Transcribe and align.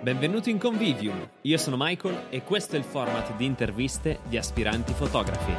Benvenuti 0.00 0.50
in 0.50 0.58
Convivium, 0.58 1.28
io 1.42 1.58
sono 1.58 1.74
Michael 1.76 2.26
e 2.30 2.44
questo 2.44 2.76
è 2.76 2.78
il 2.78 2.84
format 2.84 3.34
di 3.34 3.44
interviste 3.44 4.20
di 4.28 4.36
aspiranti 4.36 4.92
fotografi. 4.92 5.52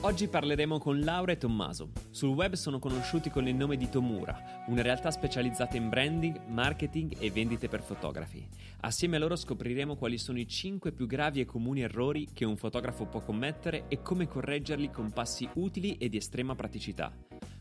Oggi 0.00 0.28
parleremo 0.28 0.78
con 0.78 1.00
Laura 1.00 1.32
e 1.32 1.38
Tommaso. 1.38 1.92
Sul 2.10 2.28
web 2.28 2.52
sono 2.52 2.78
conosciuti 2.78 3.30
con 3.30 3.48
il 3.48 3.54
nome 3.54 3.78
di 3.78 3.88
Tomura, 3.88 4.64
una 4.66 4.82
realtà 4.82 5.10
specializzata 5.10 5.78
in 5.78 5.88
branding, 5.88 6.44
marketing 6.46 7.16
e 7.18 7.30
vendite 7.30 7.68
per 7.68 7.80
fotografi. 7.80 8.46
Assieme 8.80 9.16
a 9.16 9.18
loro 9.18 9.34
scopriremo 9.34 9.96
quali 9.96 10.18
sono 10.18 10.38
i 10.38 10.46
5 10.46 10.92
più 10.92 11.06
gravi 11.06 11.40
e 11.40 11.46
comuni 11.46 11.80
errori 11.80 12.28
che 12.34 12.44
un 12.44 12.58
fotografo 12.58 13.06
può 13.06 13.20
commettere 13.20 13.84
e 13.88 14.02
come 14.02 14.28
correggerli 14.28 14.90
con 14.90 15.10
passi 15.10 15.48
utili 15.54 15.96
e 15.96 16.10
di 16.10 16.18
estrema 16.18 16.54
praticità. 16.54 17.10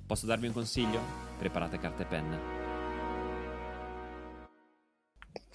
Posso 0.06 0.26
darvi 0.26 0.48
un 0.48 0.54
consiglio? 0.54 1.00
Preparate 1.38 1.80
carta 1.80 2.04
e 2.04 2.06
penna. 2.06 2.67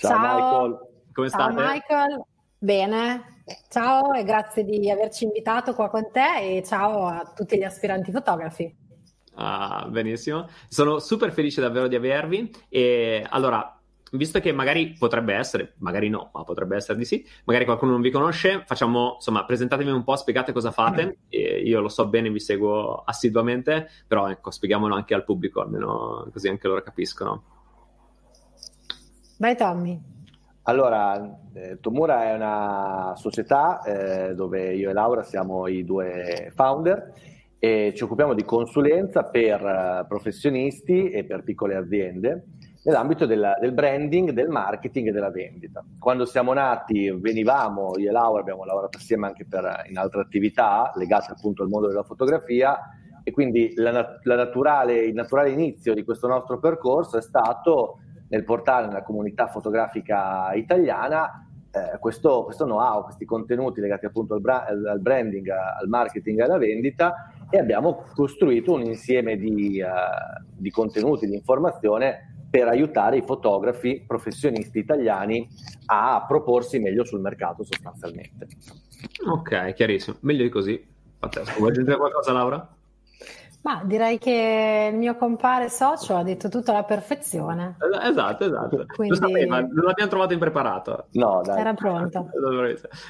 Ciao, 0.03 0.11
Ciao. 0.11 0.35
Michael, 0.35 0.79
come 1.13 1.29
Ciao 1.31 1.51
state? 1.53 1.55
Michael, 1.55 2.25
bene. 2.59 3.43
Ciao 3.69 4.13
e 4.15 4.25
grazie 4.25 4.65
di 4.65 4.91
averci 4.91 5.25
invitato 5.25 5.75
qua 5.75 5.89
con 5.89 6.11
te 6.11 6.57
e 6.57 6.63
ciao 6.65 7.07
a 7.07 7.33
tutti 7.35 7.57
gli 7.57 7.63
aspiranti 7.63 8.11
fotografi. 8.11 8.75
Ah, 9.35 9.87
benissimo, 9.89 10.49
sono 10.69 10.99
super 10.99 11.33
felice 11.33 11.61
davvero 11.61 11.87
di 11.87 11.95
avervi 11.95 12.51
e 12.69 13.25
allora 13.29 13.81
visto 14.13 14.41
che 14.41 14.53
magari 14.53 14.95
potrebbe 14.99 15.35
essere, 15.35 15.75
magari 15.79 16.09
no, 16.09 16.31
ma 16.35 16.43
potrebbe 16.43 16.77
essere 16.77 16.99
di 16.99 17.05
sì, 17.05 17.27
magari 17.45 17.65
qualcuno 17.65 17.93
non 17.93 18.01
vi 18.03 18.11
conosce, 18.11 18.65
facciamo, 18.67 19.15
insomma, 19.15 19.45
presentatevi 19.45 19.91
un 19.91 20.05
po', 20.05 20.17
spiegate 20.17 20.53
cosa 20.53 20.71
fate, 20.71 21.19
io 21.29 21.81
lo 21.81 21.89
so 21.89 22.09
bene, 22.09 22.29
vi 22.29 22.41
seguo 22.41 23.03
assiduamente, 23.05 23.89
però 24.07 24.29
ecco, 24.29 24.51
spieghiamolo 24.51 24.95
anche 24.95 25.15
al 25.15 25.25
pubblico, 25.25 25.61
almeno 25.63 26.29
così 26.33 26.49
anche 26.49 26.69
loro 26.69 26.83
capiscono. 26.83 27.61
Vai 29.43 29.57
Tommy. 29.57 30.01
Allora, 30.67 31.37
eh, 31.53 31.81
Tomura 31.81 32.27
è 32.27 32.35
una 32.35 33.15
società 33.17 33.81
eh, 33.83 34.37
dove 34.37 34.73
io 34.73 34.89
e 34.89 34.93
Laura 34.93 35.25
siamo 35.25 35.67
i 35.67 35.85
due 35.85 36.53
founder 36.55 37.13
e 37.59 37.93
ci 37.97 38.05
occupiamo 38.05 38.35
di 38.35 38.45
consulenza 38.45 39.25
per 39.25 39.61
uh, 39.61 40.07
professionisti 40.07 41.11
e 41.11 41.25
per 41.25 41.43
piccole 41.43 41.75
aziende 41.75 42.45
nell'ambito 42.85 43.27
della, 43.27 43.59
del 43.61 43.73
branding, 43.73 44.31
del 44.31 44.49
marketing 44.49 45.09
e 45.09 45.11
della 45.11 45.33
vendita. 45.33 45.85
Quando 45.99 46.25
siamo 46.25 46.53
nati 46.53 47.11
venivamo, 47.11 47.99
io 47.99 48.11
e 48.11 48.13
Laura 48.13 48.43
abbiamo 48.43 48.65
lavorato 48.65 48.99
assieme 48.99 49.27
anche 49.27 49.45
per, 49.45 49.87
in 49.89 49.99
altre 49.99 50.21
attività 50.21 50.93
legate 50.95 51.33
appunto 51.33 51.65
al 51.65 51.69
mondo 51.69 51.89
della 51.89 52.05
fotografia 52.05 52.79
e 53.25 53.33
quindi 53.33 53.73
la, 53.75 53.91
la 54.23 54.37
naturale, 54.37 55.01
il 55.01 55.15
naturale 55.15 55.51
inizio 55.51 55.95
di 55.95 56.05
questo 56.05 56.29
nostro 56.29 56.61
percorso 56.61 57.19
è 57.19 57.23
stato 57.23 57.97
nel 58.33 58.45
portare 58.45 58.87
nella 58.87 59.03
comunità 59.03 59.47
fotografica 59.47 60.53
italiana 60.55 61.47
eh, 61.71 61.99
questo, 61.99 62.45
questo, 62.45 62.65
know-how, 62.65 63.05
questi 63.05 63.27
contenuti 63.27 63.81
legati 63.81 64.07
appunto 64.07 64.33
al, 64.33 64.41
bra- 64.41 64.65
al, 64.65 64.99
branding, 65.01 65.49
al 65.49 65.87
marketing 65.87 66.41
e 66.41 66.43
alla 66.43 66.57
vendita 66.57 67.31
e 67.51 67.59
abbiamo 67.59 68.05
costruito 68.15 68.73
un 68.73 68.83
insieme 68.83 69.37
di, 69.37 69.83
uh, 69.83 70.43
di 70.57 70.71
contenuti, 70.71 71.27
di 71.27 71.35
informazione 71.35 72.47
per 72.51 72.69
aiutare 72.69 73.19
i 73.19 73.23
fotografi 73.23 74.03
professionisti 74.07 74.79
italiani 74.79 75.47
a 75.87 76.25
proporsi 76.27 76.79
meglio 76.79 77.05
sul 77.05 77.21
mercato 77.21 77.65
sostanzialmente. 77.65 78.49
Ok, 79.31 79.75
chiarissimo. 79.75 80.17
Meglio 80.21 80.43
di 80.43 80.49
così. 80.49 80.87
Fantastico. 81.19 81.59
Vuoi 81.59 81.71
aggiungere 81.71 81.97
qualcosa 81.99 82.33
Laura? 82.33 82.77
Ma 83.63 83.83
direi 83.85 84.19
che 84.19 84.91
il 84.93 84.99
mio 84.99 85.17
compare 85.17 85.69
socio 85.69 86.17
ha 86.17 86.25
detto 86.25 86.49
tutto 86.49 86.73
alla 86.73 86.83
perfezione. 86.83 87.77
Esatto, 88.03 88.45
esatto. 88.45 88.87
Quindi... 88.95 89.19
Lo 89.19 89.27
sapeva, 89.27 89.61
non 89.61 89.85
l'abbiamo 89.85 90.11
trovato 90.11 90.33
impreparato. 90.33 91.07
No, 91.13 91.43
dai. 91.45 91.61
Era 91.61 91.75
pronto. 91.75 92.29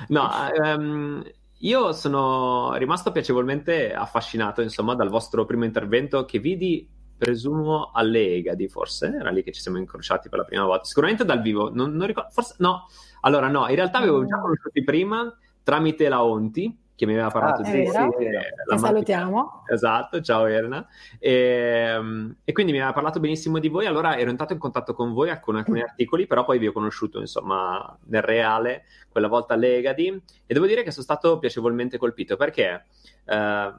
No, 0.08 0.28
um, 0.62 1.23
io 1.58 1.92
sono 1.92 2.75
rimasto 2.75 3.12
piacevolmente 3.12 3.95
affascinato, 3.95 4.61
insomma, 4.61 4.95
dal 4.95 5.08
vostro 5.08 5.46
primo 5.46 5.64
intervento 5.64 6.24
che 6.27 6.39
vidi, 6.39 6.86
presumo, 7.17 7.90
alle 7.95 8.34
Egadi, 8.34 8.69
forse. 8.69 9.14
Era 9.19 9.30
lì 9.30 9.42
che 9.42 9.52
ci 9.52 9.61
siamo 9.61 9.79
incrociati 9.79 10.29
per 10.29 10.40
la 10.40 10.45
prima 10.45 10.64
volta. 10.64 10.84
Sicuramente 10.84 11.24
dal 11.24 11.40
vivo, 11.40 11.73
non, 11.73 11.92
non 11.92 12.07
ricordo, 12.07 12.30
forse 12.30 12.57
no. 12.58 12.89
Allora, 13.20 13.48
no, 13.48 13.69
in 13.69 13.77
realtà 13.77 13.98
avevo 13.98 14.24
già 14.27 14.36
mm. 14.36 14.40
conosciuti 14.40 14.84
prima 14.84 15.34
tramite 15.63 16.08
la 16.08 16.24
Onti, 16.24 16.77
che 16.95 17.07
mi 17.07 17.13
aveva 17.13 17.30
parlato 17.30 17.63
ah, 17.63 17.64
di 17.64 17.70
sì, 17.70 17.85
Ti 17.85 18.79
salutiamo. 18.79 19.64
Esatto, 19.67 20.20
ciao 20.20 20.47
Erna. 20.47 20.86
E, 21.19 21.33
ehm, 21.33 22.36
e, 22.45 22.53
quindi 22.53 22.73
mi 22.73 22.79
aveva 22.79 22.92
parlato 22.92 23.19
benissimo 23.19 23.58
di 23.58 23.69
voi, 23.69 23.86
allora 23.86 24.19
ero 24.19 24.30
entrato 24.30 24.53
in 24.53 24.58
contatto 24.58 24.95
con 24.95 25.13
voi 25.13 25.36
con 25.41 25.57
alcuni 25.57 25.81
mm. 25.81 25.85
articoli, 25.85 26.27
però 26.27 26.45
poi 26.45 26.58
vi 26.58 26.69
ho 26.69 26.73
conosciuto 26.73 27.19
insomma 27.19 27.98
nel 28.07 28.23
reale, 28.23 28.85
quella 29.08 29.29
volta 29.29 29.57
Legadi, 29.57 30.08
e 30.47 30.55
devo 30.55 30.67
dire 30.67 30.83
che 30.83 30.91
sono 30.91 31.05
stato 31.05 31.39
piacevolmente 31.39 31.98
colpito 31.98 32.36
perché... 32.36 32.85
Eh, 33.25 33.73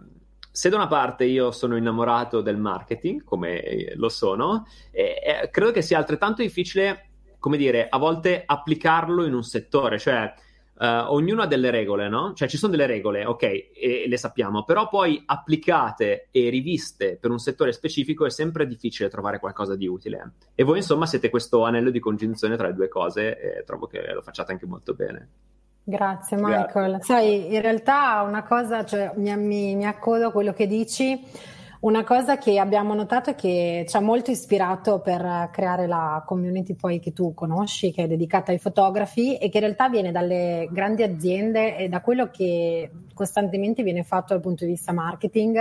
se 0.55 0.69
da 0.69 0.75
una 0.75 0.87
parte 0.87 1.23
io 1.23 1.49
sono 1.49 1.75
innamorato 1.75 2.41
del 2.41 2.57
marketing, 2.57 3.23
come 3.23 3.91
lo 3.95 4.07
sono, 4.07 4.67
e, 4.91 5.19
e 5.25 5.49
credo 5.49 5.71
che 5.71 5.81
sia 5.81 5.97
altrettanto 5.97 6.43
difficile, 6.43 7.09
come 7.39 7.57
dire, 7.57 7.87
a 7.89 7.97
volte 7.97 8.43
applicarlo 8.45 9.25
in 9.25 9.33
un 9.33 9.41
settore, 9.41 9.97
cioè 9.97 10.31
Uh, 10.83 11.13
ognuno 11.13 11.43
ha 11.43 11.47
delle 11.47 11.71
regole, 11.71 12.09
no? 12.09 12.33
Cioè 12.33 12.49
ci 12.49 12.57
sono 12.57 12.73
delle 12.73 12.87
regole, 12.87 13.23
ok, 13.23 13.43
e, 13.43 13.71
e, 13.73 14.03
le 14.05 14.17
sappiamo, 14.17 14.65
però 14.65 14.89
poi 14.89 15.23
applicate 15.25 16.27
e 16.29 16.49
riviste 16.49 17.17
per 17.21 17.31
un 17.31 17.39
settore 17.39 17.71
specifico 17.71 18.25
è 18.25 18.29
sempre 18.29 18.67
difficile 18.67 19.07
trovare 19.07 19.39
qualcosa 19.39 19.77
di 19.77 19.87
utile. 19.87 20.33
E 20.53 20.65
voi 20.65 20.79
insomma 20.79 21.05
siete 21.05 21.29
questo 21.29 21.63
anello 21.63 21.89
di 21.89 22.01
congiunzione 22.01 22.57
tra 22.57 22.67
le 22.67 22.73
due 22.73 22.89
cose 22.89 23.39
e 23.39 23.63
trovo 23.63 23.87
che 23.87 24.11
lo 24.11 24.21
facciate 24.21 24.51
anche 24.51 24.65
molto 24.65 24.93
bene. 24.93 25.29
Grazie 25.85 26.35
Michael. 26.35 26.89
Grazie. 26.89 27.01
Sai, 27.01 27.53
in 27.53 27.61
realtà 27.61 28.21
una 28.27 28.43
cosa, 28.43 28.83
cioè, 28.83 29.13
mi, 29.15 29.33
mi, 29.37 29.75
mi 29.77 29.85
accodo 29.85 30.27
a 30.27 30.31
quello 30.33 30.51
che 30.51 30.67
dici 30.67 31.17
una 31.83 32.05
cosa 32.05 32.37
che 32.37 32.59
abbiamo 32.59 32.93
notato 32.93 33.31
è 33.31 33.35
che 33.35 33.85
ci 33.87 33.97
ha 33.97 33.99
molto 33.99 34.31
ispirato 34.31 34.99
per 34.99 35.49
creare 35.51 35.85
la 35.85 36.23
community 36.25 36.75
poi 36.75 36.99
che 36.99 37.11
tu 37.11 37.33
conosci, 37.33 37.91
che 37.91 38.03
è 38.03 38.07
dedicata 38.07 38.51
ai 38.53 38.57
fotografi 38.57 39.35
e 39.35 39.49
che 39.49 39.57
in 39.57 39.63
realtà 39.65 39.89
viene 39.89 40.11
dalle 40.11 40.69
grandi 40.71 41.03
aziende 41.03 41.75
e 41.75 41.89
da 41.89 41.99
quello 41.99 42.29
che 42.29 42.89
costantemente 43.13 43.83
viene 43.83 44.03
fatto 44.03 44.33
dal 44.33 44.41
punto 44.41 44.63
di 44.63 44.71
vista 44.71 44.93
marketing. 44.93 45.57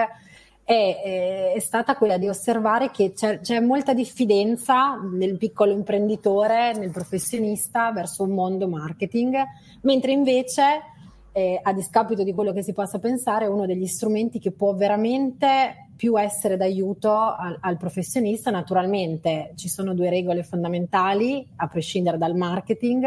È, 0.65 1.55
è, 1.56 1.59
stata 1.59 1.97
quella 1.97 2.19
di 2.19 2.28
osservare 2.28 2.93
che 2.93 3.12
c'è, 3.15 3.41
c'è, 3.41 3.59
molta 3.59 3.93
diffidenza 3.93 4.94
nel 4.94 5.37
piccolo 5.37 5.72
imprenditore, 5.72 6.72
nel 6.72 6.93
professionista 6.93 7.91
verso 7.91 8.22
un 8.22 8.31
mondo 8.31 8.69
marketing, 8.69 9.34
mentre 9.81 10.12
invece 10.12 10.92
eh, 11.32 11.59
a 11.62 11.72
discapito 11.72 12.22
di 12.22 12.34
quello 12.34 12.53
che 12.53 12.62
si 12.62 12.72
possa 12.72 12.98
pensare, 12.98 13.47
è 13.47 13.48
uno 13.48 13.66
degli 13.66 13.87
strumenti 13.87 14.38
che 14.38 14.53
può 14.53 14.75
veramente 14.75 15.88
più 15.97 16.20
essere 16.20 16.56
d'aiuto 16.56 17.10
al, 17.10 17.56
al, 17.60 17.76
professionista. 17.78 18.50
Naturalmente 18.50 19.53
ci 19.56 19.69
sono 19.69 19.94
due 19.94 20.10
regole 20.10 20.43
fondamentali, 20.43 21.47
a 21.56 21.69
prescindere 21.69 22.19
dal 22.19 22.37
marketing, 22.37 23.06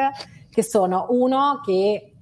che 0.49 0.63
sono 0.63 1.07
uno 1.09 1.61
che 1.63 2.13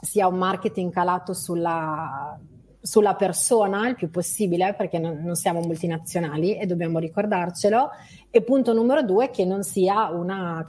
sia 0.00 0.26
un 0.26 0.36
marketing 0.36 0.92
calato 0.92 1.32
sulla, 1.32 2.36
sulla 2.80 3.14
persona 3.14 3.88
il 3.88 3.94
più 3.94 4.10
possibile, 4.10 4.74
perché 4.74 4.98
non, 4.98 5.20
non 5.22 5.36
siamo 5.36 5.60
multinazionali 5.60 6.56
e 6.56 6.66
dobbiamo 6.66 6.98
ricordarcelo, 6.98 7.90
e 8.30 8.42
punto 8.42 8.72
numero 8.72 9.02
due, 9.02 9.30
che 9.30 9.44
non 9.44 9.62
sia 9.62 10.08
una 10.08 10.66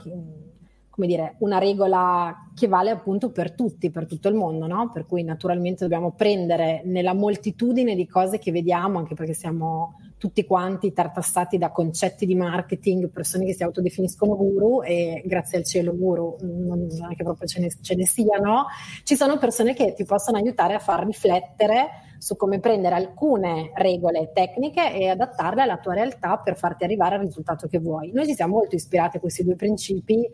come 0.94 1.08
dire, 1.08 1.34
una 1.38 1.58
regola 1.58 2.50
che 2.54 2.68
vale 2.68 2.90
appunto 2.90 3.32
per 3.32 3.52
tutti, 3.52 3.90
per 3.90 4.06
tutto 4.06 4.28
il 4.28 4.36
mondo, 4.36 4.68
no? 4.68 4.92
Per 4.92 5.06
cui 5.06 5.24
naturalmente 5.24 5.82
dobbiamo 5.82 6.12
prendere 6.12 6.82
nella 6.84 7.14
moltitudine 7.14 7.96
di 7.96 8.06
cose 8.06 8.38
che 8.38 8.52
vediamo, 8.52 8.98
anche 8.98 9.14
perché 9.14 9.34
siamo 9.34 9.96
tutti 10.18 10.44
quanti 10.46 10.92
tartassati 10.92 11.58
da 11.58 11.72
concetti 11.72 12.26
di 12.26 12.36
marketing, 12.36 13.10
persone 13.10 13.44
che 13.44 13.54
si 13.54 13.64
autodefiniscono 13.64 14.36
guru 14.36 14.82
e 14.84 15.24
grazie 15.26 15.58
al 15.58 15.64
cielo 15.64 15.96
guru 15.96 16.36
non, 16.42 16.86
è 17.10 17.16
che 17.16 17.24
proprio 17.24 17.48
ce 17.48 17.60
ne, 17.60 17.68
ce 17.80 17.96
ne 17.96 18.06
siano, 18.06 18.66
ci 19.02 19.16
sono 19.16 19.36
persone 19.36 19.74
che 19.74 19.94
ti 19.94 20.04
possono 20.04 20.38
aiutare 20.38 20.74
a 20.74 20.78
far 20.78 21.04
riflettere 21.04 21.88
su 22.18 22.36
come 22.36 22.58
prendere 22.58 22.94
alcune 22.94 23.72
regole 23.74 24.30
tecniche 24.32 24.94
e 24.94 25.08
adattarle 25.08 25.60
alla 25.60 25.76
tua 25.76 25.92
realtà 25.92 26.38
per 26.38 26.56
farti 26.56 26.84
arrivare 26.84 27.16
al 27.16 27.22
risultato 27.22 27.66
che 27.66 27.78
vuoi. 27.78 28.12
Noi 28.12 28.26
ci 28.26 28.34
siamo 28.34 28.54
molto 28.54 28.76
ispirati 28.76 29.18
a 29.18 29.20
questi 29.20 29.44
due 29.44 29.56
principi 29.56 30.26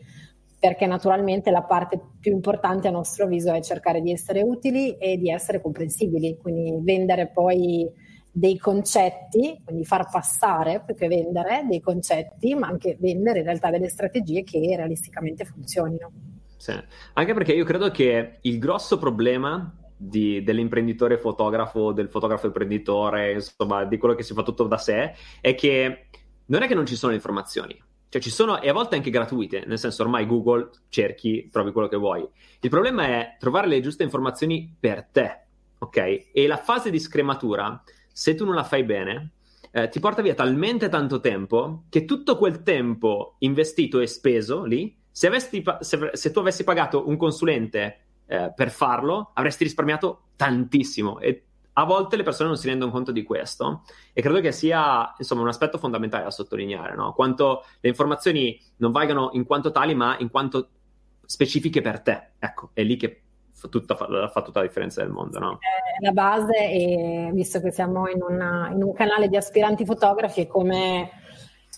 perché 0.61 0.87
naturalmente 0.87 1.51
la 1.51 1.63
parte 1.63 1.99
più 2.21 2.33
importante 2.33 2.87
a 2.87 2.91
nostro 2.91 3.25
avviso 3.25 3.51
è 3.51 3.63
cercare 3.63 4.03
di 4.03 4.13
essere 4.13 4.43
utili 4.43 4.95
e 4.99 5.17
di 5.17 5.31
essere 5.31 5.63
comprensibili, 5.63 6.37
quindi 6.37 6.79
vendere 6.83 7.29
poi 7.29 7.91
dei 8.31 8.59
concetti, 8.59 9.59
quindi 9.65 9.87
far 9.87 10.09
passare 10.11 10.83
più 10.85 10.95
che 10.95 11.09
vendere 11.09 11.65
dei 11.67 11.81
concetti, 11.81 12.55
ma 12.55 12.67
anche 12.67 12.99
vendere 13.01 13.39
in 13.39 13.47
realtà 13.47 13.71
delle 13.71 13.89
strategie 13.89 14.45
che 14.45 14.75
realisticamente 14.77 15.47
funzionino. 15.47 16.13
Sì. 16.59 16.75
Anche 17.15 17.33
perché 17.33 17.55
io 17.55 17.65
credo 17.65 17.91
che 17.91 18.37
il 18.43 18.59
grosso 18.59 18.99
problema 18.99 19.75
di, 19.97 20.43
dell'imprenditore 20.43 21.17
fotografo, 21.17 21.93
del 21.93 22.11
fotografo 22.11 22.47
imprenditore, 22.47 23.33
insomma, 23.33 23.85
di 23.85 23.97
quello 23.97 24.15
che 24.15 24.23
si 24.23 24.35
fa 24.35 24.43
tutto 24.43 24.65
da 24.65 24.77
sé, 24.77 25.15
è 25.41 25.55
che 25.55 26.09
non 26.47 26.63
è 26.63 26.67
che 26.67 26.75
non 26.75 26.85
ci 26.85 26.97
sono 26.97 27.15
informazioni, 27.15 27.83
Cioè 28.11 28.21
ci 28.21 28.31
sono, 28.31 28.61
e 28.61 28.69
a 28.69 28.73
volte 28.73 28.97
anche 28.97 29.09
gratuite, 29.09 29.63
nel 29.67 29.79
senso 29.79 30.03
ormai 30.03 30.27
Google 30.27 30.71
cerchi, 30.89 31.49
trovi 31.49 31.71
quello 31.71 31.87
che 31.87 31.97
vuoi. 31.97 32.29
Il 32.61 32.69
problema 32.69 33.07
è 33.07 33.37
trovare 33.39 33.69
le 33.69 33.81
giuste 33.81 34.03
informazioni 34.03 34.75
per 34.79 35.07
te, 35.13 35.45
ok? 35.79 36.31
E 36.33 36.47
la 36.49 36.57
fase 36.57 36.91
di 36.91 36.99
scrematura, 36.99 37.81
se 38.13 38.35
tu 38.35 38.45
non 38.45 38.57
la 38.57 38.65
fai 38.65 38.83
bene, 38.83 39.31
eh, 39.71 39.89
ti 39.89 40.01
porta 40.01 40.23
via 40.23 40.35
talmente 40.35 40.89
tanto 40.89 41.21
tempo 41.21 41.85
che 41.89 42.05
tutto 42.05 42.37
quel 42.37 42.65
tempo 42.65 43.37
investito 43.39 44.01
e 44.01 44.09
speso 44.09 44.65
lì, 44.65 44.93
se, 45.09 45.29
avessi, 45.29 45.63
se, 45.79 46.11
se 46.13 46.31
tu 46.33 46.41
avessi 46.41 46.65
pagato 46.65 47.09
un 47.09 47.17
consulente 47.17 48.01
eh, 48.27 48.53
per 48.53 48.73
farlo, 48.73 49.31
avresti 49.35 49.63
risparmiato 49.63 50.31
tantissimo. 50.35 51.21
E 51.21 51.45
a 51.75 51.85
volte 51.85 52.17
le 52.17 52.23
persone 52.23 52.49
non 52.49 52.59
si 52.59 52.67
rendono 52.69 52.91
conto 52.91 53.13
di 53.13 53.23
questo 53.23 53.83
e 54.13 54.23
credo 54.23 54.41
che 54.41 54.53
sia 54.53 55.15
insomma, 55.17 55.43
un 55.43 55.49
aspetto 55.49 55.79
fondamentale 55.79 56.25
da 56.25 56.31
sottolineare, 56.31 56.95
no? 56.95 57.13
quanto 57.13 57.65
le 57.81 57.89
informazioni 57.89 58.61
non 58.77 58.93
valgono 58.93 59.31
in 59.33 59.45
quanto 59.45 59.71
tali, 59.71 59.95
ma 59.95 60.17
in 60.19 60.31
quanto 60.31 60.69
specifiche 61.25 61.81
per 61.81 62.01
te. 62.01 62.33
Ecco, 62.39 62.71
è 62.73 62.83
lì 62.83 62.97
che 62.97 63.23
fa 63.53 63.69
tutta, 63.69 63.95
fa 63.95 64.43
tutta 64.43 64.61
la 64.61 64.67
differenza 64.67 65.03
del 65.03 65.11
mondo. 65.13 65.39
No? 65.39 65.59
La 66.01 66.13
base, 66.13 66.55
e 66.55 67.31
visto 67.33 67.61
che 67.61 67.71
siamo 67.71 68.09
in, 68.09 68.23
una, 68.23 68.71
in 68.73 68.83
un 68.83 68.93
canale 68.93 69.29
di 69.29 69.37
aspiranti 69.37 69.85
fotografi, 69.85 70.43
è 70.43 70.47
come, 70.47 71.11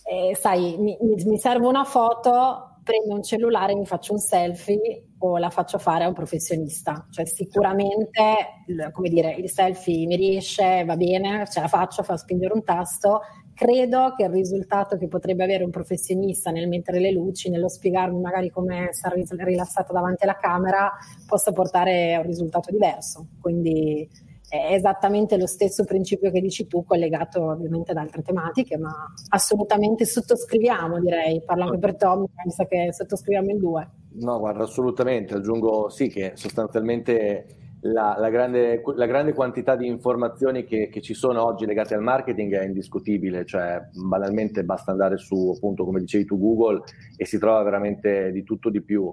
eh, 0.05 0.35
sai, 0.35 0.77
mi, 0.79 0.97
mi 1.01 1.39
serve 1.39 1.67
una 1.67 1.85
foto, 1.85 2.79
prendo 2.83 3.15
un 3.15 3.23
cellulare, 3.23 3.75
mi 3.75 3.87
faccio 3.87 4.13
un 4.13 4.19
selfie 4.19 5.12
o 5.23 5.39
la 5.39 5.51
faccio 5.51 5.79
fare 5.79 6.05
a 6.05 6.09
un 6.09 6.15
professionista. 6.15 7.07
Cioè 7.11 7.25
sicuramente, 7.25 8.13
come 8.91 9.09
dire, 9.09 9.35
il 9.35 9.49
selfie 9.49 10.07
mi 10.07 10.17
riesce, 10.17 10.85
va 10.85 10.97
bene, 10.97 11.47
ce 11.49 11.61
la 11.61 11.69
faccio, 11.69 12.03
fa 12.03 12.17
spingere 12.17 12.55
un 12.55 12.65
tasto. 12.65 13.21
Credo 13.55 14.15
che 14.17 14.25
il 14.25 14.31
risultato 14.31 14.97
che 14.97 15.07
potrebbe 15.09 15.45
avere 15.45 15.63
un 15.63 15.71
professionista 15.71 16.51
nel 16.51 16.69
mettere 16.69 16.99
le 16.99 17.13
luci, 17.13 17.51
nello 17.51 17.69
spiegarmi 17.69 18.19
magari 18.19 18.51
come 18.51 18.89
stare 18.93 19.23
rilassato 19.45 19.93
davanti 19.93 20.25
alla 20.25 20.37
camera, 20.37 20.91
possa 21.27 21.53
portare 21.53 22.15
a 22.15 22.21
un 22.21 22.27
risultato 22.27 22.71
diverso. 22.71 23.27
Quindi 23.41 24.09
è 24.49 24.75
esattamente 24.75 25.39
lo 25.39 25.47
stesso 25.47 25.85
principio 25.85 26.31
che 26.31 26.41
dici 26.41 26.67
tu, 26.67 26.85
collegato 26.85 27.51
ovviamente 27.51 27.93
ad 27.93 27.99
altre 27.99 28.23
tematiche, 28.23 28.77
ma 28.77 28.93
assolutamente 29.29 30.05
sottoscriviamo, 30.05 30.99
direi. 30.99 31.43
Parlo 31.45 31.65
anche 31.65 31.79
per 31.79 31.97
Tom, 31.97 32.27
sa 32.49 32.67
che 32.67 32.93
sottoscriviamo 32.93 33.51
in 33.51 33.59
due. 33.59 33.91
No, 34.15 34.39
guarda, 34.39 34.65
assolutamente. 34.65 35.35
Aggiungo 35.35 35.89
sì 35.89 36.09
che 36.09 36.33
sostanzialmente 36.35 37.77
la, 37.81 38.17
la, 38.19 38.29
grande, 38.29 38.83
la 38.95 39.07
grande, 39.07 39.33
quantità 39.33 39.75
di 39.75 39.87
informazioni 39.87 40.65
che, 40.65 40.89
che, 40.89 41.01
ci 41.01 41.15
sono 41.15 41.45
oggi 41.45 41.67
legate 41.67 41.95
al 41.95 42.03
marketing 42.03 42.55
è 42.55 42.65
indiscutibile, 42.65 43.45
cioè 43.45 43.89
banalmente 43.93 44.65
basta 44.65 44.93
andare 44.93 45.17
su, 45.17 45.53
appunto, 45.57 45.85
come 45.85 46.01
dicevi 46.01 46.25
tu, 46.25 46.39
Google 46.39 46.83
e 47.17 47.25
si 47.25 47.39
trova 47.39 47.63
veramente 47.63 48.31
di 48.33 48.45
tutto 48.45 48.71
di 48.71 48.83
più 48.83 49.13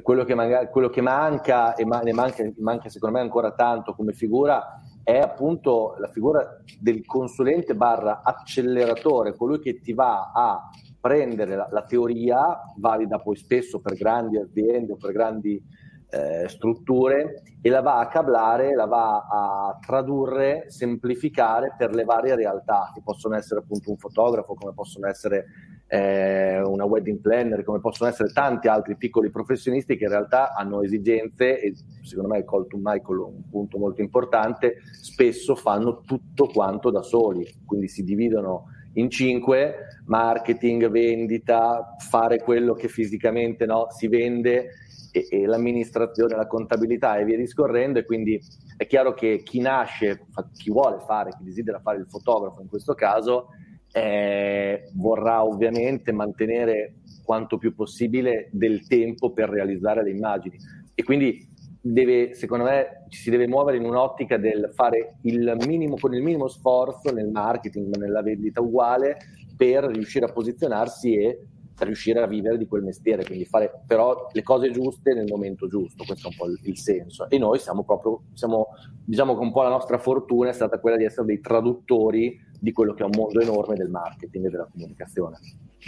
quello 0.00 0.24
che, 0.24 0.34
manca, 0.34 0.68
quello 0.68 0.88
che 0.88 1.02
manca 1.02 1.74
e 1.74 1.84
ma, 1.84 2.00
ne 2.00 2.12
manca, 2.14 2.50
manca, 2.58 2.88
secondo 2.88 3.16
me 3.16 3.22
ancora 3.22 3.52
tanto 3.52 3.94
come 3.94 4.14
figura 4.14 4.80
è 5.02 5.18
appunto 5.18 5.96
la 5.98 6.08
figura 6.08 6.58
del 6.78 7.04
consulente 7.04 7.74
barra 7.74 8.22
acceleratore, 8.22 9.34
colui 9.36 9.58
che 9.58 9.80
ti 9.80 9.92
va 9.92 10.30
a 10.32 10.70
prendere 11.02 11.56
la, 11.56 11.66
la 11.68 11.82
teoria, 11.82 12.60
valida 12.76 13.18
poi 13.18 13.34
spesso 13.34 13.80
per 13.80 13.96
grandi 13.96 14.38
aziende 14.38 14.92
o 14.92 14.96
per 14.96 15.10
grandi 15.10 15.60
eh, 16.08 16.46
strutture, 16.48 17.42
e 17.60 17.70
la 17.70 17.80
va 17.80 17.98
a 17.98 18.06
cablare, 18.06 18.74
la 18.74 18.86
va 18.86 19.26
a 19.28 19.78
tradurre, 19.84 20.66
semplificare 20.68 21.74
per 21.76 21.92
le 21.92 22.04
varie 22.04 22.36
realtà, 22.36 22.92
che 22.94 23.00
possono 23.02 23.34
essere 23.34 23.60
appunto 23.60 23.90
un 23.90 23.96
fotografo, 23.96 24.54
come 24.54 24.72
possono 24.74 25.08
essere 25.08 25.46
eh, 25.88 26.60
una 26.62 26.84
wedding 26.84 27.18
planner, 27.18 27.64
come 27.64 27.80
possono 27.80 28.08
essere 28.08 28.32
tanti 28.32 28.68
altri 28.68 28.96
piccoli 28.96 29.30
professionisti 29.30 29.96
che 29.96 30.04
in 30.04 30.10
realtà 30.10 30.54
hanno 30.54 30.82
esigenze 30.82 31.60
e 31.60 31.74
secondo 32.02 32.34
me 32.34 32.44
col 32.44 32.66
to 32.68 32.78
Michael 32.80 33.18
un 33.18 33.48
punto 33.50 33.78
molto 33.78 34.02
importante, 34.02 34.76
spesso 35.00 35.56
fanno 35.56 36.02
tutto 36.02 36.46
quanto 36.46 36.90
da 36.90 37.02
soli, 37.02 37.46
quindi 37.66 37.88
si 37.88 38.04
dividono 38.04 38.66
in 38.94 39.10
cinque, 39.10 40.00
marketing, 40.06 40.88
vendita, 40.90 41.96
fare 41.98 42.40
quello 42.40 42.74
che 42.74 42.88
fisicamente 42.88 43.64
no, 43.66 43.86
si 43.90 44.08
vende 44.08 44.70
e, 45.10 45.26
e, 45.30 45.46
l'amministrazione, 45.46 46.36
la 46.36 46.46
contabilità 46.46 47.16
e 47.16 47.24
via 47.24 47.36
discorrendo. 47.36 47.98
E 47.98 48.04
quindi 48.04 48.40
è 48.76 48.86
chiaro 48.86 49.14
che 49.14 49.42
chi 49.42 49.60
nasce, 49.60 50.26
chi 50.56 50.70
vuole 50.70 50.98
fare, 51.06 51.30
chi 51.30 51.44
desidera 51.44 51.80
fare 51.80 51.98
il 51.98 52.06
fotografo 52.08 52.60
in 52.60 52.68
questo 52.68 52.94
caso, 52.94 53.48
eh, 53.92 54.90
vorrà 54.94 55.44
ovviamente 55.44 56.12
mantenere 56.12 56.94
quanto 57.24 57.58
più 57.58 57.74
possibile 57.74 58.48
del 58.52 58.86
tempo 58.86 59.32
per 59.32 59.48
realizzare 59.48 60.02
le 60.02 60.10
immagini. 60.10 60.56
E 60.94 61.02
quindi 61.04 61.48
deve, 61.84 62.34
secondo 62.34 62.64
me 62.64 63.06
ci 63.08 63.20
si 63.20 63.30
deve 63.30 63.48
muovere 63.48 63.76
in 63.76 63.84
un'ottica 63.84 64.38
del 64.38 64.70
fare 64.72 65.16
il 65.22 65.56
minimo 65.66 65.96
con 65.98 66.14
il 66.14 66.22
minimo 66.22 66.46
sforzo 66.46 67.12
nel 67.12 67.28
marketing, 67.28 67.94
ma 67.94 68.04
nella 68.04 68.22
vendita 68.22 68.60
uguale 68.60 69.16
per 69.56 69.84
riuscire 69.86 70.26
a 70.26 70.32
posizionarsi 70.32 71.16
e 71.16 71.46
riuscire 71.80 72.20
a 72.20 72.26
vivere 72.28 72.58
di 72.58 72.66
quel 72.66 72.84
mestiere, 72.84 73.24
quindi 73.24 73.44
fare 73.44 73.82
però 73.86 74.28
le 74.30 74.42
cose 74.44 74.70
giuste 74.70 75.14
nel 75.14 75.26
momento 75.28 75.66
giusto, 75.66 76.04
questo 76.04 76.28
è 76.28 76.30
un 76.30 76.36
po' 76.36 76.46
il, 76.46 76.58
il 76.62 76.78
senso. 76.78 77.28
E 77.28 77.38
noi 77.38 77.58
siamo 77.58 77.82
proprio, 77.82 78.22
siamo, 78.34 78.68
diciamo 79.04 79.34
che 79.36 79.40
un 79.40 79.52
po' 79.52 79.62
la 79.62 79.68
nostra 79.68 79.98
fortuna 79.98 80.50
è 80.50 80.52
stata 80.52 80.78
quella 80.78 80.96
di 80.96 81.04
essere 81.04 81.26
dei 81.26 81.40
traduttori 81.40 82.38
di 82.62 82.70
quello 82.70 82.94
che 82.94 83.02
è 83.02 83.04
un 83.04 83.10
mondo 83.16 83.40
enorme 83.40 83.74
del 83.74 83.90
marketing 83.90 84.46
e 84.46 84.50
della 84.50 84.68
comunicazione. 84.70 85.40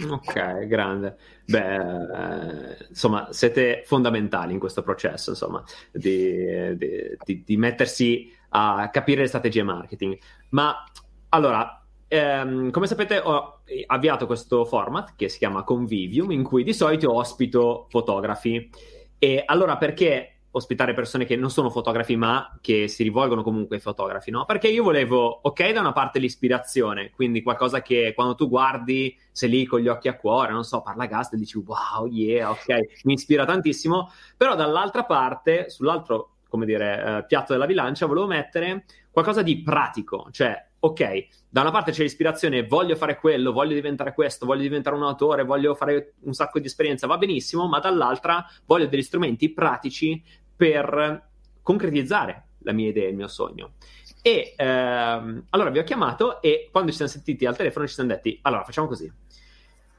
Ok, 0.09 0.67
grande. 0.67 1.15
Beh, 1.45 1.75
eh, 1.75 2.85
insomma, 2.89 3.29
siete 3.31 3.83
fondamentali 3.85 4.51
in 4.51 4.59
questo 4.59 4.83
processo, 4.83 5.29
insomma, 5.29 5.63
di, 5.93 6.75
di, 6.75 7.17
di, 7.23 7.43
di 7.45 7.55
mettersi 7.55 8.29
a 8.49 8.89
capire 8.91 9.21
le 9.21 9.27
strategie 9.27 9.63
marketing. 9.63 10.17
Ma 10.49 10.83
allora, 11.29 11.81
ehm, 12.09 12.71
come 12.71 12.87
sapete, 12.87 13.19
ho 13.19 13.61
avviato 13.85 14.25
questo 14.25 14.65
format 14.65 15.13
che 15.15 15.29
si 15.29 15.37
chiama 15.37 15.63
Convivium, 15.63 16.31
in 16.31 16.43
cui 16.43 16.65
di 16.65 16.73
solito 16.73 17.13
ospito 17.13 17.87
fotografi. 17.89 18.69
E 19.17 19.43
allora, 19.45 19.77
perché 19.77 20.34
ospitare 20.55 20.93
persone 20.93 21.25
che 21.25 21.35
non 21.35 21.49
sono 21.49 21.69
fotografi, 21.69 22.15
ma 22.15 22.57
che 22.61 22.87
si 22.87 23.03
rivolgono 23.03 23.43
comunque 23.43 23.75
ai 23.75 23.81
fotografi, 23.81 24.31
no? 24.31 24.45
Perché 24.45 24.69
io 24.69 24.83
volevo, 24.83 25.39
ok, 25.43 25.71
da 25.71 25.81
una 25.81 25.91
parte 25.91 26.19
l'ispirazione, 26.19 27.11
quindi 27.11 27.41
qualcosa 27.41 27.81
che 27.81 28.13
quando 28.15 28.35
tu 28.35 28.47
guardi, 28.47 29.17
sei 29.31 29.49
lì 29.49 29.65
con 29.65 29.81
gli 29.81 29.89
occhi 29.89 30.07
a 30.07 30.15
cuore, 30.15 30.53
non 30.53 30.63
so, 30.63 30.81
parla 30.81 31.07
gas 31.07 31.33
e 31.33 31.37
dici 31.37 31.57
wow, 31.57 32.05
yeah, 32.07 32.49
ok, 32.51 33.03
mi 33.03 33.13
ispira 33.13 33.43
tantissimo, 33.43 34.09
però 34.37 34.55
dall'altra 34.55 35.03
parte, 35.03 35.69
sull'altro, 35.69 36.35
come 36.47 36.65
dire, 36.65 37.03
eh, 37.03 37.25
piatto 37.25 37.51
della 37.51 37.65
bilancia, 37.65 38.05
volevo 38.05 38.27
mettere 38.27 38.85
qualcosa 39.11 39.41
di 39.41 39.61
pratico, 39.61 40.29
cioè 40.31 40.57
ok, 40.85 41.27
da 41.49 41.61
una 41.61 41.71
parte 41.71 41.91
c'è 41.91 42.03
l'ispirazione, 42.03 42.65
voglio 42.65 42.95
fare 42.95 43.17
quello, 43.17 43.51
voglio 43.51 43.73
diventare 43.73 44.13
questo, 44.13 44.45
voglio 44.45 44.61
diventare 44.61 44.95
un 44.95 45.03
autore, 45.03 45.43
voglio 45.43 45.73
fare 45.73 46.13
un 46.21 46.33
sacco 46.33 46.59
di 46.59 46.67
esperienza, 46.67 47.07
va 47.07 47.17
benissimo, 47.17 47.67
ma 47.67 47.79
dall'altra 47.79 48.45
voglio 48.65 48.85
degli 48.85 49.01
strumenti 49.01 49.51
pratici 49.51 50.23
per 50.55 51.29
concretizzare 51.61 52.47
la 52.59 52.71
mia 52.71 52.89
idea, 52.89 53.09
il 53.09 53.15
mio 53.15 53.27
sogno. 53.27 53.73
E 54.21 54.53
ehm, 54.57 55.45
allora 55.49 55.69
vi 55.69 55.79
ho 55.79 55.83
chiamato 55.83 56.41
e 56.41 56.69
quando 56.71 56.89
ci 56.89 56.97
siamo 56.97 57.11
sentiti 57.11 57.45
al 57.45 57.55
telefono 57.55 57.87
ci 57.87 57.93
siamo 57.93 58.09
detti, 58.09 58.39
allora 58.41 58.63
facciamo 58.63 58.87
così, 58.87 59.11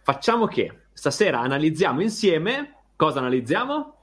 facciamo 0.03 0.47
che 0.47 0.87
stasera 0.93 1.41
analizziamo 1.41 2.01
insieme, 2.01 2.75
cosa 2.97 3.21
analizziamo? 3.21 3.97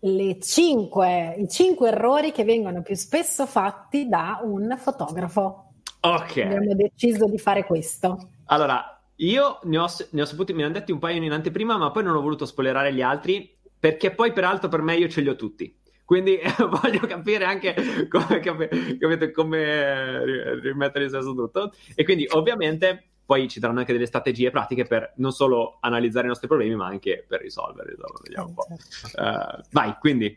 le 0.00 0.38
cinque, 0.40 1.34
i 1.38 1.48
cinque 1.48 1.88
errori 1.88 2.32
che 2.32 2.44
vengono 2.44 2.82
più 2.82 2.94
spesso 2.94 3.46
fatti 3.46 4.08
da 4.08 4.40
un 4.42 4.76
fotografo. 4.78 5.72
Ok. 6.00 6.36
Abbiamo 6.38 6.74
deciso 6.74 7.26
di 7.26 7.38
fare 7.38 7.64
questo. 7.64 8.30
Allora, 8.46 9.00
io 9.16 9.58
ne 9.64 9.78
ho, 9.78 9.86
ne 10.10 10.22
ho 10.22 10.24
saputi, 10.24 10.52
mi 10.52 10.62
hanno 10.62 10.74
detti 10.74 10.92
un 10.92 10.98
paio 10.98 11.22
in 11.22 11.32
anteprima, 11.32 11.76
ma 11.76 11.90
poi 11.90 12.04
non 12.04 12.14
ho 12.14 12.20
voluto 12.20 12.46
spoilerare 12.46 12.94
gli 12.94 13.02
altri, 13.02 13.57
perché 13.78 14.10
poi 14.12 14.32
peraltro 14.32 14.68
per 14.68 14.82
me 14.82 14.96
io 14.96 15.08
ce 15.08 15.20
li 15.20 15.28
ho 15.28 15.36
tutti. 15.36 15.76
Quindi 16.04 16.38
voglio 16.82 17.06
capire 17.06 17.44
anche 17.44 17.74
come, 18.08 18.40
come, 18.40 19.30
come 19.30 20.60
rimettere 20.60 21.04
in 21.04 21.10
senso 21.10 21.34
tutto. 21.34 21.72
E 21.94 22.02
quindi 22.04 22.26
ovviamente 22.30 23.08
poi 23.26 23.46
ci 23.46 23.60
daranno 23.60 23.80
anche 23.80 23.92
delle 23.92 24.06
strategie 24.06 24.50
pratiche 24.50 24.86
per 24.86 25.12
non 25.16 25.32
solo 25.32 25.76
analizzare 25.80 26.24
i 26.24 26.28
nostri 26.28 26.48
problemi, 26.48 26.74
ma 26.76 26.86
anche 26.86 27.26
per 27.28 27.42
risolverli. 27.42 27.94
Vediamo 28.22 28.48
un 28.48 28.54
po'. 28.54 28.66
Uh, 28.70 29.62
vai, 29.70 29.96
quindi 30.00 30.34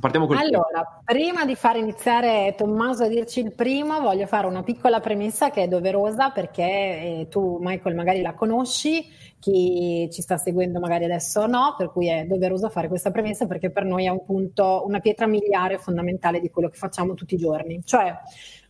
partiamo 0.00 0.26
con 0.26 0.36
Allora, 0.36 1.00
prima 1.04 1.44
di 1.44 1.54
far 1.54 1.76
iniziare 1.76 2.54
Tommaso 2.56 3.04
a 3.04 3.08
dirci 3.08 3.40
il 3.40 3.52
primo, 3.52 4.00
voglio 4.00 4.26
fare 4.26 4.46
una 4.46 4.62
piccola 4.62 5.00
premessa 5.00 5.50
che 5.50 5.64
è 5.64 5.68
doverosa 5.68 6.30
perché 6.30 6.62
eh, 6.62 7.26
tu, 7.30 7.58
Michael, 7.60 7.94
magari 7.94 8.22
la 8.22 8.34
conosci, 8.34 9.06
chi 9.38 10.08
ci 10.10 10.22
sta 10.22 10.36
seguendo 10.36 10.80
magari 10.80 11.04
adesso 11.04 11.46
no, 11.46 11.74
per 11.76 11.90
cui 11.90 12.08
è 12.08 12.24
doveroso 12.24 12.68
fare 12.68 12.88
questa 12.88 13.10
premessa 13.10 13.46
perché 13.46 13.70
per 13.70 13.84
noi 13.84 14.06
è 14.06 14.08
un 14.08 14.24
punto, 14.24 14.82
una 14.86 15.00
pietra 15.00 15.26
miliare 15.26 15.78
fondamentale 15.78 16.40
di 16.40 16.50
quello 16.50 16.68
che 16.68 16.76
facciamo 16.76 17.14
tutti 17.14 17.34
i 17.34 17.38
giorni. 17.38 17.80
Cioè, 17.84 18.14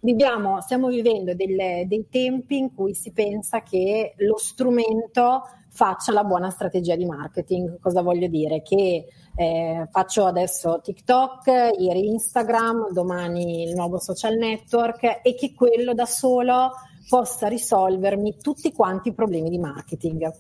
viviamo, 0.06 0.60
stiamo 0.60 0.86
vivendo 0.86 1.34
delle, 1.34 1.84
dei 1.88 2.06
tempi 2.08 2.58
in 2.58 2.72
cui 2.72 2.94
si 2.94 3.10
pensa 3.10 3.62
che 3.62 4.14
lo 4.18 4.38
strumento 4.38 5.42
faccia 5.68 6.12
la 6.12 6.22
buona 6.22 6.48
strategia 6.50 6.94
di 6.94 7.04
marketing. 7.04 7.80
Cosa 7.80 8.02
voglio 8.02 8.28
dire? 8.28 8.62
Che 8.62 9.04
eh, 9.34 9.88
faccio 9.90 10.25
adesso 10.25 10.80
TikTok, 10.80 11.48
ieri 11.78 12.06
Instagram, 12.06 12.92
domani 12.92 13.64
il 13.64 13.75
nuovo 13.75 13.98
social 13.98 14.36
network 14.36 15.20
e 15.25 15.34
che 15.34 15.52
quello 15.54 15.92
da 15.92 16.06
solo 16.06 16.70
possa 17.08 17.48
risolvermi 17.48 18.36
tutti 18.40 18.72
quanti 18.72 19.08
i 19.08 19.12
problemi 19.12 19.50
di 19.50 19.58
marketing. 19.58 20.30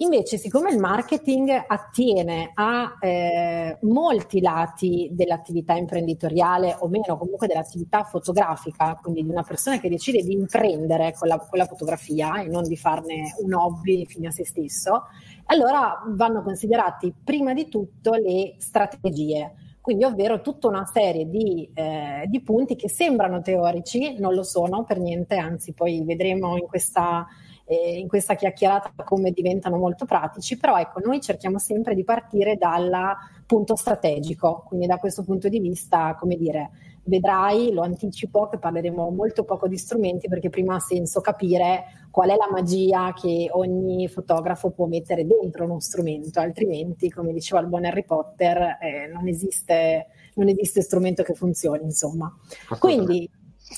Invece, 0.00 0.36
siccome 0.36 0.70
il 0.70 0.78
marketing 0.78 1.64
attiene 1.66 2.50
a 2.52 2.98
eh, 3.00 3.78
molti 3.82 4.42
lati 4.42 5.08
dell'attività 5.10 5.72
imprenditoriale 5.72 6.76
o 6.80 6.88
meno, 6.88 7.16
comunque 7.16 7.46
dell'attività 7.46 8.04
fotografica, 8.04 8.98
quindi 9.00 9.22
di 9.22 9.30
una 9.30 9.42
persona 9.42 9.80
che 9.80 9.88
decide 9.88 10.22
di 10.22 10.34
imprendere 10.34 11.14
con 11.18 11.28
la, 11.28 11.38
con 11.38 11.58
la 11.58 11.64
fotografia 11.64 12.42
e 12.42 12.46
non 12.48 12.64
di 12.64 12.76
farne 12.76 13.34
un 13.42 13.54
hobby 13.54 14.04
fine 14.04 14.26
a 14.26 14.30
se 14.32 14.44
stesso, 14.44 15.04
allora 15.46 16.02
vanno 16.08 16.42
considerati 16.42 17.14
prima 17.24 17.54
di 17.54 17.68
tutto 17.68 18.12
le 18.12 18.56
strategie. 18.58 19.54
Quindi 19.80 20.04
ovvero 20.04 20.42
tutta 20.42 20.66
una 20.66 20.84
serie 20.84 21.26
di, 21.26 21.70
eh, 21.72 22.24
di, 22.26 22.42
punti 22.42 22.76
che 22.76 22.90
sembrano 22.90 23.40
teorici, 23.40 24.18
non 24.18 24.34
lo 24.34 24.42
sono 24.42 24.84
per 24.84 24.98
niente, 24.98 25.36
anzi 25.36 25.72
poi 25.72 26.02
vedremo 26.04 26.56
in 26.56 26.66
questa, 26.66 27.24
eh, 27.66 27.98
in 27.98 28.08
questa 28.08 28.34
chiacchierata 28.34 28.92
come 29.04 29.32
diventano 29.32 29.76
molto 29.76 30.04
pratici, 30.04 30.56
però 30.56 30.78
ecco, 30.78 31.00
noi 31.00 31.20
cerchiamo 31.20 31.58
sempre 31.58 31.94
di 31.94 32.04
partire 32.04 32.56
dal 32.56 33.14
punto 33.44 33.76
strategico, 33.76 34.64
quindi 34.66 34.86
da 34.86 34.98
questo 34.98 35.22
punto 35.24 35.48
di 35.48 35.58
vista, 35.58 36.16
come 36.18 36.36
dire, 36.36 36.70
vedrai, 37.04 37.72
lo 37.72 37.82
anticipo, 37.82 38.48
che 38.48 38.58
parleremo 38.58 39.10
molto 39.10 39.44
poco 39.44 39.68
di 39.68 39.76
strumenti 39.76 40.28
perché 40.28 40.48
prima 40.48 40.76
ha 40.76 40.80
senso 40.80 41.20
capire 41.20 42.06
qual 42.10 42.30
è 42.30 42.36
la 42.36 42.48
magia 42.50 43.12
che 43.12 43.48
ogni 43.52 44.08
fotografo 44.08 44.70
può 44.70 44.86
mettere 44.86 45.26
dentro 45.26 45.64
uno 45.64 45.80
strumento, 45.80 46.40
altrimenti, 46.40 47.10
come 47.10 47.32
diceva 47.32 47.60
il 47.60 47.68
buon 47.68 47.84
Harry 47.84 48.04
Potter, 48.04 48.78
eh, 48.80 49.10
non, 49.12 49.28
esiste, 49.28 50.06
non 50.34 50.48
esiste 50.48 50.82
strumento 50.82 51.22
che 51.22 51.34
funzioni, 51.34 51.84
insomma. 51.84 52.32
Quindi, 52.78 53.28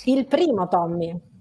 il 0.04 0.26
primo, 0.26 0.68
Tommy. 0.68 1.37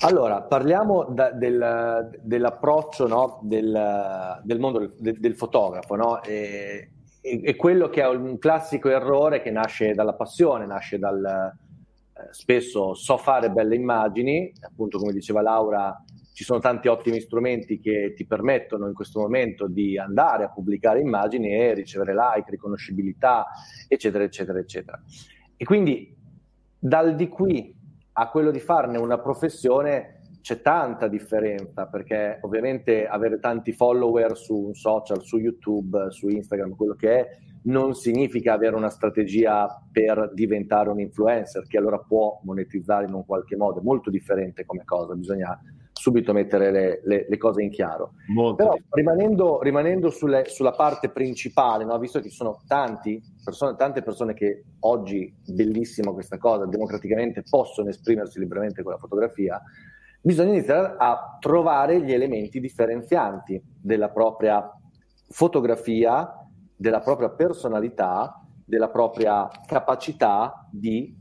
Allora, 0.00 0.42
parliamo 0.42 1.04
da, 1.04 1.30
del, 1.30 2.10
dell'approccio 2.22 3.06
no? 3.06 3.40
del, 3.42 4.40
del, 4.42 4.58
mondo 4.58 4.92
del, 4.98 5.18
del 5.18 5.36
fotografo. 5.36 5.94
No? 5.94 6.22
E, 6.22 6.90
è 7.20 7.54
quello 7.54 7.88
che 7.88 8.02
è 8.02 8.08
un 8.08 8.36
classico 8.38 8.88
errore 8.88 9.42
che 9.42 9.50
nasce 9.52 9.94
dalla 9.94 10.14
passione, 10.14 10.66
nasce 10.66 10.98
dal 10.98 11.24
eh, 11.24 12.28
spesso 12.32 12.94
so 12.94 13.16
fare 13.16 13.50
belle 13.50 13.76
immagini, 13.76 14.52
appunto 14.60 14.98
come 14.98 15.12
diceva 15.12 15.40
Laura, 15.40 16.04
ci 16.32 16.44
sono 16.44 16.58
tanti 16.58 16.88
ottimi 16.88 17.20
strumenti 17.20 17.78
che 17.78 18.12
ti 18.16 18.26
permettono 18.26 18.88
in 18.88 18.94
questo 18.94 19.20
momento 19.20 19.68
di 19.68 19.96
andare 19.98 20.44
a 20.44 20.50
pubblicare 20.50 21.00
immagini 21.00 21.54
e 21.54 21.74
ricevere 21.74 22.12
like, 22.14 22.50
riconoscibilità, 22.50 23.46
eccetera, 23.86 24.24
eccetera, 24.24 24.58
eccetera. 24.58 25.00
E 25.56 25.64
quindi 25.64 26.16
dal 26.78 27.14
di 27.14 27.28
qui 27.28 27.72
a 28.14 28.28
quello 28.28 28.50
di 28.50 28.60
farne 28.60 28.98
una 28.98 29.18
professione 29.18 30.20
c'è 30.42 30.60
tanta 30.60 31.06
differenza 31.06 31.86
perché 31.86 32.38
ovviamente 32.42 33.06
avere 33.06 33.38
tanti 33.38 33.72
follower 33.72 34.36
su 34.36 34.56
un 34.56 34.74
social, 34.74 35.22
su 35.22 35.38
YouTube, 35.38 36.10
su 36.10 36.28
Instagram, 36.28 36.74
quello 36.74 36.94
che 36.94 37.20
è, 37.20 37.28
non 37.64 37.94
significa 37.94 38.52
avere 38.52 38.74
una 38.74 38.90
strategia 38.90 39.68
per 39.90 40.32
diventare 40.34 40.90
un 40.90 40.98
influencer 40.98 41.66
che 41.68 41.78
allora 41.78 41.98
può 41.98 42.40
monetizzare 42.42 43.06
in 43.06 43.14
un 43.14 43.24
qualche 43.24 43.56
modo, 43.56 43.78
è 43.78 43.84
molto 43.84 44.10
differente 44.10 44.64
come 44.64 44.84
cosa, 44.84 45.14
bisogna 45.14 45.56
subito 46.02 46.32
mettere 46.32 46.72
le, 46.72 47.00
le, 47.04 47.26
le 47.28 47.36
cose 47.36 47.62
in 47.62 47.70
chiaro. 47.70 48.14
Molto 48.34 48.56
Però 48.56 48.76
rimanendo, 48.90 49.62
rimanendo 49.62 50.10
sulle, 50.10 50.46
sulla 50.46 50.72
parte 50.72 51.10
principale, 51.10 51.84
no? 51.84 51.96
visto 52.00 52.18
che 52.18 52.28
ci 52.28 52.34
sono 52.34 52.60
persone, 52.66 53.76
tante 53.76 54.02
persone 54.02 54.34
che 54.34 54.64
oggi, 54.80 55.32
bellissima 55.46 56.10
questa 56.10 56.38
cosa, 56.38 56.66
democraticamente 56.66 57.44
possono 57.48 57.88
esprimersi 57.88 58.40
liberamente 58.40 58.82
con 58.82 58.90
la 58.90 58.98
fotografia, 58.98 59.62
bisogna 60.20 60.50
iniziare 60.50 60.96
a 60.98 61.36
trovare 61.38 62.02
gli 62.02 62.12
elementi 62.12 62.58
differenzianti 62.58 63.62
della 63.80 64.08
propria 64.08 64.68
fotografia, 65.28 66.34
della 66.74 67.00
propria 67.00 67.30
personalità, 67.30 68.42
della 68.64 68.88
propria 68.88 69.48
capacità 69.68 70.66
di 70.68 71.16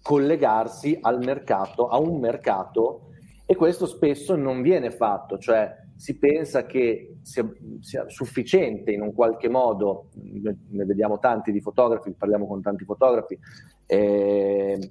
collegarsi 0.00 0.98
al 1.02 1.18
mercato, 1.18 1.88
a 1.88 1.98
un 1.98 2.18
mercato 2.18 3.03
e 3.46 3.56
questo 3.56 3.86
spesso 3.86 4.36
non 4.36 4.62
viene 4.62 4.90
fatto, 4.90 5.38
cioè 5.38 5.82
si 5.96 6.18
pensa 6.18 6.64
che 6.64 7.18
sia, 7.22 7.48
sia, 7.80 8.08
sufficiente 8.08 8.90
in 8.90 9.02
un 9.02 9.12
qualche 9.12 9.48
modo, 9.48 10.08
ne 10.22 10.84
vediamo 10.84 11.18
tanti 11.18 11.52
di 11.52 11.60
fotografi, 11.60 12.12
parliamo 12.12 12.46
con 12.46 12.62
tanti 12.62 12.84
fotografi, 12.84 13.38
eh, 13.86 14.90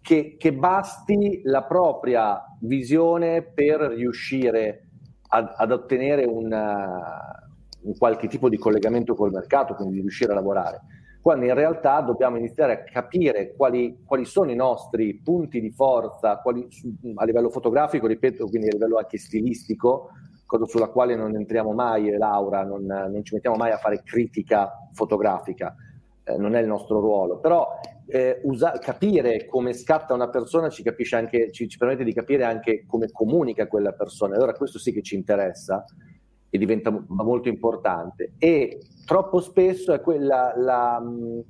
che, 0.00 0.36
che, 0.36 0.52
basti 0.52 1.40
la 1.44 1.62
propria 1.62 2.42
visione 2.60 3.42
per 3.42 3.80
riuscire 3.80 4.88
ad, 5.28 5.52
ad 5.56 5.70
ottenere 5.70 6.24
una, 6.24 7.48
un 7.82 7.96
qualche 7.96 8.26
tipo 8.26 8.48
di 8.48 8.58
collegamento 8.58 9.14
col 9.14 9.32
mercato, 9.32 9.74
quindi 9.74 9.94
di 9.94 10.00
riuscire 10.00 10.32
a 10.32 10.34
lavorare. 10.34 10.80
Quando 11.22 11.44
in 11.44 11.54
realtà 11.54 12.00
dobbiamo 12.00 12.36
iniziare 12.36 12.72
a 12.72 12.82
capire 12.82 13.54
quali, 13.54 14.02
quali 14.04 14.24
sono 14.24 14.50
i 14.50 14.56
nostri 14.56 15.20
punti 15.22 15.60
di 15.60 15.70
forza 15.70 16.38
quali, 16.38 16.66
a 17.14 17.24
livello 17.24 17.48
fotografico, 17.48 18.08
ripeto, 18.08 18.48
quindi 18.48 18.66
a 18.66 18.72
livello 18.72 18.98
anche 18.98 19.18
stilistico, 19.18 20.08
cosa 20.44 20.64
sulla 20.66 20.88
quale 20.88 21.14
non 21.14 21.36
entriamo 21.36 21.70
mai, 21.70 22.10
Laura, 22.18 22.64
non, 22.64 22.84
non 22.84 23.24
ci 23.24 23.34
mettiamo 23.34 23.54
mai 23.54 23.70
a 23.70 23.76
fare 23.76 24.02
critica 24.02 24.68
fotografica, 24.94 25.76
eh, 26.24 26.36
non 26.36 26.56
è 26.56 26.60
il 26.60 26.66
nostro 26.66 26.98
ruolo, 26.98 27.38
però 27.38 27.68
eh, 28.06 28.40
usa- 28.42 28.76
capire 28.80 29.46
come 29.46 29.74
scatta 29.74 30.14
una 30.14 30.28
persona 30.28 30.70
ci, 30.70 30.82
anche, 31.12 31.52
ci, 31.52 31.68
ci, 31.68 31.78
permette 31.78 32.02
di 32.02 32.12
capire 32.12 32.42
anche 32.42 32.84
come 32.84 33.12
comunica 33.12 33.68
quella 33.68 33.92
persona. 33.92 34.34
Allora 34.34 34.54
questo 34.54 34.80
sì 34.80 34.92
che 34.92 35.02
ci 35.02 35.14
interessa 35.14 35.84
e 36.54 36.58
diventa 36.58 36.90
molto 37.06 37.48
importante. 37.48 38.34
E 38.36 38.78
troppo 39.06 39.40
spesso 39.40 39.94
è 39.94 40.02
quella, 40.02 40.52
la, 40.54 41.02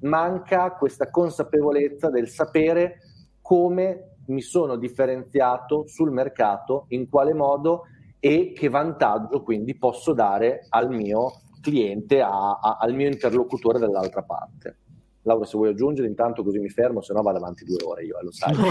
manca 0.02 0.70
questa 0.74 1.10
consapevolezza 1.10 2.08
del 2.08 2.28
sapere 2.28 2.98
come 3.40 4.18
mi 4.26 4.40
sono 4.40 4.76
differenziato 4.76 5.88
sul 5.88 6.12
mercato, 6.12 6.84
in 6.90 7.08
quale 7.08 7.34
modo 7.34 7.86
e 8.20 8.52
che 8.54 8.68
vantaggio 8.68 9.42
quindi 9.42 9.76
posso 9.76 10.12
dare 10.12 10.66
al 10.68 10.88
mio 10.88 11.32
cliente, 11.60 12.20
a, 12.20 12.60
a, 12.62 12.76
al 12.80 12.94
mio 12.94 13.08
interlocutore 13.08 13.80
dall'altra 13.80 14.22
parte. 14.22 14.76
Laura, 15.22 15.46
se 15.46 15.56
vuoi 15.56 15.70
aggiungere, 15.70 16.06
intanto 16.06 16.44
così 16.44 16.60
mi 16.60 16.68
fermo, 16.68 17.00
se 17.00 17.12
no 17.12 17.22
vado 17.22 17.38
avanti 17.38 17.64
due 17.64 17.82
ore 17.84 18.04
io, 18.04 18.20
eh, 18.20 18.22
lo 18.22 18.30
sai. 18.30 18.54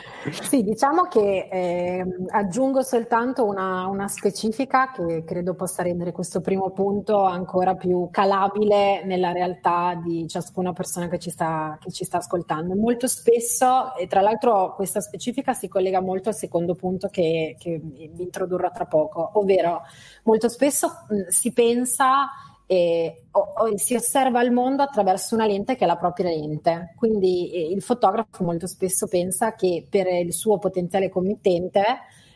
sì, 0.30 0.62
diciamo 0.62 1.04
che 1.04 1.48
eh, 1.50 2.04
aggiungo 2.28 2.82
soltanto 2.82 3.46
una, 3.46 3.86
una, 3.86 4.06
specifica 4.08 4.90
che 4.90 5.24
credo 5.24 5.54
possa 5.54 5.82
rendere 5.82 6.12
questo 6.12 6.40
primo 6.40 6.70
punto 6.70 7.22
ancora 7.22 7.74
più 7.74 8.08
calabile 8.10 9.02
nella 9.04 9.32
realtà 9.32 9.98
di 10.02 10.28
ciascuna 10.28 10.72
persona 10.72 11.08
che 11.08 11.18
ci 11.18 11.30
sta, 11.30 11.78
che 11.80 11.90
ci 11.90 12.04
sta 12.04 12.18
ascoltando. 12.18 12.74
Molto 12.74 13.06
spesso, 13.06 13.94
e 13.96 14.06
tra 14.06 14.20
l'altro 14.20 14.74
questa 14.74 15.00
specifica 15.00 15.54
si 15.54 15.68
collega 15.68 16.00
molto 16.00 16.28
al 16.28 16.34
secondo 16.34 16.74
punto 16.74 17.08
che, 17.08 17.56
che 17.58 17.80
vi 17.82 18.10
introdurrò 18.16 18.70
tra 18.70 18.84
poco, 18.84 19.30
ovvero 19.34 19.82
molto 20.24 20.48
spesso 20.48 20.88
mh, 21.08 21.28
si 21.28 21.52
pensa 21.52 22.28
e, 22.70 23.24
o, 23.32 23.40
o, 23.40 23.76
si 23.76 23.96
osserva 23.96 24.40
il 24.42 24.52
mondo 24.52 24.84
attraverso 24.84 25.34
una 25.34 25.44
lente 25.44 25.74
che 25.74 25.82
è 25.82 25.86
la 25.88 25.96
propria 25.96 26.28
lente. 26.28 26.94
Quindi 26.94 27.50
eh, 27.50 27.72
il 27.72 27.82
fotografo 27.82 28.44
molto 28.44 28.68
spesso 28.68 29.08
pensa 29.08 29.56
che 29.56 29.88
per 29.90 30.06
il 30.06 30.32
suo 30.32 30.58
potenziale 30.58 31.08
committente 31.08 31.82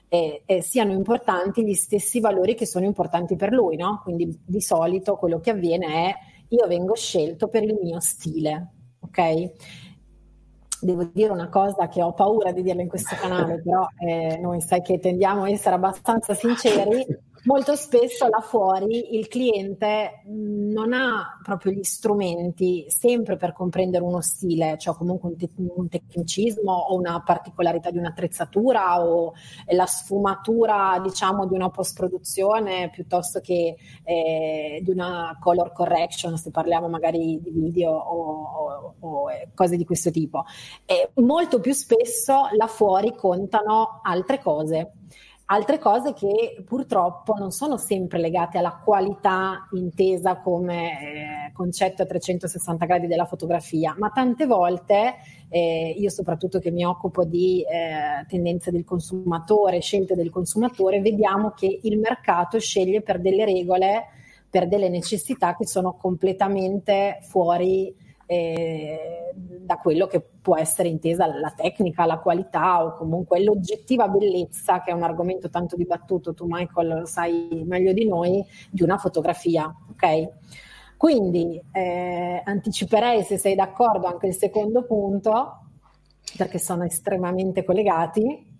eh, 0.08 0.42
eh, 0.44 0.60
siano 0.60 0.90
importanti 0.90 1.64
gli 1.64 1.74
stessi 1.74 2.18
valori 2.18 2.56
che 2.56 2.66
sono 2.66 2.84
importanti 2.84 3.36
per 3.36 3.52
lui, 3.52 3.76
no? 3.76 4.00
Quindi 4.02 4.36
di 4.44 4.60
solito 4.60 5.14
quello 5.14 5.38
che 5.38 5.50
avviene 5.50 5.86
è 5.86 6.14
io 6.48 6.66
vengo 6.66 6.96
scelto 6.96 7.46
per 7.46 7.62
il 7.62 7.78
mio 7.80 8.00
stile, 8.00 8.72
ok? 9.02 9.52
Devo 10.80 11.10
dire 11.12 11.30
una 11.30 11.48
cosa 11.48 11.86
che 11.86 12.02
ho 12.02 12.12
paura 12.12 12.50
di 12.50 12.62
dirla 12.62 12.82
in 12.82 12.88
questo 12.88 13.14
canale, 13.14 13.62
però 13.62 13.86
eh, 14.04 14.36
noi 14.42 14.60
sai 14.60 14.82
che 14.82 14.98
tendiamo 14.98 15.44
a 15.44 15.50
essere 15.50 15.76
abbastanza 15.76 16.34
sinceri 16.34 17.06
molto 17.44 17.74
spesso 17.76 18.26
là 18.28 18.40
fuori 18.40 19.16
il 19.16 19.28
cliente 19.28 20.22
non 20.26 20.92
ha 20.92 21.38
proprio 21.42 21.72
gli 21.72 21.82
strumenti 21.82 22.86
sempre 22.88 23.36
per 23.36 23.52
comprendere 23.52 24.04
uno 24.04 24.20
stile, 24.20 24.76
cioè 24.78 24.94
comunque 24.94 25.30
un, 25.30 25.36
te- 25.36 25.50
un 25.56 25.88
tecnicismo 25.88 26.72
o 26.72 26.96
una 26.96 27.22
particolarità 27.22 27.90
di 27.90 27.98
un'attrezzatura 27.98 29.04
o 29.04 29.32
la 29.68 29.86
sfumatura 29.86 31.00
diciamo 31.02 31.46
di 31.46 31.54
una 31.54 31.70
post-produzione 31.70 32.90
piuttosto 32.90 33.40
che 33.40 33.76
eh, 34.02 34.80
di 34.82 34.90
una 34.90 35.36
color 35.40 35.72
correction 35.72 36.36
se 36.36 36.50
parliamo 36.50 36.88
magari 36.88 37.40
di 37.42 37.50
video 37.50 37.92
o, 37.92 38.42
o, 38.42 38.94
o 39.00 39.26
cose 39.54 39.76
di 39.76 39.84
questo 39.84 40.10
tipo. 40.10 40.44
E 40.84 41.10
molto 41.16 41.60
più 41.60 41.72
spesso 41.72 42.48
là 42.56 42.66
fuori 42.66 43.14
contano 43.14 44.00
altre 44.02 44.40
cose 44.40 44.92
altre 45.46 45.78
cose 45.78 46.14
che 46.14 46.62
purtroppo 46.64 47.34
non 47.34 47.50
sono 47.50 47.76
sempre 47.76 48.18
legate 48.18 48.58
alla 48.58 48.80
qualità 48.82 49.68
intesa 49.72 50.36
come 50.36 51.48
eh, 51.48 51.52
concetto 51.52 52.02
a 52.02 52.06
360 52.06 52.86
gradi 52.86 53.06
della 53.06 53.26
fotografia, 53.26 53.94
ma 53.98 54.10
tante 54.10 54.46
volte 54.46 55.16
eh, 55.50 55.94
io 55.96 56.08
soprattutto 56.08 56.58
che 56.58 56.70
mi 56.70 56.84
occupo 56.84 57.24
di 57.24 57.62
eh, 57.62 58.24
tendenze 58.26 58.70
del 58.70 58.84
consumatore, 58.84 59.80
scelte 59.80 60.14
del 60.14 60.30
consumatore, 60.30 61.00
vediamo 61.00 61.50
che 61.50 61.80
il 61.82 61.98
mercato 61.98 62.58
sceglie 62.58 63.02
per 63.02 63.20
delle 63.20 63.44
regole, 63.44 64.06
per 64.48 64.66
delle 64.66 64.88
necessità 64.88 65.54
che 65.56 65.66
sono 65.66 65.94
completamente 65.94 67.18
fuori 67.22 67.94
eh, 68.26 69.32
da 69.34 69.76
quello 69.76 70.06
che 70.06 70.20
può 70.20 70.56
essere 70.56 70.88
intesa 70.88 71.26
la 71.26 71.52
tecnica, 71.54 72.06
la 72.06 72.18
qualità 72.18 72.84
o 72.84 72.96
comunque 72.96 73.42
l'oggettiva 73.42 74.08
bellezza, 74.08 74.82
che 74.82 74.90
è 74.90 74.94
un 74.94 75.02
argomento 75.02 75.48
tanto 75.50 75.76
dibattuto, 75.76 76.34
tu 76.34 76.46
Michael 76.48 77.00
lo 77.00 77.06
sai 77.06 77.62
meglio 77.66 77.92
di 77.92 78.06
noi, 78.06 78.44
di 78.70 78.82
una 78.82 78.98
fotografia. 78.98 79.72
Ok? 79.90 80.28
Quindi 80.96 81.60
eh, 81.72 82.40
anticiperei, 82.44 83.22
se 83.24 83.36
sei 83.36 83.54
d'accordo, 83.54 84.06
anche 84.06 84.28
il 84.28 84.34
secondo 84.34 84.84
punto, 84.84 85.58
perché 86.36 86.58
sono 86.58 86.84
estremamente 86.84 87.64
collegati 87.64 88.52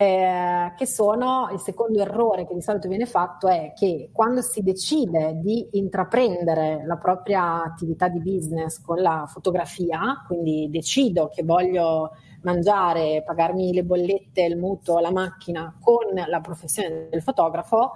eh, 0.00 0.74
che 0.76 0.86
sono 0.86 1.48
il 1.52 1.58
secondo 1.58 2.00
errore 2.00 2.46
che 2.46 2.54
di 2.54 2.62
solito 2.62 2.86
viene 2.86 3.04
fatto 3.04 3.48
è 3.48 3.72
che 3.74 4.10
quando 4.12 4.42
si 4.42 4.62
decide 4.62 5.40
di 5.42 5.70
intraprendere 5.72 6.84
la 6.86 6.96
propria 6.96 7.64
attività 7.64 8.06
di 8.06 8.20
business 8.20 8.80
con 8.80 9.00
la 9.00 9.24
fotografia, 9.26 10.22
quindi 10.24 10.68
decido 10.70 11.26
che 11.26 11.42
voglio 11.42 12.12
mangiare, 12.42 13.24
pagarmi 13.26 13.72
le 13.72 13.82
bollette, 13.82 14.44
il 14.44 14.56
mutuo, 14.56 15.00
la 15.00 15.10
macchina 15.10 15.76
con 15.80 16.14
la 16.14 16.40
professione 16.40 17.08
del 17.10 17.20
fotografo, 17.20 17.90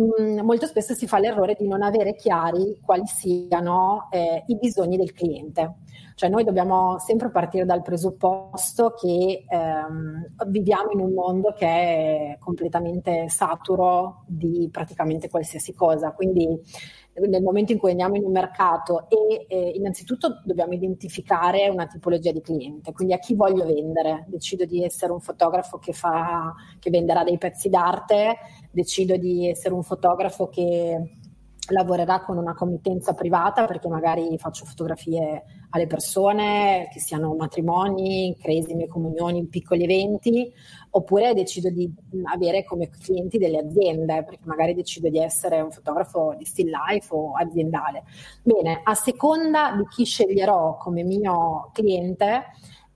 mm, 0.00 0.38
molto 0.38 0.66
spesso 0.66 0.94
si 0.94 1.08
fa 1.08 1.18
l'errore 1.18 1.56
di 1.58 1.66
non 1.66 1.82
avere 1.82 2.14
chiari 2.14 2.78
quali 2.80 3.06
siano 3.06 4.06
eh, 4.12 4.44
i 4.46 4.56
bisogni 4.56 4.96
del 4.96 5.12
cliente. 5.12 5.78
Cioè 6.14 6.28
noi 6.28 6.44
dobbiamo 6.44 6.98
sempre 6.98 7.30
partire 7.30 7.64
dal 7.64 7.82
presupposto 7.82 8.94
che 8.94 9.44
ehm, 9.48 10.34
viviamo 10.46 10.90
in 10.92 11.00
un 11.00 11.12
mondo 11.12 11.52
che 11.52 11.66
è 11.66 12.36
completamente 12.38 13.28
saturo 13.28 14.22
di 14.26 14.68
praticamente 14.70 15.28
qualsiasi 15.28 15.74
cosa, 15.74 16.12
quindi 16.12 16.46
nel 17.16 17.42
momento 17.42 17.72
in 17.72 17.78
cui 17.78 17.90
andiamo 17.90 18.16
in 18.16 18.24
un 18.24 18.32
mercato 18.32 19.08
e 19.08 19.46
eh, 19.48 19.70
innanzitutto 19.74 20.40
dobbiamo 20.44 20.72
identificare 20.72 21.68
una 21.68 21.86
tipologia 21.86 22.32
di 22.32 22.40
cliente, 22.40 22.92
quindi 22.92 23.14
a 23.14 23.18
chi 23.18 23.34
voglio 23.34 23.64
vendere, 23.64 24.24
decido 24.28 24.64
di 24.64 24.82
essere 24.82 25.12
un 25.12 25.20
fotografo 25.20 25.78
che, 25.78 25.92
fa, 25.92 26.52
che 26.78 26.90
venderà 26.90 27.22
dei 27.22 27.38
pezzi 27.38 27.68
d'arte, 27.68 28.36
decido 28.70 29.16
di 29.16 29.48
essere 29.48 29.74
un 29.74 29.82
fotografo 29.82 30.48
che 30.48 31.18
lavorerà 31.68 32.22
con 32.22 32.36
una 32.36 32.54
committenza 32.54 33.14
privata 33.14 33.64
perché 33.64 33.88
magari 33.88 34.36
faccio 34.38 34.66
fotografie 34.66 35.44
alle 35.74 35.88
persone, 35.88 36.88
che 36.92 37.00
siano 37.00 37.34
matrimoni, 37.34 38.36
cresime, 38.40 38.86
comunioni, 38.86 39.44
piccoli 39.46 39.82
eventi, 39.82 40.52
oppure 40.90 41.34
decido 41.34 41.68
di 41.68 41.92
avere 42.32 42.62
come 42.62 42.88
clienti 42.88 43.38
delle 43.38 43.58
aziende, 43.58 44.22
perché 44.22 44.44
magari 44.44 44.74
decido 44.74 45.08
di 45.08 45.18
essere 45.18 45.60
un 45.60 45.72
fotografo 45.72 46.34
di 46.38 46.44
still 46.44 46.70
life 46.70 47.12
o 47.12 47.32
aziendale. 47.32 48.04
Bene, 48.42 48.82
a 48.84 48.94
seconda 48.94 49.74
di 49.76 49.84
chi 49.88 50.04
sceglierò 50.04 50.76
come 50.76 51.02
mio 51.02 51.70
cliente, 51.72 52.44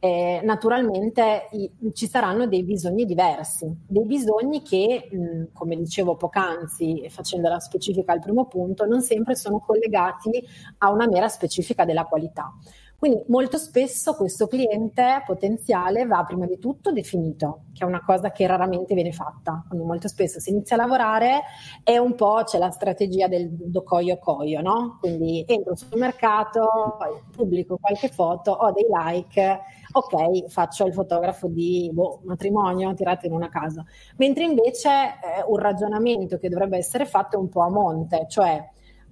eh, 0.01 0.41
naturalmente 0.45 1.49
i, 1.53 1.71
ci 1.93 2.07
saranno 2.07 2.47
dei 2.47 2.63
bisogni 2.63 3.05
diversi, 3.05 3.67
dei 3.87 4.05
bisogni 4.05 4.63
che, 4.63 5.09
mh, 5.11 5.53
come 5.53 5.77
dicevo 5.77 6.17
poc'anzi, 6.17 7.07
facendo 7.09 7.49
la 7.49 7.59
specifica 7.59 8.13
al 8.13 8.21
primo 8.21 8.47
punto, 8.47 8.87
non 8.87 9.03
sempre 9.03 9.35
sono 9.35 9.59
collegati 9.59 10.31
a 10.79 10.91
una 10.91 11.07
mera 11.07 11.29
specifica 11.29 11.85
della 11.85 12.05
qualità. 12.05 12.53
Quindi 12.99 13.23
molto 13.29 13.59
spesso 13.59 14.17
questo 14.17 14.49
cliente 14.49 15.23
potenziale 15.25 16.05
va 16.05 16.25
prima 16.25 16.47
di 16.47 16.59
tutto 16.59 16.91
definito, 16.91 17.67
che 17.73 17.85
è 17.85 17.87
una 17.87 18.03
cosa 18.05 18.33
che 18.33 18.45
raramente 18.45 18.93
viene 18.95 19.13
fatta. 19.13 19.65
Quindi 19.69 19.87
molto 19.87 20.09
spesso 20.09 20.41
si 20.41 20.51
inizia 20.51 20.75
a 20.75 20.81
lavorare 20.81 21.43
e 21.85 21.97
un 21.99 22.17
po' 22.17 22.43
c'è 22.45 22.59
la 22.59 22.73
strategia 22.73 23.29
del 23.29 23.51
docoio 23.51 24.19
coio, 24.19 24.61
no? 24.63 24.97
Quindi 24.99 25.45
entro 25.47 25.77
sul 25.77 25.97
mercato, 25.97 26.97
pubblico 27.31 27.79
qualche 27.81 28.09
foto, 28.09 28.51
ho 28.51 28.73
dei 28.73 28.87
like, 28.89 29.61
ok, 29.93 30.49
faccio 30.49 30.87
il 30.87 30.93
fotografo 30.93 31.49
di 31.49 31.91
boh, 31.93 32.21
matrimonio, 32.25 32.95
tirato 32.95 33.27
in 33.27 33.33
una 33.33 33.49
casa. 33.49 33.85
Mentre 34.17 34.45
invece 34.45 34.89
eh, 34.89 35.45
un 35.47 35.59
ragionamento 35.59 36.39
che 36.39 36.49
dovrebbe 36.49 36.77
essere 36.77 37.05
fatto 37.07 37.39
un 37.39 37.49
po' 37.49 37.63
a 37.63 37.71
monte, 37.71 38.27
cioè 38.29 38.63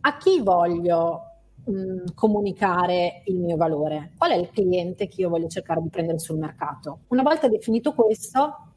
a 0.00 0.16
chi 0.16 0.40
voglio 0.40 1.22
mh, 1.64 2.14
comunicare 2.14 3.22
il 3.26 3.38
mio 3.38 3.56
valore? 3.56 4.12
Qual 4.16 4.30
è 4.30 4.36
il 4.36 4.50
cliente 4.50 5.08
che 5.08 5.22
io 5.22 5.28
voglio 5.28 5.48
cercare 5.48 5.80
di 5.82 5.88
prendere 5.88 6.18
sul 6.18 6.38
mercato? 6.38 7.00
Una 7.08 7.22
volta 7.22 7.48
definito 7.48 7.92
questo, 7.92 8.72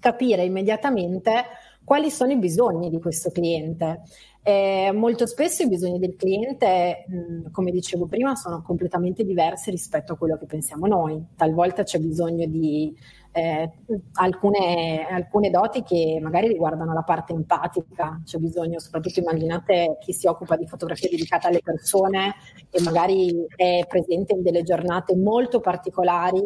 capire 0.00 0.44
immediatamente 0.44 1.44
quali 1.84 2.10
sono 2.10 2.32
i 2.32 2.38
bisogni 2.38 2.90
di 2.90 2.98
questo 2.98 3.30
cliente. 3.30 4.02
Eh, 4.42 4.90
molto 4.92 5.26
spesso 5.26 5.62
i 5.62 5.68
bisogni 5.68 5.98
del 5.98 6.16
cliente, 6.16 7.04
mh, 7.08 7.50
come 7.50 7.70
dicevo 7.70 8.06
prima, 8.06 8.34
sono 8.34 8.62
completamente 8.62 9.24
diversi 9.24 9.70
rispetto 9.70 10.12
a 10.12 10.16
quello 10.16 10.36
che 10.36 10.46
pensiamo 10.46 10.86
noi. 10.86 11.22
Talvolta 11.36 11.82
c'è 11.82 11.98
bisogno 11.98 12.46
di 12.46 12.94
eh, 13.36 13.68
alcune, 14.12 15.08
alcune, 15.10 15.50
doti 15.50 15.82
che 15.82 16.20
magari 16.22 16.46
riguardano 16.46 16.94
la 16.94 17.02
parte 17.02 17.32
empatica, 17.32 18.20
c'è 18.24 18.38
bisogno, 18.38 18.78
soprattutto 18.78 19.18
immaginate 19.18 19.98
chi 20.00 20.12
si 20.12 20.28
occupa 20.28 20.56
di 20.56 20.68
fotografia 20.68 21.08
dedicata 21.10 21.48
alle 21.48 21.60
persone 21.60 22.36
e 22.70 22.80
magari 22.82 23.44
è 23.56 23.84
presente 23.88 24.34
in 24.34 24.42
delle 24.42 24.62
giornate 24.62 25.16
molto 25.16 25.58
particolari 25.58 26.42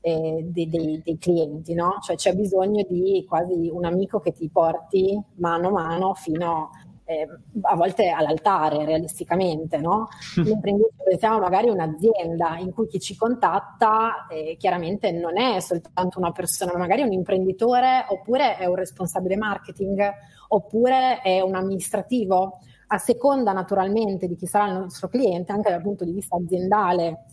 eh, 0.00 0.40
dei, 0.44 0.68
dei, 0.68 1.00
dei, 1.04 1.16
clienti, 1.16 1.74
no? 1.74 1.98
Cioè 2.00 2.16
c'è 2.16 2.34
bisogno 2.34 2.84
di 2.88 3.24
quasi 3.28 3.70
un 3.72 3.84
amico 3.84 4.18
che 4.18 4.32
ti 4.32 4.48
porti 4.48 5.16
mano 5.34 5.68
a 5.68 5.70
mano 5.70 6.14
fino 6.14 6.70
a 6.72 6.81
eh, 7.04 7.28
a 7.62 7.74
volte 7.74 8.10
all'altare 8.10 8.84
realisticamente, 8.84 9.78
no? 9.78 10.08
Mentre 10.36 10.70
invece 10.70 10.94
pensiamo 11.04 11.38
magari 11.38 11.68
a 11.68 11.72
un'azienda 11.72 12.56
in 12.58 12.72
cui 12.72 12.86
chi 12.86 13.00
ci 13.00 13.16
contatta 13.16 14.26
eh, 14.28 14.56
chiaramente 14.58 15.10
non 15.12 15.38
è 15.38 15.60
soltanto 15.60 16.18
una 16.18 16.32
persona, 16.32 16.72
ma 16.72 16.78
magari 16.78 17.02
è 17.02 17.04
un 17.04 17.12
imprenditore 17.12 18.06
oppure 18.08 18.56
è 18.56 18.66
un 18.66 18.76
responsabile 18.76 19.36
marketing 19.36 20.10
oppure 20.48 21.20
è 21.22 21.40
un 21.40 21.54
amministrativo, 21.54 22.58
a 22.88 22.98
seconda 22.98 23.52
naturalmente 23.52 24.26
di 24.26 24.36
chi 24.36 24.46
sarà 24.46 24.66
il 24.66 24.78
nostro 24.78 25.08
cliente, 25.08 25.52
anche 25.52 25.70
dal 25.70 25.80
punto 25.80 26.04
di 26.04 26.12
vista 26.12 26.36
aziendale 26.36 27.24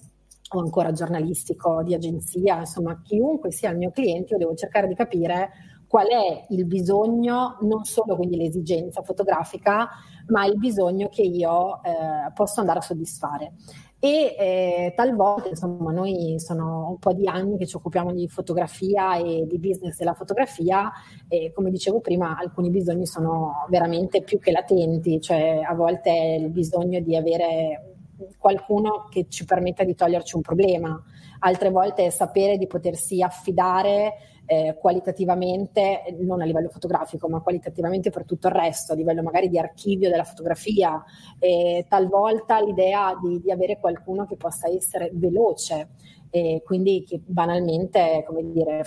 o 0.51 0.59
ancora 0.59 0.91
giornalistico, 0.91 1.83
di 1.83 1.93
agenzia, 1.93 2.59
insomma 2.59 2.99
chiunque 3.03 3.51
sia 3.51 3.69
il 3.69 3.77
mio 3.77 3.91
cliente, 3.91 4.33
io 4.33 4.39
devo 4.39 4.55
cercare 4.55 4.87
di 4.87 4.95
capire 4.95 5.51
qual 5.89 6.05
è 6.05 6.45
il 6.49 6.67
bisogno, 6.67 7.57
non 7.61 7.83
solo 7.83 8.15
quindi 8.15 8.37
l'esigenza 8.37 9.01
fotografica, 9.01 9.89
ma 10.27 10.45
il 10.45 10.55
bisogno 10.55 11.09
che 11.09 11.23
io 11.23 11.81
eh, 11.81 12.31
posso 12.35 12.59
andare 12.59 12.77
a 12.77 12.83
soddisfare. 12.83 13.53
E 13.97 14.35
eh, 14.37 14.93
talvolta, 14.95 15.49
insomma, 15.49 15.91
noi 15.91 16.35
sono 16.37 16.89
un 16.91 16.99
po' 16.99 17.11
di 17.11 17.27
anni 17.27 17.57
che 17.57 17.65
ci 17.65 17.75
occupiamo 17.75 18.13
di 18.13 18.27
fotografia 18.27 19.17
e 19.17 19.47
di 19.47 19.57
business 19.57 19.97
della 19.97 20.13
fotografia 20.13 20.91
e 21.27 21.51
come 21.55 21.71
dicevo 21.71 22.01
prima, 22.01 22.37
alcuni 22.37 22.69
bisogni 22.69 23.07
sono 23.07 23.65
veramente 23.67 24.21
più 24.21 24.37
che 24.37 24.51
latenti, 24.51 25.19
cioè 25.19 25.61
a 25.67 25.73
volte 25.73 26.11
è 26.11 26.35
il 26.35 26.49
bisogno 26.51 26.99
di 26.99 27.15
avere 27.15 27.95
qualcuno 28.37 29.07
che 29.09 29.25
ci 29.27 29.43
permetta 29.43 29.83
di 29.83 29.95
toglierci 29.95 30.35
un 30.35 30.43
problema, 30.43 31.03
altre 31.39 31.71
volte 31.71 32.05
è 32.05 32.09
sapere 32.11 32.57
di 32.57 32.67
potersi 32.67 33.23
affidare 33.23 34.13
eh, 34.49 34.75
qualitativamente, 34.79 36.01
non 36.21 36.41
a 36.41 36.45
livello 36.45 36.69
fotografico, 36.69 37.29
ma 37.29 37.39
qualitativamente 37.39 38.09
per 38.09 38.25
tutto 38.25 38.47
il 38.47 38.53
resto, 38.53 38.93
a 38.93 38.95
livello 38.95 39.21
magari 39.21 39.47
di 39.47 39.59
archivio 39.59 40.09
della 40.09 40.23
fotografia, 40.23 41.03
e 41.37 41.85
talvolta 41.87 42.59
l'idea 42.59 43.15
di, 43.21 43.39
di 43.39 43.51
avere 43.51 43.77
qualcuno 43.79 44.25
che 44.25 44.37
possa 44.37 44.67
essere 44.67 45.11
veloce 45.13 45.89
e 46.31 46.63
quindi 46.65 47.03
che 47.07 47.21
banalmente, 47.23 48.23
come 48.25 48.51
dire, 48.51 48.83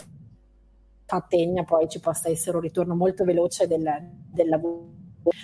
fa 1.04 1.24
tegna, 1.28 1.62
poi 1.62 1.88
ci 1.88 2.00
possa 2.00 2.28
essere 2.28 2.56
un 2.56 2.62
ritorno 2.62 2.96
molto 2.96 3.24
veloce 3.24 3.68
del, 3.68 3.88
del 4.32 4.48
lavoro 4.48 5.01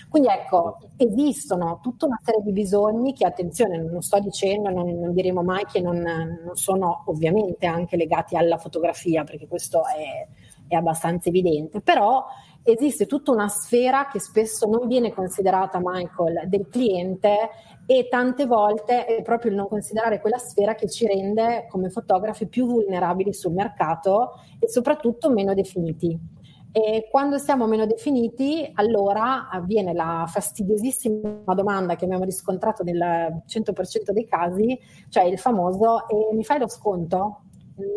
Quindi 0.09 0.29
ecco, 0.29 0.79
esistono 0.97 1.81
tutta 1.83 2.07
una 2.07 2.19
serie 2.23 2.43
di 2.43 2.53
bisogni 2.53 3.13
che, 3.13 3.27
attenzione, 3.27 3.79
non 3.79 4.03
sto 4.03 4.19
dicendo, 4.19 4.71
non, 4.71 4.99
non 4.99 5.13
diremo 5.13 5.43
mai 5.43 5.65
che 5.67 5.81
non, 5.81 5.99
non, 5.99 6.55
sono 6.55 7.05
ovviamente 7.07 7.67
anche 7.67 7.97
legati 7.97 8.37
alla 8.37 8.59
fotografia, 8.59 9.25
perché 9.25 9.47
questo 9.47 9.83
è, 9.87 10.27
è 10.67 10.75
abbastanza 10.75 11.29
evidente, 11.29 11.81
però 11.81 12.25
esiste 12.63 13.07
tutta 13.07 13.31
una 13.31 13.49
sfera 13.49 14.09
che 14.09 14.21
spesso 14.21 14.67
non 14.67 14.87
viene 14.87 15.13
considerata, 15.13 15.81
Michael, 15.83 16.49
del 16.49 16.69
cliente 16.69 17.51
e 17.87 18.09
tante 18.09 18.45
volte 18.45 19.07
è 19.07 19.23
proprio 19.23 19.51
il 19.51 19.57
non 19.57 19.69
considerare 19.69 20.21
quella 20.21 20.37
sfera 20.37 20.75
che 20.75 20.91
ci 20.91 21.07
rende 21.07 21.67
come 21.71 21.89
fotografi 21.89 22.47
più 22.47 22.67
vulnerabili 22.67 23.33
sul 23.33 23.53
mercato 23.53 24.33
e 24.59 24.69
soprattutto 24.69 25.31
meno 25.31 25.55
definiti. 25.55 26.37
E 26.71 27.09
quando 27.11 27.39
siamo 27.39 27.67
meno 27.67 27.87
definiti, 27.87 28.71
allora 28.75 29.49
avviene 29.49 29.95
la 29.95 30.27
fastidiosissima 30.29 31.55
domanda 31.55 31.97
che 31.97 32.05
abbiamo 32.05 32.25
riscontrato 32.25 32.83
nel 32.83 33.43
100% 33.47 34.11
dei 34.11 34.27
casi, 34.27 34.79
cioè 35.09 35.25
il 35.25 35.39
famoso 35.39 36.07
e 36.09 36.35
mi 36.35 36.45
fai 36.45 36.59
lo 36.59 36.69
sconto? 36.69 37.43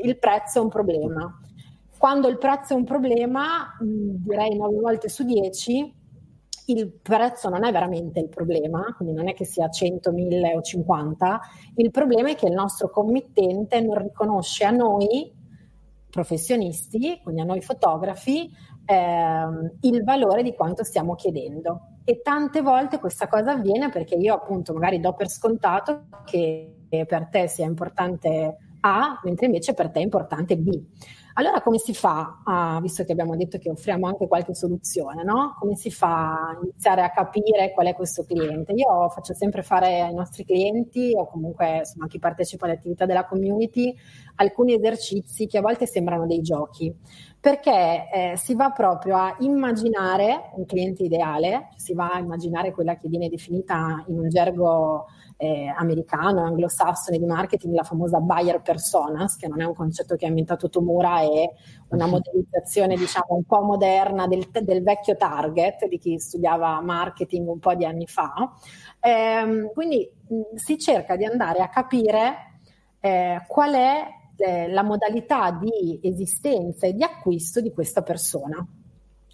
Il 0.03 0.17
prezzo 0.17 0.59
è 0.59 0.61
un 0.61 0.69
problema. 0.69 1.39
Quando 1.97 2.27
il 2.27 2.37
prezzo 2.37 2.73
è 2.73 2.77
un 2.77 2.85
problema, 2.85 3.77
direi 3.79 4.55
9 4.55 4.79
volte 4.79 5.09
su 5.09 5.23
10, 5.23 5.99
il 6.67 6.89
prezzo 6.89 7.49
non 7.49 7.65
è 7.65 7.71
veramente 7.71 8.19
il 8.19 8.29
problema, 8.29 8.93
quindi 8.95 9.13
non 9.13 9.27
è 9.27 9.33
che 9.33 9.45
sia 9.45 9.69
100, 9.69 10.11
1000 10.11 10.55
o 10.55 10.61
50, 10.61 11.41
il 11.75 11.91
problema 11.91 12.29
è 12.29 12.35
che 12.35 12.47
il 12.47 12.53
nostro 12.53 12.89
committente 12.89 13.81
non 13.81 14.01
riconosce 14.01 14.63
a 14.63 14.71
noi 14.71 15.39
professionisti, 16.11 17.19
quindi 17.23 17.41
a 17.41 17.45
noi 17.45 17.61
fotografi, 17.61 18.47
ehm, 18.85 19.77
il 19.81 20.03
valore 20.03 20.43
di 20.43 20.53
quanto 20.53 20.83
stiamo 20.83 21.15
chiedendo. 21.15 21.87
E 22.03 22.21
tante 22.21 22.61
volte 22.61 22.99
questa 22.99 23.27
cosa 23.27 23.53
avviene 23.53 23.89
perché 23.89 24.15
io 24.15 24.35
appunto 24.35 24.73
magari 24.73 24.99
do 24.99 25.13
per 25.13 25.29
scontato 25.29 26.05
che 26.25 26.75
per 27.07 27.27
te 27.31 27.47
sia 27.47 27.65
importante 27.65 28.57
A, 28.81 29.19
mentre 29.23 29.45
invece 29.45 29.73
per 29.73 29.89
te 29.89 29.99
è 29.99 30.03
importante 30.03 30.57
B. 30.57 30.79
Allora 31.41 31.59
come 31.61 31.79
si 31.79 31.95
fa, 31.95 32.41
a, 32.45 32.79
visto 32.83 33.03
che 33.03 33.13
abbiamo 33.13 33.35
detto 33.35 33.57
che 33.57 33.71
offriamo 33.71 34.05
anche 34.05 34.27
qualche 34.27 34.53
soluzione, 34.53 35.23
no? 35.23 35.55
come 35.59 35.75
si 35.75 35.89
fa 35.89 36.33
a 36.33 36.59
iniziare 36.61 37.01
a 37.01 37.09
capire 37.09 37.71
qual 37.71 37.87
è 37.87 37.95
questo 37.95 38.23
cliente? 38.25 38.73
Io 38.73 39.09
faccio 39.09 39.33
sempre 39.33 39.63
fare 39.63 40.01
ai 40.01 40.13
nostri 40.13 40.45
clienti 40.45 41.13
o 41.17 41.25
comunque 41.25 41.77
insomma, 41.79 42.05
a 42.05 42.07
chi 42.07 42.19
partecipa 42.19 42.65
alle 42.65 42.75
attività 42.75 43.07
della 43.07 43.25
community 43.25 43.91
alcuni 44.35 44.75
esercizi 44.75 45.47
che 45.47 45.57
a 45.57 45.61
volte 45.61 45.87
sembrano 45.87 46.27
dei 46.27 46.41
giochi, 46.41 46.95
perché 47.39 48.07
eh, 48.13 48.33
si 48.37 48.53
va 48.53 48.69
proprio 48.69 49.17
a 49.17 49.35
immaginare 49.39 50.51
un 50.57 50.65
cliente 50.67 51.01
ideale, 51.01 51.69
si 51.75 51.95
va 51.95 52.11
a 52.11 52.19
immaginare 52.19 52.71
quella 52.71 52.97
che 52.97 53.07
viene 53.07 53.29
definita 53.29 54.03
in 54.09 54.19
un 54.19 54.29
gergo 54.29 55.07
eh, 55.41 55.73
americano, 55.75 56.43
anglosassone 56.43 57.17
di 57.17 57.25
marketing, 57.25 57.73
la 57.73 57.83
famosa 57.83 58.19
buyer 58.19 58.61
personas, 58.61 59.37
che 59.37 59.47
non 59.47 59.59
è 59.59 59.65
un 59.65 59.73
concetto 59.73 60.15
che 60.15 60.25
ha 60.25 60.29
inventato 60.29 60.69
Tomura, 60.69 61.21
è 61.21 61.49
una 61.89 62.05
modellizzazione 62.05 62.95
diciamo 62.95 63.25
un 63.29 63.43
po' 63.43 63.63
moderna 63.63 64.27
del, 64.27 64.47
del 64.51 64.83
vecchio 64.83 65.15
target 65.15 65.87
di 65.87 65.97
chi 65.97 66.19
studiava 66.19 66.79
marketing 66.81 67.47
un 67.47 67.57
po' 67.57 67.73
di 67.73 67.85
anni 67.85 68.05
fa. 68.05 68.53
Eh, 68.99 69.71
quindi 69.73 70.07
mh, 70.27 70.55
si 70.57 70.77
cerca 70.77 71.15
di 71.15 71.25
andare 71.25 71.63
a 71.63 71.69
capire 71.69 72.59
eh, 72.99 73.43
qual 73.47 73.73
è 73.73 74.07
eh, 74.35 74.67
la 74.69 74.83
modalità 74.83 75.49
di 75.49 75.99
esistenza 76.03 76.85
e 76.85 76.93
di 76.93 77.01
acquisto 77.01 77.61
di 77.61 77.71
questa 77.73 78.03
persona. 78.03 78.63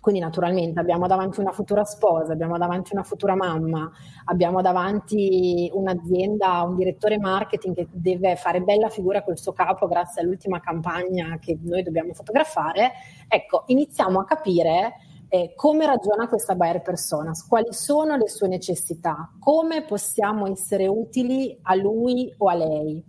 Quindi 0.08 0.24
naturalmente 0.24 0.80
abbiamo 0.80 1.06
davanti 1.06 1.41
una 1.41 1.52
futura 1.52 1.84
sposa, 1.84 2.32
abbiamo 2.32 2.58
davanti 2.58 2.93
una 2.93 3.04
futura 3.04 3.36
mamma, 3.36 3.91
abbiamo 4.24 4.62
davanti 4.62 5.70
un'azienda, 5.74 6.62
un 6.62 6.78
direttore 6.78 7.20
marketing 7.20 7.76
che 7.76 7.88
deve 7.91 8.38
fare 8.38 8.62
bella 8.62 8.88
figura 8.88 9.22
col 9.22 9.38
suo 9.38 9.52
capo 9.52 9.86
grazie 9.86 10.22
all'ultima 10.22 10.62
campagna 10.62 11.38
che 11.41 11.58
noi 11.62 11.84
dobbiamo 11.84 12.13
fotografare. 12.13 12.93
Ecco, 13.28 13.63
iniziamo 13.65 14.22
a 14.22 14.24
capire 14.24 14.93
eh, 15.28 15.52
come 15.58 15.86
ragiona 15.86 16.30
questa 16.30 16.56
buyer 16.56 16.82
persona, 16.82 17.34
quali 17.46 17.74
sono 17.74 18.15
le 18.15 18.30
sue 18.30 18.48
necessità, 18.48 19.30
come 19.38 19.84
possiamo 19.84 20.48
essere 20.48 20.88
utili 20.88 21.60
a 21.63 21.76
lui 21.76 22.34
o 22.38 22.48
a 22.48 22.54
lei. 22.54 23.04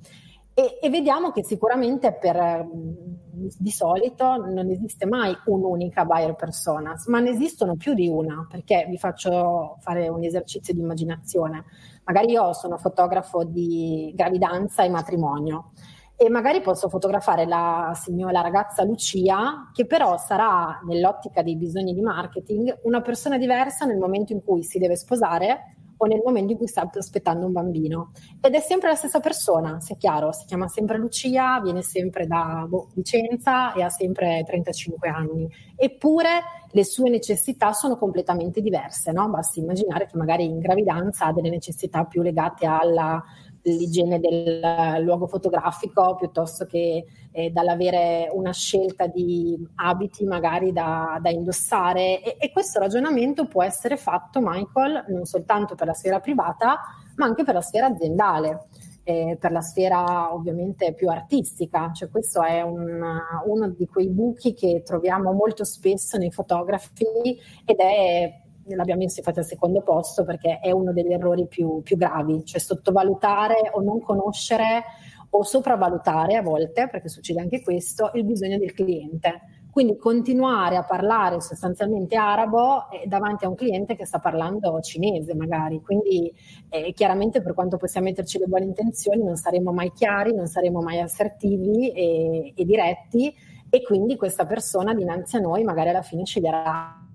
E, 0.58 0.80
e 0.82 0.90
vediamo 0.90 1.30
che 1.30 1.44
sicuramente 1.44 2.12
per, 2.14 2.66
di 2.68 3.70
solito 3.70 4.34
non 4.38 4.68
esiste 4.70 5.06
mai 5.06 5.32
un'unica 5.44 6.04
buyer 6.04 6.34
persona, 6.34 6.96
ma 7.06 7.20
ne 7.20 7.30
esistono 7.30 7.76
più 7.76 7.94
di 7.94 8.08
una, 8.08 8.44
perché 8.50 8.84
vi 8.90 8.98
faccio 8.98 9.76
fare 9.78 10.08
un 10.08 10.24
esercizio 10.24 10.74
di 10.74 10.80
immaginazione. 10.80 11.64
Magari 12.02 12.32
io 12.32 12.52
sono 12.54 12.76
fotografo 12.76 13.44
di 13.44 14.12
gravidanza 14.16 14.82
e 14.82 14.88
matrimonio 14.88 15.70
e 16.16 16.28
magari 16.28 16.60
posso 16.60 16.88
fotografare 16.88 17.46
la, 17.46 17.92
signora, 17.94 18.32
la 18.32 18.40
ragazza 18.40 18.82
Lucia, 18.82 19.70
che 19.72 19.86
però 19.86 20.18
sarà 20.18 20.80
nell'ottica 20.84 21.44
dei 21.44 21.54
bisogni 21.54 21.94
di 21.94 22.00
marketing 22.00 22.80
una 22.82 23.00
persona 23.00 23.38
diversa 23.38 23.84
nel 23.84 23.98
momento 23.98 24.32
in 24.32 24.42
cui 24.42 24.64
si 24.64 24.80
deve 24.80 24.96
sposare 24.96 25.76
o 25.98 26.06
nel 26.06 26.22
momento 26.24 26.52
in 26.52 26.58
cui 26.58 26.66
sta 26.66 26.88
aspettando 26.92 27.46
un 27.46 27.52
bambino. 27.52 28.12
Ed 28.40 28.54
è 28.54 28.60
sempre 28.60 28.88
la 28.88 28.94
stessa 28.94 29.20
persona, 29.20 29.80
sia 29.80 29.96
chiaro, 29.96 30.32
si 30.32 30.46
chiama 30.46 30.68
sempre 30.68 30.98
Lucia, 30.98 31.60
viene 31.60 31.82
sempre 31.82 32.26
da 32.26 32.64
boh, 32.68 32.88
Vicenza 32.94 33.72
e 33.72 33.82
ha 33.82 33.90
sempre 33.90 34.42
35 34.46 35.08
anni. 35.08 35.48
Eppure 35.76 36.28
le 36.70 36.84
sue 36.84 37.10
necessità 37.10 37.72
sono 37.72 37.96
completamente 37.96 38.60
diverse, 38.60 39.12
no? 39.12 39.28
Basta 39.28 39.60
immaginare 39.60 40.06
che 40.06 40.16
magari 40.16 40.44
in 40.44 40.58
gravidanza 40.58 41.26
ha 41.26 41.32
delle 41.32 41.50
necessità 41.50 42.04
più 42.04 42.22
legate 42.22 42.66
alla 42.66 43.22
l'igiene 43.62 44.20
del 44.20 45.02
luogo 45.02 45.26
fotografico 45.26 46.14
piuttosto 46.16 46.64
che 46.64 47.04
eh, 47.30 47.50
dall'avere 47.50 48.28
una 48.32 48.52
scelta 48.52 49.06
di 49.06 49.56
abiti 49.76 50.24
magari 50.24 50.72
da, 50.72 51.18
da 51.20 51.30
indossare. 51.30 52.22
E, 52.22 52.36
e, 52.38 52.52
questo 52.52 52.78
ragionamento 52.78 53.46
può 53.46 53.62
essere 53.62 53.96
fatto 53.96 54.40
Michael 54.42 55.04
non 55.08 55.24
soltanto 55.24 55.74
per 55.74 55.86
la 55.86 55.94
sfera 55.94 56.20
privata 56.20 56.78
ma 57.16 57.26
anche 57.26 57.44
per 57.44 57.54
la 57.54 57.60
sfera 57.60 57.86
aziendale 57.86 58.66
eh, 59.08 59.38
per 59.40 59.52
la 59.52 59.62
sfera 59.62 60.34
ovviamente 60.34 60.92
più 60.92 61.08
artistica. 61.08 61.90
Cioè 61.92 62.10
questo 62.10 62.42
è 62.42 62.60
un, 62.60 63.00
uno 63.46 63.68
di 63.70 63.86
quei 63.86 64.10
buchi 64.10 64.52
che 64.52 64.82
troviamo 64.84 65.32
molto 65.32 65.64
spesso 65.64 66.18
nei 66.18 66.30
fotografi 66.30 67.38
ed 67.64 67.78
è 67.78 68.47
l'abbiamo 68.74 69.02
messo 69.02 69.18
infatti 69.18 69.38
al 69.38 69.44
secondo 69.44 69.82
posto 69.82 70.24
perché 70.24 70.58
è 70.60 70.70
uno 70.70 70.92
degli 70.92 71.12
errori 71.12 71.46
più, 71.46 71.82
più 71.82 71.96
gravi, 71.96 72.44
cioè 72.44 72.60
sottovalutare 72.60 73.70
o 73.72 73.80
non 73.80 74.00
conoscere 74.00 74.84
o 75.30 75.42
sopravvalutare 75.42 76.36
a 76.36 76.42
volte, 76.42 76.88
perché 76.88 77.08
succede 77.08 77.40
anche 77.40 77.62
questo, 77.62 78.10
il 78.14 78.24
bisogno 78.24 78.58
del 78.58 78.72
cliente. 78.72 79.40
Quindi 79.70 79.96
continuare 79.96 80.76
a 80.76 80.82
parlare 80.82 81.40
sostanzialmente 81.40 82.16
arabo 82.16 82.90
eh, 82.90 83.06
davanti 83.06 83.44
a 83.44 83.48
un 83.48 83.54
cliente 83.54 83.94
che 83.94 84.06
sta 84.06 84.18
parlando 84.18 84.80
cinese 84.80 85.34
magari. 85.34 85.80
Quindi 85.82 86.32
eh, 86.70 86.92
chiaramente 86.92 87.42
per 87.42 87.54
quanto 87.54 87.76
possiamo 87.76 88.06
metterci 88.06 88.38
le 88.38 88.46
buone 88.46 88.64
intenzioni 88.64 89.22
non 89.22 89.36
saremo 89.36 89.70
mai 89.72 89.92
chiari, 89.92 90.34
non 90.34 90.46
saremo 90.46 90.80
mai 90.80 91.00
assertivi 91.00 91.92
e, 91.92 92.52
e 92.56 92.64
diretti 92.64 93.32
e 93.70 93.82
quindi 93.82 94.16
questa 94.16 94.46
persona 94.46 94.94
dinanzi 94.94 95.36
a 95.36 95.40
noi 95.40 95.62
magari 95.62 95.90
alla 95.90 96.02
fine 96.02 96.24
sceglierà 96.24 97.06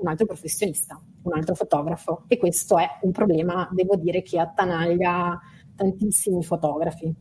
un 0.00 0.08
altro 0.08 0.26
professionista, 0.26 1.00
un 1.22 1.32
altro 1.34 1.54
fotografo 1.54 2.24
e 2.28 2.36
questo 2.36 2.78
è 2.78 2.88
un 3.02 3.12
problema, 3.12 3.68
devo 3.72 3.96
dire, 3.96 4.22
che 4.22 4.38
attanaglia 4.38 5.38
tantissimi 5.74 6.42
fotografi. 6.42 7.14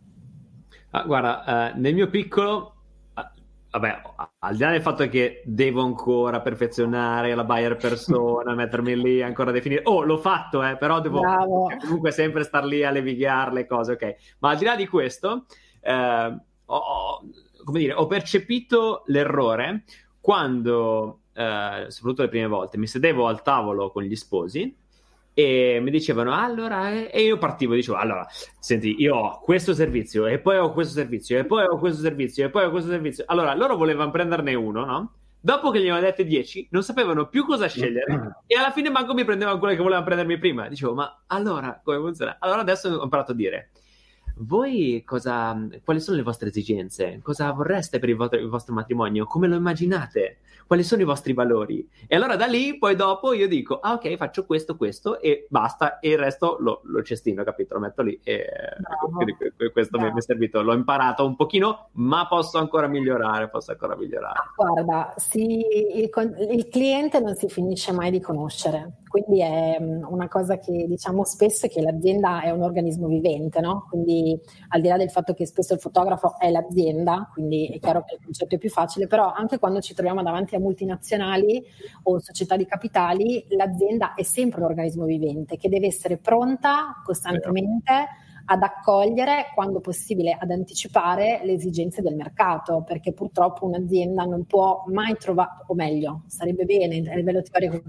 Ah, 0.91 1.03
guarda, 1.03 1.71
eh, 1.73 1.79
nel 1.79 1.93
mio 1.93 2.09
piccolo, 2.09 2.75
eh, 3.15 3.23
vabbè, 3.71 4.01
al 4.39 4.55
di 4.55 4.61
là 4.61 4.71
del 4.71 4.81
fatto 4.81 5.07
che 5.07 5.41
devo 5.45 5.81
ancora 5.83 6.41
perfezionare 6.41 7.33
la 7.33 7.45
buyer 7.45 7.77
persona, 7.77 8.53
mettermi 8.55 8.95
lì 8.95 9.21
ancora 9.21 9.51
a 9.51 9.53
definire, 9.53 9.83
oh, 9.85 10.03
l'ho 10.03 10.17
fatto, 10.17 10.63
eh, 10.63 10.75
però 10.77 10.99
devo 10.99 11.21
comunque 11.79 12.11
sempre 12.11 12.43
star 12.43 12.65
lì 12.65 12.83
a 12.83 12.91
levigare 12.91 13.53
le 13.53 13.65
cose, 13.65 13.93
ok? 13.93 14.15
Ma 14.39 14.49
al 14.49 14.57
di 14.57 14.65
là 14.65 14.75
di 14.75 14.87
questo, 14.87 15.45
eh, 15.79 16.37
ho, 16.65 17.21
come 17.63 17.79
dire, 17.79 17.93
ho 17.93 18.07
percepito 18.07 19.03
l'errore 19.05 19.83
quando 20.19 21.20
eh, 21.33 21.85
soprattutto 21.87 22.21
le 22.23 22.29
prime 22.29 22.47
volte, 22.47 22.77
mi 22.77 22.87
sedevo 22.87 23.27
al 23.27 23.41
tavolo 23.41 23.91
con 23.91 24.03
gli 24.03 24.15
sposi 24.15 24.75
e 25.33 25.79
mi 25.81 25.91
dicevano 25.91 26.33
allora 26.33 27.07
e 27.09 27.23
io 27.23 27.37
partivo 27.37 27.73
dicevo 27.73 27.97
allora 27.97 28.27
senti 28.59 28.99
io 28.99 29.15
ho 29.15 29.39
questo 29.39 29.73
servizio 29.73 30.25
e 30.25 30.39
poi 30.39 30.57
ho 30.57 30.73
questo 30.73 30.93
servizio 30.93 31.39
e 31.39 31.45
poi 31.45 31.63
ho 31.63 31.77
questo 31.77 32.01
servizio 32.01 32.45
e 32.45 32.49
poi 32.49 32.65
ho 32.65 32.69
questo 32.69 32.89
servizio 32.89 33.23
allora 33.27 33.55
loro 33.55 33.77
volevano 33.77 34.11
prenderne 34.11 34.53
uno 34.55 34.83
no? 34.83 35.13
dopo 35.39 35.71
che 35.71 35.79
gli 35.79 35.83
avevano 35.83 36.05
dette 36.05 36.25
10 36.25 36.67
non 36.71 36.83
sapevano 36.83 37.29
più 37.29 37.45
cosa 37.45 37.67
scegliere 37.67 38.41
e 38.45 38.57
alla 38.57 38.71
fine 38.71 38.89
manco 38.89 39.13
mi 39.13 39.23
prendevano 39.23 39.57
quelle 39.57 39.75
che 39.75 39.81
volevano 39.81 40.05
prendermi 40.05 40.37
prima 40.37 40.67
dicevo 40.67 40.93
ma 40.95 41.23
allora 41.27 41.79
come 41.81 41.97
funziona 41.97 42.35
allora 42.37 42.59
adesso 42.59 42.89
ho 42.89 43.03
imparato 43.03 43.31
a 43.31 43.35
dire 43.35 43.69
voi 44.43 45.03
cosa, 45.05 45.55
quali 45.83 45.99
sono 45.99 46.17
le 46.17 46.23
vostre 46.23 46.49
esigenze? 46.49 47.19
Cosa 47.21 47.51
vorreste 47.51 47.99
per 47.99 48.09
il 48.09 48.15
vostro, 48.15 48.39
il 48.39 48.47
vostro 48.47 48.73
matrimonio? 48.73 49.25
Come 49.25 49.47
lo 49.47 49.55
immaginate? 49.55 50.39
Quali 50.71 50.85
sono 50.85 51.01
i 51.01 51.05
vostri 51.05 51.33
valori? 51.33 51.85
E 52.07 52.15
allora 52.15 52.37
da 52.37 52.45
lì, 52.45 52.77
poi 52.77 52.95
dopo 52.95 53.33
io 53.33 53.45
dico, 53.45 53.81
ah 53.81 53.91
ok, 53.91 54.15
faccio 54.15 54.45
questo, 54.45 54.77
questo 54.77 55.19
e 55.19 55.45
basta, 55.49 55.99
e 55.99 56.11
il 56.11 56.17
resto 56.17 56.55
lo, 56.61 56.79
lo 56.85 57.03
cestino, 57.03 57.43
capito? 57.43 57.73
Lo 57.73 57.81
metto 57.81 58.01
lì 58.01 58.17
e 58.23 58.45
quindi, 59.13 59.35
questo 59.73 59.99
mi, 59.99 60.09
mi, 60.09 60.19
è 60.19 60.21
servito, 60.21 60.61
l'ho 60.61 60.73
imparato 60.73 61.25
un 61.25 61.35
pochino, 61.35 61.89
ma 61.95 62.25
posso 62.25 62.57
ancora 62.57 62.87
migliorare, 62.87 63.49
posso 63.49 63.71
ancora 63.71 63.97
migliorare. 63.97 64.39
Guarda, 64.55 65.13
sì, 65.17 65.59
il, 65.93 66.09
il 66.51 66.67
cliente 66.69 67.19
non 67.19 67.35
si 67.35 67.49
finisce 67.49 67.91
mai 67.91 68.09
di 68.09 68.21
conoscere, 68.21 69.01
quindi 69.09 69.41
è 69.41 69.77
mm, 69.77 70.03
una 70.07 70.29
cosa 70.29 70.57
che 70.57 70.85
diciamo 70.87 71.25
spesso 71.25 71.65
è 71.65 71.69
che 71.69 71.81
l'azienda 71.81 72.43
è 72.43 72.49
un 72.51 72.61
organismo 72.61 73.07
vivente, 73.07 73.59
no? 73.59 73.87
Quindi 73.89 74.39
al 74.69 74.79
di 74.79 74.87
là 74.87 74.95
del 74.95 75.11
fatto 75.11 75.33
che 75.33 75.45
spesso 75.45 75.73
il 75.73 75.81
fotografo 75.81 76.39
è 76.39 76.49
l'azienda, 76.49 77.29
quindi 77.33 77.67
è 77.67 77.79
chiaro 77.79 78.05
che 78.05 78.15
il 78.15 78.21
concetto 78.23 78.55
è 78.55 78.57
più 78.57 78.69
facile, 78.69 79.07
però 79.07 79.33
anche 79.33 79.59
quando 79.59 79.81
ci 79.81 79.93
troviamo 79.93 80.23
davanti 80.23 80.55
a 80.55 80.59
multinazionali 80.61 81.61
o 82.03 82.19
società 82.19 82.55
di 82.55 82.65
capitali, 82.65 83.45
l'azienda 83.49 84.13
è 84.13 84.23
sempre 84.23 84.61
un 84.61 84.67
organismo 84.67 85.05
vivente 85.05 85.57
che 85.57 85.69
deve 85.69 85.87
essere 85.87 86.17
pronta 86.17 87.01
costantemente 87.03 88.07
ad 88.45 88.63
accogliere, 88.63 89.51
quando 89.53 89.79
possibile, 89.79 90.35
ad 90.37 90.51
anticipare 90.51 91.41
le 91.43 91.53
esigenze 91.53 92.01
del 92.01 92.15
mercato, 92.15 92.83
perché 92.83 93.13
purtroppo 93.13 93.65
un'azienda 93.65 94.23
non 94.23 94.45
può 94.45 94.83
mai 94.87 95.15
trovare, 95.17 95.63
o 95.67 95.73
meglio, 95.73 96.23
sarebbe 96.27 96.65
bene 96.65 97.09
a 97.09 97.15
livello 97.15 97.41
teorico 97.41 97.81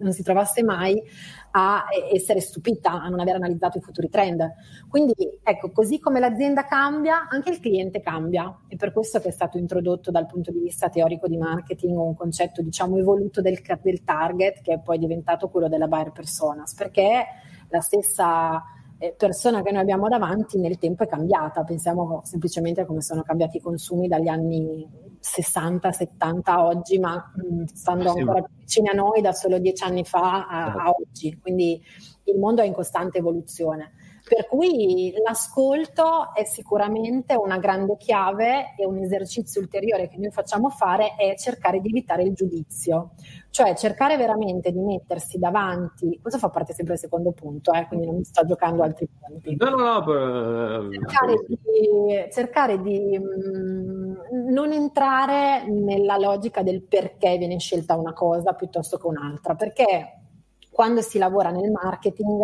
non 0.00 0.12
si 0.12 0.22
trovasse 0.22 0.62
mai 0.62 1.00
a 1.52 1.84
essere 2.12 2.40
stupita, 2.40 3.02
a 3.02 3.08
non 3.08 3.20
aver 3.20 3.36
analizzato 3.36 3.78
i 3.78 3.80
futuri 3.80 4.08
trend. 4.08 4.52
Quindi 4.88 5.14
ecco, 5.42 5.70
così 5.70 5.98
come 5.98 6.20
l'azienda 6.20 6.64
cambia, 6.64 7.28
anche 7.28 7.50
il 7.50 7.60
cliente 7.60 8.00
cambia. 8.00 8.60
È 8.68 8.76
per 8.76 8.92
questo 8.92 9.20
che 9.20 9.28
è 9.28 9.32
stato 9.32 9.58
introdotto 9.58 10.10
dal 10.10 10.26
punto 10.26 10.50
di 10.50 10.60
vista 10.60 10.88
teorico 10.88 11.28
di 11.28 11.36
marketing 11.36 11.96
un 11.96 12.14
concetto 12.14 12.62
diciamo 12.62 12.98
evoluto 12.98 13.40
del, 13.40 13.60
del 13.82 14.04
target 14.04 14.62
che 14.62 14.74
è 14.74 14.78
poi 14.80 14.98
diventato 14.98 15.48
quello 15.48 15.68
della 15.68 15.88
buyer 15.88 16.12
personas, 16.12 16.74
perché 16.74 17.24
la 17.68 17.80
stessa 17.80 18.62
eh, 19.02 19.14
persona 19.18 19.62
che 19.62 19.72
noi 19.72 19.80
abbiamo 19.80 20.08
davanti 20.08 20.58
nel 20.58 20.78
tempo 20.78 21.02
è 21.02 21.08
cambiata. 21.08 21.64
Pensiamo 21.64 22.20
semplicemente 22.24 22.82
a 22.82 22.86
come 22.86 23.00
sono 23.00 23.22
cambiati 23.22 23.56
i 23.56 23.60
consumi 23.60 24.06
dagli 24.06 24.28
anni 24.28 24.88
60-70 25.20 26.40
a 26.44 26.64
oggi, 26.64 27.00
ma 27.00 27.16
mh, 27.34 27.64
stando 27.64 28.12
sì. 28.12 28.20
ancora 28.20 28.42
più 28.42 28.54
vicini 28.58 28.88
a 28.90 28.92
noi 28.92 29.20
da 29.20 29.32
solo 29.32 29.58
dieci 29.58 29.82
anni 29.82 30.04
fa 30.04 30.46
a, 30.46 30.66
a 30.66 30.72
certo. 30.72 30.96
oggi. 31.00 31.38
Quindi 31.40 31.82
il 32.24 32.38
mondo 32.38 32.62
è 32.62 32.64
in 32.64 32.72
costante 32.72 33.18
evoluzione. 33.18 33.90
Per 34.24 34.46
cui 34.46 35.12
l'ascolto 35.24 36.32
è 36.32 36.44
sicuramente 36.44 37.34
una 37.34 37.58
grande 37.58 37.96
chiave 37.96 38.74
e 38.76 38.86
un 38.86 38.98
esercizio 38.98 39.60
ulteriore 39.60 40.08
che 40.08 40.16
noi 40.16 40.30
facciamo 40.30 40.70
fare 40.70 41.16
è 41.16 41.34
cercare 41.36 41.80
di 41.80 41.88
evitare 41.88 42.22
il 42.22 42.32
giudizio, 42.32 43.14
cioè 43.50 43.74
cercare 43.74 44.16
veramente 44.16 44.70
di 44.70 44.78
mettersi 44.78 45.38
davanti, 45.38 46.18
questo 46.20 46.38
fa 46.38 46.50
parte 46.50 46.72
sempre 46.72 46.94
del 46.94 47.02
secondo 47.02 47.32
punto, 47.32 47.72
eh, 47.72 47.86
quindi 47.88 48.06
non 48.06 48.16
mi 48.16 48.24
sto 48.24 48.46
giocando 48.46 48.84
altri 48.84 49.08
punti. 49.08 49.56
No, 49.56 49.70
no, 49.70 49.76
no. 49.76 50.04
Per... 50.04 50.88
Cercare 50.92 51.34
di, 51.46 52.30
cercare 52.30 52.80
di 52.80 53.18
mh, 53.18 54.34
mm, 54.34 54.52
non 54.52 54.70
entrare 54.72 55.68
nella 55.68 56.16
logica 56.16 56.62
del 56.62 56.82
perché 56.82 57.36
viene 57.38 57.58
scelta 57.58 57.96
una 57.96 58.12
cosa 58.12 58.52
piuttosto 58.52 58.98
che 58.98 59.06
un'altra, 59.08 59.56
perché 59.56 60.20
quando 60.70 61.02
si 61.02 61.18
lavora 61.18 61.50
nel 61.50 61.70
marketing 61.70 62.40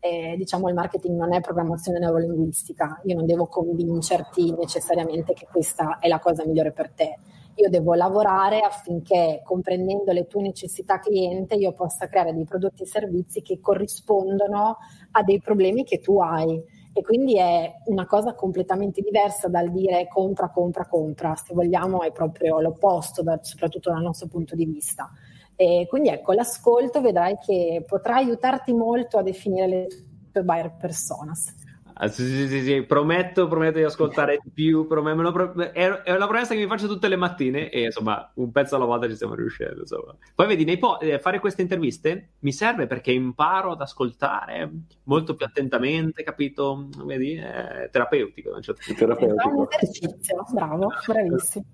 eh, 0.00 0.34
diciamo 0.36 0.68
il 0.68 0.74
marketing 0.74 1.16
non 1.16 1.34
è 1.34 1.40
programmazione 1.40 1.98
neurolinguistica, 1.98 3.00
io 3.04 3.16
non 3.16 3.26
devo 3.26 3.46
convincerti 3.46 4.52
necessariamente 4.52 5.32
che 5.32 5.46
questa 5.50 5.98
è 5.98 6.08
la 6.08 6.18
cosa 6.18 6.44
migliore 6.46 6.72
per 6.72 6.90
te. 6.90 7.18
Io 7.58 7.68
devo 7.68 7.94
lavorare 7.94 8.60
affinché, 8.60 9.40
comprendendo 9.44 10.12
le 10.12 10.28
tue 10.28 10.42
necessità 10.42 11.00
cliente, 11.00 11.56
io 11.56 11.72
possa 11.72 12.06
creare 12.06 12.32
dei 12.32 12.44
prodotti 12.44 12.84
e 12.84 12.86
servizi 12.86 13.42
che 13.42 13.58
corrispondono 13.60 14.76
a 15.10 15.22
dei 15.24 15.40
problemi 15.40 15.82
che 15.82 15.98
tu 15.98 16.20
hai. 16.20 16.62
E 16.92 17.02
quindi 17.02 17.36
è 17.36 17.72
una 17.86 18.06
cosa 18.06 18.34
completamente 18.34 19.00
diversa 19.02 19.48
dal 19.48 19.72
dire 19.72 20.06
compra, 20.06 20.50
compra, 20.50 20.86
compra. 20.86 21.34
Se 21.34 21.52
vogliamo 21.52 22.02
è 22.02 22.12
proprio 22.12 22.60
l'opposto, 22.60 23.24
soprattutto 23.40 23.90
dal 23.90 24.02
nostro 24.02 24.28
punto 24.28 24.54
di 24.54 24.64
vista. 24.64 25.10
E 25.60 25.86
quindi 25.88 26.08
ecco, 26.08 26.34
l'ascolto 26.34 27.00
vedrai 27.00 27.36
che 27.44 27.82
potrà 27.84 28.14
aiutarti 28.14 28.72
molto 28.72 29.18
a 29.18 29.22
definire 29.22 29.66
le 29.66 29.86
tue 30.30 30.42
buyer 30.44 30.76
personas. 30.76 31.52
Ah, 31.94 32.06
sì, 32.06 32.24
sì, 32.24 32.46
sì, 32.46 32.62
sì, 32.62 32.82
prometto, 32.82 33.48
prometto 33.48 33.78
di 33.78 33.82
ascoltare 33.82 34.38
di 34.40 34.50
più. 34.50 34.86
Prometto, 34.86 35.32
pro- 35.32 35.72
è, 35.72 36.12
una 36.14 36.28
promessa 36.28 36.54
che 36.54 36.60
mi 36.60 36.68
faccio 36.68 36.86
tutte 36.86 37.08
le 37.08 37.16
mattine 37.16 37.70
e 37.70 37.86
insomma, 37.86 38.30
un 38.34 38.52
pezzo 38.52 38.76
alla 38.76 38.84
volta 38.84 39.08
ci 39.08 39.16
stiamo 39.16 39.34
riuscendo. 39.34 39.80
Insomma. 39.80 40.14
Poi 40.32 40.46
vedi, 40.46 40.62
nei 40.62 40.78
po- 40.78 41.00
eh, 41.00 41.18
fare 41.18 41.40
queste 41.40 41.62
interviste 41.62 42.34
mi 42.38 42.52
serve 42.52 42.86
perché 42.86 43.10
imparo 43.10 43.72
ad 43.72 43.80
ascoltare 43.80 44.70
molto 45.04 45.34
più 45.34 45.44
attentamente, 45.44 46.22
capito? 46.22 46.88
Vedi, 47.04 47.34
è 47.34 47.88
terapeutico. 47.90 48.50
Non 48.50 48.62
certo 48.62 48.94
terapeutico. 48.94 49.42
È 49.42 49.52
un 49.52 49.66
esercizio, 49.68 50.44
bravo, 50.52 50.92
bravissimo. 51.04 51.64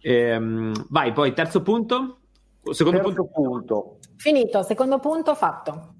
Ehm, 0.00 0.86
vai, 0.88 1.12
poi 1.12 1.32
terzo 1.34 1.62
punto. 1.62 2.22
Secondo 2.72 3.00
punto. 3.00 3.24
punto. 3.26 3.98
Finito, 4.16 4.62
secondo 4.62 4.98
punto 4.98 5.34
fatto. 5.34 5.94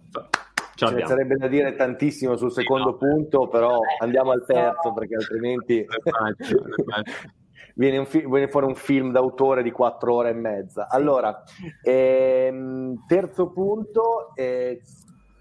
Ce 0.74 0.90
ne 0.90 1.06
sarebbe 1.06 1.36
da 1.36 1.48
dire 1.48 1.74
tantissimo 1.74 2.36
sul 2.36 2.52
secondo 2.52 2.90
no. 2.90 2.96
punto, 2.96 3.48
però 3.48 3.78
andiamo 3.98 4.32
al 4.32 4.44
terzo 4.44 4.92
perché 4.92 5.14
altrimenti 5.14 5.86
viene, 7.74 8.04
fi- 8.04 8.26
viene, 8.26 8.48
fuori 8.48 8.66
un 8.66 8.74
film 8.74 9.10
d'autore 9.10 9.62
di 9.62 9.70
quattro 9.70 10.16
ore 10.16 10.30
e 10.30 10.34
mezza. 10.34 10.88
Allora, 10.88 11.42
ehm, 11.82 13.06
terzo 13.06 13.52
punto, 13.52 14.34
eh, 14.34 14.82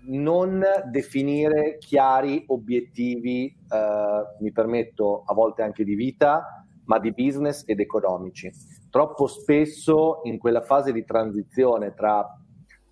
non 0.07 0.63
definire 0.85 1.79
chiari 1.79 2.45
obiettivi, 2.47 3.47
eh, 3.47 4.37
mi 4.39 4.51
permetto 4.53 5.23
a 5.25 5.33
volte 5.33 5.63
anche 5.63 5.83
di 5.83 5.95
vita, 5.95 6.65
ma 6.85 6.97
di 6.97 7.11
business 7.11 7.63
ed 7.65 7.81
economici 7.81 8.49
troppo 8.95 9.27
spesso 9.27 10.21
in 10.23 10.37
quella 10.37 10.61
fase 10.61 10.93
di 10.93 11.03
transizione 11.03 11.93
tra 11.93 12.21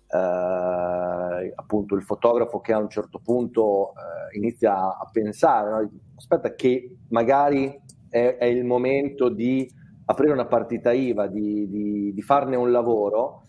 eh, 0.06 1.52
appunto 1.54 1.94
il 1.94 2.02
fotografo 2.02 2.60
che 2.60 2.74
a 2.74 2.78
un 2.78 2.90
certo 2.90 3.22
punto 3.24 3.92
eh, 3.92 4.36
inizia 4.36 4.98
a 4.98 5.08
pensare, 5.10 5.70
no? 5.70 5.90
aspetta 6.14 6.54
che 6.54 6.96
magari 7.08 7.80
è, 8.10 8.36
è, 8.38 8.44
il 8.44 8.64
momento 8.64 9.30
di 9.30 9.66
aprire 10.04 10.34
una 10.34 10.44
partita 10.44 10.92
IVA, 10.92 11.26
di, 11.26 11.70
di, 11.70 12.12
di 12.12 12.22
farne 12.22 12.56
un 12.56 12.70
lavoro, 12.70 13.44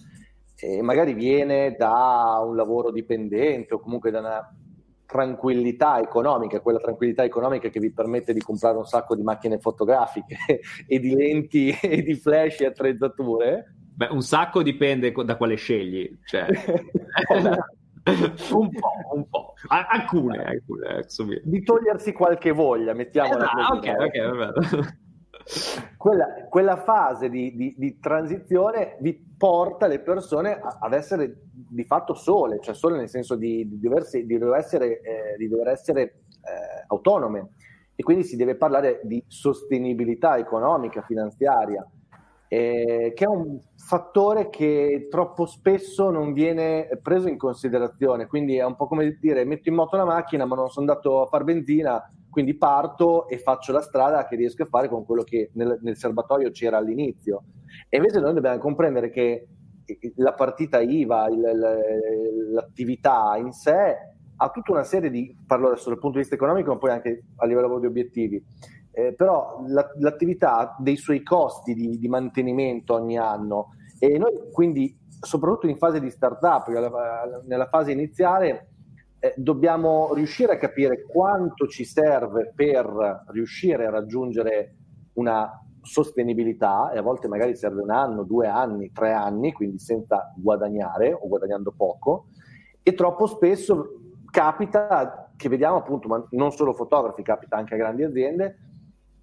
e 0.56 0.82
magari 0.82 1.14
viene 1.14 1.76
da 1.78 2.42
un 2.42 2.56
lavoro 2.56 2.90
dipendente 2.90 3.74
o 3.74 3.82
comunque 3.82 4.12
da 4.12 4.20
una 4.20 4.56
tranquillità 5.06 6.00
economica, 6.00 6.60
quella 6.62 6.80
tranquillità 6.80 7.24
economica 7.24 7.70
che 7.70 7.80
vi 7.80 7.92
permette 7.92 8.34
di 8.34 8.42
comprare 8.42 8.78
un 8.78 8.86
sacco 8.86 9.16
di 9.16 9.24
macchine 9.24 9.60
fotografiche 9.60 10.38
e 10.88 11.00
di 11.00 11.16
lenti 11.16 11.70
e 11.82 12.02
di 12.02 12.16
flash 12.16 12.62
e 12.62 12.66
attrezzature. 12.66 13.76
Beh, 13.96 14.08
un 14.12 14.22
sacco 14.22 14.62
dipende 14.62 15.12
da 15.12 15.38
quale 15.38 15.56
scegli, 15.56 16.18
cioè... 16.26 16.46
un 18.06 18.70
po', 18.70 18.92
un 19.14 19.28
po', 19.28 19.54
alcune, 19.68 20.44
alcune 20.44 21.06
di 21.44 21.64
togliersi 21.64 22.12
qualche 22.12 22.52
voglia, 22.52 22.94
mettiamola 22.94 23.46
eh, 23.46 23.68
così. 23.68 23.90
Ok, 23.90 23.96
ok, 24.00 24.36
vabbè. 24.36 25.04
Quella, 25.96 26.48
quella, 26.50 26.76
fase 26.78 27.30
di, 27.30 27.56
di, 27.56 27.76
di, 27.78 28.00
transizione 28.00 28.98
vi 29.00 29.14
porta 29.38 29.86
le 29.86 30.00
persone 30.00 30.60
a, 30.60 30.80
ad 30.82 30.94
essere 30.94 31.44
di 31.52 31.84
fatto 31.84 32.16
sole, 32.16 32.60
cioè 32.62 32.74
sole 32.74 32.98
nel 32.98 33.10
senso 33.10 33.36
di, 33.36 33.68
di 33.68 33.80
doversi, 33.80 34.26
dover 34.26 34.58
essere, 34.58 35.02
eh, 35.02 35.48
dover 35.48 35.68
essere 35.68 36.02
eh, 36.02 36.84
autonome. 36.88 37.50
E 37.96 38.02
quindi 38.02 38.24
si 38.24 38.36
deve 38.36 38.56
parlare 38.56 39.02
di 39.04 39.24
sostenibilità 39.28 40.38
economica, 40.38 41.02
finanziaria, 41.04 41.88
eh, 42.48 43.14
che 43.16 43.24
è 43.24 43.28
un 43.28 43.60
fattore 43.76 44.50
che 44.50 45.08
troppo 45.10 45.46
spesso 45.46 46.10
non 46.10 46.34
viene 46.34 46.90
preso 47.02 47.28
in 47.28 47.38
considerazione, 47.38 48.28
quindi 48.28 48.58
è 48.58 48.66
un 48.66 48.76
po' 48.76 48.88
come 48.88 49.18
dire 49.20 49.46
metto 49.46 49.70
in 49.70 49.76
moto 49.76 49.96
la 49.96 50.06
macchina 50.06 50.46
ma 50.46 50.56
non 50.56 50.70
sono 50.70 50.88
andato 50.88 51.22
a 51.22 51.28
far 51.28 51.44
benzina, 51.44 52.02
quindi 52.36 52.58
parto 52.58 53.30
e 53.30 53.38
faccio 53.38 53.72
la 53.72 53.80
strada 53.80 54.28
che 54.28 54.36
riesco 54.36 54.64
a 54.64 54.66
fare 54.66 54.90
con 54.90 55.06
quello 55.06 55.24
che 55.24 55.52
nel, 55.54 55.80
nel 55.82 55.96
serbatoio 55.96 56.52
c'era 56.52 56.76
all'inizio. 56.76 57.44
E 57.88 57.96
invece 57.96 58.20
noi 58.20 58.34
dobbiamo 58.34 58.58
comprendere 58.58 59.10
che 59.10 59.48
la 60.18 60.34
partita 60.34 60.82
IVA, 60.82 61.30
il, 61.30 61.40
l'attività 62.52 63.38
in 63.38 63.54
sé 63.54 63.96
ha 64.36 64.50
tutta 64.50 64.74
una 64.74 64.84
serie 64.84 65.10
di, 65.10 65.34
parlo 65.48 65.68
adesso 65.68 65.88
dal 65.88 65.98
punto 65.98 66.18
di 66.18 66.24
vista 66.24 66.36
economico, 66.36 66.74
ma 66.74 66.78
poi 66.78 66.90
anche 66.90 67.24
a 67.38 67.46
livello 67.46 67.80
di 67.80 67.86
obiettivi, 67.86 68.44
eh, 68.92 69.14
però 69.14 69.64
la, 69.68 69.90
l'attività 70.00 70.58
ha 70.58 70.76
dei 70.78 70.98
suoi 70.98 71.24
costi 71.24 71.74
di, 71.74 71.98
di, 71.98 72.08
mantenimento 72.10 72.96
ogni 72.96 73.18
anno 73.18 73.70
e 73.98 74.18
noi 74.18 74.34
quindi, 74.52 74.94
soprattutto 75.22 75.68
in 75.68 75.78
fase 75.78 76.02
di 76.02 76.10
startup, 76.10 76.68
nella 77.46 77.68
fase 77.68 77.94
iniziale, 77.94 78.72
eh, 79.26 79.34
dobbiamo 79.38 80.14
riuscire 80.14 80.54
a 80.54 80.58
capire 80.58 81.02
quanto 81.02 81.68
ci 81.68 81.84
serve 81.84 82.52
per 82.54 83.24
riuscire 83.30 83.88
a 83.88 83.90
raggiungere 83.90 84.76
una 85.14 85.50
sostenibilità 85.82 86.92
e 86.92 87.00
a 87.00 87.02
volte 87.02 87.28
magari 87.28 87.56
serve 87.56 87.82
un 87.82 87.90
anno, 87.90 88.22
due 88.22 88.48
anni, 88.48 88.92
tre 88.92 89.14
anni, 89.14 89.52
quindi 89.52 89.80
senza 89.80 90.32
guadagnare 90.36 91.12
o 91.12 91.28
guadagnando 91.28 91.74
poco 91.76 92.28
e 92.84 92.94
troppo 92.94 93.26
spesso 93.26 93.94
capita 94.30 95.32
che 95.36 95.50
vediamo 95.50 95.78
appunto, 95.78 96.08
ma 96.08 96.24
non 96.32 96.52
solo 96.52 96.74
fotografi, 96.74 97.24
capita 97.24 97.58
anche 97.58 97.74
a 97.74 97.78
grandi 97.78 98.04
aziende, 98.04 98.58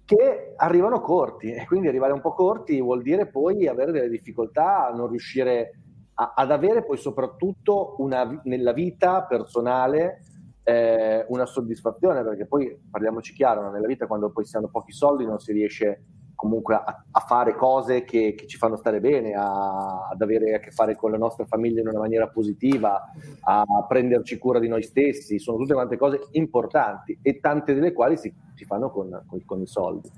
che 0.03 0.53
arrivano 0.57 0.99
corti 0.99 1.53
e 1.53 1.65
quindi 1.65 1.87
arrivare 1.87 2.11
un 2.11 2.19
po' 2.19 2.33
corti 2.33 2.81
vuol 2.81 3.01
dire 3.01 3.27
poi 3.27 3.67
avere 3.67 3.93
delle 3.93 4.09
difficoltà 4.09 4.87
a 4.87 4.93
non 4.93 5.07
riuscire 5.07 5.79
a, 6.15 6.33
ad 6.35 6.51
avere 6.51 6.83
poi 6.83 6.97
soprattutto 6.97 7.95
una, 7.99 8.41
nella 8.43 8.73
vita 8.73 9.23
personale 9.23 10.23
eh, 10.63 11.25
una 11.29 11.45
soddisfazione 11.45 12.23
perché 12.23 12.45
poi 12.45 12.77
parliamoci 12.89 13.33
chiaro 13.33 13.69
nella 13.69 13.87
vita 13.87 14.07
quando 14.07 14.31
poi 14.31 14.45
si 14.45 14.55
hanno 14.55 14.69
pochi 14.69 14.93
soldi 14.93 15.25
non 15.25 15.39
si 15.39 15.51
riesce 15.51 16.03
comunque 16.35 16.75
a, 16.75 17.03
a 17.09 17.19
fare 17.21 17.55
cose 17.55 18.03
che, 18.03 18.33
che, 18.35 18.47
ci 18.47 18.57
fanno 18.57 18.75
stare 18.75 18.99
bene, 18.99 19.33
a, 19.33 20.09
ad 20.11 20.21
avere 20.21 20.55
a 20.55 20.59
che 20.59 20.71
fare 20.71 20.93
con 20.93 21.11
la 21.11 21.17
nostra 21.17 21.45
famiglia 21.45 21.79
in 21.79 21.87
una 21.87 21.99
maniera 21.99 22.27
positiva, 22.27 23.01
a 23.41 23.63
prenderci 23.87 24.37
cura 24.37 24.59
di 24.59 24.67
noi 24.67 24.83
stessi, 24.83 25.39
sono 25.39 25.57
tutte 25.57 25.73
quante 25.73 25.95
cose 25.95 26.19
importanti 26.31 27.17
e 27.21 27.39
tante 27.39 27.73
delle 27.73 27.93
quali 27.93 28.17
si, 28.17 28.33
si 28.55 28.65
fanno 28.65 28.89
con, 28.89 29.23
con, 29.25 29.41
con, 29.45 29.61
i 29.61 29.67
soldi. 29.67 30.11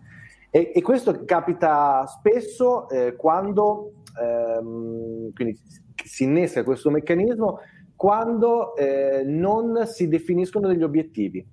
E, 0.49 0.71
e, 0.73 0.81
questo 0.81 1.25
capita 1.25 2.07
spesso 2.07 2.89
eh, 2.89 3.15
quando 3.15 3.91
ehm, 4.19 5.31
si 6.05 6.23
innesca 6.23 6.63
questo 6.63 6.89
meccanismo 6.89 7.59
quando 7.95 8.75
eh, 8.75 9.23
non 9.25 9.85
si 9.85 10.07
definiscono 10.07 10.67
degli 10.67 10.83
obiettivi 10.83 11.45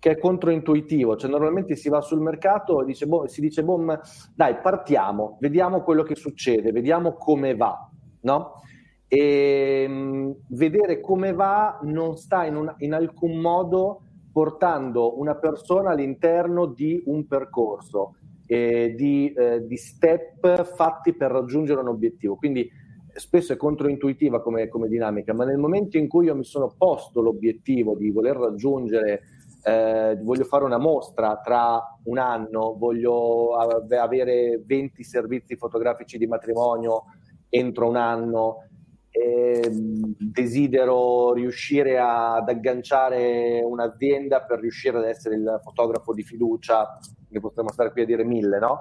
che 0.00 0.12
è 0.12 0.18
controintuitivo, 0.18 1.14
cioè 1.14 1.30
normalmente 1.30 1.76
si 1.76 1.90
va 1.90 2.00
sul 2.00 2.20
mercato 2.20 2.80
e 2.80 2.86
dice, 2.86 3.06
boh, 3.06 3.28
si 3.28 3.42
dice, 3.42 3.62
boh, 3.62 4.00
dai, 4.34 4.56
partiamo, 4.56 5.36
vediamo 5.40 5.82
quello 5.82 6.02
che 6.02 6.14
succede, 6.14 6.72
vediamo 6.72 7.12
come 7.12 7.54
va, 7.54 7.86
no? 8.22 8.62
E 9.06 9.86
mh, 9.86 9.92
mm, 9.92 10.30
vedere 10.48 11.00
come 11.00 11.34
va 11.34 11.80
non 11.82 12.16
sta 12.16 12.46
in, 12.46 12.56
una, 12.56 12.74
in, 12.78 12.94
alcun 12.94 13.40
modo 13.40 14.02
portando 14.32 15.18
una 15.18 15.34
persona 15.34 15.90
all'interno 15.90 16.64
di 16.64 17.02
un 17.04 17.26
percorso, 17.26 18.14
eh, 18.46 18.94
di, 18.96 19.30
eh, 19.34 19.66
di, 19.66 19.76
step 19.76 20.64
fatti 20.64 21.12
per 21.12 21.30
raggiungere 21.30 21.80
un 21.80 21.88
obiettivo. 21.88 22.36
Quindi 22.36 22.70
spesso 23.14 23.52
è 23.52 23.56
controintuitiva 23.56 24.40
come, 24.40 24.68
come 24.68 24.88
dinamica, 24.88 25.32
ma 25.32 25.44
nel 25.44 25.58
momento 25.58 25.96
in 25.98 26.08
cui 26.08 26.26
io 26.26 26.34
mi 26.34 26.44
sono 26.44 26.74
posto 26.76 27.20
l'obiettivo 27.20 27.96
di 27.96 28.10
voler 28.10 28.36
raggiungere 28.36 29.22
eh, 29.62 30.18
voglio 30.22 30.44
fare 30.44 30.64
una 30.64 30.78
mostra 30.78 31.38
tra 31.42 31.98
un 32.04 32.18
anno, 32.18 32.76
voglio 32.78 33.54
avere 33.56 34.62
20 34.64 35.04
servizi 35.04 35.56
fotografici 35.56 36.16
di 36.16 36.26
matrimonio 36.26 37.04
entro 37.48 37.88
un 37.88 37.96
anno, 37.96 38.68
eh, 39.10 39.68
desidero 39.70 41.32
riuscire 41.32 41.98
ad 41.98 42.48
agganciare 42.48 43.60
un'azienda 43.62 44.42
per 44.42 44.60
riuscire 44.60 44.98
ad 44.98 45.04
essere 45.04 45.34
il 45.34 45.60
fotografo 45.62 46.14
di 46.14 46.22
fiducia, 46.22 46.98
ne 47.28 47.40
potremmo 47.40 47.72
stare 47.72 47.90
qui 47.90 48.02
a 48.02 48.06
dire 48.06 48.24
mille, 48.24 48.58
no? 48.58 48.80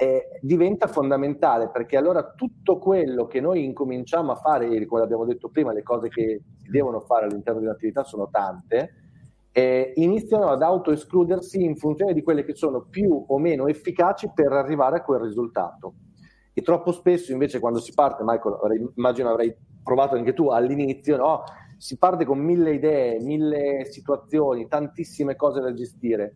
Eh, 0.00 0.38
diventa 0.42 0.86
fondamentale 0.86 1.70
perché 1.70 1.96
allora 1.96 2.32
tutto 2.36 2.78
quello 2.78 3.26
che 3.26 3.40
noi 3.40 3.64
incominciamo 3.64 4.30
a 4.30 4.36
fare, 4.36 4.86
come 4.86 5.02
abbiamo 5.02 5.24
detto 5.24 5.48
prima, 5.48 5.72
le 5.72 5.82
cose 5.82 6.08
che 6.08 6.40
si 6.62 6.70
devono 6.70 7.00
fare 7.00 7.24
all'interno 7.24 7.58
di 7.58 7.66
un'attività 7.66 8.04
sono 8.04 8.28
tante, 8.30 8.92
eh, 9.50 9.92
iniziano 9.96 10.50
ad 10.50 10.62
autoescludersi 10.62 11.64
in 11.64 11.76
funzione 11.76 12.12
di 12.12 12.22
quelle 12.22 12.44
che 12.44 12.54
sono 12.54 12.86
più 12.88 13.24
o 13.26 13.38
meno 13.38 13.66
efficaci 13.66 14.30
per 14.32 14.52
arrivare 14.52 14.98
a 14.98 15.02
quel 15.02 15.18
risultato. 15.20 15.94
E 16.52 16.62
troppo 16.62 16.92
spesso 16.92 17.32
invece 17.32 17.58
quando 17.58 17.80
si 17.80 17.92
parte, 17.92 18.22
Michael, 18.24 18.92
immagino 18.94 19.30
avrai 19.30 19.52
provato 19.82 20.14
anche 20.14 20.32
tu 20.32 20.48
all'inizio, 20.48 21.16
no? 21.16 21.42
si 21.78 21.96
parte 21.96 22.24
con 22.24 22.38
mille 22.38 22.74
idee, 22.74 23.20
mille 23.20 23.84
situazioni, 23.84 24.66
tantissime 24.66 25.36
cose 25.36 25.60
da 25.60 25.72
gestire. 25.72 26.34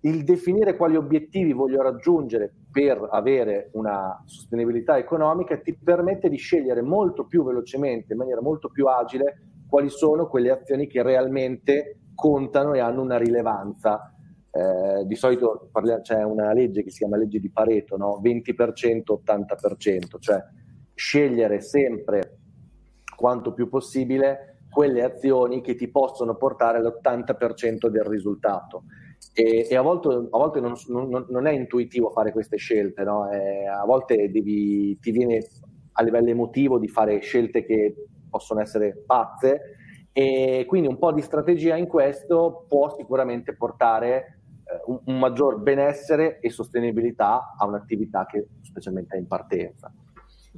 Il, 0.00 0.24
definire 0.24 0.76
quali 0.76 0.96
obiettivi 0.96 1.52
voglio 1.52 1.82
raggiungere 1.82 2.52
per 2.70 3.06
avere 3.12 3.70
una 3.74 4.20
sostenibilità 4.24 4.98
economica 4.98 5.56
ti 5.58 5.76
permette 5.76 6.28
di 6.28 6.36
scegliere 6.36 6.82
molto 6.82 7.26
più 7.26 7.44
velocemente, 7.44 8.12
in 8.12 8.18
maniera 8.18 8.40
molto 8.40 8.70
più 8.70 8.86
agile, 8.86 9.40
quali 9.68 9.88
sono 9.88 10.26
quelle 10.26 10.50
azioni 10.50 10.88
che 10.88 11.02
realmente 11.02 11.98
contano 12.14 12.74
e 12.74 12.80
hanno 12.80 13.02
una 13.02 13.18
rilevanza. 13.18 14.12
Eh, 14.50 15.04
di 15.06 15.14
solito 15.14 15.68
parliamo, 15.70 16.00
c'è 16.00 16.24
una 16.24 16.52
legge 16.52 16.82
che 16.82 16.90
si 16.90 16.98
chiama 16.98 17.16
legge 17.16 17.38
di 17.38 17.50
Pareto, 17.50 17.96
no? 17.96 18.20
20%, 18.20 19.20
80%, 19.24 20.18
cioè 20.18 20.42
scegliere 20.94 21.60
sempre 21.60 22.38
quanto 23.14 23.52
più 23.52 23.68
possibile 23.68 24.58
quelle 24.70 25.02
azioni 25.02 25.60
che 25.60 25.74
ti 25.74 25.88
possono 25.88 26.36
portare 26.36 26.78
all'80% 26.78 27.88
del 27.88 28.04
risultato. 28.04 28.84
E, 29.38 29.68
e 29.70 29.76
a 29.76 29.82
volte, 29.82 30.08
a 30.08 30.36
volte 30.36 30.58
non, 30.58 30.74
non, 30.88 31.26
non, 31.28 31.46
è 31.46 31.52
intuitivo 31.52 32.10
fare 32.10 32.32
queste 32.32 32.56
scelte, 32.56 33.04
no? 33.04 33.30
eh, 33.30 33.68
a 33.68 33.84
volte 33.84 34.32
devi, 34.32 34.98
ti 34.98 35.12
viene 35.12 35.46
a 35.92 36.02
livello 36.02 36.28
emotivo 36.28 36.76
di 36.76 36.88
fare 36.88 37.20
scelte 37.20 37.64
che 37.64 37.94
possono 38.28 38.60
essere 38.60 39.00
pazze, 39.06 39.76
e 40.12 40.64
quindi 40.66 40.88
un 40.88 40.98
po' 40.98 41.12
di 41.12 41.22
strategia 41.22 41.76
in 41.76 41.86
questo 41.86 42.64
può 42.66 42.92
sicuramente 42.96 43.54
portare 43.54 44.40
eh, 44.64 44.82
un, 44.86 45.02
un, 45.04 45.18
maggior 45.20 45.60
benessere 45.60 46.40
e 46.40 46.50
sostenibilità 46.50 47.54
a 47.56 47.64
un'attività 47.64 48.26
che 48.26 48.48
specialmente 48.62 49.14
è 49.14 49.20
in 49.20 49.28
partenza. 49.28 49.92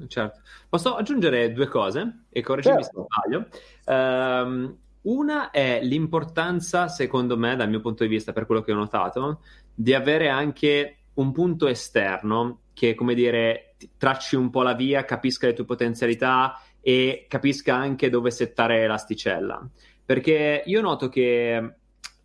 Certo. 0.07 0.41
Posso 0.71 0.95
aggiungere 0.95 1.53
due 1.53 1.67
cose 1.67 2.25
e 2.31 2.41
correggimi 2.41 2.83
certo. 2.83 3.07
se 3.07 3.51
sbaglio. 3.85 4.47
Um, 4.47 4.79
una 5.03 5.51
è 5.51 5.81
l'importanza, 5.83 6.89
secondo 6.89 7.37
me, 7.37 7.57
dal 7.57 7.69
mio 7.69 7.81
punto 7.81 8.03
di 8.03 8.11
vista, 8.11 8.33
per 8.33 8.47
quello 8.47 8.63
che 8.63 8.73
ho 8.73 8.77
notato, 8.77 9.41
di 9.75 9.95
avere 9.95 10.29
anche 10.29 10.97
un 11.15 11.33
punto 11.33 11.69
esterno 11.69 12.63
che, 12.73 12.95
come 12.95 13.15
dire, 13.15 13.77
tracci 13.97 14.37
un 14.37 14.51
po' 14.51 14.63
la 14.63 14.75
via, 14.75 15.05
capisca 15.05 15.47
le 15.47 15.55
tue 15.55 15.65
potenzialità 15.65 16.61
e 16.81 17.27
capisca 17.29 17.75
anche 17.75 18.11
dove 18.11 18.31
settare 18.31 18.87
l'asticella. 18.87 19.67
Perché 20.05 20.63
io 20.65 20.81
noto 20.81 21.09
che 21.09 21.75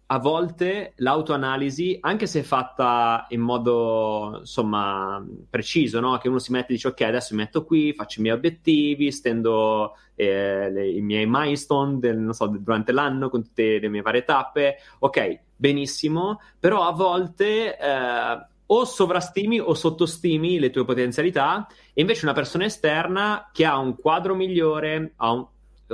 a 0.08 0.20
volte 0.20 0.94
l'autoanalisi, 0.98 1.98
anche 2.02 2.28
se 2.28 2.44
fatta 2.44 3.26
in 3.30 3.41
modo 3.41 4.38
insomma 4.39 5.26
preciso, 5.50 6.00
no? 6.00 6.18
che 6.18 6.30
uno 6.30 6.38
si 6.38 6.52
mette 6.52 6.72
e 6.72 6.76
dice 6.76 6.89
ok, 6.89 7.02
adesso 7.02 7.34
mi 7.34 7.41
metto 7.41 7.65
qui, 7.65 7.94
faccio 7.94 8.20
i 8.20 8.24
miei 8.24 8.36
obiettivi, 8.36 9.12
stendo 9.12 9.96
eh, 10.13 10.70
le, 10.70 10.89
i 10.89 11.02
miei 11.02 11.26
milestone 11.28 11.98
del, 11.98 12.30
so, 12.34 12.48
durante 12.48 12.91
l'anno 12.91 13.30
con 13.30 13.44
tutte 13.44 13.80
le 13.80 13.88
mie 13.88 14.02
varie 14.02 14.24
tappe, 14.24 14.78
ok, 15.00 15.39
benissimo, 15.56 16.39
però 16.60 16.84
a 16.84 16.91
volte 16.91 17.76
eh, 17.76 18.46
o 18.68 18.86
sovrastimi 18.86 19.60
o 19.60 19.74
sottostimi 19.74 20.60
le 20.60 20.70
tue 20.70 20.86
potenzialità 20.86 21.68
e 21.94 22.02
invece 22.02 22.26
una 22.26 22.34
persona 22.34 22.65
esterna 22.65 23.50
che 23.52 23.65
ha 23.65 23.78
un 23.78 23.96
quadro 23.96 24.36
migliore, 24.36 25.13
un, 25.18 25.48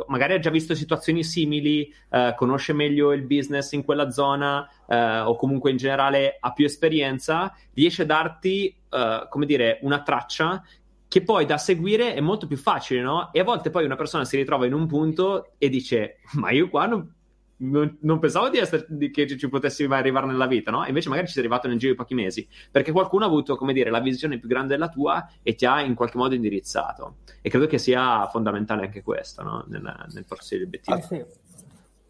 magari 0.07 0.33
ha 0.33 0.39
già 0.39 0.49
visto 0.49 0.75
situazioni 0.75 1.23
simili, 1.23 1.93
eh, 2.09 2.33
conosce 2.37 2.73
meglio 2.73 3.11
il 3.11 3.23
business 3.23 3.71
in 3.73 3.83
quella 3.83 4.09
zona 4.09 4.67
eh, 4.87 5.19
o 5.19 5.35
comunque 5.35 5.71
in 5.71 5.77
generale 5.77 6.37
ha 6.39 6.53
più 6.53 6.65
esperienza, 6.65 7.53
riesce 7.73 8.03
a 8.03 8.05
darti, 8.05 8.75
eh, 8.89 9.27
come 9.29 9.45
dire, 9.45 9.79
una 9.81 10.01
traccia 10.01 10.63
che 11.07 11.23
poi 11.23 11.45
da 11.45 11.57
seguire 11.57 12.13
è 12.13 12.21
molto 12.21 12.47
più 12.47 12.55
facile, 12.55 13.01
no? 13.01 13.33
E 13.33 13.41
a 13.41 13.43
volte 13.43 13.69
poi 13.69 13.83
una 13.83 13.97
persona 13.97 14.23
si 14.23 14.37
ritrova 14.37 14.65
in 14.65 14.73
un 14.73 14.87
punto 14.87 15.51
e 15.57 15.67
dice, 15.67 16.19
ma 16.33 16.51
io 16.51 16.69
qua 16.69 16.85
non 16.85 17.15
non, 17.61 17.97
non 18.01 18.19
pensavo 18.19 18.49
di 18.49 18.57
essere, 18.57 18.85
di, 18.89 19.11
che 19.11 19.27
ci 19.27 19.49
potessi 19.49 19.87
mai 19.87 19.99
arrivare 19.99 20.25
nella 20.25 20.47
vita, 20.47 20.71
no? 20.71 20.85
Invece 20.85 21.09
magari 21.09 21.27
ci 21.27 21.33
sei 21.33 21.43
arrivato 21.43 21.67
nel 21.67 21.77
giro 21.77 21.91
di 21.91 21.97
pochi 21.97 22.13
mesi, 22.13 22.47
perché 22.69 22.91
qualcuno 22.91 23.25
ha 23.25 23.27
avuto, 23.27 23.55
come 23.55 23.73
dire, 23.73 23.89
la 23.89 23.99
visione 23.99 24.39
più 24.39 24.47
grande 24.47 24.73
della 24.73 24.89
tua 24.89 25.27
e 25.43 25.55
ti 25.55 25.65
ha 25.65 25.81
in 25.81 25.95
qualche 25.95 26.17
modo 26.17 26.33
indirizzato. 26.33 27.17
E 27.41 27.49
credo 27.49 27.67
che 27.67 27.77
sia 27.77 28.27
fondamentale 28.27 28.85
anche 28.85 29.03
questo, 29.03 29.43
no? 29.43 29.65
Nel, 29.67 29.81
nel 30.13 30.25
porsi 30.25 30.55
degli 30.55 30.65
obiettivi. 30.65 30.97
Ah, 30.97 31.01
sì. 31.01 31.23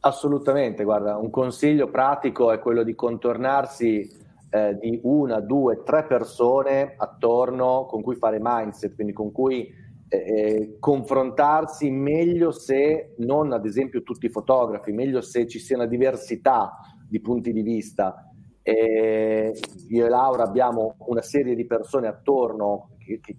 Assolutamente, 0.03 0.83
guarda, 0.83 1.17
un 1.17 1.29
consiglio 1.29 1.89
pratico 1.89 2.51
è 2.51 2.59
quello 2.59 2.83
di 2.83 2.95
contornarsi 2.95 4.09
eh, 4.49 4.77
di 4.79 4.99
una, 5.03 5.39
due, 5.39 5.83
tre 5.83 6.05
persone 6.05 6.95
attorno 6.97 7.85
con 7.85 8.01
cui 8.01 8.15
fare 8.15 8.39
mindset, 8.41 8.95
quindi 8.95 9.13
con 9.13 9.31
cui 9.31 9.71
eh, 10.13 10.75
confrontarsi 10.77 11.89
meglio 11.89 12.51
se 12.51 13.13
non 13.19 13.53
ad 13.53 13.65
esempio 13.65 14.03
tutti 14.03 14.25
i 14.25 14.29
fotografi, 14.29 14.91
meglio 14.91 15.21
se 15.21 15.47
ci 15.47 15.57
sia 15.57 15.77
una 15.77 15.85
diversità 15.85 16.77
di 17.07 17.21
punti 17.21 17.53
di 17.53 17.61
vista. 17.61 18.29
Eh, 18.61 19.53
io 19.87 20.05
e 20.05 20.09
Laura 20.09 20.43
abbiamo 20.43 20.95
una 21.07 21.21
serie 21.21 21.55
di 21.55 21.65
persone 21.65 22.07
attorno 22.07 22.89
che, 22.97 23.21
che 23.21 23.37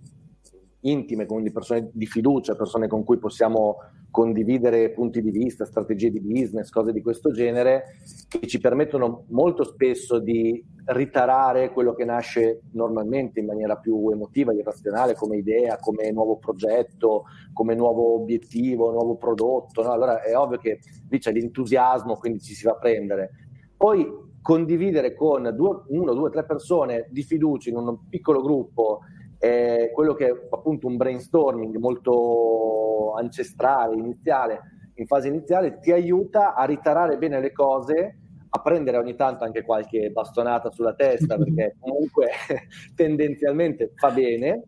intime, 0.81 1.27
quindi 1.27 1.53
persone 1.53 1.91
di 1.93 2.07
fiducia, 2.07 2.57
persone 2.57 2.89
con 2.89 3.05
cui 3.05 3.19
possiamo 3.19 3.77
condividere 4.13 4.91
punti 4.91 5.23
di 5.23 5.31
vista, 5.31 5.65
strategie 5.65 6.11
di 6.11 6.21
business, 6.21 6.69
cose 6.69 6.93
di 6.93 7.01
questo 7.01 7.33
genere, 7.33 7.97
che 8.29 8.47
ci 8.47 8.61
permettono 8.61 9.25
molto 9.29 9.65
spesso 9.65 10.19
di 10.19 10.63
ritarare 10.85 11.73
quello 11.73 11.95
che 11.95 12.05
nasce 12.05 12.61
normalmente 12.73 13.41
in 13.41 13.47
maniera 13.47 13.77
più 13.77 14.11
emotiva, 14.11 14.53
irrazionale, 14.53 15.15
come 15.15 15.39
idea, 15.39 15.79
come 15.79 16.13
nuovo 16.13 16.37
progetto, 16.37 17.25
come 17.55 17.75
nuovo 17.75 18.15
obiettivo, 18.15 18.91
nuovo 18.91 19.17
prodotto. 19.17 19.83
No? 19.83 19.93
Allora 19.93 20.23
è 20.23 20.37
ovvio 20.37 20.59
che 20.59 20.81
lì 21.09 21.19
c'è 21.19 21.33
l'entusiasmo, 21.33 22.17
quindi 22.17 22.41
ci 22.41 22.55
si 22.55 22.65
va 22.65 22.73
a 22.73 22.79
prendere. 22.79 23.31
Poi 23.75 24.07
condividere 24.43 25.15
con 25.15 25.51
due, 25.57 25.85
uno, 25.89 26.13
due, 26.13 26.29
tre 26.29 26.45
persone 26.45 27.07
di 27.11 27.23
fiducia 27.23 27.71
in 27.71 27.77
un 27.77 28.09
piccolo 28.11 28.43
gruppo 28.43 29.01
eh, 29.45 29.91
quello 29.93 30.15
che 30.15 30.29
è 30.29 30.47
appunto 30.51 30.87
un 30.87 30.97
brainstorming 30.97 31.77
molto 31.79 33.13
ancestrale, 33.15 33.97
iniziale, 33.97 34.61
in 34.95 35.07
fase 35.07 35.27
iniziale, 35.27 35.81
ti 35.81 35.91
aiuta 35.91 36.55
a 36.55 36.65
ritarare 36.65 37.19
bene 37.19 37.41
le 37.41 37.51
cose, 37.51 38.19
a 38.49 38.61
prendere 38.61 38.99
ogni 38.99 39.17
tanto 39.17 39.43
anche 39.43 39.65
qualche 39.65 40.11
bastonata 40.11 40.71
sulla 40.71 40.95
testa, 40.95 41.35
perché 41.43 41.75
comunque 41.81 42.29
tendenzialmente 42.95 43.91
fa 43.97 44.13
bene, 44.13 44.63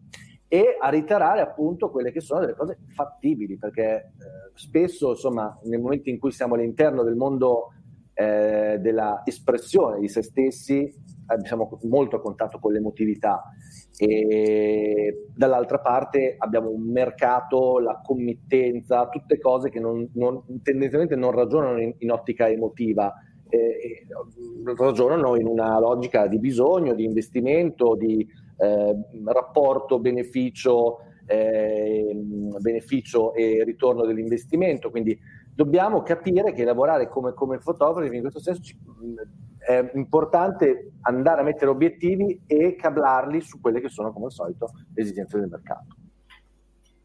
e 0.49 0.77
a 0.81 0.89
ritarare 0.89 1.41
appunto 1.41 1.89
quelle 1.89 2.11
che 2.11 2.21
sono 2.21 2.41
delle 2.41 2.57
cose 2.57 2.79
fattibili, 2.89 3.57
perché 3.57 3.85
eh, 3.85 4.51
spesso, 4.55 5.11
insomma, 5.11 5.57
nel 5.67 5.79
momento 5.79 6.11
in 6.11 6.19
cui 6.19 6.33
siamo 6.33 6.55
all'interno 6.55 7.05
del 7.05 7.15
mondo 7.15 7.75
eh, 8.13 8.79
della 8.81 9.23
espressione 9.25 10.01
di 10.01 10.09
se 10.09 10.23
stessi, 10.23 10.93
siamo 11.45 11.79
molto 11.83 12.17
a 12.17 12.21
contatto 12.21 12.59
con 12.59 12.73
l'emotività 12.73 13.43
e 13.97 15.27
dall'altra 15.35 15.79
parte 15.79 16.35
abbiamo 16.39 16.71
un 16.71 16.83
mercato, 16.91 17.79
la 17.79 18.01
committenza, 18.03 19.09
tutte 19.09 19.39
cose 19.39 19.71
che 19.71 19.81
non, 19.81 20.09
non, 20.15 20.43
tendenzialmente 20.63 21.17
non 21.17 21.31
ragionano 21.31 21.81
in, 21.81 21.95
in 21.99 22.11
ottica 22.11 22.49
emotiva, 22.49 23.13
eh, 23.49 24.07
ragionano 24.77 25.37
in 25.37 25.47
una 25.47 25.79
logica 25.79 26.27
di 26.27 26.39
bisogno, 26.39 26.95
di 26.95 27.05
investimento, 27.05 27.95
di 27.95 28.27
eh, 28.57 28.97
rapporto 29.25 29.99
beneficio, 29.99 30.99
eh, 31.27 32.13
beneficio 32.61 33.33
e 33.35 33.63
ritorno 33.65 34.05
dell'investimento. 34.05 34.91
Quindi 34.91 35.19
dobbiamo 35.55 36.03
capire 36.03 36.53
che 36.53 36.65
lavorare 36.65 37.09
come, 37.09 37.33
come 37.33 37.59
fotografi 37.59 38.15
in 38.15 38.23
questo 38.23 38.41
senso 38.41 38.63
ci, 38.63 38.77
è 39.65 39.91
importante 39.95 40.93
andare 41.03 41.41
a 41.41 41.45
mettere 41.45 41.71
obiettivi 41.71 42.43
e 42.47 42.77
cablarli 42.77 43.41
su 43.41 43.61
quelle 43.61 43.81
che 43.81 43.89
sono 43.89 44.13
come 44.13 44.27
al 44.27 44.33
solito 44.33 44.71
le 44.95 45.03
esigenze 45.03 45.39
del 45.39 45.49
mercato. 45.49 45.97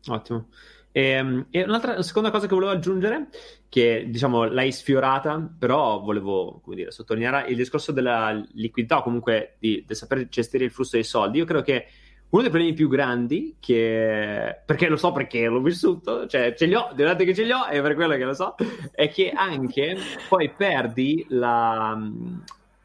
Ottimo. 0.08 0.48
E, 0.92 1.02
ehm, 1.02 1.48
e 1.52 1.64
un'altra 1.64 2.02
seconda 2.02 2.32
cosa 2.32 2.48
che 2.48 2.54
volevo 2.54 2.72
aggiungere, 2.72 3.28
che 3.70 4.08
diciamo 4.10 4.46
l'hai 4.46 4.72
sfiorata, 4.72 5.50
però 5.58 6.00
volevo 6.00 6.62
dire, 6.68 6.92
sottolineare 6.92 7.50
il 7.50 7.56
discorso 7.56 7.92
della 7.92 8.32
liquidità 8.54 8.98
o 8.98 9.04
comunque 9.04 9.56
di, 9.60 9.84
di 9.88 9.96
saper 9.96 10.28
gestire 10.28 10.66
il 10.66 10.72
flusso 10.72 10.96
dei 10.96 11.04
soldi. 11.04 11.38
Io 11.38 11.46
credo 11.46 11.62
che 11.62 11.86
uno 12.30 12.42
dei 12.44 12.52
problemi 12.52 12.76
più 12.76 12.88
grandi, 12.88 13.56
che, 13.60 14.62
perché 14.64 14.88
lo 14.88 14.98
so 14.98 15.12
perché 15.12 15.48
l'ho 15.48 15.62
vissuto, 15.62 16.28
cioè 16.28 16.54
ce 16.54 16.68
li 16.68 16.76
ho, 16.76 16.92
durante 16.94 17.26
che 17.26 17.34
ce 17.34 17.44
li 17.44 17.52
ho, 17.52 17.66
è 17.66 17.82
per 17.82 17.96
quello 17.96 18.16
che 18.16 18.24
lo 18.24 18.34
so, 18.36 18.56
è 18.94 19.10
che 19.10 19.32
anche 19.32 19.98
poi 20.28 20.52
perdi 20.52 21.26
la, 21.30 22.00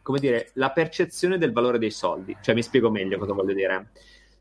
come 0.01 0.19
dire, 0.19 0.51
la 0.55 0.71
percezione 0.71 1.37
del 1.37 1.53
valore 1.53 1.79
dei 1.79 1.91
soldi. 1.91 2.35
Cioè 2.41 2.55
mi 2.55 2.63
spiego 2.63 2.91
meglio 2.91 3.19
cosa 3.19 3.35
voglio 3.35 3.53
dire. 3.53 3.91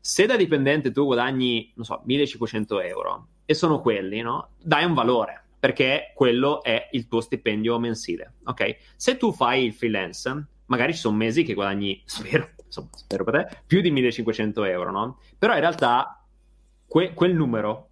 Se 0.00 0.24
da 0.24 0.36
dipendente 0.36 0.90
tu 0.90 1.04
guadagni, 1.04 1.72
non 1.74 1.84
so, 1.84 2.00
1500 2.04 2.80
euro 2.80 3.26
e 3.44 3.52
sono 3.54 3.80
quelli, 3.80 4.20
no? 4.22 4.50
Dai 4.58 4.84
un 4.84 4.94
valore 4.94 5.42
perché 5.58 6.12
quello 6.14 6.62
è 6.62 6.88
il 6.92 7.08
tuo 7.08 7.22
stipendio 7.22 7.78
mensile, 7.78 8.34
ok? 8.44 8.76
Se 8.96 9.16
tu 9.16 9.32
fai 9.32 9.64
il 9.64 9.72
freelance, 9.72 10.46
magari 10.66 10.92
ci 10.94 11.00
sono 11.00 11.16
mesi 11.16 11.42
che 11.42 11.54
guadagni, 11.54 12.02
spero, 12.06 12.50
insomma, 12.64 12.88
spero 12.92 13.24
per 13.24 13.46
te, 13.46 13.56
più 13.66 13.80
di 13.80 13.90
1500 13.90 14.64
euro, 14.64 14.90
no? 14.90 15.18
Però 15.38 15.54
in 15.54 15.60
realtà 15.60 16.24
que- 16.86 17.14
quel 17.14 17.34
numero, 17.34 17.88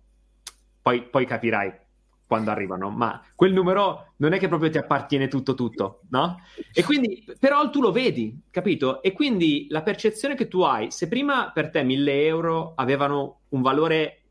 poi, 0.81 1.03
poi 1.03 1.27
capirai 1.27 1.81
quando 2.27 2.51
arrivano, 2.51 2.89
ma 2.89 3.23
quel 3.35 3.53
numero 3.53 4.15
non 4.17 4.33
è 4.33 4.39
che 4.39 4.49
proprio 4.49 4.71
ti 4.71 4.79
appartiene 4.79 5.29
tutto 5.29 5.53
tutto, 5.55 6.01
no? 6.09 6.41
E 6.73 6.83
quindi, 6.83 7.23
però 7.39 7.69
tu 7.69 7.83
lo 7.83 7.93
vedi, 7.93 8.41
capito? 8.51 9.03
E 9.03 9.13
quindi 9.13 9.67
la 9.69 9.83
percezione 9.83 10.35
che 10.35 10.49
tu 10.49 10.63
hai, 10.63 10.91
se 10.91 11.09
prima 11.09 11.51
per 11.53 11.69
te 11.69 11.83
1000 11.83 12.25
euro 12.25 12.73
avevano 12.77 13.41
un 13.51 13.61
valore, 13.61 14.23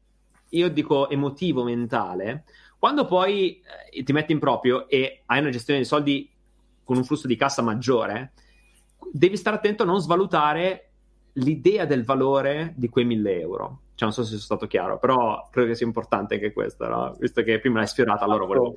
io 0.50 0.70
dico 0.70 1.12
emotivo, 1.12 1.64
mentale, 1.64 2.46
quando 2.80 3.06
poi 3.06 3.62
eh, 3.92 4.02
ti 4.02 4.12
metti 4.12 4.32
in 4.32 4.40
proprio 4.40 4.90
e 4.90 5.22
hai 5.28 5.40
una 5.40 5.52
gestione 5.52 5.82
dei 5.82 5.88
soldi 5.88 6.31
con 6.92 7.00
un 7.00 7.06
flusso 7.06 7.26
di 7.26 7.38
cassa 7.38 7.62
maggiore, 7.62 8.34
devi 9.14 9.38
stare 9.38 9.56
attento 9.56 9.84
a 9.84 9.86
non 9.86 10.02
svalutare 10.02 10.90
l'idea 11.36 11.86
del 11.86 12.04
valore 12.04 12.74
di 12.76 12.90
quei 12.90 13.06
1000 13.06 13.40
euro. 13.40 13.80
Cioè, 13.96 14.10
non 14.10 14.12
so 14.12 14.24
se 14.24 14.32
sono 14.32 14.42
stato 14.42 14.68
chiaro, 14.68 15.00
però 15.00 15.48
credo 15.50 15.70
che 15.70 15.76
sia 15.76 15.86
importante 15.86 16.34
anche 16.34 16.52
questo, 16.52 16.86
no? 16.90 17.16
visto 17.18 17.44
che 17.44 17.62
prima 17.62 17.78
l'hai 17.78 17.88
sfiorata, 17.88 18.26
allora 18.26 18.44
volevo... 18.44 18.76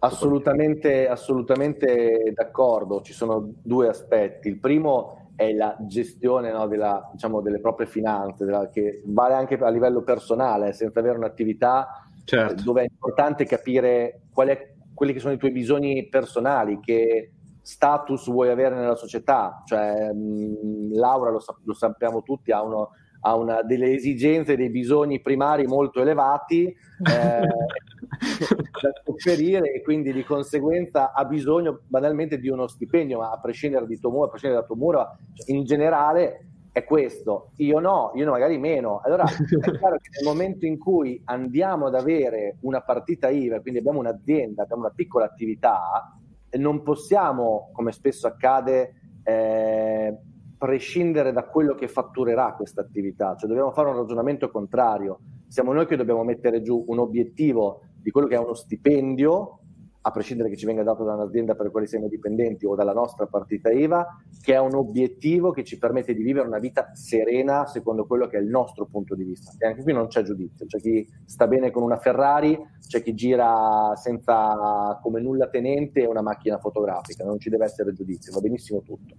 Assolutamente, 0.00 1.06
assolutamente 1.06 2.32
d'accordo, 2.34 3.00
ci 3.02 3.12
sono 3.12 3.48
due 3.62 3.86
aspetti. 3.86 4.48
Il 4.48 4.58
primo 4.58 5.30
è 5.36 5.52
la 5.52 5.76
gestione 5.78 6.50
no, 6.50 6.66
della, 6.66 7.08
diciamo, 7.12 7.42
delle 7.42 7.60
proprie 7.60 7.86
finanze, 7.86 8.44
della, 8.44 8.68
che 8.70 9.02
vale 9.04 9.34
anche 9.34 9.54
a 9.54 9.68
livello 9.68 10.02
personale, 10.02 10.72
senza 10.72 10.98
avere 10.98 11.18
un'attività 11.18 12.08
certo. 12.24 12.64
dove 12.64 12.82
è 12.82 12.86
importante 12.90 13.44
capire 13.44 14.22
è, 14.34 14.74
quelli 14.96 15.12
che 15.12 15.20
sono 15.20 15.34
i 15.34 15.38
tuoi 15.38 15.52
bisogni 15.52 16.08
personali, 16.08 16.80
che 16.80 17.32
status 17.66 18.30
vuoi 18.30 18.48
avere 18.48 18.76
nella 18.76 18.94
società, 18.94 19.60
cioè 19.66 20.12
mh, 20.12 20.94
Laura 20.94 21.30
lo, 21.30 21.42
lo, 21.64 21.74
sappiamo 21.74 22.22
tutti, 22.22 22.52
ha, 22.52 22.62
uno, 22.62 22.90
ha 23.22 23.34
una, 23.34 23.62
delle 23.62 23.92
esigenze, 23.92 24.54
dei 24.54 24.70
bisogni 24.70 25.20
primari 25.20 25.66
molto 25.66 26.00
elevati 26.00 26.66
eh, 26.66 26.76
da 27.42 28.92
sofferire 29.04 29.72
e 29.72 29.82
quindi 29.82 30.12
di 30.12 30.22
conseguenza 30.22 31.12
ha 31.12 31.24
bisogno 31.24 31.80
banalmente 31.88 32.38
di 32.38 32.48
uno 32.48 32.68
stipendio, 32.68 33.18
ma 33.18 33.32
a 33.32 33.40
prescindere 33.40 33.84
di 33.88 33.98
Tomura, 33.98 34.26
a 34.26 34.28
prescindere 34.28 34.60
da 34.60 34.66
Tomura, 34.68 35.18
cioè, 35.34 35.56
in 35.56 35.64
generale 35.64 36.46
è 36.70 36.84
questo, 36.84 37.50
io 37.56 37.80
no, 37.80 38.12
io 38.14 38.30
magari 38.30 38.58
meno. 38.58 39.00
Allora 39.02 39.24
è 39.24 39.70
chiaro 39.78 39.96
che 39.96 40.10
nel 40.12 40.24
momento 40.24 40.66
in 40.66 40.78
cui 40.78 41.20
andiamo 41.24 41.86
ad 41.86 41.96
avere 41.96 42.58
una 42.60 42.80
partita 42.80 43.28
IVA, 43.28 43.60
quindi 43.60 43.80
abbiamo 43.80 43.98
un'azienda, 43.98 44.62
abbiamo 44.62 44.82
una 44.82 44.92
piccola 44.94 45.24
attività, 45.24 46.16
non 46.52 46.82
possiamo, 46.82 47.70
come 47.72 47.92
spesso 47.92 48.26
accade, 48.26 48.94
eh, 49.22 50.16
prescindere 50.56 51.32
da 51.32 51.44
quello 51.44 51.74
che 51.74 51.88
fatturerà 51.88 52.54
questa 52.54 52.80
attività, 52.80 53.36
cioè 53.36 53.48
dobbiamo 53.48 53.72
fare 53.72 53.90
un 53.90 53.96
ragionamento 53.96 54.50
contrario. 54.50 55.20
Siamo 55.48 55.72
noi 55.72 55.86
che 55.86 55.96
dobbiamo 55.96 56.24
mettere 56.24 56.62
giù 56.62 56.84
un 56.88 56.98
obiettivo 56.98 57.82
di 58.00 58.10
quello 58.10 58.26
che 58.26 58.36
è 58.36 58.38
uno 58.38 58.54
stipendio 58.54 59.60
a 60.06 60.10
prescindere 60.12 60.48
che 60.48 60.56
ci 60.56 60.66
venga 60.66 60.84
dato 60.84 61.02
da 61.02 61.14
un'azienda 61.14 61.56
per 61.56 61.72
quale 61.72 61.88
siamo 61.88 62.06
dipendenti 62.06 62.64
o 62.64 62.76
dalla 62.76 62.92
nostra 62.92 63.26
partita 63.26 63.72
IVA, 63.72 64.06
che 64.40 64.54
è 64.54 64.58
un 64.58 64.76
obiettivo 64.76 65.50
che 65.50 65.64
ci 65.64 65.78
permette 65.78 66.14
di 66.14 66.22
vivere 66.22 66.46
una 66.46 66.60
vita 66.60 66.92
serena 66.94 67.66
secondo 67.66 68.06
quello 68.06 68.28
che 68.28 68.36
è 68.36 68.40
il 68.40 68.46
nostro 68.46 68.86
punto 68.86 69.16
di 69.16 69.24
vista. 69.24 69.50
E 69.58 69.66
anche 69.66 69.82
qui 69.82 69.92
non 69.92 70.06
c'è 70.06 70.22
giudizio, 70.22 70.64
c'è 70.66 70.78
chi 70.78 71.08
sta 71.24 71.48
bene 71.48 71.72
con 71.72 71.82
una 71.82 71.96
Ferrari, 71.96 72.56
c'è 72.86 73.02
chi 73.02 73.14
gira 73.14 73.94
senza 73.96 74.96
come 75.02 75.20
nulla 75.20 75.48
tenente 75.48 76.04
una 76.04 76.22
macchina 76.22 76.58
fotografica, 76.58 77.24
non 77.24 77.40
ci 77.40 77.50
deve 77.50 77.64
essere 77.64 77.92
giudizio, 77.92 78.32
va 78.32 78.38
benissimo 78.38 78.82
tutto 78.82 79.14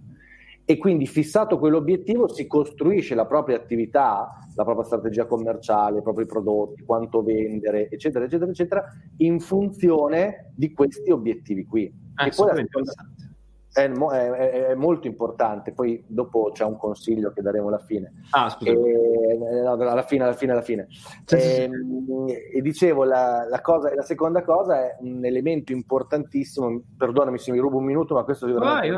e 0.70 0.76
quindi 0.76 1.06
fissato 1.06 1.58
quell'obiettivo 1.58 2.28
si 2.28 2.46
costruisce 2.46 3.14
la 3.14 3.24
propria 3.24 3.56
attività, 3.56 4.38
la 4.54 4.64
propria 4.64 4.84
strategia 4.84 5.24
commerciale, 5.24 6.00
i 6.00 6.02
propri 6.02 6.26
prodotti, 6.26 6.84
quanto 6.84 7.22
vendere, 7.22 7.88
eccetera, 7.88 8.26
eccetera, 8.26 8.50
eccetera, 8.50 8.84
in 9.16 9.40
funzione 9.40 10.52
di 10.54 10.74
questi 10.74 11.10
obiettivi 11.10 11.64
qui. 11.64 11.90
Ah, 12.16 12.26
e 12.26 12.32
poi 12.36 12.50
è, 12.50 13.90
è, 13.90 14.66
è, 14.66 14.74
molto 14.74 15.06
importante, 15.06 15.72
poi 15.72 16.04
dopo 16.06 16.50
c'è 16.52 16.64
un 16.64 16.76
consiglio 16.76 17.32
che 17.32 17.40
daremo 17.40 17.68
alla 17.68 17.78
fine. 17.78 18.12
Ah, 18.32 18.50
scusa. 18.50 18.70
E, 18.70 19.64
alla 19.64 20.02
fine, 20.02 20.24
alla 20.24 20.34
fine, 20.34 20.52
alla 20.52 20.60
fine. 20.60 20.86
E, 21.30 21.62
ehm, 21.62 22.26
e 22.28 22.60
dicevo, 22.60 23.04
la, 23.04 23.46
la, 23.48 23.62
cosa, 23.62 23.94
la, 23.94 24.02
seconda 24.02 24.42
cosa 24.42 24.82
è 24.82 24.96
un 25.00 25.24
elemento 25.24 25.72
importantissimo, 25.72 26.82
perdonami 26.94 27.38
se 27.38 27.52
mi 27.52 27.58
rubo 27.58 27.78
un 27.78 27.84
minuto, 27.84 28.12
ma 28.12 28.24
questo 28.24 28.52
vai. 28.52 28.90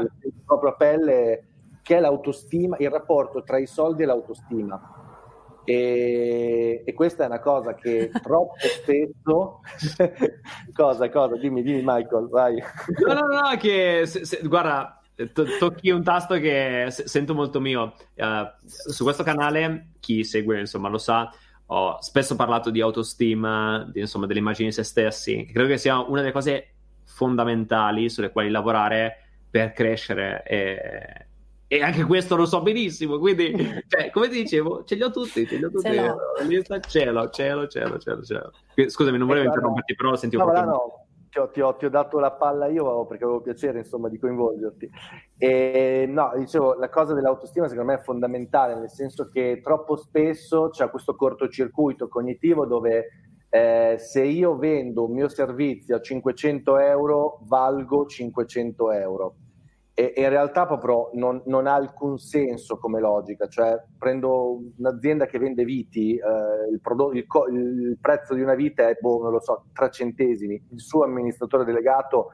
proprio 0.45 0.71
a 0.71 0.75
pelle 0.75 1.45
che 1.91 1.97
è 1.97 2.01
l'autostima, 2.01 2.76
il 2.78 2.88
rapporto 2.88 3.43
tra 3.43 3.59
i 3.59 3.66
soldi 3.66 4.05
e 4.05 4.07
l'autostima. 4.07 4.80
E, 5.64 6.84
e 6.86 6.95
questa 6.95 7.24
è 7.24 7.26
una 7.26 7.41
cosa 7.41 7.74
che 7.74 8.12
troppo 8.22 8.55
spesso 8.61 9.61
cosa, 10.72 11.11
cosa, 11.11 11.36
dimmi, 11.36 11.64
dimmi 11.64 11.82
Michael, 11.84 12.28
vai. 12.28 12.62
No, 13.05 13.12
no, 13.12 13.26
no, 13.26 13.57
che 13.59 14.03
se, 14.07 14.24
se, 14.24 14.38
guarda, 14.45 15.01
to- 15.32 15.59
tocchi 15.59 15.91
un 15.91 16.05
tasto 16.05 16.38
che 16.38 16.86
se- 16.91 17.09
sento 17.09 17.34
molto 17.34 17.59
mio. 17.59 17.95
Uh, 18.14 18.47
su 18.64 19.03
questo 19.03 19.24
canale, 19.24 19.95
chi 19.99 20.22
segue, 20.22 20.61
insomma, 20.61 20.88
lo 20.88 20.99
sa, 20.99 21.28
ho 21.66 22.01
spesso 22.01 22.36
parlato 22.36 22.70
di 22.70 22.80
autostima, 22.80 23.84
di, 23.91 23.99
insomma, 23.99 24.26
delle 24.26 24.38
immagini 24.38 24.68
di 24.68 24.74
se 24.74 24.84
stessi, 24.84 25.45
credo 25.53 25.66
che 25.66 25.76
sia 25.76 25.99
una 25.99 26.20
delle 26.20 26.32
cose 26.32 26.74
fondamentali 27.03 28.09
sulle 28.09 28.30
quali 28.30 28.49
lavorare 28.49 29.24
per 29.51 29.72
crescere 29.72 30.45
e, 30.45 31.24
e 31.73 31.85
anche 31.85 32.03
questo 32.03 32.35
lo 32.35 32.47
so 32.47 32.62
benissimo, 32.62 33.21
quindi 33.21 33.55
cioè, 33.87 34.11
come 34.11 34.29
ti 34.29 34.43
dicevo, 34.43 34.83
ce 34.83 34.97
li 34.97 35.05
ho 35.05 35.11
tutti, 35.12 35.47
ce 35.47 35.57
li 35.57 35.62
ho 35.62 35.71
tutti. 35.71 35.89
Ce 35.89 36.81
cielo, 36.89 37.31
cielo, 37.31 37.68
cielo, 37.68 37.97
cielo, 37.97 38.23
cielo. 38.25 38.53
Scusami, 38.89 39.16
non 39.16 39.29
volevo 39.29 39.45
eh, 39.45 39.49
interromperti, 39.51 39.95
però 39.95 40.16
sentivo 40.16 40.43
no, 40.43 40.51
proprio. 40.51 40.73
No, 40.73 41.07
ti 41.31 41.39
ho, 41.39 41.49
ti, 41.49 41.61
ho, 41.61 41.77
ti 41.77 41.85
ho, 41.85 41.89
dato 41.89 42.18
la 42.18 42.33
palla 42.33 42.66
io 42.66 43.07
perché 43.07 43.23
avevo 43.23 43.41
piacere 43.41 43.79
insomma 43.79 44.09
di 44.09 44.18
coinvolgerti. 44.18 44.91
E, 45.39 46.07
no, 46.09 46.33
dicevo, 46.35 46.75
la 46.75 46.89
cosa 46.89 47.14
dell'autostima 47.14 47.68
secondo 47.68 47.93
me 47.93 47.99
è 47.99 48.03
fondamentale, 48.03 48.75
nel 48.75 48.91
senso 48.91 49.29
che 49.29 49.61
troppo 49.62 49.95
spesso 49.95 50.71
c'è 50.71 50.91
questo 50.91 51.14
cortocircuito 51.14 52.09
cognitivo 52.09 52.66
dove 52.66 53.11
eh, 53.49 53.95
se 53.97 54.25
io 54.25 54.57
vendo 54.57 55.05
un 55.05 55.12
mio 55.12 55.29
servizio 55.29 55.95
a 55.95 56.01
500 56.01 56.79
euro, 56.81 57.39
valgo 57.47 58.07
500 58.07 58.91
euro 58.91 59.35
e, 60.01 60.14
e 60.16 60.22
in 60.22 60.30
realtà 60.30 60.66
proprio 60.66 61.11
non, 61.12 61.42
non, 61.44 61.66
ha 61.66 61.74
alcun 61.74 62.16
senso 62.16 62.78
come 62.78 63.01
logica, 63.01 63.46
cioè 63.48 63.76
prendo 63.98 64.59
un'azienda 64.78 65.26
che 65.26 65.38
vende 65.38 65.62
viti, 65.64 66.14
eh, 66.14 66.72
il, 66.72 66.80
prodotto, 66.80 67.16
il, 67.18 67.26
il, 67.55 67.98
prezzo 68.01 68.32
di 68.32 68.40
una 68.40 68.55
vite 68.55 68.88
è, 68.88 68.96
boh, 68.98 69.22
non 69.22 69.32
lo 69.32 69.40
so, 69.42 69.66
3 69.74 69.90
centesimi, 69.90 70.55
il 70.70 70.80
suo 70.80 71.05
amministratore 71.05 71.64
delegato 71.64 72.28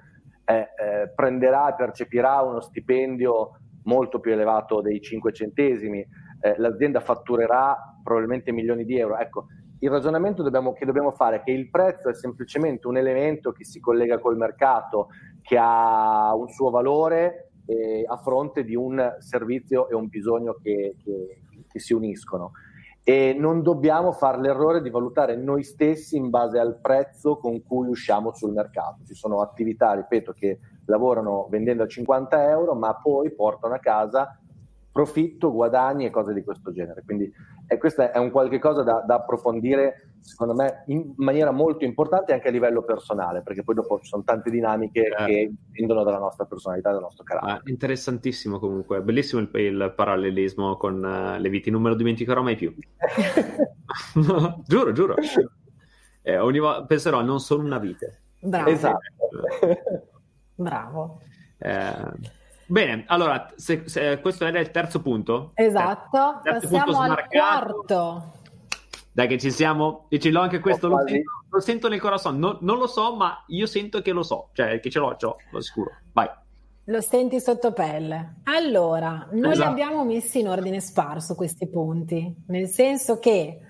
eh, 0.44 0.54
eh, 0.58 1.12
prenderà 1.12 1.72
e 1.72 1.74
percepirà 1.74 2.40
uno 2.42 2.60
stipendio 2.60 3.58
molto 3.82 4.20
più 4.20 4.30
elevato 4.30 4.80
dei 4.80 5.00
5 5.00 5.32
centesimi, 5.32 6.06
eh, 6.40 6.54
l'azienda 6.58 7.00
fatturerà 7.00 7.76
probabilmente 8.00 8.52
milioni 8.52 8.84
di 8.84 8.96
euro. 8.96 9.16
Ecco, 9.16 9.46
il 9.80 9.90
ragionamento 9.90 10.44
dobbiamo, 10.44 10.72
che 10.72 10.86
dobbiamo 10.86 11.10
fare 11.10 11.36
è 11.36 11.42
che 11.42 11.50
il 11.50 11.68
prezzo 11.68 12.08
è 12.08 12.14
semplicemente 12.14 12.86
un 12.86 12.96
elemento 12.96 13.50
che 13.50 13.64
si 13.64 13.80
collega 13.80 14.20
col 14.20 14.36
mercato, 14.36 15.08
che 15.42 15.58
ha 15.60 16.32
un 16.34 16.48
suo 16.48 16.70
valore 16.70 17.45
eh, 17.66 18.04
a 18.06 18.16
fronte 18.16 18.64
di 18.64 18.74
un 18.74 19.16
servizio 19.18 19.88
e 19.88 19.94
un 19.94 20.08
bisogno 20.08 20.56
che, 20.62 20.96
che, 21.02 21.40
che 21.68 21.78
si 21.78 21.92
uniscono. 21.92 22.52
E 23.02 23.36
non 23.38 23.62
dobbiamo 23.62 24.10
fare 24.10 24.40
l'errore 24.40 24.82
di 24.82 24.90
valutare 24.90 25.36
noi 25.36 25.62
stessi 25.62 26.16
in 26.16 26.28
base 26.28 26.58
al 26.58 26.80
prezzo 26.80 27.36
con 27.36 27.62
cui 27.62 27.88
usciamo 27.88 28.34
sul 28.34 28.52
mercato. 28.52 29.04
Ci 29.04 29.14
sono 29.14 29.42
attività, 29.42 29.92
ripeto, 29.94 30.32
che 30.32 30.58
lavorano 30.86 31.46
vendendo 31.48 31.84
a 31.84 31.86
50 31.86 32.48
euro, 32.50 32.74
ma 32.74 32.94
poi 32.96 33.32
portano 33.32 33.74
a 33.74 33.78
casa 33.78 34.40
profitto, 34.96 35.52
guadagni 35.52 36.06
e 36.06 36.10
cose 36.10 36.32
di 36.32 36.42
questo 36.42 36.72
genere. 36.72 37.02
Quindi 37.04 37.30
eh, 37.66 37.76
questo 37.76 38.10
è 38.10 38.16
un 38.16 38.30
qualche 38.30 38.58
cosa 38.58 38.82
da, 38.82 39.04
da, 39.06 39.16
approfondire, 39.16 40.05
secondo 40.20 40.54
me, 40.54 40.84
in 40.86 41.12
maniera 41.16 41.50
molto 41.50 41.84
importante 41.84 42.32
anche 42.32 42.48
a 42.48 42.50
livello 42.50 42.82
personale, 42.82 43.42
perché 43.42 43.62
poi 43.62 43.74
dopo 43.74 43.98
ci 44.00 44.06
sono 44.06 44.22
tante 44.24 44.50
dinamiche 44.50 45.02
eh. 45.06 45.24
che 45.24 45.52
dipendono 45.66 46.02
dalla 46.02 46.18
nostra 46.18 46.44
personalità, 46.44 46.90
dal 46.90 47.00
nostro 47.00 47.24
carattere. 47.24 47.52
Ah, 47.52 47.60
interessantissimo 47.64 48.58
comunque, 48.58 49.02
bellissimo 49.02 49.40
il, 49.40 49.50
il 49.54 49.92
parallelismo 49.94 50.76
con 50.76 51.02
uh, 51.02 51.40
le 51.40 51.48
viti, 51.48 51.70
non 51.70 51.82
me 51.82 51.90
lo 51.90 51.94
dimenticherò 51.94 52.42
mai 52.42 52.56
più. 52.56 52.74
giuro, 54.66 54.92
giuro. 54.92 55.14
Eh, 56.22 56.38
ogni 56.38 56.58
volta 56.58 56.84
penserò, 56.84 57.22
non 57.22 57.40
sono 57.40 57.64
una 57.64 57.78
vite. 57.78 58.22
Bravo. 58.40 58.70
Esatto. 58.70 58.98
Bravo. 60.54 61.20
Eh, 61.58 62.34
Bene, 62.68 63.04
allora, 63.06 63.52
se, 63.54 63.82
se 63.86 64.18
questo 64.20 64.44
era 64.44 64.58
il 64.58 64.72
terzo 64.72 65.00
punto. 65.00 65.52
Esatto, 65.54 66.40
terzo 66.42 66.68
passiamo 66.68 66.98
punto 66.98 67.12
al 67.12 67.26
quarto. 67.28 68.32
Dai 69.16 69.28
che 69.28 69.38
ci 69.38 69.50
siamo, 69.50 70.04
e 70.10 70.18
ce 70.18 70.28
l'ho 70.28 70.42
anche 70.42 70.58
questo, 70.58 70.88
lo 70.88 71.02
sento, 71.06 71.30
lo 71.48 71.60
sento, 71.60 71.88
nel 71.88 72.00
corazon, 72.00 72.38
non, 72.38 72.58
non, 72.60 72.76
lo 72.76 72.86
so, 72.86 73.16
ma 73.16 73.42
io 73.46 73.64
sento 73.64 74.02
che 74.02 74.12
lo 74.12 74.22
so, 74.22 74.50
cioè 74.52 74.78
che 74.78 74.90
ce 74.90 74.98
l'ho, 74.98 75.16
ce 75.16 75.24
l'ho, 75.24 75.36
lo 75.52 75.60
sicuro. 75.62 75.90
Vai. 76.12 76.28
Lo 76.84 77.00
senti 77.00 77.40
sotto 77.40 77.72
pelle. 77.72 78.40
Allora, 78.42 79.26
noi 79.32 79.52
esatto. 79.52 79.74
li 79.74 79.82
abbiamo 79.82 80.04
messi 80.04 80.40
in 80.40 80.48
ordine 80.48 80.80
sparso 80.80 81.34
questi 81.34 81.66
punti, 81.66 82.42
nel 82.48 82.68
senso 82.68 83.18
che 83.18 83.60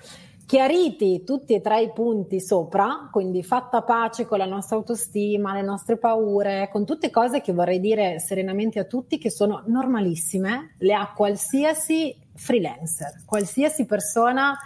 Chiariti 0.47 1.25
tutti 1.25 1.55
e 1.55 1.61
tre 1.61 1.83
i 1.83 1.93
punti 1.93 2.41
sopra, 2.41 3.09
quindi 3.11 3.43
fatta 3.43 3.83
pace 3.83 4.27
con 4.27 4.39
la 4.39 4.47
nostra 4.47 4.77
autostima, 4.77 5.53
le 5.53 5.63
nostre 5.63 5.97
paure, 5.99 6.69
con 6.71 6.87
tutte 6.87 7.11
cose 7.11 7.41
che 7.41 7.53
vorrei 7.53 7.81
dire 7.81 8.21
serenamente 8.21 8.79
a 8.79 8.85
tutti 8.85 9.19
che 9.19 9.29
sono 9.29 9.65
normalissime, 9.67 10.77
le 10.79 10.95
ha 10.95 11.13
qualsiasi 11.13 12.17
freelancer, 12.33 13.25
qualsiasi 13.25 13.87
persona 13.87 14.57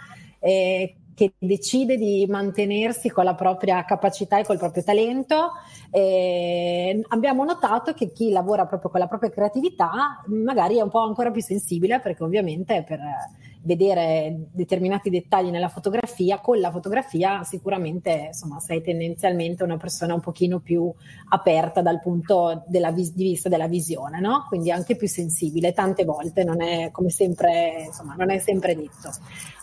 eh, 0.41 0.95
che 1.13 1.33
decide 1.37 1.97
di 1.97 2.25
mantenersi 2.27 3.09
con 3.09 3.23
la 3.23 3.35
propria 3.35 3.85
capacità 3.85 4.39
e 4.39 4.43
col 4.43 4.57
proprio 4.57 4.83
talento. 4.83 5.51
Eh, 5.91 6.99
abbiamo 7.09 7.43
notato 7.43 7.93
che 7.93 8.11
chi 8.11 8.31
lavora 8.31 8.65
proprio 8.65 8.89
con 8.89 8.99
la 8.99 9.07
propria 9.07 9.29
creatività 9.29 10.23
magari 10.27 10.77
è 10.77 10.81
un 10.81 10.89
po' 10.89 11.03
ancora 11.03 11.31
più 11.31 11.41
sensibile 11.41 11.99
perché 11.99 12.23
ovviamente 12.23 12.83
per 12.87 12.99
vedere 13.63 14.47
determinati 14.51 15.09
dettagli 15.09 15.49
nella 15.49 15.69
fotografia, 15.69 16.39
con 16.39 16.59
la 16.59 16.71
fotografia 16.71 17.43
sicuramente 17.43 18.27
insomma, 18.27 18.59
sei 18.59 18.81
tendenzialmente 18.81 19.63
una 19.63 19.77
persona 19.77 20.13
un 20.13 20.19
pochino 20.19 20.59
più 20.59 20.91
aperta 21.29 21.81
dal 21.81 22.01
punto 22.01 22.63
vis- 22.67 23.13
di 23.13 23.23
vista 23.23 23.49
della 23.49 23.67
visione, 23.67 24.19
no? 24.19 24.45
quindi 24.47 24.71
anche 24.71 24.95
più 24.95 25.07
sensibile, 25.07 25.73
tante 25.73 26.05
volte 26.05 26.43
non 26.43 26.61
è 26.61 26.91
sempre, 27.07 27.83
insomma, 27.87 28.15
non 28.15 28.31
è 28.31 28.39
sempre 28.39 28.75
detto. 28.75 29.09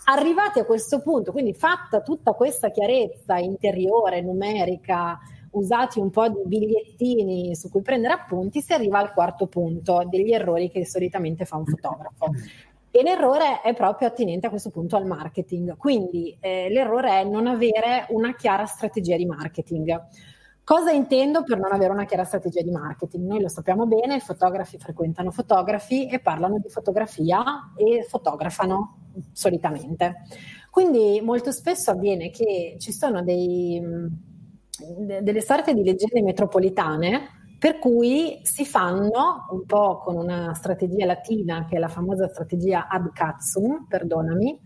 Arrivati 0.04 0.58
a 0.58 0.64
questo 0.64 1.00
punto, 1.00 1.32
quindi 1.32 1.52
fatta 1.52 2.00
tutta 2.00 2.32
questa 2.32 2.70
chiarezza 2.70 3.36
interiore, 3.36 4.22
numerica, 4.22 5.18
usati 5.50 5.98
un 5.98 6.10
po' 6.10 6.28
di 6.28 6.42
bigliettini 6.44 7.54
su 7.54 7.68
cui 7.68 7.82
prendere 7.82 8.14
appunti, 8.14 8.60
si 8.60 8.72
arriva 8.72 8.98
al 8.98 9.12
quarto 9.12 9.46
punto 9.46 10.06
degli 10.08 10.32
errori 10.32 10.70
che 10.70 10.86
solitamente 10.86 11.44
fa 11.44 11.56
un 11.56 11.66
fotografo. 11.66 12.30
E 12.90 13.02
l'errore 13.02 13.60
è 13.60 13.74
proprio 13.74 14.08
attinente 14.08 14.46
a 14.46 14.50
questo 14.50 14.70
punto 14.70 14.96
al 14.96 15.06
marketing. 15.06 15.76
Quindi 15.76 16.36
eh, 16.40 16.68
l'errore 16.70 17.20
è 17.20 17.24
non 17.24 17.46
avere 17.46 18.06
una 18.10 18.34
chiara 18.34 18.66
strategia 18.66 19.16
di 19.16 19.26
marketing. 19.26 20.06
Cosa 20.64 20.90
intendo 20.90 21.44
per 21.44 21.58
non 21.58 21.72
avere 21.72 21.92
una 21.92 22.04
chiara 22.04 22.24
strategia 22.24 22.60
di 22.60 22.70
marketing? 22.70 23.26
Noi 23.26 23.40
lo 23.40 23.48
sappiamo 23.48 23.86
bene, 23.86 24.16
i 24.16 24.20
fotografi 24.20 24.78
frequentano 24.78 25.30
fotografi 25.30 26.06
e 26.08 26.20
parlano 26.20 26.58
di 26.58 26.68
fotografia 26.68 27.72
e 27.74 28.04
fotografano 28.06 29.12
solitamente. 29.32 30.24
Quindi 30.70 31.20
molto 31.22 31.52
spesso 31.52 31.90
avviene 31.90 32.28
che 32.28 32.76
ci 32.78 32.92
sono 32.92 33.22
dei, 33.22 33.82
delle 35.22 35.40
sorte 35.40 35.72
di 35.72 35.82
leggende 35.82 36.22
metropolitane 36.22 37.37
per 37.58 37.78
cui 37.78 38.38
si 38.42 38.64
fanno 38.64 39.48
un 39.50 39.64
po' 39.66 39.98
con 39.98 40.16
una 40.16 40.54
strategia 40.54 41.04
latina, 41.06 41.66
che 41.68 41.76
è 41.76 41.78
la 41.78 41.88
famosa 41.88 42.28
strategia 42.28 42.86
ad 42.88 43.10
cazzum, 43.12 43.86
perdonami. 43.88 44.60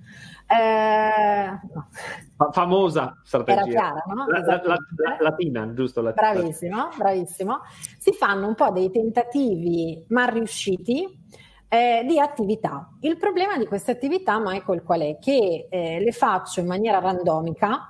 Eh, 0.46 1.58
no. 1.72 2.50
famosa 2.50 3.18
strategia. 3.24 3.62
Era 3.62 3.70
chiara, 3.70 4.02
no? 4.14 4.26
La, 4.26 4.40
la, 4.40 4.60
la, 4.62 5.16
latina, 5.20 5.72
giusto? 5.72 6.02
Latina. 6.02 6.32
Bravissimo, 6.32 6.88
bravissimo. 6.96 7.60
Si 7.98 8.12
fanno 8.12 8.48
un 8.48 8.54
po' 8.54 8.70
dei 8.70 8.90
tentativi 8.90 10.04
mal 10.08 10.28
riusciti 10.28 11.20
eh, 11.68 12.04
di 12.06 12.20
attività. 12.20 12.90
Il 13.00 13.16
problema 13.16 13.56
di 13.56 13.66
queste 13.66 13.92
attività, 13.92 14.38
Michael, 14.38 14.82
qual 14.82 15.00
è? 15.00 15.18
Che 15.18 15.68
eh, 15.70 16.00
le 16.00 16.12
faccio 16.12 16.60
in 16.60 16.66
maniera 16.66 16.98
randomica, 16.98 17.88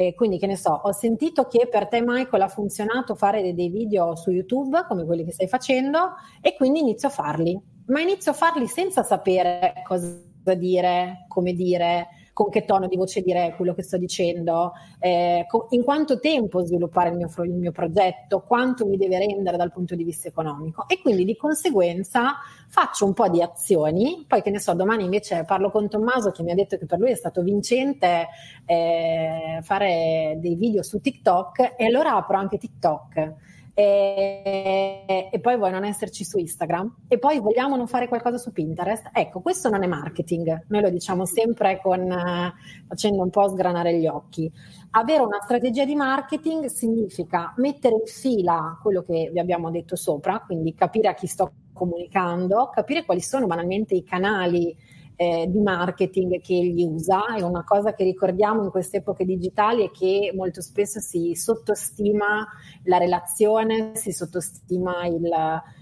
eh, 0.00 0.14
quindi, 0.14 0.38
che 0.38 0.46
ne 0.46 0.56
so, 0.56 0.70
ho 0.84 0.92
sentito 0.92 1.48
che 1.48 1.66
per 1.68 1.88
te, 1.88 2.00
Michael, 2.00 2.42
ha 2.42 2.48
funzionato 2.48 3.16
fare 3.16 3.52
dei 3.52 3.68
video 3.68 4.14
su 4.14 4.30
YouTube, 4.30 4.84
come 4.86 5.04
quelli 5.04 5.24
che 5.24 5.32
stai 5.32 5.48
facendo, 5.48 6.12
e 6.40 6.54
quindi 6.54 6.78
inizio 6.78 7.08
a 7.08 7.10
farli. 7.10 7.60
Ma 7.86 8.00
inizio 8.00 8.30
a 8.30 8.34
farli 8.34 8.68
senza 8.68 9.02
sapere 9.02 9.82
cosa 9.84 10.54
dire, 10.56 11.24
come 11.26 11.52
dire, 11.52 12.06
con 12.38 12.50
che 12.50 12.64
tono 12.64 12.86
di 12.86 12.94
voce 12.94 13.20
dire 13.20 13.52
quello 13.56 13.74
che 13.74 13.82
sto 13.82 13.96
dicendo, 13.96 14.70
eh, 15.00 15.44
in 15.70 15.82
quanto 15.82 16.20
tempo 16.20 16.64
sviluppare 16.64 17.08
il 17.08 17.16
mio, 17.16 17.28
il 17.42 17.50
mio, 17.50 17.72
progetto, 17.72 18.44
quanto 18.46 18.86
mi 18.86 18.96
deve 18.96 19.18
rendere 19.18 19.56
dal 19.56 19.72
punto 19.72 19.96
di 19.96 20.04
vista 20.04 20.28
economico. 20.28 20.86
E 20.86 21.00
quindi 21.02 21.24
di 21.24 21.34
conseguenza 21.34 22.36
faccio 22.68 23.06
un 23.06 23.12
po' 23.12 23.28
di 23.28 23.42
azioni, 23.42 24.24
poi 24.28 24.40
che 24.40 24.50
ne 24.50 24.60
so, 24.60 24.72
domani 24.74 25.02
invece 25.02 25.42
parlo 25.44 25.72
con 25.72 25.88
Tommaso 25.88 26.30
che 26.30 26.44
mi 26.44 26.52
ha 26.52 26.54
detto 26.54 26.78
che 26.78 26.86
per 26.86 27.00
lui 27.00 27.10
è 27.10 27.16
stato 27.16 27.42
vincente 27.42 28.28
eh, 28.66 29.58
fare 29.62 30.38
dei 30.40 30.54
video 30.54 30.84
su 30.84 31.00
TikTok 31.00 31.74
e 31.76 31.86
allora 31.86 32.14
apro 32.14 32.36
anche 32.36 32.56
TikTok 32.56 33.34
e, 33.80 35.28
e, 35.30 35.38
poi 35.38 35.56
vuoi 35.56 35.70
non 35.70 35.84
esserci 35.84 36.24
su 36.24 36.36
Instagram 36.36 36.96
e 37.06 37.20
poi 37.20 37.38
vogliamo 37.38 37.76
non 37.76 37.86
fare 37.86 38.08
qualcosa 38.08 38.36
su 38.36 38.50
Pinterest. 38.50 39.10
Ecco, 39.12 39.38
questo 39.38 39.70
non 39.70 39.84
è 39.84 39.86
marketing, 39.86 40.64
noi 40.66 40.82
lo 40.82 40.90
diciamo 40.90 41.24
sempre 41.24 41.78
con, 41.80 42.00
uh, 42.00 42.86
facendo 42.88 43.22
un 43.22 43.30
po' 43.30 43.48
sgranare 43.48 43.96
gli 43.96 44.08
occhi. 44.08 44.50
Avere 44.90 45.22
una 45.22 45.38
strategia 45.40 45.84
di 45.84 45.94
marketing 45.94 46.64
significa 46.64 47.54
mettere 47.58 47.94
in 47.94 48.06
fila 48.06 48.76
quello 48.82 49.04
che 49.04 49.30
vi 49.32 49.38
abbiamo 49.38 49.70
detto 49.70 49.94
sopra, 49.94 50.42
quindi 50.44 50.74
capire 50.74 51.06
a 51.06 51.14
chi 51.14 51.28
sto 51.28 51.52
comunicando, 51.72 52.70
capire 52.74 53.04
quali 53.04 53.20
sono 53.20 53.46
banalmente 53.46 53.94
i 53.94 54.02
canali 54.02 54.76
eh, 55.20 55.46
di 55.48 55.58
marketing 55.58 56.40
che 56.40 56.54
egli 56.54 56.84
usa. 56.84 57.34
È 57.34 57.42
una 57.42 57.64
cosa 57.64 57.92
che 57.92 58.04
ricordiamo 58.04 58.62
in 58.62 58.70
queste 58.70 58.98
epoche 58.98 59.24
digitali 59.24 59.84
è 59.84 59.90
che 59.90 60.32
molto 60.32 60.62
spesso 60.62 61.00
si 61.00 61.34
sottostima 61.34 62.46
la 62.84 62.98
relazione, 62.98 63.96
si 63.96 64.12
sottostima 64.12 65.06
il, 65.06 65.28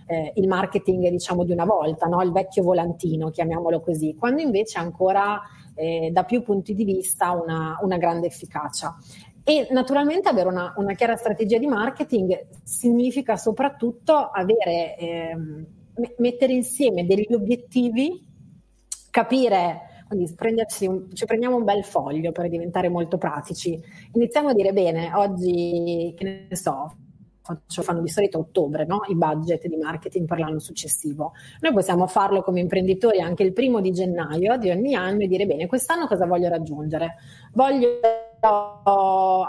eh, 0.07 0.32
il 0.37 0.49
marketing 0.49 1.11
diciamo 1.11 1.45
di 1.45 1.53
una 1.53 1.66
volta, 1.66 2.07
no? 2.07 2.22
il 2.22 2.32
vecchio 2.32 2.62
volantino, 2.62 3.28
chiamiamolo 3.28 3.82
così, 3.82 4.16
quando 4.18 4.41
invece 4.41 4.78
ancora 4.78 5.39
eh, 5.74 6.09
da 6.11 6.24
più 6.24 6.43
punti 6.43 6.74
di 6.74 6.84
vista 6.84 7.32
una, 7.32 7.78
una 7.82 7.99
grande 7.99 8.28
efficacia. 8.28 8.97
E 9.45 9.68
naturalmente 9.70 10.30
avere 10.30 10.49
una, 10.49 10.72
una, 10.78 10.95
chiara 10.95 11.14
strategia 11.14 11.59
di 11.59 11.66
marketing 11.66 12.47
significa 12.64 13.37
soprattutto 13.37 14.14
avere, 14.14 14.97
ehm, 14.97 15.66
mettere 16.16 16.55
insieme 16.55 17.05
degli 17.05 17.32
obiettivi 17.34 18.24
capire, 19.17 20.05
quindi 20.09 20.31
un, 20.81 21.09
ci 21.14 21.25
prendiamo 21.25 21.57
un 21.57 21.64
bel 21.64 21.83
foglio 21.85 22.33
per 22.33 22.51
diventare 22.51 22.91
molto 22.91 23.17
pratici. 23.17 23.81
Iniziamo 24.12 24.51
a 24.51 24.53
dire 24.53 24.75
bene, 24.75 25.11
oggi 25.14 26.12
che 26.14 26.47
ne 26.51 26.55
so, 26.55 26.95
faccio, 27.41 27.81
fanno 27.81 28.03
di 28.03 28.11
solito 28.11 28.41
ottobre 28.41 28.85
no? 28.85 29.01
i 29.09 29.14
budget 29.14 29.69
di 29.69 29.77
marketing 29.77 30.27
per 30.27 30.39
l'anno 30.39 30.59
successivo. 30.59 31.33
Noi 31.61 31.73
possiamo 31.73 32.07
farlo 32.07 32.43
come 32.43 32.61
imprenditori 32.61 33.23
anche 33.23 33.43
il 33.43 33.55
primo 33.55 33.81
di 33.81 33.91
gennaio 33.91 34.59
di 34.59 34.69
ogni 34.69 34.95
anno 34.95 35.23
e 35.23 35.29
dire 35.29 35.47
bene, 35.47 35.67
quest'anno 35.67 36.07
cosa 36.07 36.27
voglio 36.27 36.51
raggiungere? 36.51 37.14
Voglio 37.55 38.01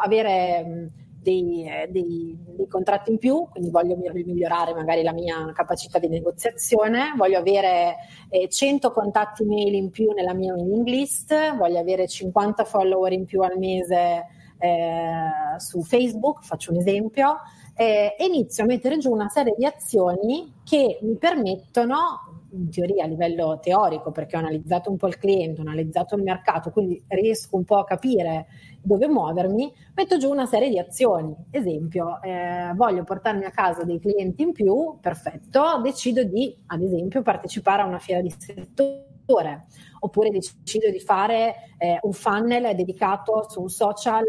avere 0.01 0.91
dei, 1.28 1.67
eh, 1.67 1.88
dei, 1.89 2.38
dei, 2.55 2.67
contratti 2.69 3.11
in 3.11 3.17
più, 3.17 3.47
quindi 3.49 3.69
voglio 3.69 3.97
migliorare 3.97 4.73
magari 4.73 5.03
la 5.03 5.11
mia 5.11 5.51
capacità 5.53 5.99
di 5.99 6.07
negoziazione, 6.07 7.13
voglio 7.17 7.38
avere 7.38 7.97
eh, 8.30 8.47
100 8.47 8.91
contatti 8.91 9.43
mail 9.43 9.73
in 9.73 9.89
più 9.89 10.11
nella 10.11 10.34
mia 10.34 10.53
mailing 10.53 10.88
list, 10.88 11.55
voglio 11.57 11.80
avere 11.80 12.07
50 12.07 12.63
follower 12.63 13.11
in 13.11 13.25
più 13.25 13.41
al 13.41 13.57
mese 13.57 14.28
eh, 14.57 15.30
su 15.57 15.82
Facebook, 15.82 16.43
faccio 16.43 16.71
un 16.71 16.78
esempio, 16.78 17.36
eh, 17.75 18.15
e 18.17 18.25
inizio 18.25 18.63
a 18.63 18.67
mettere 18.67 18.97
giù 18.97 19.11
una 19.11 19.28
serie 19.28 19.53
di 19.57 19.65
azioni 19.65 20.53
che 20.63 20.97
mi 21.01 21.17
permettono 21.17 22.26
in 22.52 22.70
teoria 22.70 23.04
a 23.04 23.08
livello 23.08 23.60
teorico 23.62 24.12
perché 24.12 24.36
ho 24.36 24.39
analizzato 24.39 24.89
un 24.89 24.98
po' 24.98 25.08
il 25.08 25.18
cliente, 25.18 25.62
ho 25.62 25.64
analizzato 25.64 26.16
il 26.16 26.24
mercato, 26.24 26.72
quindi 26.72 27.02
riesco 27.08 27.56
un 27.56 27.64
po' 27.64 27.78
a 27.78 27.84
capire 27.84 28.48
dove 28.82 29.08
muovermi, 29.08 29.74
metto 29.95 30.18
giù 30.18 30.30
una 30.30 30.45
serie 30.45 30.70
di 30.70 30.80
azioni. 30.80 31.36
Esempio, 31.52 32.22
eh, 32.22 32.72
voglio 32.76 33.04
portarmi 33.04 33.45
a 33.45 33.52
casa 33.52 33.84
dei 33.84 34.00
clienti 34.00 34.43
in 34.43 34.54
più, 34.54 34.98
perfetto, 35.02 35.82
decido 35.82 36.24
di, 36.24 36.56
ad 36.68 36.82
esempio, 36.82 37.22
partecipare 37.22 37.82
a 37.82 37.86
una 37.86 38.00
fiera 38.00 38.22
di 38.22 38.34
settore 38.38 39.66
oppure 40.00 40.30
decido 40.30 40.89
di 40.89 41.00
fare 41.00 41.56
eh, 41.78 42.00
un 42.04 42.14
funnel 42.14 42.76
dedicato 42.76 43.45
su 43.50 43.62
un 43.62 43.70
social, 43.70 44.24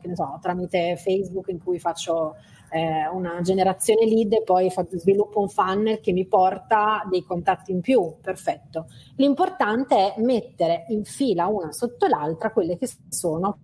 che 0.00 0.06
ne 0.06 0.14
so, 0.14 0.38
tramite 0.40 0.96
Facebook 0.96 1.48
in 1.48 1.58
cui 1.58 1.80
faccio 1.80 2.36
eh, 2.70 3.08
una 3.12 3.40
generazione 3.42 4.06
lead 4.06 4.32
e 4.32 4.42
poi 4.42 4.72
sviluppo 4.92 5.40
un 5.40 5.48
funnel 5.48 6.00
che 6.00 6.12
mi 6.12 6.26
porta 6.26 7.06
dei 7.10 7.22
contatti 7.22 7.72
in 7.72 7.80
più, 7.80 8.16
perfetto. 8.20 8.86
L'importante 9.16 10.14
è 10.14 10.20
mettere 10.20 10.86
in 10.88 11.04
fila 11.04 11.46
una 11.46 11.72
sotto 11.72 12.06
l'altra 12.06 12.52
quelle 12.52 12.76
che 12.76 12.88
sono 13.08 13.58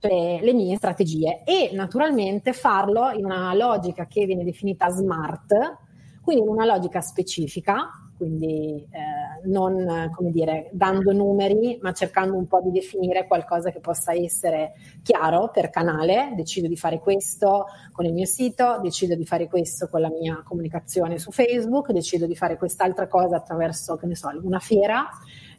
le, 0.00 0.40
le 0.42 0.52
mie 0.52 0.76
strategie 0.76 1.42
e 1.44 1.70
naturalmente 1.72 2.52
farlo 2.52 3.10
in 3.10 3.24
una 3.24 3.54
logica 3.54 4.06
che 4.06 4.26
viene 4.26 4.44
definita 4.44 4.90
smart, 4.90 5.78
quindi 6.22 6.42
in 6.42 6.48
una 6.48 6.64
logica 6.66 7.00
specifica 7.00 7.88
quindi 8.16 8.86
eh, 8.90 9.13
non 9.46 10.10
come 10.14 10.30
dire, 10.30 10.70
dando 10.72 11.12
numeri, 11.12 11.78
ma 11.82 11.92
cercando 11.92 12.36
un 12.36 12.46
po' 12.46 12.60
di 12.60 12.70
definire 12.70 13.26
qualcosa 13.26 13.70
che 13.70 13.80
possa 13.80 14.14
essere 14.14 14.72
chiaro 15.02 15.50
per 15.50 15.70
canale. 15.70 16.32
Decido 16.34 16.68
di 16.68 16.76
fare 16.76 16.98
questo 16.98 17.66
con 17.92 18.04
il 18.04 18.12
mio 18.12 18.26
sito, 18.26 18.78
decido 18.82 19.14
di 19.14 19.24
fare 19.24 19.48
questo 19.48 19.88
con 19.88 20.00
la 20.00 20.10
mia 20.10 20.42
comunicazione 20.44 21.18
su 21.18 21.30
Facebook, 21.30 21.92
decido 21.92 22.26
di 22.26 22.36
fare 22.36 22.56
quest'altra 22.56 23.06
cosa 23.08 23.36
attraverso, 23.36 23.96
che 23.96 24.06
ne 24.06 24.16
so, 24.16 24.28
una 24.42 24.58
fiera. 24.58 25.08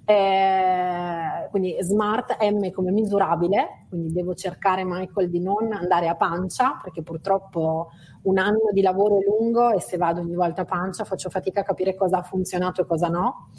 Eh, 0.07 1.47
quindi 1.49 1.75
smart 1.81 2.37
M 2.39 2.69
come 2.71 2.91
misurabile, 2.91 3.85
quindi 3.89 4.13
devo 4.13 4.35
cercare 4.35 4.83
Michael 4.85 5.31
di 5.31 5.39
non 5.39 5.73
andare 5.73 6.07
a 6.07 6.15
pancia 6.15 6.79
perché 6.81 7.01
purtroppo 7.01 7.89
un 8.23 8.37
anno 8.37 8.69
di 8.71 8.81
lavoro 8.81 9.17
è 9.19 9.23
lungo 9.23 9.71
e 9.71 9.81
se 9.81 9.97
vado 9.97 10.21
ogni 10.21 10.35
volta 10.35 10.61
a 10.61 10.65
pancia 10.65 11.05
faccio 11.05 11.31
fatica 11.31 11.61
a 11.61 11.63
capire 11.63 11.95
cosa 11.95 12.19
ha 12.19 12.23
funzionato 12.23 12.81
e 12.81 12.85
cosa 12.85 13.07
no. 13.07 13.49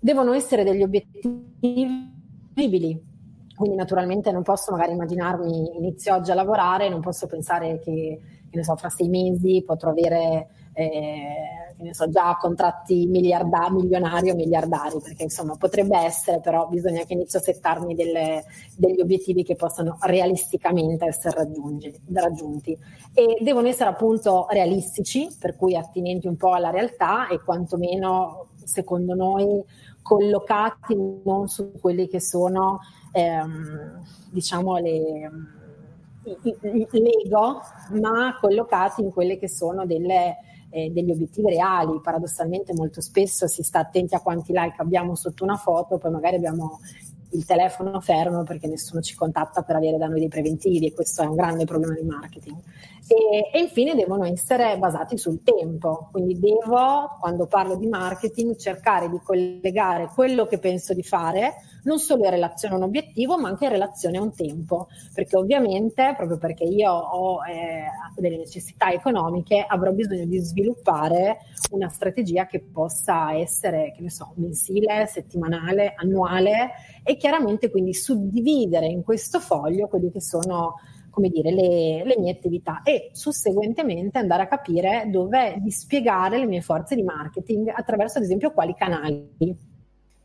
Devono 0.00 0.32
essere 0.32 0.64
degli 0.64 0.82
obiettivi 0.82 2.10
visibili, 2.52 3.00
quindi 3.54 3.76
naturalmente 3.76 4.32
non 4.32 4.42
posso 4.42 4.72
magari 4.72 4.92
immaginarmi 4.92 5.76
inizio 5.76 6.16
oggi 6.16 6.32
a 6.32 6.34
lavorare, 6.34 6.88
non 6.88 7.00
posso 7.00 7.28
pensare 7.28 7.78
che, 7.78 8.20
che 8.50 8.64
so, 8.64 8.74
fra 8.74 8.88
sei 8.88 9.08
mesi 9.08 9.62
potrò 9.64 9.90
avere 9.90 10.48
eh, 10.74 11.92
so, 11.92 12.08
già 12.08 12.36
contratti 12.40 13.06
miliarda, 13.06 13.70
milionari 13.70 14.30
o 14.30 14.34
miliardari, 14.34 14.98
perché 15.02 15.24
insomma 15.24 15.56
potrebbe 15.56 15.98
essere, 15.98 16.40
però 16.40 16.66
bisogna 16.68 17.04
che 17.04 17.12
inizio 17.12 17.38
a 17.38 17.42
settarmi 17.42 17.94
delle, 17.94 18.44
degli 18.76 19.00
obiettivi 19.00 19.42
che 19.42 19.54
possano 19.54 19.98
realisticamente 20.00 21.04
essere 21.04 21.48
raggiunti. 22.12 22.78
E 23.12 23.38
devono 23.40 23.68
essere 23.68 23.90
appunto 23.90 24.46
realistici, 24.48 25.28
per 25.38 25.56
cui 25.56 25.76
attinenti 25.76 26.26
un 26.26 26.36
po' 26.36 26.52
alla 26.52 26.70
realtà 26.70 27.28
e 27.28 27.40
quantomeno, 27.42 28.48
secondo 28.64 29.14
noi, 29.14 29.62
collocati 30.00 30.96
non 31.24 31.48
su 31.48 31.72
quelli 31.80 32.08
che 32.08 32.20
sono, 32.20 32.80
ehm, 33.12 34.02
diciamo, 34.30 34.76
le 34.78 35.30
l'ego, 36.22 37.60
ma 38.00 38.38
collocati 38.40 39.02
in 39.02 39.10
quelle 39.10 39.38
che 39.38 39.48
sono 39.48 39.86
delle 39.86 40.36
eh, 40.72 40.90
degli 40.90 41.10
obiettivi 41.10 41.50
reali. 41.50 42.00
Paradossalmente 42.00 42.72
molto 42.74 43.00
spesso 43.00 43.46
si 43.46 43.62
sta 43.62 43.80
attenti 43.80 44.14
a 44.14 44.20
quanti 44.20 44.52
like 44.52 44.80
abbiamo 44.80 45.14
sotto 45.14 45.44
una 45.44 45.56
foto, 45.56 45.98
poi 45.98 46.10
magari 46.10 46.36
abbiamo 46.36 46.80
il 47.32 47.44
telefono 47.44 48.00
fermo 48.00 48.42
perché 48.42 48.66
nessuno 48.66 49.00
ci 49.00 49.14
contatta 49.14 49.62
per 49.62 49.76
avere 49.76 49.98
da 49.98 50.06
noi 50.06 50.20
dei 50.20 50.28
preventivi 50.28 50.86
e 50.86 50.92
questo 50.92 51.22
è 51.22 51.26
un 51.26 51.34
grande 51.34 51.64
problema 51.64 51.94
di 51.94 52.04
marketing. 52.04 52.56
E, 53.08 53.50
e, 53.52 53.60
infine 53.60 53.94
devono 53.94 54.24
essere 54.24 54.78
basati 54.78 55.18
sul 55.18 55.42
tempo, 55.42 56.08
quindi 56.12 56.38
devo, 56.38 57.16
quando 57.20 57.46
parlo 57.46 57.74
di 57.76 57.88
marketing, 57.88 58.56
cercare 58.56 59.08
di 59.08 59.20
collegare 59.22 60.08
quello 60.14 60.46
che 60.46 60.58
penso 60.58 60.94
di 60.94 61.02
fare 61.02 61.54
non 61.84 61.98
solo 61.98 62.24
in 62.24 62.30
relazione 62.30 62.74
a 62.74 62.76
un 62.76 62.84
obiettivo, 62.84 63.38
ma 63.38 63.48
anche 63.48 63.64
in 63.64 63.72
relazione 63.72 64.18
a 64.18 64.22
un 64.22 64.32
tempo, 64.32 64.86
perché 65.12 65.36
ovviamente, 65.36 66.14
proprio 66.16 66.38
perché 66.38 66.62
io 66.62 66.92
ho 66.92 67.44
eh, 67.44 67.86
delle 68.16 68.36
necessità 68.36 68.92
economiche, 68.92 69.64
avrò 69.66 69.90
bisogno 69.90 70.26
di 70.26 70.38
sviluppare 70.38 71.38
una 71.72 71.88
strategia 71.88 72.46
che 72.46 72.60
possa 72.60 73.34
essere, 73.34 73.92
che 73.96 74.02
ne 74.02 74.10
so, 74.10 74.32
mensile, 74.36 75.06
settimanale, 75.06 75.94
annuale 75.96 76.70
e 77.02 77.16
chiaramente 77.16 77.68
quindi 77.68 77.94
suddividere 77.94 78.86
in 78.86 79.02
questo 79.02 79.40
foglio 79.40 79.88
quelli 79.88 80.12
che 80.12 80.20
sono 80.20 80.76
come 81.12 81.28
dire, 81.28 81.52
le, 81.52 82.04
le, 82.04 82.16
mie 82.18 82.32
attività 82.32 82.80
e 82.82 83.10
susseguentemente 83.12 84.16
andare 84.16 84.44
a 84.44 84.46
capire 84.48 85.08
dove 85.10 85.56
dispiegare 85.58 86.38
le 86.38 86.46
mie 86.46 86.62
forze 86.62 86.94
di 86.94 87.02
marketing 87.02 87.70
attraverso 87.72 88.16
ad 88.16 88.24
esempio 88.24 88.50
quali 88.50 88.74
canali. 88.74 89.28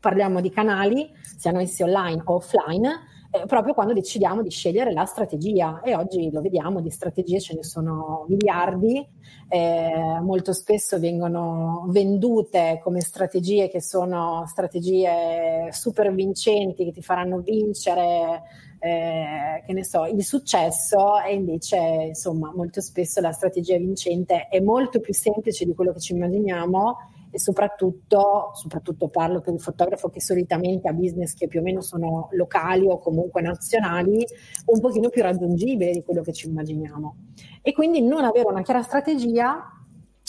Parliamo 0.00 0.40
di 0.40 0.50
canali, 0.50 1.10
siano 1.36 1.60
essi 1.60 1.82
online 1.82 2.22
o 2.24 2.36
offline, 2.36 2.88
eh, 3.30 3.44
proprio 3.44 3.74
quando 3.74 3.92
decidiamo 3.92 4.42
di 4.42 4.48
scegliere 4.48 4.92
la 4.92 5.04
strategia 5.04 5.82
e 5.82 5.94
oggi 5.94 6.30
lo 6.30 6.40
vediamo, 6.40 6.80
di 6.80 6.88
strategie 6.88 7.38
ce 7.38 7.54
ne 7.54 7.62
sono 7.62 8.24
miliardi, 8.26 9.06
eh, 9.48 10.18
molto 10.22 10.54
spesso 10.54 10.98
vengono 10.98 11.84
vendute 11.88 12.80
come 12.82 13.00
strategie 13.02 13.68
che 13.68 13.82
sono 13.82 14.44
strategie 14.46 15.68
super 15.70 16.14
vincenti 16.14 16.86
che 16.86 16.92
ti 16.92 17.02
faranno 17.02 17.40
vincere 17.40 18.44
eh, 18.80 19.62
che 19.66 19.72
ne 19.72 19.84
so, 19.84 20.04
il 20.04 20.24
successo 20.24 21.20
e 21.20 21.34
invece 21.34 21.76
insomma 21.76 22.52
molto 22.54 22.80
spesso 22.80 23.20
la 23.20 23.32
strategia 23.32 23.76
vincente 23.76 24.46
è 24.48 24.60
molto 24.60 25.00
più 25.00 25.12
semplice 25.12 25.64
di 25.64 25.74
quello 25.74 25.92
che 25.92 26.00
ci 26.00 26.12
immaginiamo 26.12 26.96
e 27.30 27.38
soprattutto, 27.38 28.52
soprattutto 28.54 29.08
parlo 29.08 29.40
per 29.40 29.52
il 29.52 29.60
fotografo 29.60 30.08
che 30.08 30.20
solitamente 30.20 30.88
ha 30.88 30.92
business 30.92 31.34
che 31.34 31.46
più 31.46 31.60
o 31.60 31.62
meno 31.62 31.82
sono 31.82 32.28
locali 32.32 32.86
o 32.86 32.98
comunque 32.98 33.42
nazionali, 33.42 34.24
un 34.66 34.80
pochino 34.80 35.08
più 35.10 35.22
raggiungibile 35.22 35.92
di 35.92 36.02
quello 36.02 36.22
che 36.22 36.32
ci 36.32 36.48
immaginiamo. 36.48 37.16
E 37.60 37.72
quindi 37.72 38.00
non 38.00 38.24
avere 38.24 38.48
una 38.48 38.62
chiara 38.62 38.82
strategia 38.82 39.62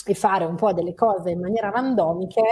e 0.04 0.14
fare 0.14 0.44
un 0.44 0.56
po' 0.56 0.72
delle 0.72 0.94
cose 0.94 1.30
in 1.30 1.40
maniera 1.40 1.70
randomiche 1.70 2.42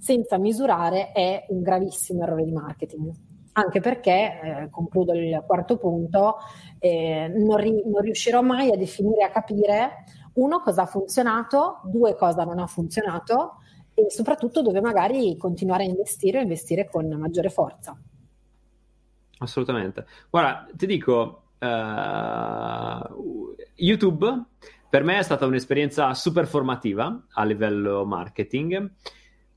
senza 0.00 0.36
misurare 0.36 1.12
è 1.12 1.46
un 1.50 1.62
gravissimo 1.62 2.22
errore 2.22 2.44
di 2.44 2.52
marketing 2.52 3.12
anche 3.52 3.80
perché, 3.80 4.40
eh, 4.42 4.70
concludo 4.70 5.12
il 5.12 5.42
quarto 5.46 5.76
punto, 5.76 6.36
eh, 6.78 7.30
non, 7.34 7.56
ri- 7.56 7.82
non, 7.84 8.00
riuscirò 8.00 8.42
mai 8.42 8.70
a 8.70 8.76
definire, 8.76 9.24
a 9.24 9.30
capire, 9.30 10.04
uno, 10.34 10.60
cosa 10.60 10.82
ha 10.82 10.86
funzionato, 10.86 11.80
due, 11.84 12.16
cosa 12.16 12.44
non 12.44 12.58
ha 12.58 12.66
funzionato, 12.66 13.56
e 13.94 14.10
soprattutto 14.10 14.62
dove 14.62 14.80
magari 14.80 15.36
continuare 15.36 15.84
a 15.84 15.88
investire 15.88 16.38
o 16.38 16.42
investire 16.42 16.88
con 16.88 17.06
maggiore 17.08 17.50
forza. 17.50 17.96
Assolutamente. 19.38 20.06
Guarda, 20.30 20.66
ti 20.74 20.86
dico, 20.86 21.42
uh, 21.58 23.54
YouTube 23.74 24.44
per 24.88 25.04
me 25.04 25.18
è 25.18 25.22
stata 25.22 25.46
un'esperienza 25.46 26.12
super 26.14 26.46
formativa 26.46 27.26
a 27.32 27.44
livello 27.44 28.04
marketing, 28.04 28.90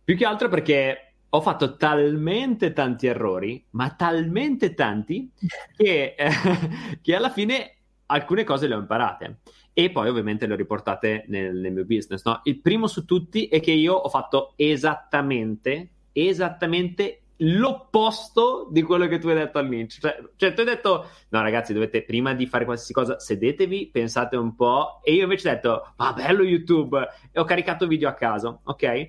più 0.03 0.15
che 0.15 0.25
altro 0.25 0.47
perché 0.47 1.04
ho 1.35 1.41
fatto 1.41 1.75
talmente 1.75 2.73
tanti 2.73 3.07
errori, 3.07 3.63
ma 3.71 3.89
talmente 3.91 4.73
tanti, 4.73 5.29
che, 5.75 6.15
eh, 6.17 6.29
che 7.01 7.15
alla 7.15 7.29
fine 7.29 7.75
alcune 8.07 8.43
cose 8.43 8.67
le 8.67 8.75
ho 8.75 8.79
imparate 8.79 9.39
e 9.73 9.91
poi 9.91 10.07
ovviamente 10.07 10.45
le 10.45 10.53
ho 10.53 10.57
riportate 10.57 11.25
nel, 11.27 11.55
nel 11.55 11.73
mio 11.73 11.85
business. 11.85 12.23
No? 12.23 12.39
Il 12.43 12.61
primo 12.61 12.87
su 12.87 13.03
tutti 13.03 13.47
è 13.47 13.59
che 13.59 13.71
io 13.71 13.93
ho 13.93 14.07
fatto 14.07 14.53
esattamente, 14.55 15.89
esattamente 16.13 17.23
l'opposto 17.39 18.69
di 18.71 18.81
quello 18.81 19.07
che 19.07 19.17
tu 19.17 19.27
hai 19.27 19.35
detto 19.35 19.57
all'inizio. 19.57 19.99
Cioè, 20.01 20.23
cioè, 20.37 20.53
tu 20.53 20.61
hai 20.61 20.65
detto, 20.65 21.09
no 21.27 21.41
ragazzi, 21.41 21.73
dovete 21.73 22.03
prima 22.03 22.33
di 22.33 22.45
fare 22.45 22.63
qualsiasi 22.63 22.93
cosa, 22.93 23.19
sedetevi, 23.19 23.89
pensate 23.91 24.37
un 24.37 24.55
po', 24.55 25.01
e 25.03 25.13
io 25.13 25.23
invece 25.23 25.49
ho 25.49 25.53
detto, 25.53 25.93
ma 25.97 26.13
bello 26.13 26.43
YouTube, 26.43 27.05
e 27.31 27.39
ho 27.39 27.43
caricato 27.43 27.87
video 27.87 28.07
a 28.07 28.13
caso, 28.13 28.61
ok? 28.63 29.07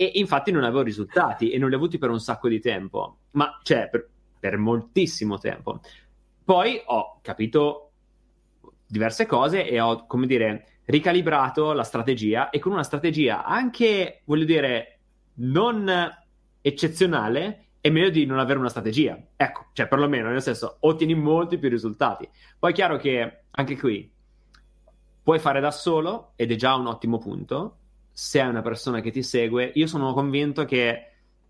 E 0.00 0.12
infatti 0.14 0.50
non 0.50 0.64
avevo 0.64 0.80
risultati 0.80 1.50
e 1.50 1.58
non 1.58 1.68
li 1.68 1.74
ho 1.74 1.76
avuti 1.76 1.98
per 1.98 2.08
un 2.08 2.20
sacco 2.20 2.48
di 2.48 2.58
tempo, 2.58 3.18
ma 3.32 3.58
cioè 3.62 3.90
per, 3.90 4.08
per 4.38 4.56
moltissimo 4.56 5.36
tempo. 5.36 5.80
Poi 6.42 6.80
ho 6.86 7.18
capito 7.20 7.90
diverse 8.86 9.26
cose 9.26 9.68
e 9.68 9.78
ho, 9.78 10.06
come 10.06 10.26
dire, 10.26 10.78
ricalibrato 10.86 11.74
la 11.74 11.82
strategia 11.82 12.48
e 12.48 12.58
con 12.60 12.72
una 12.72 12.82
strategia 12.82 13.44
anche, 13.44 14.22
voglio 14.24 14.46
dire, 14.46 15.00
non 15.34 15.92
eccezionale, 16.62 17.66
è 17.82 17.90
meglio 17.90 18.08
di 18.08 18.24
non 18.24 18.38
avere 18.38 18.58
una 18.58 18.70
strategia. 18.70 19.22
Ecco, 19.36 19.66
cioè 19.74 19.86
perlomeno, 19.86 20.30
nel 20.30 20.40
senso, 20.40 20.78
ottieni 20.80 21.14
molti 21.14 21.58
più 21.58 21.68
risultati. 21.68 22.26
Poi 22.58 22.70
è 22.70 22.74
chiaro 22.74 22.96
che 22.96 23.42
anche 23.50 23.76
qui 23.76 24.10
puoi 25.22 25.38
fare 25.38 25.60
da 25.60 25.70
solo 25.70 26.32
ed 26.36 26.52
è 26.52 26.56
già 26.56 26.74
un 26.74 26.86
ottimo 26.86 27.18
punto. 27.18 27.79
Se 28.12 28.40
hai 28.40 28.48
una 28.48 28.62
persona 28.62 29.00
che 29.00 29.10
ti 29.10 29.22
segue, 29.22 29.70
io 29.74 29.86
sono 29.86 30.12
convinto 30.12 30.64
che 30.64 31.06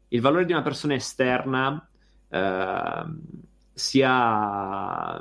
il 0.08 0.20
valore 0.20 0.44
di 0.44 0.52
una 0.52 0.62
persona 0.62 0.94
esterna 0.94 1.88
eh, 2.28 3.04
sia 3.72 5.20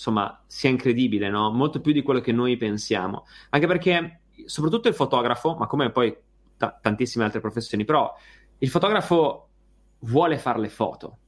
insomma, 0.00 0.42
sia 0.46 0.70
incredibile, 0.70 1.28
no? 1.28 1.50
Molto 1.50 1.82
più 1.82 1.92
di 1.92 2.02
quello 2.02 2.20
che 2.20 2.32
noi 2.32 2.56
pensiamo. 2.56 3.26
Anche 3.50 3.66
perché, 3.66 4.20
soprattutto 4.46 4.88
il 4.88 4.94
fotografo, 4.94 5.54
ma 5.56 5.66
come 5.66 5.90
poi 5.90 6.16
t- 6.56 6.74
tantissime 6.80 7.24
altre 7.24 7.40
professioni, 7.40 7.84
però 7.84 8.10
il 8.58 8.68
fotografo 8.70 9.48
vuole 10.00 10.38
fare 10.38 10.58
le 10.58 10.70
foto, 10.70 11.18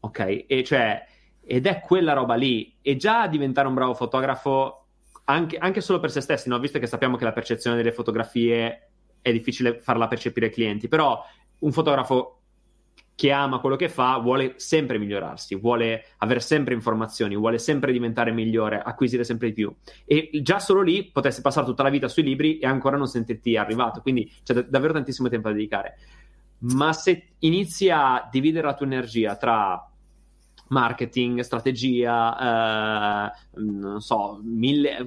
ok? 0.00 0.44
E 0.46 0.62
cioè, 0.64 1.02
ed 1.40 1.66
è 1.66 1.80
quella 1.80 2.12
roba 2.12 2.34
lì. 2.34 2.76
E 2.82 2.96
già 2.96 3.26
diventare 3.26 3.68
un 3.68 3.74
bravo 3.74 3.94
fotografo, 3.94 4.86
anche, 5.24 5.56
anche 5.56 5.80
solo 5.80 5.98
per 5.98 6.10
se 6.10 6.20
stessi, 6.20 6.50
no? 6.50 6.58
Visto 6.58 6.78
che 6.78 6.86
sappiamo 6.86 7.16
che 7.16 7.24
la 7.24 7.32
percezione 7.32 7.76
delle 7.76 7.92
fotografie 7.92 8.89
è 9.20 9.32
difficile 9.32 9.80
farla 9.80 10.08
percepire 10.08 10.46
ai 10.46 10.52
clienti, 10.52 10.88
però 10.88 11.22
un 11.60 11.72
fotografo 11.72 12.40
che 13.20 13.32
ama 13.32 13.58
quello 13.58 13.76
che 13.76 13.90
fa 13.90 14.16
vuole 14.16 14.54
sempre 14.56 14.96
migliorarsi, 14.96 15.54
vuole 15.56 16.06
avere 16.18 16.40
sempre 16.40 16.72
informazioni, 16.72 17.36
vuole 17.36 17.58
sempre 17.58 17.92
diventare 17.92 18.32
migliore, 18.32 18.80
acquisire 18.80 19.24
sempre 19.24 19.48
di 19.48 19.52
più. 19.52 19.70
E 20.06 20.30
già 20.40 20.58
solo 20.58 20.80
lì 20.80 21.04
potresti 21.04 21.42
passare 21.42 21.66
tutta 21.66 21.82
la 21.82 21.90
vita 21.90 22.08
sui 22.08 22.22
libri 22.22 22.58
e 22.58 22.66
ancora 22.66 22.96
non 22.96 23.06
sentirti 23.06 23.58
arrivato, 23.58 24.00
quindi 24.00 24.32
c'è 24.42 24.54
d- 24.54 24.68
davvero 24.68 24.94
tantissimo 24.94 25.28
tempo 25.28 25.48
da 25.48 25.54
dedicare. 25.54 25.98
Ma 26.60 26.94
se 26.94 27.32
inizi 27.40 27.90
a 27.90 28.26
dividere 28.30 28.66
la 28.66 28.74
tua 28.74 28.86
energia 28.86 29.36
tra 29.36 29.86
marketing, 30.68 31.40
strategia, 31.40 33.28
eh, 33.28 33.60
non 33.60 34.00
so, 34.00 34.40
mille, 34.42 35.06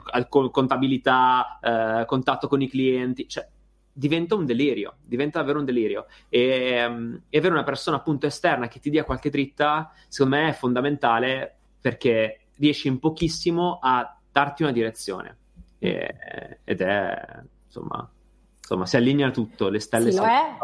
contabilità, 0.51 1.57
eh, 1.61 2.05
contatto 2.05 2.47
con 2.47 2.61
i 2.61 2.69
clienti, 2.69 3.27
cioè 3.27 3.47
diventa 3.93 4.33
un 4.35 4.45
delirio, 4.45 4.95
diventa 5.03 5.39
davvero 5.39 5.59
un 5.59 5.65
delirio. 5.65 6.07
E, 6.27 6.83
um, 6.85 7.21
e, 7.29 7.37
avere 7.37 7.53
una 7.53 7.63
persona 7.63 7.97
appunto 7.97 8.25
esterna 8.25 8.67
che 8.67 8.79
ti 8.79 8.89
dia 8.89 9.03
qualche 9.03 9.29
dritta, 9.29 9.91
secondo 10.07 10.37
me 10.37 10.49
è 10.49 10.53
fondamentale 10.53 11.55
perché 11.79 12.39
riesci 12.55 12.87
in 12.87 12.99
pochissimo 12.99 13.79
a 13.81 14.17
darti 14.31 14.63
una 14.63 14.71
direzione. 14.71 15.37
E, 15.77 16.59
ed 16.63 16.81
è, 16.81 17.41
insomma, 17.65 18.09
insomma, 18.57 18.85
si 18.85 18.95
allinea 18.95 19.29
tutto, 19.29 19.69
le 19.69 19.79
stelle 19.79 20.11
sì, 20.11 20.17
lo, 20.17 20.25
è, 20.25 20.57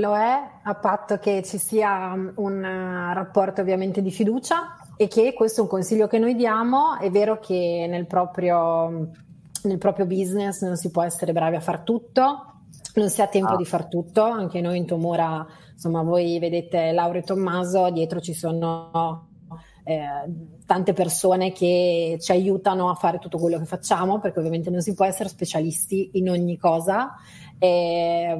lo 0.00 0.16
è, 0.16 0.50
a 0.62 0.74
patto 0.74 1.18
che 1.18 1.42
ci 1.44 1.58
sia 1.58 2.12
un 2.34 2.62
rapporto 3.12 3.60
ovviamente 3.60 4.02
di 4.02 4.10
fiducia 4.10 4.76
e 4.96 5.06
che 5.06 5.32
questo 5.34 5.60
è 5.60 5.62
un 5.64 5.68
consiglio 5.70 6.06
che 6.06 6.18
noi 6.18 6.34
diamo. 6.34 6.98
È 6.98 7.10
vero 7.10 7.38
che 7.38 7.86
nel 7.88 8.06
proprio, 8.06 9.10
nel 9.62 9.78
proprio 9.78 10.06
business 10.06 10.62
non 10.62 10.76
si 10.76 10.90
può 10.90 11.02
essere 11.02 11.32
bravi 11.32 11.56
a 11.56 11.60
far 11.60 11.80
tutto, 11.80 12.53
non 12.94 13.10
si 13.10 13.22
ha 13.22 13.26
tempo 13.26 13.52
ah. 13.52 13.56
di 13.56 13.64
far 13.64 13.88
tutto, 13.88 14.22
anche 14.22 14.60
noi 14.60 14.78
in 14.78 14.86
Tomura, 14.86 15.46
insomma, 15.72 16.02
voi 16.02 16.38
vedete 16.38 16.92
Laura 16.92 17.18
e 17.18 17.22
Tommaso, 17.22 17.90
dietro 17.90 18.20
ci 18.20 18.34
sono 18.34 19.28
eh, 19.84 20.02
tante 20.66 20.92
persone 20.92 21.52
che 21.52 22.16
ci 22.20 22.32
aiutano 22.32 22.88
a 22.88 22.94
fare 22.94 23.18
tutto 23.18 23.38
quello 23.38 23.58
che 23.58 23.64
facciamo, 23.64 24.18
perché 24.18 24.38
ovviamente 24.38 24.70
non 24.70 24.80
si 24.80 24.94
può 24.94 25.04
essere 25.04 25.28
specialisti 25.28 26.10
in 26.14 26.30
ogni 26.30 26.56
cosa, 26.56 27.14
eh, 27.58 28.36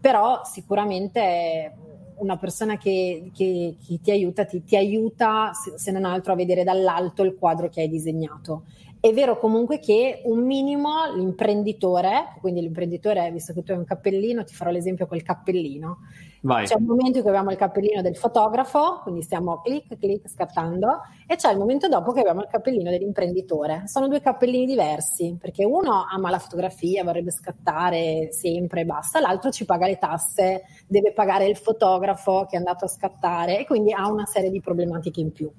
però 0.00 0.42
sicuramente 0.44 1.76
una 2.16 2.38
persona 2.38 2.76
che, 2.76 3.30
che, 3.34 3.76
che 3.84 4.00
ti 4.00 4.10
aiuta, 4.10 4.44
ti, 4.44 4.62
ti 4.62 4.76
aiuta 4.76 5.50
se, 5.52 5.78
se 5.78 5.90
non 5.90 6.04
altro 6.04 6.32
a 6.32 6.36
vedere 6.36 6.62
dall'alto 6.62 7.22
il 7.22 7.36
quadro 7.36 7.68
che 7.68 7.82
hai 7.82 7.88
disegnato 7.88 8.64
è 9.04 9.12
vero 9.12 9.36
comunque 9.36 9.80
che 9.80 10.22
un 10.24 10.46
minimo 10.46 11.14
l'imprenditore, 11.14 12.36
quindi 12.40 12.62
l'imprenditore, 12.62 13.30
visto 13.30 13.52
che 13.52 13.62
tu 13.62 13.72
hai 13.72 13.76
un 13.76 13.84
cappellino, 13.84 14.44
ti 14.44 14.54
farò 14.54 14.70
l'esempio 14.70 15.06
col 15.06 15.22
cappellino. 15.22 15.98
Vai. 16.44 16.66
C'è 16.66 16.74
un 16.74 16.84
momento 16.84 17.16
in 17.16 17.22
cui 17.22 17.30
abbiamo 17.30 17.52
il 17.52 17.56
cappellino 17.56 18.02
del 18.02 18.16
fotografo, 18.16 19.00
quindi 19.02 19.22
stiamo 19.22 19.62
clic 19.62 19.98
clic 19.98 20.28
scattando, 20.28 21.00
e 21.26 21.36
c'è 21.36 21.50
il 21.50 21.56
momento 21.56 21.88
dopo 21.88 22.12
che 22.12 22.20
abbiamo 22.20 22.42
il 22.42 22.48
cappellino 22.50 22.90
dell'imprenditore. 22.90 23.84
Sono 23.86 24.08
due 24.08 24.20
cappellini 24.20 24.66
diversi, 24.66 25.38
perché 25.40 25.64
uno 25.64 26.04
ama 26.06 26.28
la 26.28 26.38
fotografia, 26.38 27.02
vorrebbe 27.02 27.30
scattare 27.30 28.28
sempre 28.30 28.82
e 28.82 28.84
basta, 28.84 29.20
l'altro 29.20 29.50
ci 29.50 29.64
paga 29.64 29.86
le 29.86 29.96
tasse, 29.96 30.64
deve 30.86 31.14
pagare 31.14 31.46
il 31.46 31.56
fotografo 31.56 32.44
che 32.46 32.56
è 32.56 32.58
andato 32.58 32.84
a 32.84 32.88
scattare 32.88 33.60
e 33.60 33.64
quindi 33.64 33.94
ha 33.94 34.06
una 34.10 34.26
serie 34.26 34.50
di 34.50 34.60
problematiche 34.60 35.20
in 35.20 35.32
più. 35.32 35.50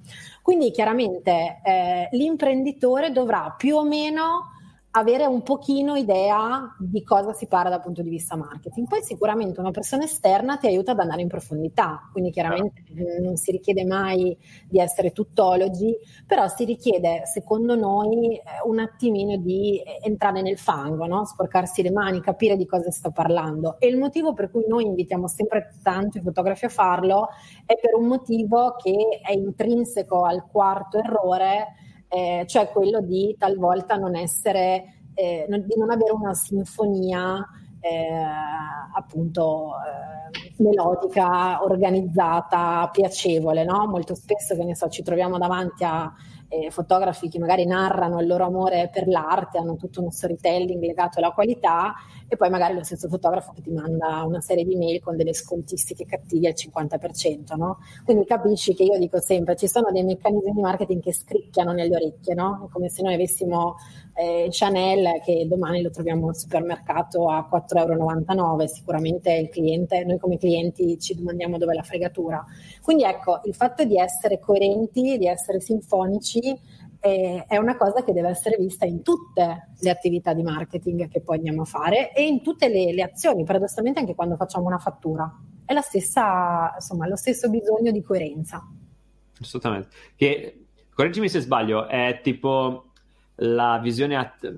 Quindi 0.43 0.69
chiaramente 0.69 1.61
eh, 1.63 2.09
l'imprenditore 2.11 3.11
dovrà 3.11 3.55
più 3.57 3.75
o 3.75 3.83
meno 3.83 4.53
avere 4.97 5.25
un 5.25 5.43
pochino 5.43 5.95
idea 5.95 6.73
di 6.79 7.03
cosa 7.03 7.33
si 7.33 7.47
parla 7.47 7.69
dal 7.69 7.81
punto 7.81 8.01
di 8.01 8.09
vista 8.09 8.37
marketing. 8.37 8.87
Poi 8.87 9.01
sicuramente 9.03 9.59
una 9.59 9.71
persona 9.71 10.05
esterna 10.05 10.55
ti 10.55 10.67
aiuta 10.67 10.91
ad 10.91 10.99
andare 10.99 11.21
in 11.21 11.27
profondità, 11.27 12.09
quindi 12.11 12.31
chiaramente 12.31 12.81
ah. 12.91 13.21
non 13.21 13.35
si 13.35 13.51
richiede 13.51 13.83
mai 13.83 14.37
di 14.67 14.79
essere 14.79 15.11
tuttologi, 15.11 15.93
però 16.25 16.47
si 16.47 16.63
richiede, 16.63 17.23
secondo 17.25 17.75
noi, 17.75 18.35
eh, 18.37 18.41
un 18.65 18.79
attimino 18.79 19.35
di 19.35 19.81
entrare 20.01 20.41
nel 20.41 20.57
fango, 20.57 21.05
no? 21.07 21.25
sporcarsi 21.25 21.81
le 21.81 21.91
mani, 21.91 22.21
capire 22.21 22.55
di 22.55 22.65
cosa 22.65 22.89
sta 22.89 23.09
parlando. 23.09 23.75
E 23.79 23.87
il 23.87 23.97
motivo 23.97 24.33
per 24.33 24.49
cui 24.49 24.63
noi 24.65 24.85
invitiamo 24.85 25.27
sempre 25.27 25.73
tanto 25.83 26.19
i 26.19 26.21
fotografi 26.21 26.65
a 26.65 26.69
farlo 26.69 27.27
è 27.65 27.77
per 27.77 27.95
un 27.95 28.07
motivo 28.07 28.75
che 28.81 29.19
è 29.21 29.33
intrinseco 29.33 30.23
al 30.23 30.45
quarto 30.49 30.99
errore 30.99 31.83
eh, 32.15 32.45
cioè 32.47 32.69
quello 32.69 33.01
di 33.01 33.35
talvolta 33.37 33.97
non 33.97 34.15
essere, 34.15 35.01
eh, 35.13 35.45
non, 35.49 35.65
di 35.67 35.75
non 35.77 35.91
avere 35.91 36.13
una 36.13 36.33
sinfonia 36.33 37.45
eh, 37.81 38.07
appunto 38.93 39.73
eh, 39.75 40.53
melodica, 40.63 41.61
organizzata, 41.61 42.89
piacevole, 42.89 43.65
no? 43.65 43.85
Molto 43.87 44.15
spesso, 44.15 44.55
che 44.55 44.63
ne 44.63 44.75
so, 44.75 44.87
ci 44.87 45.03
troviamo 45.03 45.37
davanti 45.37 45.83
a 45.83 46.09
eh, 46.47 46.71
fotografi 46.71 47.27
che 47.27 47.37
magari 47.37 47.65
narrano 47.65 48.21
il 48.21 48.27
loro 48.27 48.45
amore 48.45 48.89
per 48.91 49.07
l'arte, 49.07 49.57
hanno 49.57 49.75
tutto 49.75 49.99
uno 49.99 50.09
storytelling 50.09 50.81
legato 50.81 51.19
alla 51.19 51.31
qualità 51.31 51.95
e 52.27 52.37
poi 52.37 52.49
magari 52.49 52.73
lo 52.73 52.83
stesso 52.83 53.07
fotografo 53.07 53.51
che 53.53 53.61
ti 53.61 53.71
manda 53.71 54.23
una 54.23 54.41
serie 54.41 54.63
di 54.63 54.75
mail 54.75 54.99
con 55.01 55.15
delle 55.15 55.33
scontistiche 55.33 56.05
cattive 56.05 56.47
al 56.47 56.53
50%, 56.55 57.55
no? 57.55 57.77
Quindi 58.03 58.25
capisci 58.25 58.73
che 58.73 58.83
io 58.83 58.97
dico 58.97 59.19
sempre, 59.19 59.55
ci 59.55 59.67
sono 59.67 59.91
dei 59.91 60.03
meccanismi 60.03 60.51
di 60.51 60.61
marketing 60.61 61.01
che 61.01 61.13
scricchiano 61.13 61.71
nelle 61.71 61.95
orecchie, 61.95 62.33
no? 62.33 62.69
Come 62.71 62.89
se 62.89 63.01
noi 63.01 63.13
avessimo 63.13 63.75
eh, 64.15 64.47
Chanel 64.49 65.21
che 65.23 65.45
domani 65.47 65.81
lo 65.81 65.89
troviamo 65.89 66.29
al 66.29 66.35
supermercato 66.35 67.29
a 67.29 67.47
4,99 67.51 68.37
euro, 68.37 68.67
sicuramente 68.67 69.31
il 69.33 69.49
cliente, 69.49 70.03
noi 70.03 70.17
come 70.17 70.37
clienti 70.37 70.97
ci 70.99 71.15
domandiamo 71.15 71.57
dove 71.57 71.73
è 71.73 71.75
la 71.75 71.83
fregatura. 71.83 72.43
Quindi 72.81 73.03
ecco, 73.03 73.41
il 73.45 73.53
fatto 73.53 73.83
di 73.83 73.97
essere 73.97 74.39
coerenti, 74.39 75.17
di 75.17 75.27
essere 75.27 75.59
sinfonici 75.59 76.57
è, 77.05 77.45
è 77.47 77.57
una 77.57 77.77
cosa 77.77 78.03
che 78.03 78.13
deve 78.13 78.29
essere 78.29 78.57
vista 78.57 78.85
in 78.85 79.03
tutte 79.03 79.69
le 79.77 79.89
attività 79.91 80.33
di 80.33 80.41
marketing 80.41 81.07
che 81.07 81.21
poi 81.21 81.37
andiamo 81.37 81.61
a 81.61 81.65
fare 81.65 82.11
e 82.13 82.25
in 82.25 82.41
tutte 82.41 82.67
le, 82.67 82.93
le 82.93 83.03
azioni, 83.03 83.43
paradossalmente 83.43 83.99
anche 83.99 84.15
quando 84.15 84.35
facciamo 84.35 84.65
una 84.65 84.79
fattura. 84.79 85.31
È 85.63 85.73
la 85.73 85.81
stessa, 85.81 86.71
insomma, 86.73 87.07
lo 87.07 87.15
stesso 87.15 87.49
bisogno 87.49 87.91
di 87.91 88.01
coerenza. 88.01 88.67
Assolutamente. 89.39 89.89
Che, 90.15 90.65
correggimi 90.93 91.29
se 91.29 91.41
sbaglio, 91.41 91.87
è 91.87 92.21
tipo 92.23 92.91
la 93.35 93.77
visione, 93.77 94.15
at- 94.15 94.55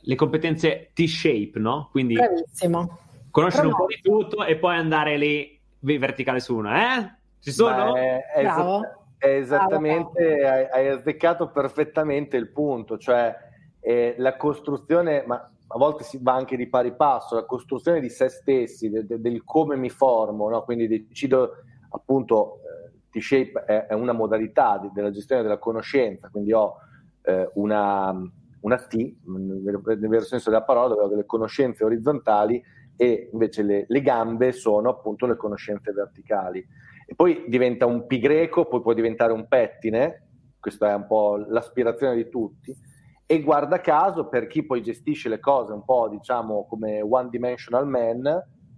le 0.00 0.14
competenze 0.14 0.90
T-shape, 0.92 1.58
no? 1.58 1.88
Quindi 1.90 2.14
Bravissimo. 2.14 2.98
conoscere 3.30 3.68
Promoto. 3.68 3.82
un 3.84 3.88
po' 3.88 3.94
di 3.94 4.00
tutto 4.02 4.44
e 4.44 4.56
poi 4.56 4.76
andare 4.76 5.16
lì 5.16 5.58
verticale 5.78 6.40
su 6.40 6.56
una, 6.56 6.98
eh? 6.98 7.14
Ci 7.40 7.52
sono? 7.52 7.92
Beh, 7.92 8.26
è, 8.26 8.40
esatt- 8.40 8.84
è 8.84 9.05
esattamente, 9.34 10.36
bravo. 10.36 10.54
Hai, 10.54 10.66
hai 10.70 10.88
azzeccato 10.88 11.50
perfettamente 11.50 12.36
il 12.36 12.50
punto, 12.50 12.98
cioè 12.98 13.34
eh, 13.80 14.14
la 14.18 14.36
costruzione, 14.36 15.24
ma 15.26 15.50
a 15.68 15.78
volte 15.78 16.04
si 16.04 16.18
va 16.22 16.34
anche 16.34 16.56
di 16.56 16.68
pari 16.68 16.94
passo, 16.94 17.34
la 17.34 17.44
costruzione 17.44 18.00
di 18.00 18.08
se 18.08 18.28
stessi, 18.28 18.88
de, 18.88 19.04
de, 19.04 19.20
del 19.20 19.42
come 19.44 19.76
mi 19.76 19.90
formo, 19.90 20.48
no? 20.48 20.62
quindi 20.62 20.88
decido 20.88 21.56
appunto, 21.90 22.60
eh, 22.62 22.92
T-Shape 23.10 23.64
è, 23.64 23.86
è, 23.86 23.94
una 23.94 24.12
modalità 24.12 24.78
di, 24.78 24.90
della 24.92 25.10
gestione 25.10 25.42
della 25.42 25.58
conoscenza, 25.58 26.28
quindi 26.28 26.52
ho 26.52 26.76
eh, 27.22 27.50
una, 27.54 28.14
una, 28.60 28.76
T, 28.76 29.14
nel, 29.24 29.80
vero 29.80 30.22
senso 30.22 30.50
della 30.50 30.62
parola, 30.62 30.88
dove 30.88 31.02
ho 31.02 31.08
delle 31.08 31.26
conoscenze 31.26 31.84
orizzontali 31.84 32.62
e 32.96 33.28
invece 33.32 33.62
le, 33.62 33.84
le 33.88 34.00
gambe 34.00 34.52
sono 34.52 34.90
appunto 34.90 35.26
le 35.26 35.36
conoscenze 35.36 35.92
verticali. 35.92 36.66
E 37.08 37.14
poi 37.14 37.44
diventa 37.46 37.86
un 37.86 38.06
pi 38.06 38.18
greco, 38.18 38.66
poi 38.66 38.82
può 38.82 38.92
diventare 38.92 39.32
un 39.32 39.46
pettine, 39.46 40.26
questa 40.58 40.90
è 40.90 40.94
un 40.94 41.06
po' 41.06 41.36
l'aspirazione 41.36 42.16
di 42.16 42.28
tutti, 42.28 42.76
e 43.24 43.40
guarda 43.42 43.80
caso 43.80 44.28
per 44.28 44.48
chi 44.48 44.66
poi 44.66 44.82
gestisce 44.82 45.28
le 45.28 45.38
cose 45.38 45.72
un 45.72 45.84
po' 45.84 46.08
diciamo 46.08 46.66
come 46.68 47.00
one 47.00 47.28
dimensional 47.28 47.86
man 47.86 48.26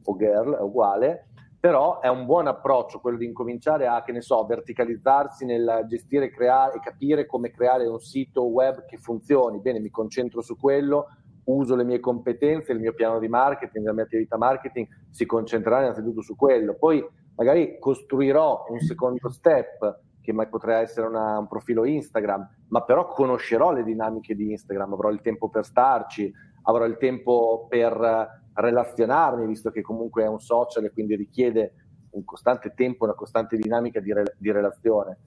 o 0.04 0.16
girl, 0.16 0.56
è 0.56 0.60
uguale, 0.60 1.28
però 1.58 2.00
è 2.00 2.08
un 2.08 2.24
buon 2.26 2.46
approccio 2.46 3.00
quello 3.00 3.16
di 3.16 3.24
incominciare 3.24 3.86
a, 3.86 4.02
che 4.02 4.12
ne 4.12 4.20
so, 4.20 4.44
verticalizzarsi 4.46 5.44
nel 5.44 5.86
gestire 5.88 6.30
creare, 6.30 6.76
e 6.76 6.80
capire 6.80 7.26
come 7.26 7.50
creare 7.50 7.86
un 7.86 7.98
sito 7.98 8.44
web 8.44 8.84
che 8.84 8.96
funzioni. 8.96 9.58
Bene, 9.60 9.80
mi 9.80 9.90
concentro 9.90 10.40
su 10.40 10.56
quello, 10.56 11.06
uso 11.44 11.74
le 11.74 11.84
mie 11.84 11.98
competenze, 11.98 12.72
il 12.72 12.78
mio 12.78 12.92
piano 12.92 13.18
di 13.18 13.28
marketing, 13.28 13.86
la 13.86 13.92
mia 13.92 14.04
attività 14.04 14.36
marketing 14.36 14.86
si 15.10 15.26
concentrerà 15.26 15.80
innanzitutto 15.80 16.22
su 16.22 16.36
quello. 16.36 16.76
Poi 16.78 17.04
magari 17.38 17.78
costruirò 17.78 18.66
un 18.68 18.80
secondo 18.80 19.30
step 19.30 20.00
che 20.20 20.34
potrà 20.48 20.80
essere 20.80 21.06
una, 21.06 21.38
un 21.38 21.48
profilo 21.48 21.86
Instagram, 21.86 22.46
ma 22.68 22.82
però 22.82 23.06
conoscerò 23.06 23.72
le 23.72 23.82
dinamiche 23.82 24.34
di 24.34 24.50
Instagram, 24.50 24.92
avrò 24.92 25.08
il 25.08 25.22
tempo 25.22 25.48
per 25.48 25.64
starci, 25.64 26.30
avrò 26.64 26.84
il 26.84 26.98
tempo 26.98 27.66
per 27.66 28.42
relazionarmi, 28.52 29.46
visto 29.46 29.70
che 29.70 29.80
comunque 29.80 30.24
è 30.24 30.26
un 30.26 30.40
social 30.40 30.84
e 30.84 30.90
quindi 30.90 31.16
richiede 31.16 31.72
un 32.10 32.24
costante 32.24 32.74
tempo, 32.74 33.04
una 33.04 33.14
costante 33.14 33.56
dinamica 33.56 34.00
di, 34.00 34.12
re, 34.12 34.34
di 34.36 34.52
relazione. 34.52 35.18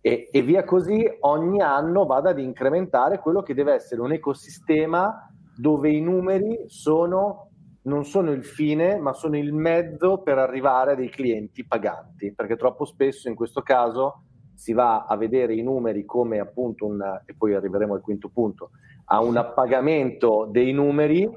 E, 0.00 0.28
e, 0.32 0.42
via 0.42 0.64
così 0.64 1.06
ogni 1.20 1.60
anno 1.60 2.06
vado 2.06 2.28
ad 2.28 2.38
incrementare 2.38 3.18
quello 3.18 3.42
che 3.42 3.54
deve 3.54 3.74
essere 3.74 4.00
un 4.00 4.12
ecosistema 4.12 5.28
dove 5.56 5.90
i 5.90 6.00
numeri 6.00 6.64
sono 6.66 7.47
non 7.88 8.04
sono 8.04 8.30
il 8.30 8.44
fine, 8.44 8.98
ma 8.98 9.12
sono 9.12 9.36
il 9.36 9.52
mezzo 9.52 10.18
per 10.18 10.38
arrivare 10.38 10.92
a 10.92 10.94
dei 10.94 11.08
clienti 11.08 11.66
paganti, 11.66 12.32
perché 12.32 12.56
troppo 12.56 12.84
spesso 12.84 13.28
in 13.28 13.34
questo 13.34 13.62
caso 13.62 14.22
si 14.54 14.72
va 14.72 15.06
a 15.06 15.16
vedere 15.16 15.54
i 15.54 15.62
numeri 15.62 16.04
come 16.04 16.38
appunto 16.38 16.86
un, 16.86 17.00
e 17.24 17.34
poi 17.34 17.54
arriveremo 17.54 17.94
al 17.94 18.00
quinto 18.00 18.28
punto, 18.28 18.70
a 19.06 19.20
un 19.22 19.36
appagamento 19.36 20.46
dei 20.50 20.72
numeri 20.72 21.28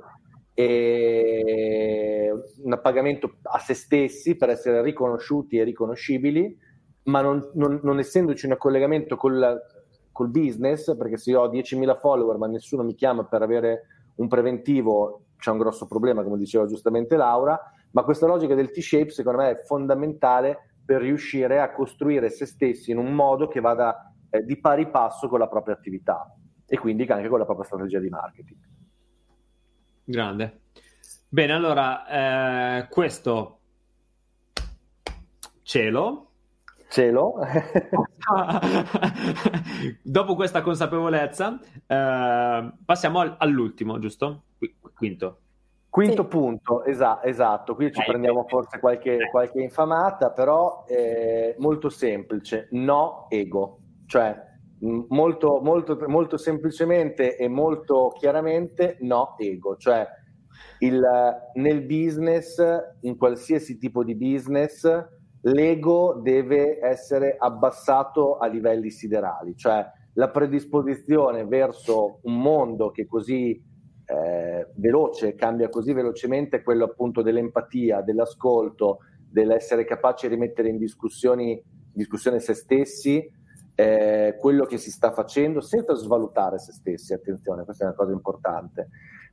e 0.54 2.32
un 2.64 2.74
appagamento 2.74 3.38
a 3.44 3.60
se 3.60 3.74
stessi 3.74 4.36
per 4.36 4.50
essere 4.50 4.82
riconosciuti 4.82 5.58
e 5.58 5.64
riconoscibili, 5.64 6.58
ma 7.04 7.22
non, 7.22 7.50
non, 7.54 7.80
non 7.84 8.00
essendoci 8.00 8.46
un 8.46 8.58
collegamento 8.58 9.16
col, 9.16 9.60
col 10.12 10.30
business, 10.30 10.96
perché 10.98 11.18
se 11.18 11.32
io 11.32 11.42
ho 11.42 11.50
10.000 11.50 11.98
follower 11.98 12.38
ma 12.38 12.48
nessuno 12.48 12.84
mi 12.84 12.96
chiama 12.96 13.24
per 13.24 13.42
avere 13.42 13.84
un 14.16 14.28
preventivo 14.28 15.22
c'è 15.42 15.50
un 15.50 15.58
grosso 15.58 15.88
problema, 15.88 16.22
come 16.24 16.38
diceva 16.38 16.68
giustamente 16.68 17.18
Laura, 17.18 17.60
ma 17.92 18.04
questa 18.04 18.28
logica 18.28 18.54
del 18.54 18.70
T-shape 18.70 19.10
secondo 19.10 19.40
me 19.40 19.50
è 19.50 19.56
fondamentale 19.64 20.76
per 20.86 21.02
riuscire 21.02 21.60
a 21.60 21.72
costruire 21.72 22.30
se 22.30 22.46
stessi 22.46 22.92
in 22.92 23.00
un 23.00 23.12
modo 23.12 23.48
che 23.48 23.60
vada 23.60 24.14
eh, 24.30 24.44
di 24.44 24.60
pari 24.60 24.88
passo 24.90 25.28
con 25.28 25.40
la 25.40 25.48
propria 25.48 25.74
attività 25.74 26.32
e 26.68 26.78
quindi 26.78 27.08
anche 27.10 27.28
con 27.28 27.40
la 27.40 27.46
propria 27.46 27.66
strategia 27.66 27.98
di 28.00 28.10
marketing. 28.10 28.60
Grande. 30.04 30.60
Bene, 31.28 31.54
allora, 31.54 32.78
eh, 32.78 32.88
questo 32.88 33.62
cielo. 35.64 36.28
Cielo. 36.88 37.36
Dopo 40.04 40.36
questa 40.36 40.62
consapevolezza, 40.62 41.60
eh, 41.88 42.72
passiamo 42.86 43.38
all'ultimo, 43.38 43.98
giusto? 43.98 44.44
Quinto. 45.02 45.38
Quinto 45.90 46.22
sì. 46.22 46.28
punto, 46.30 46.84
esa- 46.86 47.22
esatto, 47.24 47.76
qui 47.76 47.92
ci 47.92 48.00
eh, 48.00 48.06
prendiamo 48.06 48.46
forse 48.48 48.80
qualche, 48.80 49.16
eh. 49.16 49.30
qualche 49.30 49.62
infamata, 49.62 50.32
però 50.32 50.86
è 50.86 51.56
molto 51.58 51.90
semplice, 51.90 52.68
no 52.72 53.26
ego, 53.30 53.80
cioè 54.06 54.34
molto, 55.10 55.60
molto, 55.62 55.98
molto 56.08 56.38
semplicemente 56.38 57.36
e 57.36 57.48
molto 57.50 58.14
chiaramente 58.18 58.98
no 59.02 59.36
ego, 59.38 59.76
cioè 59.76 60.08
il, 60.80 61.02
nel 61.56 61.82
business, 61.82 62.58
in 63.02 63.18
qualsiasi 63.18 63.78
tipo 63.78 64.04
di 64.04 64.16
business, 64.16 64.88
l'ego 65.42 66.22
deve 66.24 66.80
essere 66.82 67.36
abbassato 67.38 68.38
a 68.38 68.48
livelli 68.48 68.92
siderali, 68.92 69.58
cioè 69.58 69.86
la 70.14 70.30
predisposizione 70.30 71.46
verso 71.46 72.20
un 72.24 72.40
mondo 72.42 72.92
che 72.92 73.06
così 73.08 73.62
eh, 74.12 74.68
veloce, 74.76 75.36
cambia 75.36 75.70
così 75.70 75.94
velocemente 75.94 76.62
quello 76.64 76.86
appunto 76.86 77.22
dell'empatia, 77.22 78.02
dell'ascolto, 78.02 79.00
dell'essere 79.30 79.86
capaci 79.86 80.28
di 80.28 80.34
rimettere 80.34 80.68
in 80.68 80.78
discussione 80.78 82.40
se 82.40 82.54
stessi, 82.54 83.32
eh, 83.76 84.36
quello 84.38 84.66
che 84.66 84.78
si 84.78 84.92
sta 84.92 85.12
facendo 85.12 85.62
senza 85.62 85.96
svalutare 85.96 86.60
se 86.60 86.74
stessi, 86.74 87.14
attenzione, 87.14 87.64
questa 87.64 87.86
è 87.86 87.88
una 87.88 87.96
cosa 87.96 88.12
importante. 88.12 88.90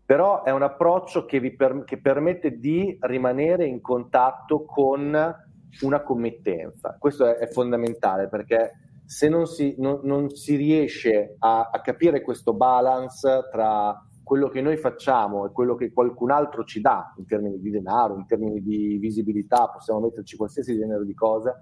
Però 0.06 0.42
è 0.42 0.50
un 0.52 0.62
approccio 0.62 1.26
che, 1.26 1.40
vi 1.40 1.54
per, 1.54 1.84
che 1.84 2.00
permette 2.00 2.58
di 2.58 2.96
rimanere 3.00 3.66
in 3.66 3.80
contatto 3.80 4.64
con 4.64 5.34
una 5.82 6.02
committenza. 6.02 6.96
Questo 6.98 7.26
è, 7.26 7.34
è 7.34 7.48
fondamentale 7.48 8.28
perché 8.28 8.72
se 9.04 9.28
non 9.28 9.46
si, 9.46 9.74
non, 9.78 10.00
non 10.04 10.30
si 10.30 10.56
riesce 10.56 11.36
a, 11.38 11.68
a 11.72 11.80
capire 11.80 12.22
questo 12.22 12.54
balance 12.54 13.48
tra 13.50 14.02
quello 14.28 14.50
che 14.50 14.60
noi 14.60 14.76
facciamo 14.76 15.46
e 15.46 15.52
quello 15.52 15.74
che 15.74 15.90
qualcun 15.90 16.30
altro 16.30 16.62
ci 16.62 16.82
dà 16.82 17.14
in 17.16 17.24
termini 17.24 17.58
di 17.60 17.70
denaro, 17.70 18.14
in 18.14 18.26
termini 18.26 18.60
di 18.60 18.98
visibilità, 18.98 19.70
possiamo 19.70 20.00
metterci 20.00 20.36
qualsiasi 20.36 20.76
genere 20.76 21.06
di 21.06 21.14
cosa, 21.14 21.58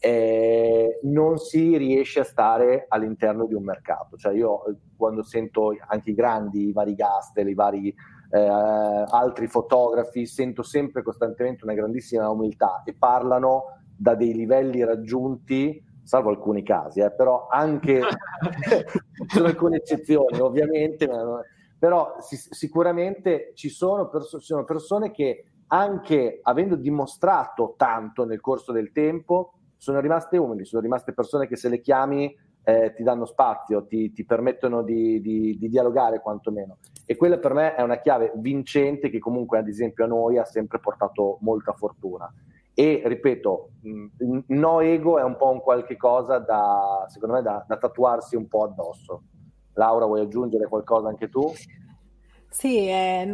eh, 0.00 0.98
non 1.04 1.38
si 1.38 1.76
riesce 1.76 2.18
a 2.18 2.24
stare 2.24 2.86
all'interno 2.88 3.46
di 3.46 3.54
un 3.54 3.62
mercato. 3.62 4.16
Cioè 4.16 4.34
io 4.34 4.66
eh, 4.66 4.76
quando 4.96 5.22
sento 5.22 5.76
anche 5.86 6.10
i 6.10 6.14
grandi, 6.14 6.70
i 6.70 6.72
vari 6.72 6.96
Gastel, 6.96 7.48
i 7.48 7.54
vari 7.54 7.94
eh, 8.30 8.40
altri 8.40 9.46
fotografi, 9.46 10.26
sento 10.26 10.64
sempre 10.64 11.04
costantemente 11.04 11.62
una 11.62 11.74
grandissima 11.74 12.28
umiltà 12.28 12.82
e 12.84 12.94
parlano 12.94 13.78
da 13.96 14.16
dei 14.16 14.34
livelli 14.34 14.82
raggiunti 14.82 15.80
salvo 16.02 16.30
alcuni 16.30 16.64
casi, 16.64 16.98
eh, 16.98 17.12
però 17.12 17.46
anche 17.48 18.00
ci 19.28 19.36
sono 19.36 19.46
alcune 19.46 19.76
eccezioni 19.76 20.40
ovviamente, 20.40 21.06
ma 21.06 21.40
però 21.82 22.14
si, 22.20 22.36
sicuramente 22.36 23.50
ci 23.56 23.68
sono, 23.68 24.08
perso- 24.08 24.38
sono 24.38 24.62
persone 24.62 25.10
che 25.10 25.46
anche 25.66 26.38
avendo 26.40 26.76
dimostrato 26.76 27.74
tanto 27.76 28.24
nel 28.24 28.38
corso 28.40 28.70
del 28.70 28.92
tempo, 28.92 29.54
sono 29.76 29.98
rimaste 29.98 30.36
umili, 30.36 30.64
sono 30.64 30.80
rimaste 30.80 31.12
persone 31.12 31.48
che 31.48 31.56
se 31.56 31.68
le 31.68 31.80
chiami 31.80 32.32
eh, 32.62 32.92
ti 32.94 33.02
danno 33.02 33.24
spazio, 33.24 33.84
ti, 33.84 34.12
ti 34.12 34.24
permettono 34.24 34.84
di, 34.84 35.20
di, 35.20 35.58
di, 35.58 35.68
dialogare 35.68 36.20
quantomeno. 36.20 36.76
E 37.04 37.16
quella 37.16 37.38
per 37.38 37.52
me 37.52 37.74
è 37.74 37.82
una 37.82 37.98
chiave 37.98 38.30
vincente 38.36 39.10
che 39.10 39.18
comunque 39.18 39.58
ad 39.58 39.66
esempio 39.66 40.04
a 40.04 40.06
noi 40.06 40.38
ha 40.38 40.44
sempre 40.44 40.78
portato 40.78 41.38
molta 41.40 41.72
fortuna. 41.72 42.32
E 42.74 43.02
ripeto, 43.04 43.70
mh, 43.80 44.38
no 44.54 44.78
ego 44.78 45.18
è 45.18 45.24
un 45.24 45.36
po' 45.36 45.50
un 45.50 45.60
qualche 45.60 45.96
cosa 45.96 46.38
da, 46.38 47.06
secondo 47.08 47.34
me, 47.34 47.42
da, 47.42 47.64
da 47.66 47.76
tatuarsi 47.76 48.36
un 48.36 48.46
po' 48.46 48.62
addosso. 48.62 49.22
Laura, 49.74 50.06
vuoi 50.06 50.20
aggiungere 50.20 50.66
qualcosa 50.66 51.08
anche 51.08 51.28
tu? 51.28 51.52
Sì, 52.48 52.86
è 52.86 53.30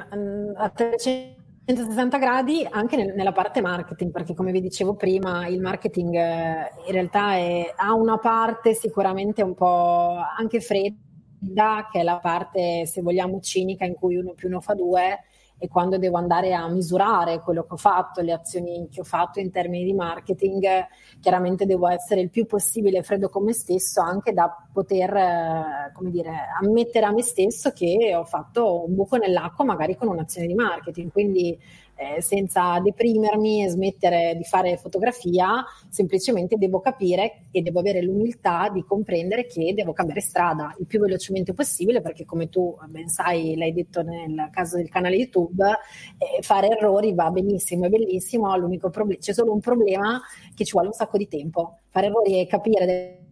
a 0.55 0.70
360 0.70 2.18
gradi 2.18 2.66
anche 2.70 2.97
nel, 2.97 3.14
nella 3.14 3.32
parte 3.32 3.61
marketing, 3.61 4.12
perché 4.12 4.34
come 4.34 4.53
vi 4.53 4.61
dicevo 4.61 4.95
prima, 4.95 5.47
il 5.49 5.61
marketing 5.61 6.14
eh, 6.14 6.70
in 6.86 6.93
realtà 6.93 7.34
è, 7.34 7.72
ha 7.76 7.93
una 7.95 8.18
parte 8.18 8.74
sicuramente 8.74 9.43
un 9.43 9.55
po' 9.55 10.16
anche 10.36 10.61
fredda 10.61 11.89
che 11.91 12.01
è 12.01 12.03
la 12.03 12.18
parte, 12.18 12.86
se 12.86 13.03
vogliamo, 13.03 13.41
cinica 13.41 13.84
in 13.84 13.95
cui 13.95 14.16
uno 14.16 14.34
più 14.34 14.49
uno 14.49 14.61
fa 14.61 14.74
due 14.74 15.18
e 15.59 15.69
quando 15.69 15.99
devo 15.99 16.17
andare 16.17 16.55
a 16.55 16.69
misurare 16.69 17.41
quello 17.41 17.65
che 17.65 17.75
ho 17.75 17.77
fatto, 17.77 18.21
le 18.21 18.33
azioni 18.33 18.89
che 18.91 19.01
ho 19.01 19.05
fatto 19.05 19.41
in 19.41 19.51
termini 19.51 19.85
di 19.85 19.93
marketing, 19.93 20.87
chiaramente 21.21 21.67
devo 21.67 21.89
essere 21.89 22.21
il 22.21 22.31
più 22.31 22.47
possibile 22.47 23.03
freddo 23.03 23.29
con 23.29 23.45
me 23.45 23.53
stesso, 23.53 24.01
anche 24.01 24.33
da 24.33 24.55
poter, 24.73 25.15
eh, 25.17 25.93
come 25.95 26.11
dire, 26.11 26.31
ammettere 26.61 27.07
a 27.07 27.13
me 27.13 27.23
stesso 27.23 27.73
che 27.73 28.15
ho 28.15 28.25
fatto 28.25 28.85
un 28.85 28.95
buco 28.95 29.17
nell'acqua 29.17 29.65
magari 29.65 29.97
con 29.97 30.09
un'azione 30.09 30.47
di 30.47 30.55
marketing. 30.55 31.11
Quindi 31.11 31.59
eh, 31.99 32.22
senza 32.22 32.78
deprimermi 32.78 33.64
e 33.64 33.68
smettere 33.68 34.34
di 34.36 34.44
fare 34.44 34.76
fotografia, 34.76 35.64
semplicemente 35.88 36.57
devo 36.57 36.80
capire 36.80 37.46
e 37.51 37.61
devo 37.61 37.80
avere 37.80 38.01
l'umiltà 38.03 38.70
di 38.72 38.84
comprendere 38.84 39.46
che 39.46 39.74
devo 39.74 39.92
cambiare 39.92 40.20
strada 40.20 40.74
il 40.78 40.86
più 40.86 41.01
velocemente 41.01 41.53
possibile 41.53 42.01
perché 42.01 42.24
come 42.24 42.49
tu 42.49 42.76
ben 42.86 43.09
sai, 43.09 43.57
l'hai 43.57 43.72
detto 43.72 44.03
nel 44.03 44.49
caso 44.53 44.76
del 44.76 44.88
canale 44.88 45.16
YouTube, 45.16 45.64
eh, 45.66 46.42
fare 46.42 46.68
errori 46.68 47.14
va 47.14 47.30
benissimo, 47.30 47.86
è 47.86 47.88
bellissimo, 47.88 48.57
l'unico 48.57 48.90
problema, 48.90 49.20
c'è 49.20 49.32
solo 49.32 49.53
un 49.53 49.61
problema 49.61 50.20
che 50.55 50.64
ci 50.64 50.72
vuole 50.72 50.86
un 50.86 50.92
sacco 50.92 51.16
di 51.16 51.26
tempo. 51.26 51.78
Fare 51.88 52.07
errori 52.07 52.40
e 52.40 52.46
capire 52.46 53.28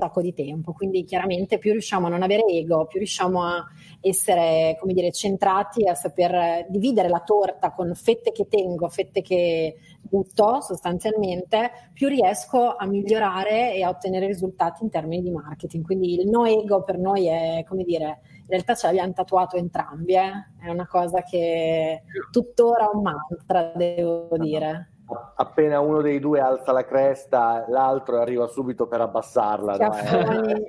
sacco 0.00 0.20
di 0.20 0.34
tempo. 0.34 0.72
Quindi 0.72 1.04
chiaramente 1.04 1.58
più 1.58 1.70
riusciamo 1.70 2.06
a 2.06 2.10
non 2.10 2.22
avere 2.22 2.44
ego, 2.46 2.86
più 2.86 2.98
riusciamo 2.98 3.44
a 3.44 3.64
essere, 4.00 4.76
come 4.80 4.92
dire, 4.92 5.12
centrati 5.12 5.86
a 5.88 5.94
saper 5.94 6.66
dividere 6.68 7.08
la 7.08 7.20
torta 7.20 7.70
con 7.72 7.94
fette 7.94 8.32
che 8.32 8.48
tengo, 8.48 8.88
fette 8.88 9.22
che 9.22 9.76
butto 10.00 10.60
sostanzialmente, 10.60 11.70
più 11.92 12.08
riesco 12.08 12.74
a 12.74 12.86
migliorare 12.86 13.74
e 13.74 13.82
a 13.82 13.88
ottenere 13.88 14.26
risultati 14.26 14.82
in 14.82 14.90
termini 14.90 15.22
di 15.22 15.30
marketing. 15.30 15.84
Quindi 15.84 16.14
il 16.14 16.28
no 16.28 16.44
ego 16.44 16.82
per 16.82 16.98
noi 16.98 17.26
è, 17.28 17.64
come 17.66 17.84
dire, 17.84 18.20
in 18.40 18.48
realtà 18.48 18.74
ce 18.74 18.88
l'abbiamo 18.88 19.12
tatuato 19.12 19.56
entrambi, 19.56 20.14
eh? 20.14 20.30
è 20.60 20.70
una 20.70 20.86
cosa 20.86 21.22
che 21.22 22.02
tuttora 22.30 22.90
un 22.92 23.02
mantra, 23.02 23.72
devo 23.76 24.36
dire 24.38 24.93
appena 25.36 25.80
uno 25.80 26.00
dei 26.00 26.18
due 26.18 26.40
alza 26.40 26.72
la 26.72 26.84
cresta, 26.84 27.64
l'altro 27.68 28.20
arriva 28.20 28.46
subito 28.46 28.86
per 28.86 29.00
abbassarla. 29.00 29.76
No? 29.76 29.96
Eh. 29.96 30.62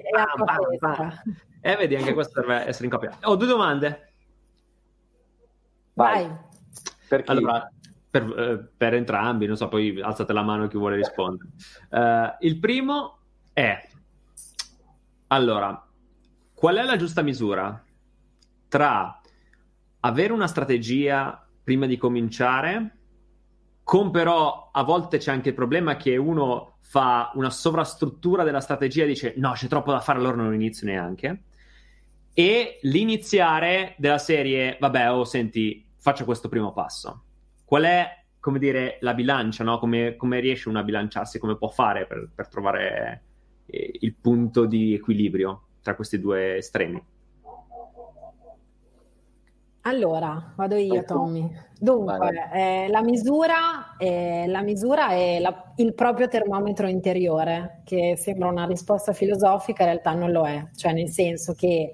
E 1.61 1.71
eh, 1.71 1.75
vedi, 1.77 1.95
anche 1.95 2.13
questo 2.13 2.41
deve 2.41 2.67
essere 2.67 2.85
in 2.85 2.91
coppia. 2.91 3.17
Ho 3.23 3.35
due 3.35 3.47
domande. 3.47 4.13
Vai. 5.93 6.29
Per 7.07 7.23
chi? 7.23 7.31
Allora, 7.31 7.71
per, 8.09 8.23
eh, 8.23 8.69
per, 8.77 8.93
entrambi, 8.93 9.47
non 9.47 9.55
so, 9.55 9.67
poi 9.67 9.99
alzate 10.01 10.33
la 10.33 10.43
mano 10.43 10.67
chi 10.67 10.77
vuole 10.77 10.97
rispondere. 10.97 11.49
Uh, 11.89 12.45
il 12.45 12.59
primo 12.59 13.19
è, 13.53 13.81
allora, 15.27 15.85
qual 16.53 16.75
è 16.75 16.83
la 16.83 16.97
giusta 16.97 17.21
misura 17.21 17.83
tra 18.67 19.21
avere 20.01 20.33
una 20.33 20.47
strategia 20.47 21.47
prima 21.63 21.85
di 21.85 21.97
cominciare 21.97 22.97
con 23.85 24.09
però 24.09 24.71
a 24.71 24.81
volte 24.81 25.19
c'è 25.19 25.31
anche 25.31 25.49
il 25.49 25.55
problema 25.55 25.95
che 25.95 26.17
uno 26.17 26.77
fa 26.81 27.31
una 27.35 27.51
sovrastruttura 27.51 28.43
della 28.43 28.59
strategia 28.59 29.03
e 29.03 29.07
dice 29.07 29.33
no, 29.37 29.51
c'è 29.51 29.67
troppo 29.67 29.91
da 29.91 29.99
fare, 29.99 30.17
allora 30.17 30.37
non 30.37 30.55
inizio 30.55 30.87
neanche. 30.87 31.43
E 32.33 32.79
l'iniziare 32.81 33.93
della 33.99 34.17
serie, 34.17 34.77
vabbè, 34.79 35.11
oh, 35.11 35.23
senti, 35.23 35.85
faccio 35.97 36.25
questo 36.25 36.49
primo 36.49 36.73
passo. 36.73 37.25
Qual 37.63 37.83
è, 37.83 38.23
come 38.39 38.57
dire, 38.57 38.97
la 39.01 39.13
bilancia, 39.13 39.63
no? 39.63 39.77
Come, 39.77 40.15
come 40.15 40.39
riesce 40.39 40.67
uno 40.67 40.79
a 40.79 40.83
bilanciarsi, 40.83 41.37
come 41.37 41.55
può 41.55 41.69
fare 41.69 42.07
per, 42.07 42.27
per 42.33 42.47
trovare 42.47 43.23
eh, 43.67 43.97
il 43.99 44.15
punto 44.15 44.65
di 44.65 44.95
equilibrio 44.95 45.61
tra 45.83 45.93
questi 45.93 46.19
due 46.19 46.57
estremi? 46.57 46.99
Allora, 49.87 50.53
vado 50.55 50.75
io, 50.77 51.03
Tommy. 51.03 51.47
Dunque, 51.79 52.49
eh, 52.53 52.87
la, 52.89 53.03
misura, 53.03 53.95
eh, 53.99 54.45
la, 54.47 54.63
misura, 54.63 55.09
è 55.09 55.39
la, 55.39 55.73
il 55.75 55.93
proprio 55.93 56.27
termometro 56.27 56.87
interiore, 56.87 57.81
che 57.83 58.15
sembra 58.17 58.47
una 58.49 58.65
risposta 58.65 59.13
filosofica, 59.13 59.83
in 59.83 59.89
realtà 59.89 60.13
non 60.13 60.31
lo 60.31 60.47
è, 60.47 60.69
cioè 60.75 60.91
nel 60.93 61.09
senso 61.09 61.53
che 61.53 61.93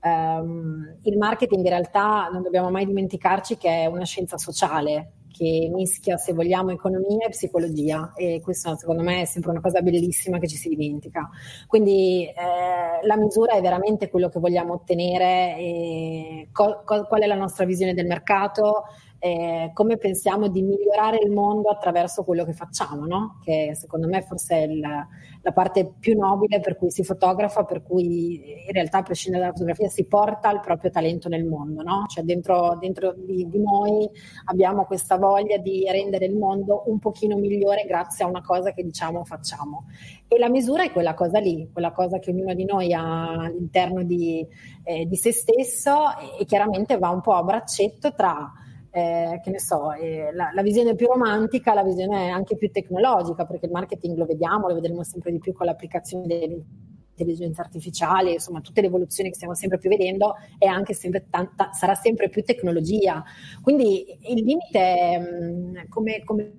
ehm, 0.00 0.98
il 1.02 1.18
marketing 1.18 1.64
in 1.64 1.70
realtà 1.70 2.28
non 2.32 2.42
dobbiamo 2.42 2.70
mai 2.70 2.86
dimenticarci 2.86 3.56
che 3.56 3.82
è 3.82 3.86
una 3.86 4.04
scienza 4.04 4.38
sociale, 4.38 5.12
che 5.42 5.68
mischia, 5.72 6.16
se 6.16 6.32
vogliamo, 6.32 6.70
economia 6.70 7.26
e 7.26 7.30
psicologia 7.30 8.12
e 8.14 8.40
questo 8.42 8.76
secondo 8.76 9.02
me 9.02 9.22
è 9.22 9.24
sempre 9.24 9.50
una 9.50 9.60
cosa 9.60 9.80
bellissima 9.80 10.38
che 10.38 10.46
ci 10.46 10.56
si 10.56 10.68
dimentica. 10.68 11.28
Quindi 11.66 12.26
eh, 12.26 13.04
la 13.04 13.16
misura 13.16 13.54
è 13.54 13.60
veramente 13.60 14.08
quello 14.08 14.28
che 14.28 14.38
vogliamo 14.38 14.74
ottenere, 14.74 16.48
co- 16.52 16.82
co- 16.84 17.06
qual 17.06 17.22
è 17.22 17.26
la 17.26 17.34
nostra 17.34 17.64
visione 17.64 17.94
del 17.94 18.06
mercato, 18.06 18.84
eh, 19.24 19.70
come 19.72 19.98
pensiamo 19.98 20.48
di 20.48 20.62
migliorare 20.62 21.18
il 21.22 21.30
mondo 21.30 21.68
attraverso 21.68 22.24
quello 22.24 22.44
che 22.44 22.54
facciamo, 22.54 23.06
no? 23.06 23.38
che 23.40 23.70
secondo 23.76 24.08
me 24.08 24.20
forse 24.22 24.56
è 24.56 24.62
il, 24.62 24.80
la 24.80 25.52
parte 25.52 25.94
più 26.00 26.18
nobile 26.18 26.58
per 26.58 26.76
cui 26.76 26.90
si 26.90 27.04
fotografa, 27.04 27.62
per 27.62 27.84
cui 27.84 28.64
in 28.66 28.72
realtà 28.72 28.98
a 28.98 29.02
prescindere 29.02 29.44
dalla 29.44 29.54
fotografia 29.54 29.88
si 29.88 30.06
porta 30.06 30.50
il 30.50 30.58
proprio 30.58 30.90
talento 30.90 31.28
nel 31.28 31.44
mondo, 31.44 31.82
no? 31.82 32.06
cioè 32.08 32.24
dentro, 32.24 32.76
dentro 32.80 33.14
di, 33.16 33.46
di, 33.48 33.62
noi 33.62 34.10
abbiamo 34.46 34.86
questa 34.86 35.16
voglia 35.18 35.56
di 35.58 35.88
rendere 35.88 36.24
il 36.24 36.36
mondo 36.36 36.82
un 36.86 36.98
pochino 36.98 37.36
migliore 37.36 37.84
grazie 37.84 38.24
a 38.24 38.28
una 38.28 38.42
cosa 38.42 38.72
che 38.72 38.82
diciamo 38.82 39.22
facciamo. 39.22 39.84
E 40.26 40.36
la 40.36 40.48
misura 40.48 40.82
è 40.82 40.90
quella 40.90 41.14
cosa 41.14 41.38
lì, 41.38 41.70
quella 41.72 41.92
cosa 41.92 42.18
che 42.18 42.32
ognuno 42.32 42.54
di 42.54 42.64
noi 42.64 42.92
ha 42.92 43.34
all'interno 43.34 44.02
di, 44.02 44.44
eh, 44.82 45.06
di 45.06 45.14
se 45.14 45.30
stesso 45.30 46.08
e, 46.18 46.40
e 46.40 46.44
chiaramente 46.44 46.98
va 46.98 47.10
un 47.10 47.20
po' 47.20 47.34
a 47.34 47.44
braccetto 47.44 48.14
tra 48.14 48.52
eh, 48.94 49.40
che 49.42 49.50
ne 49.50 49.58
so, 49.58 49.92
eh, 49.92 50.32
la, 50.34 50.50
la, 50.52 50.60
visione 50.60 50.94
più 50.94 51.06
romantica, 51.06 51.72
la 51.72 51.82
visione 51.82 52.28
anche 52.28 52.56
più 52.56 52.70
tecnologica, 52.70 53.46
perché 53.46 53.64
il 53.64 53.72
marketing 53.72 54.18
lo 54.18 54.26
vediamo, 54.26 54.68
lo 54.68 54.74
vedremo 54.74 55.02
sempre 55.02 55.32
di 55.32 55.38
più 55.38 55.54
con 55.54 55.64
l'applicazione 55.64 56.26
dell'intelligenza 56.26 57.62
artificiale, 57.62 58.32
insomma 58.32 58.60
tutte 58.60 58.82
le 58.82 58.88
evoluzioni 58.88 59.30
che 59.30 59.36
stiamo 59.36 59.54
sempre 59.54 59.78
più 59.78 59.88
vedendo 59.88 60.34
e 60.58 60.66
anche 60.66 60.92
sempre 60.92 61.26
tanta, 61.30 61.72
sarà 61.72 61.94
sempre 61.94 62.28
più 62.28 62.42
tecnologia. 62.42 63.24
Quindi 63.62 64.04
il 64.28 64.44
limite 64.44 65.18
mh, 65.18 65.88
come, 65.88 66.22
come 66.22 66.52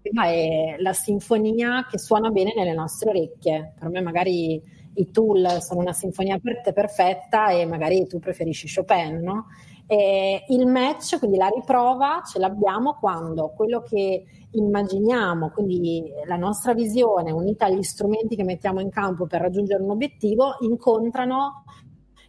è 0.00 0.76
la 0.78 0.92
sinfonia 0.92 1.88
che 1.90 1.98
suona 1.98 2.30
bene 2.30 2.52
nelle 2.54 2.72
nostre 2.72 3.10
orecchie. 3.10 3.74
Per 3.76 3.88
me 3.88 4.00
magari 4.00 4.62
i 4.94 5.10
tool 5.10 5.58
sono 5.60 5.80
una 5.80 5.92
sinfonia 5.92 6.38
per 6.38 6.60
te 6.60 6.72
perfetta 6.72 7.50
e 7.50 7.66
magari 7.66 8.06
tu 8.06 8.20
preferisci 8.20 8.72
Chopin, 8.72 9.20
no? 9.22 9.46
Eh, 9.90 10.44
il 10.48 10.66
match, 10.66 11.18
quindi 11.18 11.38
la 11.38 11.48
riprova, 11.48 12.22
ce 12.22 12.38
l'abbiamo 12.38 12.98
quando 13.00 13.54
quello 13.56 13.80
che 13.80 14.22
immaginiamo, 14.50 15.48
quindi 15.48 16.12
la 16.26 16.36
nostra 16.36 16.74
visione 16.74 17.30
unita 17.30 17.64
agli 17.64 17.82
strumenti 17.82 18.36
che 18.36 18.44
mettiamo 18.44 18.80
in 18.80 18.90
campo 18.90 19.26
per 19.26 19.40
raggiungere 19.40 19.82
un 19.82 19.88
obiettivo, 19.88 20.56
incontrano 20.60 21.64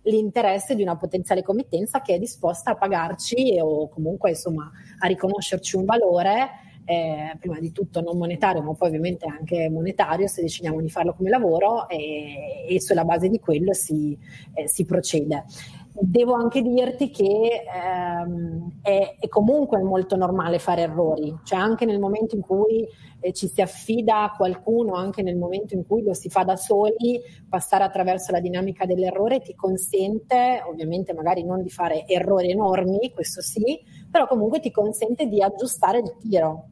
l'interesse 0.04 0.74
di 0.74 0.84
una 0.84 0.96
potenziale 0.96 1.44
committenza 1.44 2.02
che 2.02 2.16
è 2.16 2.18
disposta 2.18 2.72
a 2.72 2.76
pagarci 2.76 3.60
o 3.62 3.90
comunque 3.90 4.30
insomma 4.30 4.72
a 5.00 5.08
riconoscerci 5.08 5.76
un 5.76 5.84
valore 5.84 6.50
eh, 6.86 7.36
prima 7.40 7.60
di 7.60 7.74
tutto 7.74 8.02
non 8.02 8.18
monetario, 8.18 8.64
ma 8.64 8.74
poi 8.74 8.88
ovviamente 8.88 9.28
anche 9.28 9.70
monetario 9.70 10.28
se 10.28 10.42
decidiamo 10.42 10.80
di 10.80 10.90
farlo 10.90 11.14
come 11.14 11.30
lavoro 11.30 11.90
e, 11.90 12.66
e 12.68 12.82
sulla 12.82 13.04
base 13.04 13.28
di 13.28 13.40
quello 13.40 13.74
si, 13.74 14.18
eh, 14.54 14.68
si 14.68 14.86
procede 14.86 15.44
devo 16.02 16.34
anche 16.34 16.62
dirti 16.62 17.10
che 17.10 17.64
ehm, 17.74 18.80
è, 18.82 19.16
è, 19.20 19.28
comunque 19.28 19.82
molto 19.82 20.16
normale 20.16 20.60
fare 20.60 20.84
errori, 20.84 21.36
cioè 21.44 21.60
anche 21.60 21.86
nel 21.86 22.00
momento 22.00 22.36
in 22.36 22.42
cui 22.42 22.88
eh, 23.20 23.34
ci 23.34 23.48
si 23.48 23.62
affida 23.62 24.24
a 24.24 24.32
qualcuno, 24.32 24.94
anche 24.94 25.22
nel 25.22 25.36
momento 25.36 25.74
in 25.74 25.86
cui 25.86 26.04
lo 26.04 26.14
si 26.14 26.30
fa 26.30 26.44
da 26.44 26.56
soli, 26.56 27.22
passare 27.48 27.84
attraverso 27.84 28.32
la 28.32 28.40
dinamica 28.40 28.86
dell'errore 28.86 29.42
ti 29.42 29.56
consente, 29.56 30.64
ovviamente 30.66 31.14
magari 31.14 31.44
non 31.44 31.62
di 31.62 31.70
fare 31.70 32.06
errori 32.08 32.52
enormi, 32.52 33.12
questo 33.14 33.42
sì, 33.42 33.80
però 34.10 34.28
comunque 34.28 34.60
ti 34.60 34.72
consente 34.72 35.28
di 35.28 35.42
aggiustare 35.42 36.00
il 36.00 36.16
tiro 36.20 36.69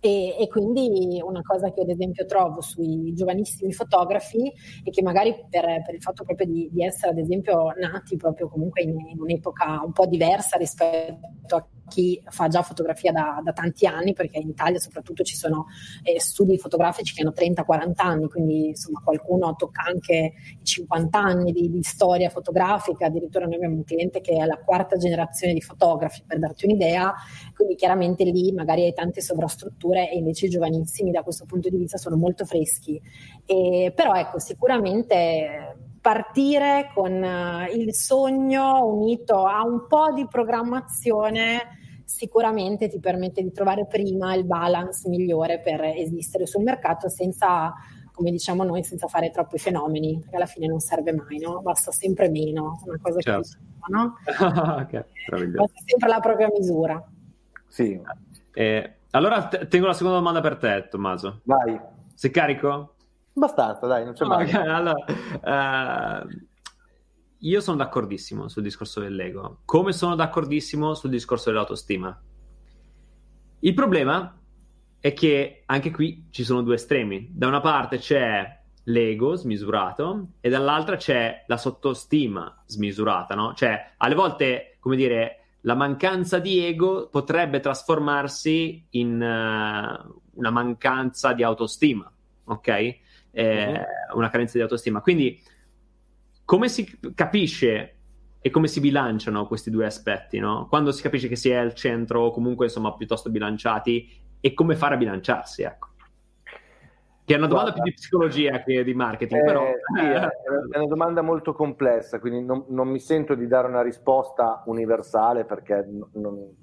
e, 0.00 0.36
e, 0.38 0.46
quindi 0.48 1.20
una 1.24 1.42
cosa 1.42 1.72
che 1.72 1.80
ad 1.80 1.88
esempio 1.88 2.24
trovo 2.24 2.60
sui 2.60 3.12
giovanissimi 3.14 3.72
fotografi 3.72 4.52
e 4.84 4.90
che 4.90 5.02
magari 5.02 5.34
per, 5.50 5.64
per 5.84 5.94
il 5.94 6.02
fatto 6.02 6.24
proprio 6.24 6.46
di, 6.46 6.68
di, 6.70 6.84
essere 6.84 7.10
ad 7.10 7.18
esempio 7.18 7.72
nati 7.72 8.16
proprio 8.16 8.48
comunque 8.48 8.82
in, 8.82 8.90
in, 9.08 9.20
un'epoca 9.20 9.82
un 9.84 9.92
po' 9.92 10.06
diversa 10.06 10.56
rispetto 10.56 11.56
a 11.56 11.66
chi 11.88 12.22
fa 12.26 12.48
già 12.48 12.62
fotografia 12.62 13.10
da, 13.10 13.40
da 13.42 13.52
tanti 13.52 13.86
anni, 13.86 14.12
perché 14.12 14.38
in 14.38 14.48
Italia 14.48 14.78
soprattutto 14.78 15.22
ci 15.24 15.36
sono 15.36 15.66
eh, 16.02 16.20
studi 16.20 16.56
fotografici 16.58 17.14
che 17.14 17.22
hanno 17.22 17.32
30-40 17.34 17.92
anni, 17.96 18.28
quindi 18.28 18.68
insomma 18.68 19.00
qualcuno 19.02 19.54
tocca 19.56 19.82
anche 19.82 20.32
i 20.60 20.64
50 20.64 21.18
anni 21.18 21.52
di, 21.52 21.70
di, 21.70 21.82
storia 21.82 22.28
fotografica, 22.28 23.06
addirittura 23.06 23.46
noi 23.46 23.56
abbiamo 23.56 23.76
un 23.76 23.84
cliente 23.84 24.20
che 24.20 24.36
è 24.36 24.44
la 24.44 24.58
quarta 24.58 24.96
generazione 24.96 25.54
di 25.54 25.60
fotografi, 25.60 26.22
per 26.26 26.38
darti 26.38 26.66
un'idea, 26.66 27.12
quindi 27.54 27.74
chiaramente 27.74 28.24
lì 28.24 28.52
magari 28.52 28.84
hai 28.84 28.92
tante 28.92 29.20
sovrastrutture 29.20 30.10
e 30.10 30.16
invece 30.18 30.46
i 30.46 30.50
giovanissimi 30.50 31.10
da 31.10 31.22
questo 31.22 31.44
punto 31.46 31.68
di 31.68 31.76
vista 31.76 31.96
sono 31.96 32.16
molto 32.16 32.44
freschi. 32.44 33.00
E, 33.44 33.92
però 33.94 34.14
ecco, 34.14 34.38
sicuramente 34.38 35.86
partire 36.00 36.90
con 36.94 37.12
uh, 37.12 37.74
il 37.74 37.94
sogno 37.94 38.86
unito 38.86 39.44
a 39.44 39.62
un 39.64 39.86
po' 39.86 40.12
di 40.12 40.26
programmazione 40.26 41.77
sicuramente 42.08 42.88
ti 42.88 42.98
permette 43.00 43.42
di 43.42 43.52
trovare 43.52 43.86
prima 43.86 44.34
il 44.34 44.44
balance 44.44 45.06
migliore 45.10 45.60
per 45.60 45.82
esistere 45.82 46.46
sul 46.46 46.62
mercato 46.62 47.10
senza, 47.10 47.74
come 48.12 48.30
diciamo 48.30 48.64
noi, 48.64 48.82
senza 48.82 49.08
fare 49.08 49.30
troppi 49.30 49.58
fenomeni, 49.58 50.18
perché 50.18 50.36
alla 50.36 50.46
fine 50.46 50.66
non 50.66 50.80
serve 50.80 51.12
mai, 51.12 51.38
no? 51.38 51.60
Basta 51.60 51.92
sempre 51.92 52.30
meno, 52.30 52.80
una 52.86 52.98
cosa 52.98 53.20
certo. 53.20 53.40
che 53.42 53.58
diciamo, 53.58 53.86
no? 53.88 54.16
okay, 54.80 55.04
Basta 55.50 55.82
sempre 55.84 56.08
la 56.08 56.20
propria 56.20 56.48
misura. 56.50 57.04
Sì. 57.66 58.00
Eh, 58.54 58.92
allora 59.10 59.46
t- 59.46 59.68
tengo 59.68 59.86
la 59.86 59.92
seconda 59.92 60.16
domanda 60.16 60.40
per 60.40 60.56
te, 60.56 60.88
Tommaso. 60.88 61.40
Vai. 61.44 61.78
Sei 62.14 62.30
carico? 62.30 62.94
Abbastanza, 63.34 63.86
dai, 63.86 64.04
non 64.04 64.14
c'è 64.14 64.24
mai. 64.24 64.46
Okay, 64.48 64.66
allora, 64.66 66.24
uh, 66.24 66.26
io 67.40 67.60
sono 67.60 67.76
d'accordissimo 67.76 68.48
sul 68.48 68.62
discorso 68.62 69.00
dell'ego, 69.00 69.60
come 69.64 69.92
sono 69.92 70.14
d'accordissimo 70.14 70.94
sul 70.94 71.10
discorso 71.10 71.50
dell'autostima. 71.50 72.20
Il 73.60 73.74
problema 73.74 74.36
è 75.00 75.12
che 75.12 75.62
anche 75.66 75.90
qui 75.90 76.26
ci 76.30 76.44
sono 76.44 76.62
due 76.62 76.74
estremi. 76.74 77.28
Da 77.30 77.46
una 77.46 77.60
parte 77.60 77.98
c'è 77.98 78.56
l'ego 78.84 79.34
smisurato 79.34 80.28
e 80.40 80.48
dall'altra 80.48 80.96
c'è 80.96 81.44
la 81.46 81.56
sottostima 81.56 82.62
smisurata, 82.66 83.34
no? 83.34 83.54
Cioè, 83.54 83.94
alle 83.98 84.14
volte, 84.14 84.76
come 84.80 84.96
dire, 84.96 85.34
la 85.62 85.74
mancanza 85.74 86.38
di 86.38 86.64
ego 86.64 87.08
potrebbe 87.08 87.60
trasformarsi 87.60 88.86
in 88.90 89.14
uh, 89.14 90.20
una 90.34 90.50
mancanza 90.50 91.32
di 91.32 91.42
autostima, 91.42 92.10
ok? 92.44 92.68
Eh, 93.30 93.72
uh-huh. 93.72 94.18
Una 94.18 94.30
carenza 94.30 94.56
di 94.56 94.62
autostima. 94.62 95.00
Quindi 95.00 95.40
come 96.48 96.70
si 96.70 96.98
capisce 97.14 97.96
e 98.40 98.48
come 98.48 98.68
si 98.68 98.80
bilanciano 98.80 99.46
questi 99.46 99.68
due 99.68 99.84
aspetti, 99.84 100.38
no? 100.38 100.66
Quando 100.70 100.92
si 100.92 101.02
capisce 101.02 101.28
che 101.28 101.36
si 101.36 101.50
è 101.50 101.56
al 101.56 101.74
centro 101.74 102.22
o 102.22 102.30
comunque 102.30 102.64
insomma 102.64 102.96
piuttosto 102.96 103.28
bilanciati 103.28 104.08
e 104.40 104.54
come 104.54 104.74
fare 104.74 104.94
a 104.94 104.96
bilanciarsi, 104.96 105.62
ecco. 105.62 105.88
Che 107.22 107.34
è 107.34 107.36
una 107.36 107.48
domanda 107.48 107.72
Guarda, 107.72 107.82
più 107.82 107.82
di 107.82 107.92
psicologia 107.98 108.62
che 108.62 108.82
di 108.82 108.94
marketing, 108.94 109.42
eh, 109.42 109.44
però... 109.44 109.62
Sì, 109.94 110.00
è 110.00 110.78
una 110.78 110.86
domanda 110.86 111.20
molto 111.20 111.52
complessa, 111.52 112.18
quindi 112.18 112.42
non, 112.42 112.64
non, 112.68 112.88
mi 112.88 112.98
sento 112.98 113.34
di 113.34 113.46
dare 113.46 113.68
una 113.68 113.82
risposta 113.82 114.62
universale 114.64 115.44
perché 115.44 115.86
non, 116.12 116.54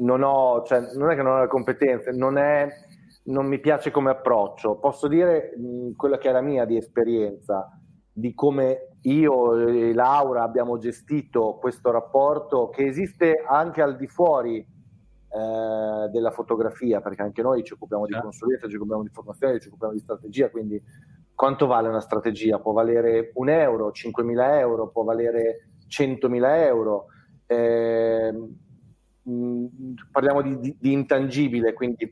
non, 0.00 0.22
ho, 0.24 0.64
cioè, 0.64 0.92
non 0.96 1.12
è 1.12 1.14
che 1.14 1.22
non 1.22 1.36
ho 1.36 1.40
le 1.42 1.46
competenze, 1.46 2.10
non, 2.10 2.36
è, 2.36 2.66
non 3.26 3.46
mi 3.46 3.60
piace 3.60 3.92
come 3.92 4.10
approccio. 4.10 4.80
Posso 4.80 5.06
dire 5.06 5.54
mh, 5.56 5.92
quella 5.94 6.18
che 6.18 6.30
è 6.30 6.32
la 6.32 6.40
mia 6.40 6.64
di 6.64 6.76
esperienza 6.76 7.70
di 8.18 8.32
come 8.32 8.92
io 9.02 9.68
e 9.68 9.92
Laura 9.92 10.42
abbiamo 10.42 10.78
gestito 10.78 11.58
questo 11.60 11.90
rapporto 11.90 12.70
che 12.70 12.86
esiste 12.86 13.44
anche 13.46 13.82
al 13.82 13.94
di 13.94 14.06
fuori 14.06 14.56
eh, 14.56 16.08
della 16.10 16.30
fotografia, 16.30 17.02
perché 17.02 17.20
anche 17.20 17.42
noi 17.42 17.62
ci 17.62 17.74
occupiamo 17.74 18.06
di 18.06 18.12
certo. 18.12 18.28
consulenza, 18.28 18.68
ci 18.68 18.76
occupiamo 18.76 19.02
di 19.02 19.10
formazione, 19.12 19.60
ci 19.60 19.68
occupiamo 19.68 19.92
di 19.92 19.98
strategia, 19.98 20.48
quindi 20.48 20.82
quanto 21.34 21.66
vale 21.66 21.88
una 21.88 22.00
strategia? 22.00 22.58
Può 22.58 22.72
valere 22.72 23.32
un 23.34 23.50
euro, 23.50 23.90
5.000 23.90 24.58
euro, 24.60 24.88
può 24.88 25.04
valere 25.04 25.68
100.000 25.86 26.56
euro. 26.64 27.06
Eh, 27.44 28.32
parliamo 30.10 30.40
di, 30.40 30.58
di, 30.58 30.76
di, 30.80 30.92
intangibile, 30.92 31.74
quindi 31.74 32.10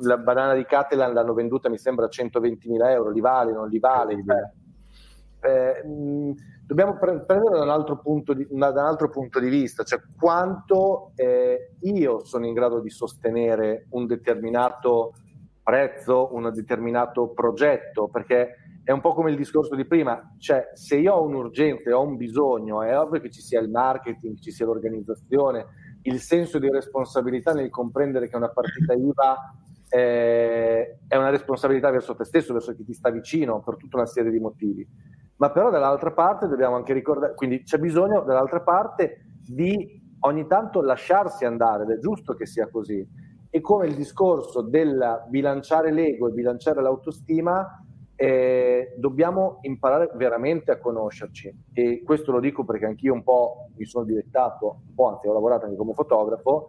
la 0.00 0.18
banana 0.18 0.54
di 0.54 0.64
Catalan 0.64 1.12
l'hanno 1.12 1.32
venduta 1.32 1.68
mi 1.68 1.78
sembra 1.78 2.06
a 2.06 2.08
120.000 2.08 2.88
euro, 2.88 3.10
li 3.10 3.20
vale, 3.20 3.52
non 3.52 3.68
li 3.68 3.78
vale? 3.78 4.16
Beh, 4.16 4.63
eh, 5.44 5.82
dobbiamo 6.66 6.96
pre- 6.98 7.20
prendere 7.24 7.58
da 7.58 7.62
un, 7.64 7.70
altro 7.70 7.98
punto 7.98 8.32
di, 8.32 8.46
da 8.50 8.70
un 8.70 8.78
altro 8.78 9.10
punto 9.10 9.38
di 9.38 9.48
vista, 9.48 9.84
cioè 9.84 10.00
quanto 10.18 11.12
eh, 11.16 11.72
io 11.80 12.24
sono 12.24 12.46
in 12.46 12.54
grado 12.54 12.80
di 12.80 12.90
sostenere 12.90 13.86
un 13.90 14.06
determinato 14.06 15.12
prezzo, 15.62 16.34
un 16.34 16.50
determinato 16.52 17.28
progetto, 17.28 18.08
perché 18.08 18.56
è 18.82 18.92
un 18.92 19.00
po' 19.00 19.14
come 19.14 19.30
il 19.30 19.36
discorso 19.36 19.74
di 19.74 19.86
prima, 19.86 20.34
cioè 20.38 20.70
se 20.74 20.96
io 20.96 21.14
ho 21.14 21.22
un'urgenza 21.24 21.96
ho 21.96 22.02
un 22.02 22.16
bisogno, 22.16 22.82
è 22.82 22.98
ovvio 22.98 23.20
che 23.20 23.30
ci 23.30 23.40
sia 23.40 23.60
il 23.60 23.70
marketing, 23.70 24.38
ci 24.38 24.50
sia 24.50 24.66
l'organizzazione, 24.66 25.66
il 26.02 26.20
senso 26.20 26.58
di 26.58 26.70
responsabilità 26.70 27.52
nel 27.52 27.70
comprendere 27.70 28.28
che 28.28 28.36
una 28.36 28.50
partita 28.50 28.92
IVA 28.92 29.54
eh, 29.88 30.98
è 31.06 31.16
una 31.16 31.30
responsabilità 31.30 31.90
verso 31.90 32.14
te 32.14 32.24
stesso, 32.24 32.52
verso 32.52 32.74
chi 32.74 32.84
ti 32.84 32.92
sta 32.92 33.10
vicino, 33.10 33.62
per 33.62 33.76
tutta 33.76 33.96
una 33.96 34.06
serie 34.06 34.30
di 34.30 34.38
motivi 34.40 34.86
ma 35.36 35.50
però 35.50 35.70
dall'altra 35.70 36.12
parte 36.12 36.46
dobbiamo 36.48 36.76
anche 36.76 36.92
ricordare, 36.92 37.34
quindi 37.34 37.62
c'è 37.62 37.78
bisogno 37.78 38.22
dall'altra 38.22 38.60
parte 38.60 39.26
di 39.46 40.02
ogni 40.20 40.46
tanto 40.46 40.80
lasciarsi 40.80 41.44
andare, 41.44 41.84
ed 41.84 41.90
è 41.90 41.98
giusto 41.98 42.34
che 42.34 42.46
sia 42.46 42.68
così. 42.70 43.06
E 43.50 43.60
come 43.60 43.86
il 43.86 43.94
discorso 43.94 44.62
del 44.62 45.24
bilanciare 45.28 45.92
l'ego 45.92 46.28
e 46.28 46.32
bilanciare 46.32 46.82
l'autostima, 46.82 47.84
eh, 48.16 48.94
dobbiamo 48.96 49.58
imparare 49.62 50.10
veramente 50.14 50.70
a 50.70 50.78
conoscerci. 50.78 51.64
E 51.72 52.02
questo 52.04 52.32
lo 52.32 52.40
dico 52.40 52.64
perché 52.64 52.86
anch'io 52.86 53.12
un 53.12 53.22
po' 53.22 53.68
mi 53.76 53.84
sono 53.84 54.04
direttato, 54.04 54.82
un 54.88 54.94
po' 54.94 55.08
anzi 55.08 55.28
ho 55.28 55.32
lavorato 55.32 55.66
anche 55.66 55.76
come 55.76 55.92
fotografo, 55.92 56.68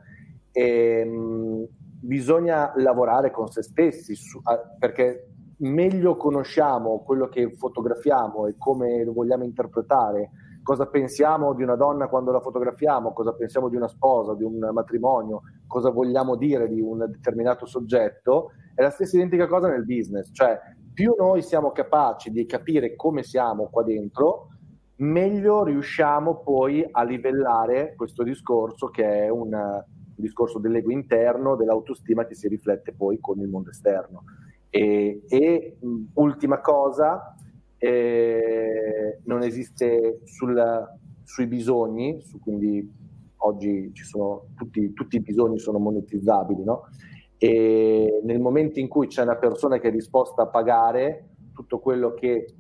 e, 0.51 1.05
mh, 1.05 1.67
bisogna 2.01 2.73
lavorare 2.75 3.31
con 3.31 3.47
se 3.47 3.63
stessi, 3.63 4.15
su, 4.15 4.39
a, 4.43 4.59
perché 4.77 5.29
meglio 5.57 6.17
conosciamo 6.17 7.03
quello 7.03 7.27
che 7.27 7.51
fotografiamo 7.55 8.47
e 8.47 8.55
come 8.57 9.03
lo 9.03 9.13
vogliamo 9.13 9.43
interpretare, 9.43 10.31
cosa 10.63 10.87
pensiamo 10.87 11.53
di 11.53 11.63
una 11.63 11.75
donna 11.75 12.07
quando 12.07 12.31
la 12.31 12.41
fotografiamo, 12.41 13.13
cosa 13.13 13.33
pensiamo 13.33 13.69
di 13.69 13.75
una 13.75 13.87
sposa, 13.87 14.33
di 14.33 14.43
un 14.43 14.57
matrimonio, 14.73 15.43
cosa 15.67 15.91
vogliamo 15.91 16.35
dire 16.35 16.67
di 16.67 16.81
un 16.81 17.05
determinato 17.09 17.65
soggetto, 17.65 18.51
è 18.73 18.81
la 18.81 18.89
stessa 18.89 19.15
identica 19.15 19.47
cosa 19.47 19.69
nel 19.69 19.85
business, 19.85 20.31
cioè 20.33 20.59
più 20.93 21.13
noi 21.17 21.41
siamo 21.41 21.71
capaci 21.71 22.31
di 22.31 22.45
capire 22.45 22.95
come 22.95 23.21
siamo 23.23 23.67
qua 23.69 23.83
dentro, 23.83 24.47
meglio 24.97 25.63
riusciamo 25.63 26.37
poi 26.37 26.87
a 26.89 27.03
livellare 27.03 27.93
questo 27.95 28.23
discorso 28.23 28.87
che 28.87 29.25
è 29.25 29.29
un, 29.29 29.83
discorso 30.15 30.59
dell'ego 30.59 30.91
interno, 30.91 31.55
dell'autostima 31.55 32.25
che 32.25 32.35
si 32.35 32.47
riflette 32.47 32.93
poi 32.93 33.19
con 33.19 33.39
il 33.39 33.49
mondo 33.49 33.69
esterno. 33.69 34.23
E, 34.75 35.21
e 35.29 35.77
ultima 36.15 36.59
cosa, 36.59 37.33
eh, 37.77 39.21
non 39.23 39.41
esiste 39.41 40.19
sul, 40.25 40.61
sui 41.23 41.47
bisogni, 41.47 42.21
su, 42.21 42.41
quindi 42.41 42.93
oggi 43.37 43.91
sono, 43.93 44.47
tutti, 44.53 44.91
tutti, 44.91 45.15
i 45.15 45.21
bisogni 45.21 45.59
sono 45.59 45.77
monetizzabili, 45.79 46.65
no? 46.65 46.89
e 47.37 48.19
nel 48.23 48.41
momento 48.41 48.81
in 48.81 48.89
cui 48.89 49.07
c'è 49.07 49.21
una 49.21 49.37
persona 49.37 49.79
che 49.79 49.87
è 49.87 49.91
disposta 49.91 50.41
a 50.41 50.47
pagare, 50.47 51.29
tutto 51.53 51.79
quello 51.79 52.13
che 52.13 52.53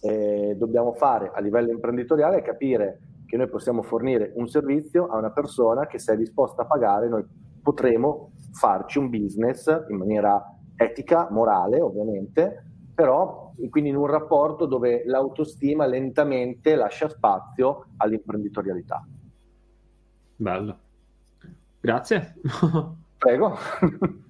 eh, 0.00 0.54
dobbiamo 0.56 0.92
fare 0.92 1.32
a 1.34 1.40
livello 1.40 1.72
imprenditoriale 1.72 2.38
è 2.38 2.42
capire 2.42 3.00
che 3.26 3.36
noi 3.36 3.48
possiamo 3.48 3.82
fornire 3.82 4.30
un 4.36 4.46
servizio 4.46 5.08
a 5.08 5.18
una 5.18 5.32
persona 5.32 5.88
che 5.88 5.98
se 5.98 6.12
è 6.12 6.16
disposta 6.16 6.62
a 6.62 6.66
pagare, 6.66 7.08
noi 7.08 7.24
potremo 7.60 8.30
farci 8.52 8.98
un 8.98 9.10
business 9.10 9.66
in 9.88 9.96
maniera 9.96 10.52
etica, 10.78 11.28
morale 11.30 11.80
ovviamente, 11.80 12.64
però 12.94 13.52
quindi 13.70 13.90
in 13.90 13.96
un 13.96 14.06
rapporto 14.06 14.66
dove 14.66 15.02
l'autostima 15.04 15.84
lentamente 15.86 16.76
lascia 16.76 17.08
spazio 17.08 17.86
all'imprenditorialità. 17.96 19.04
Bello, 20.36 20.78
grazie. 21.80 22.36
Prego. 23.18 23.58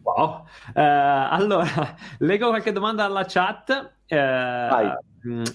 wow. 0.02 0.44
Eh, 0.74 0.80
allora, 0.80 1.66
leggo 2.18 2.48
qualche 2.48 2.72
domanda 2.72 3.04
alla 3.04 3.24
chat. 3.26 3.96
Eh, 4.06 4.96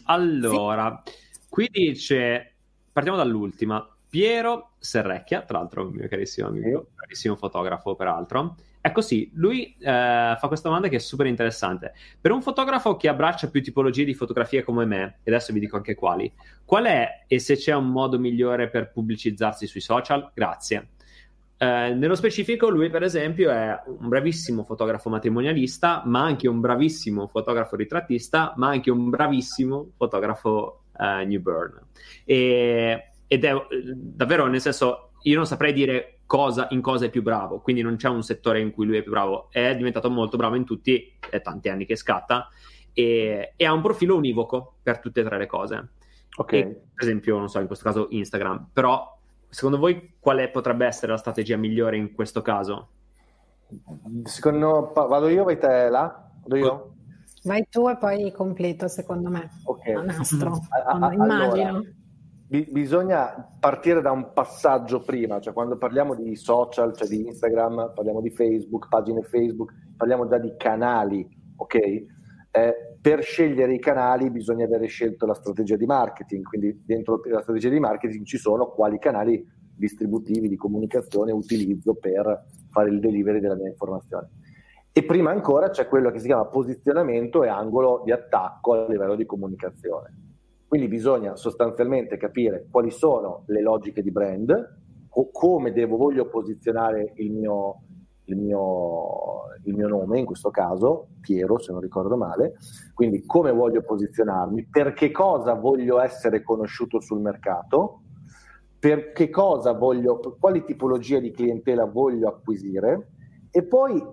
allora, 0.06 1.02
sì. 1.04 1.42
qui 1.50 1.68
dice, 1.72 2.56
partiamo 2.92 3.18
dall'ultima. 3.18 3.84
Piero 4.14 4.74
Serrecchia, 4.78 5.42
tra 5.42 5.58
l'altro 5.58 5.90
mio 5.90 6.08
carissimo 6.08 6.50
amico, 6.50 6.90
carissimo 6.94 7.36
fotografo 7.36 7.96
peraltro, 7.96 8.56
Ecco 8.80 9.02
sì, 9.02 9.32
lui 9.34 9.76
eh, 9.80 10.36
fa 10.38 10.48
questa 10.48 10.68
domanda 10.68 10.88
che 10.88 10.98
è 10.98 11.00
super 11.00 11.26
interessante. 11.26 11.94
Per 12.22 12.32
un 12.32 12.44
fotografo 12.44 12.96
che 12.96 13.08
abbraccia 13.08 13.50
più 13.50 13.64
tipologie 13.64 14.04
di 14.04 14.14
fotografia 14.14 14.64
come 14.64 14.86
me, 14.86 15.20
e 15.24 15.32
adesso 15.32 15.52
vi 15.52 15.62
dico 15.62 15.78
anche 15.78 15.96
quali, 15.96 16.32
qual 16.64 16.84
è 16.84 17.24
e 17.26 17.40
se 17.40 17.56
c'è 17.56 17.74
un 17.74 17.88
modo 17.88 18.20
migliore 18.20 18.70
per 18.70 18.92
pubblicizzarsi 18.92 19.66
sui 19.66 19.82
social? 19.82 20.30
Grazie. 20.34 20.90
Eh, 21.58 21.94
nello 21.96 22.16
specifico, 22.16 22.70
lui, 22.70 22.92
per 22.92 23.02
esempio, 23.02 23.50
è 23.50 23.82
un 23.86 24.10
bravissimo 24.10 24.64
fotografo 24.64 25.10
matrimonialista, 25.10 26.04
ma 26.06 26.22
anche 26.22 26.48
un 26.48 26.60
bravissimo 26.60 27.28
fotografo 27.28 27.76
ritrattista, 27.76 28.54
ma 28.58 28.68
anche 28.68 28.92
un 28.92 29.10
bravissimo 29.10 29.94
fotografo 29.96 30.84
eh, 31.00 31.26
newborn. 31.26 31.80
E, 32.26 33.13
ed 33.34 33.46
è 33.46 33.54
davvero, 33.96 34.46
nel 34.46 34.62
senso, 34.62 35.14
io 35.24 35.36
non 35.36 35.48
saprei 35.48 35.74
dire 35.74 36.20
cosa, 36.28 36.68
in 36.70 36.82
cosa 36.82 37.06
è 37.06 37.10
più 37.10 37.24
bravo, 37.24 37.62
quindi 37.62 37.82
non 37.82 37.96
c'è 37.96 38.08
un 38.08 38.22
settore 38.22 38.60
in 38.60 38.72
cui 38.72 38.86
lui 38.86 38.98
è 38.98 39.02
più 39.02 39.10
bravo, 39.10 39.48
è 39.50 39.76
diventato 39.76 40.12
molto 40.12 40.38
bravo 40.38 40.56
in 40.56 40.66
tutti, 40.66 41.18
è 41.32 41.42
tanti 41.42 41.70
anni 41.70 41.86
che 41.86 41.96
scatta, 41.96 42.48
e, 42.94 43.54
e, 43.56 43.66
ha 43.66 43.74
un 43.74 43.82
profilo 43.82 44.16
univoco 44.16 44.76
per 44.84 45.00
tutte 45.00 45.22
e 45.22 45.24
tre 45.24 45.40
le 45.40 45.48
cose. 45.48 45.90
Ok. 46.38 46.54
E, 46.54 46.64
per 46.94 47.04
esempio, 47.04 47.40
non 47.40 47.50
so, 47.50 47.60
in 47.60 47.66
questo 47.66 47.86
caso 47.86 48.08
Instagram, 48.12 48.70
però 48.72 49.20
secondo 49.50 49.80
voi 49.80 50.14
quale 50.20 50.50
potrebbe 50.50 50.86
essere 50.86 51.12
la 51.12 51.18
strategia 51.18 51.58
migliore 51.58 51.98
in 51.98 52.14
questo 52.14 52.44
caso? 52.44 52.90
Secondo 54.26 54.92
vado 54.94 55.28
io, 55.28 55.44
vai 55.44 55.58
te 55.58 55.90
là? 55.90 56.30
Vado 56.44 56.56
io? 56.56 56.94
Vai 57.46 57.68
tu 57.68 57.90
e 57.90 57.98
poi 57.98 58.32
completo, 58.32 58.88
secondo 58.88 59.32
me. 59.32 59.50
Ok. 59.64 59.88
A 59.98 60.02
nastro, 60.02 60.60
immagino. 61.12 61.34
Allora, 61.34 61.82
bi- 62.54 62.68
bisogna 62.70 63.50
partire 63.60 64.00
da 64.00 64.12
un 64.12 64.32
passaggio 64.32 65.02
prima, 65.02 65.40
cioè 65.40 65.54
quando 65.54 65.76
parliamo 65.76 66.14
di 66.14 66.36
social, 66.36 66.94
cioè 66.94 67.08
di 67.08 67.26
Instagram, 67.26 67.94
parliamo 67.96 68.22
di 68.22 68.30
Facebook, 68.30 68.90
pagine 68.90 69.24
Facebook, 69.24 69.74
parliamo 69.98 70.28
già 70.28 70.38
di 70.38 70.54
canali, 70.56 71.28
ok? 71.56 71.76
Eh, 71.76 72.76
per 73.02 73.24
scegliere 73.24 73.74
i 73.74 73.80
canali 73.80 74.30
bisogna 74.30 74.66
avere 74.66 74.86
scelto 74.86 75.26
la 75.26 75.34
strategia 75.34 75.76
di 75.78 75.88
marketing, 75.88 76.44
quindi 76.44 76.84
dentro 76.86 77.20
la 77.24 77.42
strategia 77.42 77.70
di 77.70 77.80
marketing 77.80 78.24
ci 78.24 78.38
sono 78.38 78.68
quali 78.68 79.00
canali 79.00 79.44
distributivi 79.76 80.48
di 80.48 80.56
comunicazione 80.56 81.32
utilizzo 81.32 81.96
per 81.96 82.46
fare 82.70 82.92
il 82.92 83.00
delivery 83.00 83.40
della 83.40 83.56
mia 83.56 83.70
informazione. 83.70 84.30
E 84.92 85.04
prima 85.04 85.32
ancora 85.32 85.72
c'è 85.72 85.88
quello 85.88 86.12
che 86.12 86.20
si 86.20 86.28
chiama 86.28 86.46
posizionamento 86.46 87.44
e 87.44 87.48
angolo 87.48 88.04
di 88.06 88.12
attacco 88.12 88.74
a 88.74 88.88
livello 88.88 89.16
di 89.16 89.26
comunicazione. 89.26 90.23
Quindi 90.74 90.90
bisogna 90.90 91.36
sostanzialmente 91.36 92.18
capire 92.18 92.66
quali 92.68 92.90
sono 92.90 93.44
le 93.46 93.62
logiche 93.62 94.02
di 94.02 94.10
brand, 94.10 94.78
o 95.08 95.30
come 95.32 95.72
devo, 95.72 95.98
voglio 95.98 96.28
posizionare 96.28 97.14
il 97.18 97.32
mio, 97.32 97.84
il, 98.24 98.38
mio, 98.38 99.44
il 99.66 99.76
mio 99.76 99.88
nome, 99.88 100.18
in 100.18 100.26
questo 100.26 100.50
caso 100.50 101.10
Piero, 101.22 101.60
se 101.60 101.72
non 101.72 101.80
ricordo 101.80 102.18
male, 102.18 102.56
quindi 102.96 103.24
come 103.24 103.52
voglio 103.52 103.84
posizionarmi, 103.84 104.66
per 104.66 104.94
che 104.94 105.12
cosa 105.12 105.54
voglio 105.54 106.00
essere 106.00 106.42
conosciuto 106.42 107.00
sul 107.00 107.22
mercato, 107.22 108.02
per 108.80 109.12
che 109.12 109.30
cosa 109.30 109.74
voglio, 109.74 110.38
quali 110.40 110.64
tipologie 110.64 111.22
di 111.22 111.30
clientela 111.30 111.86
voglio 111.86 112.30
acquisire 112.30 113.10
e 113.52 113.62
poi 113.62 114.04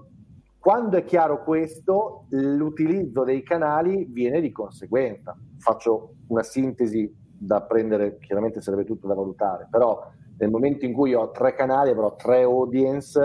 quando 0.61 0.99
è 0.99 1.05
chiaro 1.05 1.43
questo, 1.43 2.27
l'utilizzo 2.28 3.24
dei 3.24 3.43
canali 3.43 4.05
viene 4.05 4.43
di 4.43 4.53
conseguenza. 4.53 5.35
Faccio 5.57 6.16
una 6.28 6.43
sintesi 6.43 7.11
da 7.39 7.62
prendere, 7.62 8.19
chiaramente 8.19 8.61
sarebbe 8.61 8.85
tutto 8.85 9.07
da 9.07 9.15
valutare, 9.15 9.66
però 9.70 10.07
nel 10.37 10.51
momento 10.51 10.85
in 10.85 10.93
cui 10.93 11.15
ho 11.15 11.31
tre 11.31 11.55
canali 11.55 11.89
avrò 11.89 12.15
tre 12.15 12.43
audience 12.43 13.19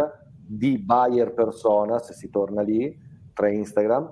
di 0.48 0.78
buyer 0.78 1.34
persona, 1.34 2.00
se 2.00 2.14
si 2.14 2.30
torna 2.30 2.62
lì, 2.62 2.98
tre 3.34 3.54
Instagram, 3.54 4.10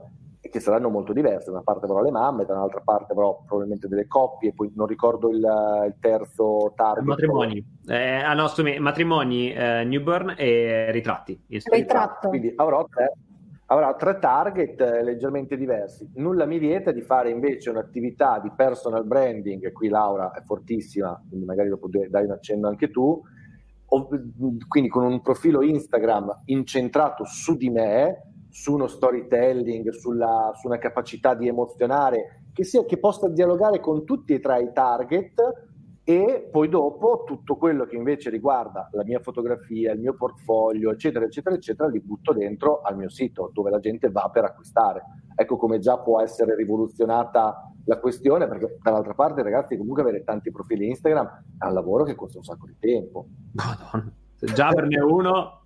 che 0.53 0.59
saranno 0.59 0.89
molto 0.89 1.13
diverse. 1.13 1.45
Da 1.47 1.53
una 1.53 1.63
parte 1.63 1.85
avrò 1.85 2.03
le 2.03 2.11
mamme, 2.11 2.45
da 2.45 2.53
un'altra 2.53 2.81
parte 2.85 3.13
avrò 3.13 3.41
probabilmente 3.43 3.87
delle 3.87 4.05
coppie, 4.05 4.53
poi 4.53 4.71
non 4.75 4.85
ricordo 4.85 5.31
il, 5.31 5.37
il 5.37 5.95
terzo 5.99 6.73
target. 6.75 7.03
Matrimoni. 7.05 7.65
Eh, 7.87 8.21
ah 8.21 8.35
no, 8.35 8.45
scusami, 8.45 8.77
matrimoni, 8.77 9.51
eh, 9.51 9.83
newborn 9.83 10.35
e 10.37 10.91
ritratti. 10.91 11.43
Ritratto. 11.47 12.29
Quindi 12.29 12.53
avrò 12.55 12.85
tre, 12.87 13.13
avrà 13.65 13.95
tre 13.95 14.19
target 14.19 14.79
eh, 14.79 15.03
leggermente 15.03 15.57
diversi. 15.57 16.07
Nulla 16.17 16.45
mi 16.45 16.59
vieta 16.59 16.91
di 16.91 17.01
fare 17.01 17.31
invece 17.31 17.71
un'attività 17.71 18.37
di 18.37 18.51
personal 18.55 19.07
branding, 19.07 19.71
qui 19.71 19.89
Laura 19.89 20.33
è 20.33 20.43
fortissima, 20.43 21.19
quindi 21.27 21.47
magari 21.47 21.69
dopo 21.69 21.87
dai 21.89 22.25
un 22.25 22.31
accenno 22.31 22.67
anche 22.67 22.91
tu, 22.91 23.19
quindi 24.67 24.89
con 24.89 25.03
un 25.03 25.21
profilo 25.21 25.63
Instagram 25.63 26.41
incentrato 26.45 27.25
su 27.25 27.55
di 27.55 27.71
me, 27.71 28.32
su 28.53 28.73
uno 28.73 28.85
storytelling, 28.85 29.89
sulla, 29.89 30.51
su 30.53 30.67
una 30.67 30.77
capacità 30.77 31.33
di 31.33 31.47
emozionare, 31.47 32.43
che, 32.53 32.63
sia, 32.63 32.85
che 32.85 32.99
possa 32.99 33.27
dialogare 33.27 33.79
con 33.79 34.05
tutti 34.05 34.35
e 34.35 34.39
tre 34.39 34.61
i 34.61 34.71
target 34.71 35.41
e 36.03 36.49
poi 36.51 36.69
dopo 36.69 37.23
tutto 37.25 37.55
quello 37.55 37.85
che 37.85 37.95
invece 37.95 38.29
riguarda 38.29 38.89
la 38.91 39.03
mia 39.03 39.19
fotografia, 39.21 39.91
il 39.93 39.99
mio 39.99 40.13
portfolio, 40.13 40.91
eccetera, 40.91 41.25
eccetera, 41.25 41.55
eccetera, 41.55 41.89
li 41.89 41.99
butto 41.99 42.31
dentro 42.31 42.81
al 42.81 42.95
mio 42.95 43.09
sito 43.09 43.49
dove 43.51 43.71
la 43.71 43.79
gente 43.79 44.11
va 44.11 44.29
per 44.31 44.43
acquistare. 44.43 45.01
Ecco 45.35 45.57
come 45.57 45.79
già 45.79 45.97
può 45.97 46.21
essere 46.21 46.55
rivoluzionata 46.55 47.71
la 47.85 47.99
questione, 47.99 48.47
perché 48.47 48.77
dall'altra 48.83 49.15
parte, 49.15 49.41
ragazzi, 49.41 49.77
comunque 49.77 50.03
avere 50.03 50.23
tanti 50.23 50.51
profili 50.51 50.89
Instagram 50.89 51.43
è 51.57 51.65
un 51.65 51.73
lavoro 51.73 52.03
che 52.03 52.13
costa 52.13 52.37
un 52.37 52.43
sacco 52.43 52.67
di 52.67 52.75
tempo. 52.77 53.25
Madonna. 53.53 54.13
Se 54.35 54.45
già 54.53 54.67
averne 54.67 55.01
uno 55.01 55.63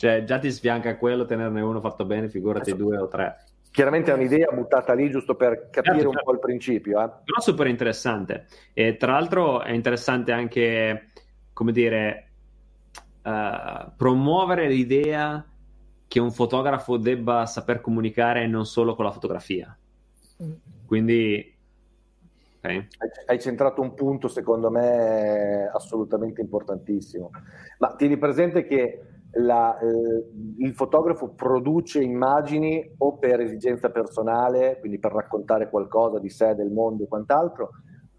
cioè, 0.00 0.24
già 0.24 0.38
ti 0.38 0.50
sfianca 0.50 0.96
quello 0.96 1.26
tenerne 1.26 1.60
uno 1.60 1.78
fatto 1.78 2.06
bene, 2.06 2.30
figurati 2.30 2.74
due 2.74 2.96
o 2.96 3.06
tre. 3.06 3.36
Chiaramente 3.70 4.10
è 4.10 4.14
un'idea 4.14 4.50
buttata 4.50 4.94
lì 4.94 5.10
giusto 5.10 5.34
per 5.34 5.68
capire 5.68 5.96
certo, 5.96 6.08
un 6.08 6.14
certo. 6.14 6.24
po' 6.24 6.32
il 6.32 6.38
principio. 6.38 7.02
Eh. 7.02 7.10
Però 7.22 7.40
super 7.40 7.66
interessante. 7.66 8.46
E 8.72 8.96
tra 8.96 9.12
l'altro 9.12 9.60
è 9.60 9.72
interessante 9.72 10.32
anche, 10.32 11.08
come 11.52 11.72
dire, 11.72 12.30
uh, 13.24 13.92
promuovere 13.94 14.68
l'idea 14.68 15.46
che 16.08 16.18
un 16.18 16.32
fotografo 16.32 16.96
debba 16.96 17.44
saper 17.44 17.82
comunicare 17.82 18.46
non 18.46 18.64
solo 18.64 18.94
con 18.94 19.04
la 19.04 19.12
fotografia. 19.12 19.78
Quindi 20.86 21.58
Okay. 22.62 22.88
Hai 23.24 23.40
centrato 23.40 23.80
un 23.80 23.94
punto, 23.94 24.28
secondo 24.28 24.70
me, 24.70 25.70
assolutamente 25.72 26.42
importantissimo. 26.42 27.30
Ma 27.78 27.94
tieni 27.96 28.18
presente 28.18 28.66
che 28.66 29.09
la, 29.32 29.78
eh, 29.78 30.24
il 30.58 30.74
fotografo 30.74 31.28
produce 31.28 32.02
immagini 32.02 32.94
o 32.98 33.16
per 33.16 33.40
esigenza 33.40 33.90
personale, 33.90 34.78
quindi 34.80 34.98
per 34.98 35.12
raccontare 35.12 35.70
qualcosa 35.70 36.18
di 36.18 36.28
sé, 36.28 36.54
del 36.54 36.70
mondo 36.70 37.04
e 37.04 37.08
quant'altro, 37.08 37.70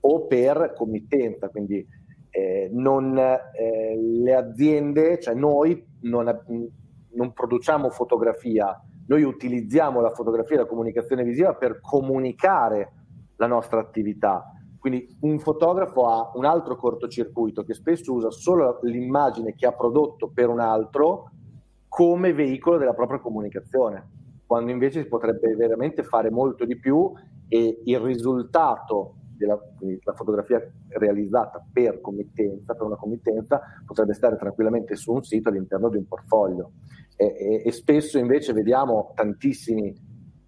o 0.02 0.26
per 0.26 0.74
committenza, 0.76 1.50
quindi 1.50 1.86
eh, 2.30 2.70
non, 2.72 3.18
eh, 3.18 3.98
le 3.98 4.36
aziende, 4.36 5.20
cioè 5.20 5.34
noi 5.34 5.86
non, 6.02 6.44
non 7.14 7.34
produciamo 7.34 7.90
fotografia, 7.90 8.80
noi 9.08 9.24
utilizziamo 9.24 10.00
la 10.00 10.12
fotografia 10.12 10.56
e 10.56 10.60
la 10.60 10.66
comunicazione 10.66 11.24
visiva 11.24 11.54
per 11.56 11.82
comunicare 11.82 12.94
la 13.36 13.48
nostra 13.48 13.82
attività 13.82 14.46
quindi 14.82 15.16
un 15.22 15.38
fotografo 15.38 16.08
ha 16.08 16.32
un 16.34 16.44
altro 16.44 16.76
cortocircuito 16.76 17.64
che 17.64 17.76
spesso 17.76 18.12
usa 18.14 18.32
solo 18.32 18.80
l'immagine 18.82 19.54
che 19.54 19.68
ha 19.68 19.74
prodotto 19.74 20.32
per 20.34 20.50
un 20.50 20.60
altro 20.60 21.30
come 21.88 22.34
veicolo 22.34 22.80
della 22.80 22.96
propria 22.96 23.20
comunicazione, 23.20 24.10
quando 24.44 24.72
invece 24.72 25.04
si 25.04 25.08
potrebbe 25.08 25.56
veramente 25.56 26.02
fare 26.02 26.32
molto 26.32 26.66
di 26.66 26.80
più 26.80 27.14
e 27.48 27.82
il 27.86 28.00
risultato 28.00 29.18
della 29.38 29.60
la 30.04 30.14
fotografia 30.14 30.60
realizzata 30.90 31.64
per 31.72 32.02
committenza, 32.02 32.74
per 32.74 32.88
una 32.88 32.96
committenza, 32.96 33.62
potrebbe 33.86 34.14
stare 34.14 34.36
tranquillamente 34.36 34.96
su 34.96 35.14
un 35.14 35.22
sito 35.22 35.50
all'interno 35.50 35.90
di 35.90 35.98
un 35.98 36.08
portfolio. 36.08 36.72
E, 37.16 37.26
e, 37.26 37.62
e 37.66 37.72
spesso 37.72 38.18
invece 38.18 38.52
vediamo 38.52 39.12
tantissimi 39.14 39.94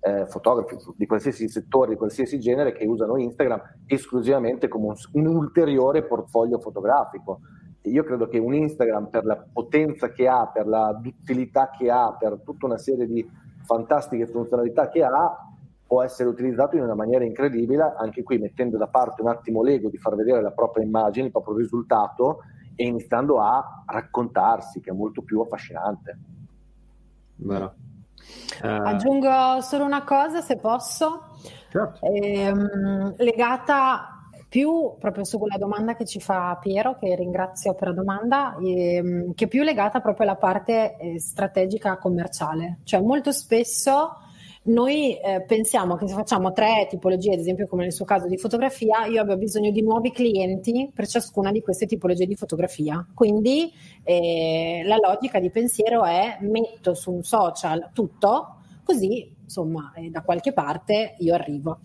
eh, 0.05 0.25
fotografi 0.27 0.75
di 0.97 1.05
qualsiasi 1.05 1.47
settore, 1.47 1.91
di 1.91 1.95
qualsiasi 1.95 2.39
genere, 2.39 2.73
che 2.73 2.85
usano 2.85 3.17
Instagram 3.17 3.61
esclusivamente 3.85 4.67
come 4.67 4.87
un, 4.87 4.95
un 5.13 5.35
ulteriore 5.35 6.03
portfolio 6.03 6.59
fotografico. 6.59 7.39
io 7.83 8.03
credo 8.03 8.27
che 8.27 8.37
un 8.37 8.53
Instagram, 8.53 9.07
per 9.07 9.25
la 9.25 9.41
potenza 9.51 10.09
che 10.11 10.27
ha, 10.27 10.47
per 10.47 10.67
la 10.67 10.97
duttilità 11.01 11.69
che 11.69 11.89
ha, 11.89 12.15
per 12.17 12.41
tutta 12.43 12.65
una 12.65 12.77
serie 12.77 13.07
di 13.07 13.25
fantastiche 13.63 14.27
funzionalità 14.27 14.89
che 14.89 15.03
ha, 15.03 15.47
può 15.87 16.01
essere 16.01 16.27
utilizzato 16.27 16.75
in 16.75 16.83
una 16.83 16.95
maniera 16.95 17.23
incredibile, 17.23 17.93
anche 17.97 18.23
qui 18.23 18.39
mettendo 18.39 18.77
da 18.77 18.87
parte 18.87 19.21
un 19.21 19.29
attimo 19.29 19.61
l'ego 19.61 19.89
di 19.89 19.97
far 19.97 20.15
vedere 20.15 20.41
la 20.41 20.51
propria 20.51 20.83
immagine, 20.83 21.27
il 21.27 21.31
proprio 21.31 21.55
risultato 21.55 22.39
e 22.75 22.85
iniziando 22.85 23.39
a 23.39 23.83
raccontarsi, 23.85 24.81
che 24.81 24.89
è 24.89 24.93
molto 24.93 25.21
più 25.21 25.39
affascinante. 25.39 26.17
Vero. 27.35 27.75
Uh, 28.61 28.65
Aggiungo 28.65 29.61
solo 29.61 29.83
una 29.83 30.03
cosa, 30.03 30.41
se 30.41 30.57
posso, 30.57 31.29
certo. 31.69 32.05
ehm, 32.05 33.15
legata 33.17 34.13
più 34.47 34.95
proprio 34.99 35.23
su 35.23 35.39
quella 35.39 35.57
domanda 35.57 35.95
che 35.95 36.05
ci 36.05 36.19
fa 36.19 36.57
Piero, 36.61 36.95
che 36.99 37.15
ringrazio 37.15 37.73
per 37.73 37.87
la 37.87 37.93
domanda, 37.95 38.55
ehm, 38.63 39.33
che 39.33 39.47
più 39.47 39.63
legata 39.63 39.99
proprio 39.99 40.27
alla 40.27 40.37
parte 40.37 40.95
eh, 40.97 41.19
strategica 41.19 41.97
commerciale. 41.97 42.81
Cioè 42.83 43.01
molto 43.01 43.31
spesso 43.31 44.17
noi 44.65 45.17
eh, 45.17 45.43
pensiamo 45.45 45.95
che 45.95 46.07
se 46.07 46.13
facciamo 46.13 46.53
tre 46.53 46.87
tipologie, 46.89 47.33
ad 47.33 47.39
esempio 47.39 47.67
come 47.67 47.83
nel 47.83 47.91
suo 47.91 48.05
caso 48.05 48.27
di 48.27 48.37
fotografia, 48.37 49.05
io 49.05 49.21
abbia 49.21 49.35
bisogno 49.35 49.71
di 49.71 49.81
nuovi 49.81 50.11
clienti 50.11 50.89
per 50.93 51.07
ciascuna 51.07 51.51
di 51.51 51.61
queste 51.61 51.85
tipologie 51.85 52.25
di 52.25 52.35
fotografia. 52.35 53.05
Quindi 53.13 53.71
eh, 54.03 54.83
la 54.85 54.97
logica 54.97 55.39
di 55.39 55.49
pensiero 55.49 56.05
è 56.05 56.37
metto 56.41 56.93
su 56.93 57.11
un 57.11 57.23
social 57.23 57.89
tutto, 57.93 58.57
così 58.83 59.35
insomma 59.43 59.91
eh, 59.95 60.09
da 60.09 60.21
qualche 60.21 60.53
parte 60.53 61.15
io 61.19 61.33
arrivo. 61.33 61.79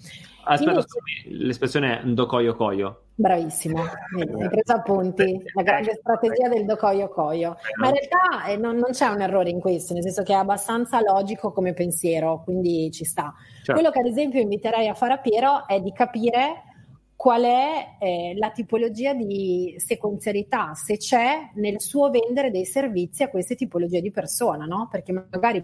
Aspetta, 0.50 0.70
Invece... 0.70 0.98
l'espressione 1.26 2.00
è 2.00 2.04
ndokoyo 2.04 2.56
koyo. 2.56 3.02
Bravissimo, 3.14 3.82
hai 3.82 4.48
preso 4.48 4.72
appunti, 4.72 5.42
la 5.52 5.62
grande 5.62 5.98
strategia 6.00 6.48
del 6.48 6.64
docoio 6.64 7.08
coio. 7.08 7.56
Ma 7.78 7.88
in 7.88 7.94
realtà 7.94 8.46
eh, 8.46 8.56
non, 8.56 8.76
non, 8.76 8.92
c'è 8.92 9.08
un 9.08 9.20
errore 9.20 9.50
in 9.50 9.60
questo, 9.60 9.92
nel 9.92 10.02
senso 10.02 10.22
che 10.22 10.32
è 10.32 10.36
abbastanza 10.36 11.00
logico 11.02 11.52
come 11.52 11.74
pensiero, 11.74 12.42
quindi 12.44 12.90
ci 12.92 13.04
sta. 13.04 13.34
Certo. 13.56 13.72
Quello 13.72 13.90
che 13.90 13.98
ad 13.98 14.06
esempio 14.06 14.40
inviterei 14.40 14.88
a 14.88 14.94
fare 14.94 15.14
a 15.14 15.18
Piero 15.18 15.66
è 15.66 15.80
di 15.80 15.92
capire 15.92 16.62
qual 17.14 17.42
è 17.42 17.96
eh, 17.98 18.34
la 18.38 18.50
tipologia 18.50 19.12
di 19.12 19.74
sequenzialità, 19.76 20.72
se 20.74 20.96
c'è 20.96 21.50
nel 21.56 21.80
suo 21.80 22.08
vendere 22.10 22.50
dei 22.50 22.64
servizi 22.64 23.24
a 23.24 23.28
queste 23.28 23.54
tipologie 23.54 24.00
di 24.00 24.12
persona, 24.12 24.64
no? 24.64 24.88
Perché 24.90 25.12
magari 25.12 25.62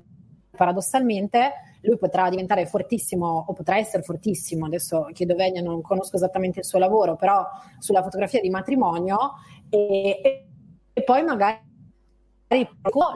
paradossalmente 0.50 1.52
lui 1.84 1.96
potrà 1.96 2.28
diventare 2.28 2.66
fortissimo 2.66 3.44
o 3.46 3.52
potrà 3.52 3.78
essere 3.78 4.02
fortissimo, 4.02 4.66
adesso 4.66 5.08
chiedo 5.12 5.34
Vegna, 5.34 5.60
non 5.60 5.80
conosco 5.82 6.16
esattamente 6.16 6.60
il 6.60 6.64
suo 6.64 6.78
lavoro, 6.78 7.16
però 7.16 7.44
sulla 7.78 8.02
fotografia 8.02 8.40
di 8.40 8.50
matrimonio 8.50 9.34
e, 9.68 10.46
e 10.92 11.02
poi 11.02 11.22
magari 11.22 11.72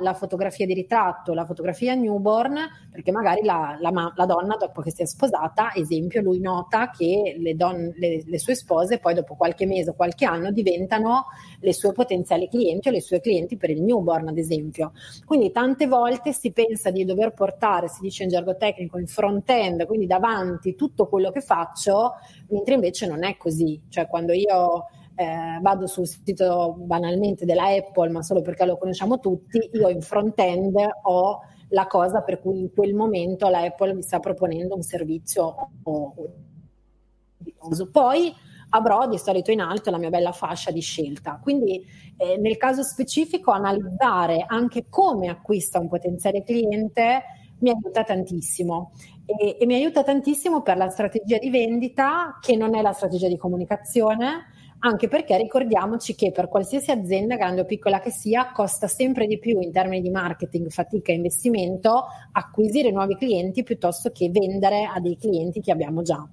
la 0.01 0.15
fotografia 0.15 0.67
di 0.67 0.75
ritratto, 0.75 1.35
la 1.35 1.45
fotografia 1.45 1.95
newborn, 1.95 2.57
perché 2.91 3.13
magari 3.13 3.45
la, 3.45 3.77
la, 3.81 4.13
la, 4.15 4.27
donna 4.27 4.57
dopo 4.57 4.81
che 4.83 4.91
si 4.91 5.03
è 5.03 5.07
sposata, 5.07 5.73
esempio, 5.75 6.23
lui 6.23 6.41
nota 6.41 6.91
che 6.91 7.37
le, 7.39 7.55
don, 7.55 7.93
le, 7.97 8.23
le, 8.25 8.39
sue 8.39 8.55
spose 8.55 8.99
poi 8.99 9.15
dopo 9.15 9.35
qualche 9.37 9.67
mese 9.67 9.91
o 9.91 9.95
qualche 9.95 10.25
anno 10.25 10.51
diventano 10.51 11.27
le 11.61 11.73
sue 11.73 11.93
potenziali 11.93 12.49
clienti 12.49 12.89
o 12.89 12.91
le 12.91 13.01
sue 13.01 13.21
clienti 13.21 13.57
per 13.57 13.71
il 13.71 13.83
newborn, 13.83 14.29
ad 14.29 14.39
esempio. 14.39 14.93
Quindi 15.25 15.53
tante 15.53 15.87
volte 15.87 16.33
si 16.33 16.53
pensa 16.53 16.91
di 16.91 17.05
dover 17.05 17.33
portare, 17.33 17.89
si 17.89 18.01
dice 18.01 18.25
in 18.25 18.31
gergo 18.31 18.57
tecnico, 18.57 18.99
in 18.99 19.07
front-end, 19.07 19.87
quindi 19.87 20.07
davanti 20.07 20.75
tutto 20.75 21.07
quello 21.07 21.31
che 21.31 21.41
faccio, 21.41 22.15
mentre 22.49 22.75
invece 22.75 23.07
non 23.07 23.25
è 23.25 23.37
così. 23.37 23.81
Cioè 23.89 24.07
quando 24.07 24.33
io 24.33 24.87
eh, 25.19 25.59
vado 25.61 25.89
sul 25.89 26.07
sito 26.07 26.77
banalmente 26.79 27.45
della 27.45 27.67
Apple, 27.67 28.09
ma 28.11 28.23
solo 28.23 28.41
perché 28.41 28.65
lo 28.65 28.79
conosciamo 28.79 29.19
tutti, 29.19 29.59
io 29.73 29.89
in 29.89 30.01
front-end 30.01 30.77
ho 31.03 31.41
la 31.71 31.89
cosa 31.89 32.23
per 32.23 32.41
cui 32.41 32.61
in 32.61 32.73
quel 32.73 32.95
momento 32.95 33.49
la 33.49 33.63
Apple 33.63 33.95
mi 33.95 34.03
sta 34.03 34.21
proponendo 34.21 34.77
un 34.77 34.83
servizio 34.83 35.71
o, 35.83 36.15
o, 36.15 37.87
poi 37.91 38.33
avrò 38.71 39.09
di 39.09 39.19
solito 39.19 39.51
in 39.51 39.61
alto 39.61 39.91
la 39.91 39.99
mia 39.99 40.09
bella 40.09 40.31
fascia 40.31 40.71
di 40.71 40.81
scelta. 40.81 41.41
Quindi 41.43 41.85
eh, 42.17 42.37
nel 42.39 42.57
caso 42.57 42.85
specifico 42.85 43.51
analizzare 43.51 44.45
anche 44.47 44.85
come 44.89 45.29
acquista 45.29 45.81
un 45.81 45.89
potenziale 45.89 46.45
cliente 46.45 47.25
mi 47.59 47.71
aiuta 47.71 48.05
tantissimo 48.05 48.93
e, 49.27 49.57
e 49.59 49.67
mi 49.67 49.75
aiuta 49.75 50.05
tantissimo 50.05 50.63
per 50.63 50.77
la 50.77 50.91
strategia 50.91 51.39
di 51.39 51.51
vendita 51.51 52.39
che 52.41 52.55
non 52.55 52.77
è 52.77 52.83
la 52.83 52.93
strategia 52.93 53.27
di 53.27 53.37
comunicazione, 53.37 54.47
anche 54.81 55.09
perché 55.09 55.37
ricordiamoci 55.37 56.15
che 56.15 56.31
per 56.31 56.49
qualsiasi 56.49 56.91
azienda, 56.91 57.37
grande 57.37 57.63
o 57.63 57.65
piccola 57.65 58.01
che 58.01 58.11
sia, 58.11 58.53
costa 58.53 58.87
sempre 58.87 59.27
di 59.27 59.39
più 59.39 59.61
in 59.61 59.73
termini 59.73 60.03
di 60.03 60.11
marketing, 60.11 60.69
fatica 60.69 61.13
e 61.13 61.17
investimento 61.17 62.07
acquisire 62.33 62.91
nuovi 62.91 63.17
clienti 63.17 63.63
piuttosto 63.63 64.11
che 64.11 64.31
vendere 64.31 64.85
a 64.85 65.01
dei 65.01 65.17
clienti 65.17 65.61
che 65.61 65.73
abbiamo 65.73 66.03
già. 66.03 66.27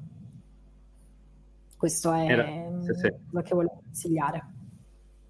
Questo 1.77 2.11
è 2.13 2.25
Era, 2.25 2.45
sì, 2.81 2.93
sì. 2.93 3.13
quello 3.29 3.45
che 3.45 3.55
volevo 3.55 3.81
consigliare. 3.83 4.54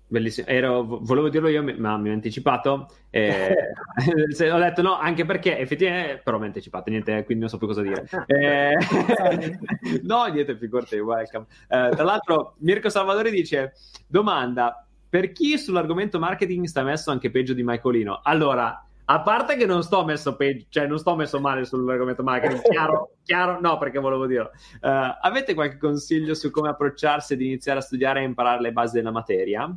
Bellissimo, 0.07 0.47
Ero, 0.47 0.83
volevo 1.01 1.29
dirlo 1.29 1.47
io, 1.47 1.63
ma 1.77 1.97
mi 1.97 2.09
ho 2.09 2.13
anticipato. 2.13 2.87
Eh, 3.15 4.51
ho 4.51 4.57
detto 4.57 4.81
no, 4.81 4.97
anche 4.99 5.23
perché 5.23 5.57
effettivamente, 5.57 6.19
però 6.21 6.35
mi 6.35 6.43
ho 6.43 6.47
anticipato, 6.47 6.89
niente, 6.89 7.23
quindi 7.23 7.43
non 7.43 7.49
so 7.49 7.57
più 7.57 7.65
cosa 7.65 7.81
dire. 7.81 8.05
Eh, 8.25 8.75
no, 10.03 10.25
niente, 10.25 10.57
figurati, 10.57 10.97
welcome. 10.99 11.45
Eh, 11.69 11.91
tra 11.91 12.03
l'altro, 12.03 12.55
Mirko 12.57 12.89
Salvadori 12.89 13.31
dice: 13.31 13.71
Domanda, 14.05 14.85
per 15.07 15.31
chi 15.31 15.57
sull'argomento 15.57 16.19
marketing 16.19 16.65
sta 16.65 16.83
messo 16.83 17.09
anche 17.09 17.31
peggio 17.31 17.53
di 17.53 17.63
Michaelino? 17.63 18.19
Allora, 18.21 18.85
a 19.05 19.21
parte 19.21 19.55
che 19.55 19.65
non 19.65 19.81
sto 19.81 20.03
messo 20.03 20.35
peggio, 20.35 20.65
cioè 20.67 20.87
non 20.87 20.99
sto 20.99 21.15
messo 21.15 21.39
male 21.39 21.63
sull'argomento 21.63 22.21
marketing, 22.21 22.61
chiaro, 22.69 23.11
chiaro, 23.23 23.61
no, 23.61 23.77
perché 23.77 23.99
volevo 23.99 24.25
dirlo. 24.25 24.51
Uh, 24.81 25.15
avete 25.21 25.53
qualche 25.53 25.77
consiglio 25.77 26.33
su 26.33 26.51
come 26.51 26.67
approcciarsi 26.67 27.33
ed 27.33 27.41
iniziare 27.41 27.79
a 27.79 27.81
studiare 27.81 28.19
e 28.19 28.25
imparare 28.25 28.61
le 28.61 28.73
basi 28.73 28.95
della 28.95 29.11
materia? 29.11 29.73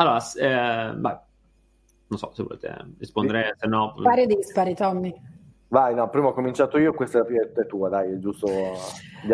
Allora, 0.00 0.18
eh, 0.34 0.94
vai. 0.96 1.18
Non 2.06 2.18
so 2.18 2.30
se 2.32 2.42
volete 2.42 2.74
rispondere, 2.98 3.54
se 3.58 3.66
no... 3.68 3.94
Pari 4.02 4.26
dispari, 4.26 4.74
Tommy. 4.74 5.14
Vai, 5.68 5.94
no, 5.94 6.08
prima 6.08 6.28
ho 6.28 6.32
cominciato 6.32 6.78
io, 6.78 6.92
questa 6.94 7.20
è 7.20 7.66
tua, 7.66 7.88
dai, 7.90 8.14
è 8.14 8.18
giusto. 8.18 8.48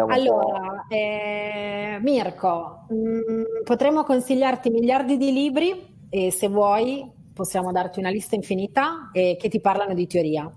allora, 0.09 0.85
eh, 0.89 1.99
Mirko, 2.03 2.85
mh, 2.89 2.97
mm, 2.97 3.43
potremmo 3.65 4.03
consigliarti 4.03 4.69
miliardi 4.69 5.17
di 5.17 5.33
libri 5.33 6.07
e 6.11 6.31
se 6.31 6.49
vuoi 6.49 7.11
possiamo 7.33 7.73
darti 7.73 8.01
una 8.01 8.11
lista 8.11 8.35
infinita 8.35 9.11
eh, 9.13 9.37
che 9.39 9.49
ti 9.49 9.61
parlano 9.61 9.95
di 9.95 10.07
teoria. 10.07 10.53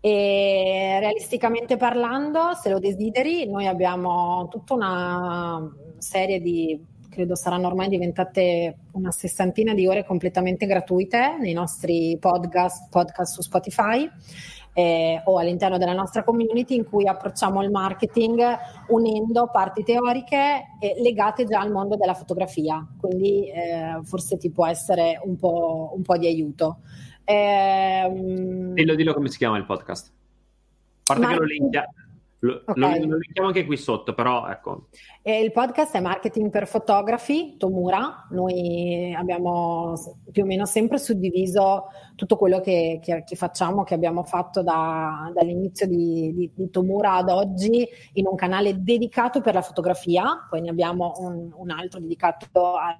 E 0.00 0.96
realisticamente 0.98 1.76
parlando, 1.76 2.54
se 2.54 2.70
lo 2.70 2.78
desideri, 2.78 3.48
noi 3.48 3.66
abbiamo 3.66 4.48
tutta 4.48 4.74
una 4.74 5.70
serie 5.98 6.40
di 6.40 6.89
credo 7.10 7.34
saranno 7.34 7.66
ormai 7.66 7.88
diventate 7.88 8.76
una 8.92 9.10
sessantina 9.10 9.74
di 9.74 9.86
ore 9.86 10.04
completamente 10.04 10.64
gratuite 10.64 11.36
nei 11.38 11.52
nostri 11.52 12.16
podcast, 12.18 12.88
podcast 12.88 13.34
su 13.34 13.42
Spotify. 13.42 14.08
Eh, 14.72 15.20
o 15.24 15.38
all'interno 15.38 15.78
della 15.78 15.92
nostra 15.92 16.22
community 16.22 16.76
in 16.76 16.84
cui 16.84 17.08
approcciamo 17.08 17.60
il 17.60 17.72
marketing 17.72 18.40
unendo 18.86 19.50
parti 19.52 19.82
teoriche 19.82 20.76
eh, 20.78 20.94
legate 21.02 21.44
già 21.44 21.58
al 21.58 21.72
mondo 21.72 21.96
della 21.96 22.14
fotografia, 22.14 22.86
quindi 23.00 23.50
eh, 23.50 23.98
forse 24.04 24.36
ti 24.36 24.48
può 24.52 24.68
essere 24.68 25.20
un 25.24 25.36
po', 25.36 25.92
un 25.96 26.02
po 26.02 26.16
di 26.16 26.28
aiuto. 26.28 26.78
Ehm, 27.24 28.74
dillo, 28.74 28.94
dillo 28.94 29.12
come 29.12 29.28
si 29.28 29.38
chiama 29.38 29.56
il 29.56 29.64
podcast. 29.64 30.08
A 30.08 31.14
parte 31.14 31.26
che 31.26 31.34
lo 31.34 31.44
linkia, 31.44 31.88
lo, 32.40 32.62
okay. 32.64 33.06
lo, 33.06 33.18
linkiamo 33.18 33.48
anche 33.48 33.66
qui 33.66 33.76
sotto, 33.76 34.14
però 34.14 34.48
ecco. 34.48 34.88
E 35.22 35.42
il 35.42 35.52
podcast 35.52 35.94
è 35.94 36.00
Marketing 36.00 36.48
per 36.48 36.66
Fotografi, 36.66 37.56
Tomura. 37.58 38.26
Noi 38.30 39.14
abbiamo 39.14 39.92
più 40.30 40.44
o 40.44 40.46
meno 40.46 40.64
sempre 40.64 40.98
suddiviso 40.98 41.88
tutto 42.14 42.36
quello 42.36 42.60
che, 42.60 42.98
che, 43.02 43.24
che 43.26 43.36
facciamo, 43.36 43.84
che 43.84 43.92
abbiamo 43.92 44.22
fatto 44.22 44.62
da, 44.62 45.30
dall'inizio 45.34 45.86
di, 45.86 46.32
di, 46.34 46.50
di, 46.54 46.70
Tomura 46.70 47.16
ad 47.16 47.28
oggi 47.28 47.86
in 48.14 48.26
un 48.26 48.36
canale 48.36 48.82
dedicato 48.82 49.42
per 49.42 49.52
la 49.52 49.62
fotografia, 49.62 50.46
poi 50.48 50.62
ne 50.62 50.70
abbiamo 50.70 51.12
un, 51.18 51.52
un 51.54 51.70
altro 51.70 52.00
dedicato 52.00 52.74
a 52.76 52.98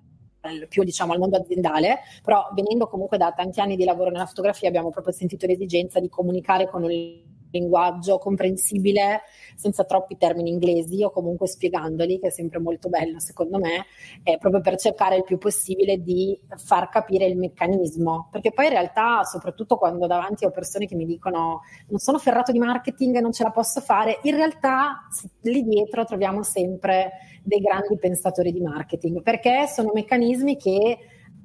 più 0.69 0.85
diciamo 0.85 1.13
al 1.13 1.19
mondo 1.19 1.37
aziendale, 1.37 2.01
però 2.23 2.51
venendo 2.55 2.89
comunque 2.89 3.19
da 3.19 3.33
tanti 3.33 3.61
anni 3.61 3.77
di 3.77 3.85
lavoro 3.85 4.11
nella 4.11 4.27
fotografia 4.27 4.69
abbiamo 4.69 4.91
proprio 4.91 5.13
sentito 5.13 5.47
l'esigenza 5.47 6.01
di 6.01 6.09
comunicare 6.09 6.69
con 6.69 6.91
il 6.91 7.30
linguaggio 7.51 8.19
comprensibile 8.19 9.23
senza 9.55 9.85
troppi 9.85 10.17
termini 10.17 10.51
inglesi 10.51 11.03
o 11.03 11.11
comunque 11.11 11.47
spiegandoli, 11.47 12.19
che 12.19 12.29
è 12.29 12.31
sempre 12.31 12.59
molto 12.59 12.89
bello 12.89 13.19
secondo 13.21 13.59
me, 13.59 13.87
eh, 14.23 14.39
proprio 14.39 14.61
per 14.61 14.77
cercare 14.77 15.17
il 15.17 15.25
più 15.25 15.39
possibile 15.39 16.03
di 16.03 16.39
far 16.57 16.89
capire 16.89 17.27
il 17.27 17.37
meccanismo, 17.37 18.29
perché 18.31 18.53
poi 18.53 18.67
in 18.67 18.73
realtà, 18.73 19.25
soprattutto 19.25 19.77
quando 19.77 20.07
davanti 20.07 20.45
ho 20.45 20.51
persone 20.51 20.87
che 20.87 20.95
mi 20.95 21.05
dicono 21.05 21.63
non 21.89 21.99
sono 21.99 22.19
ferrato 22.19 22.53
di 22.53 22.59
marketing, 22.59 23.19
non 23.19 23.33
ce 23.33 23.43
la 23.43 23.51
posso 23.51 23.81
fare, 23.81 24.19
in 24.23 24.35
realtà 24.35 25.07
lì 25.43 25.63
dietro 25.63 26.05
troviamo 26.05 26.43
sempre 26.43 27.13
dei 27.43 27.61
grandi 27.61 27.97
pensatori 27.99 28.53
di 28.53 28.61
marketing, 28.61 29.23
perché 29.23 29.67
sono 29.67 29.91
meccanismi 29.93 30.57
che 30.57 30.99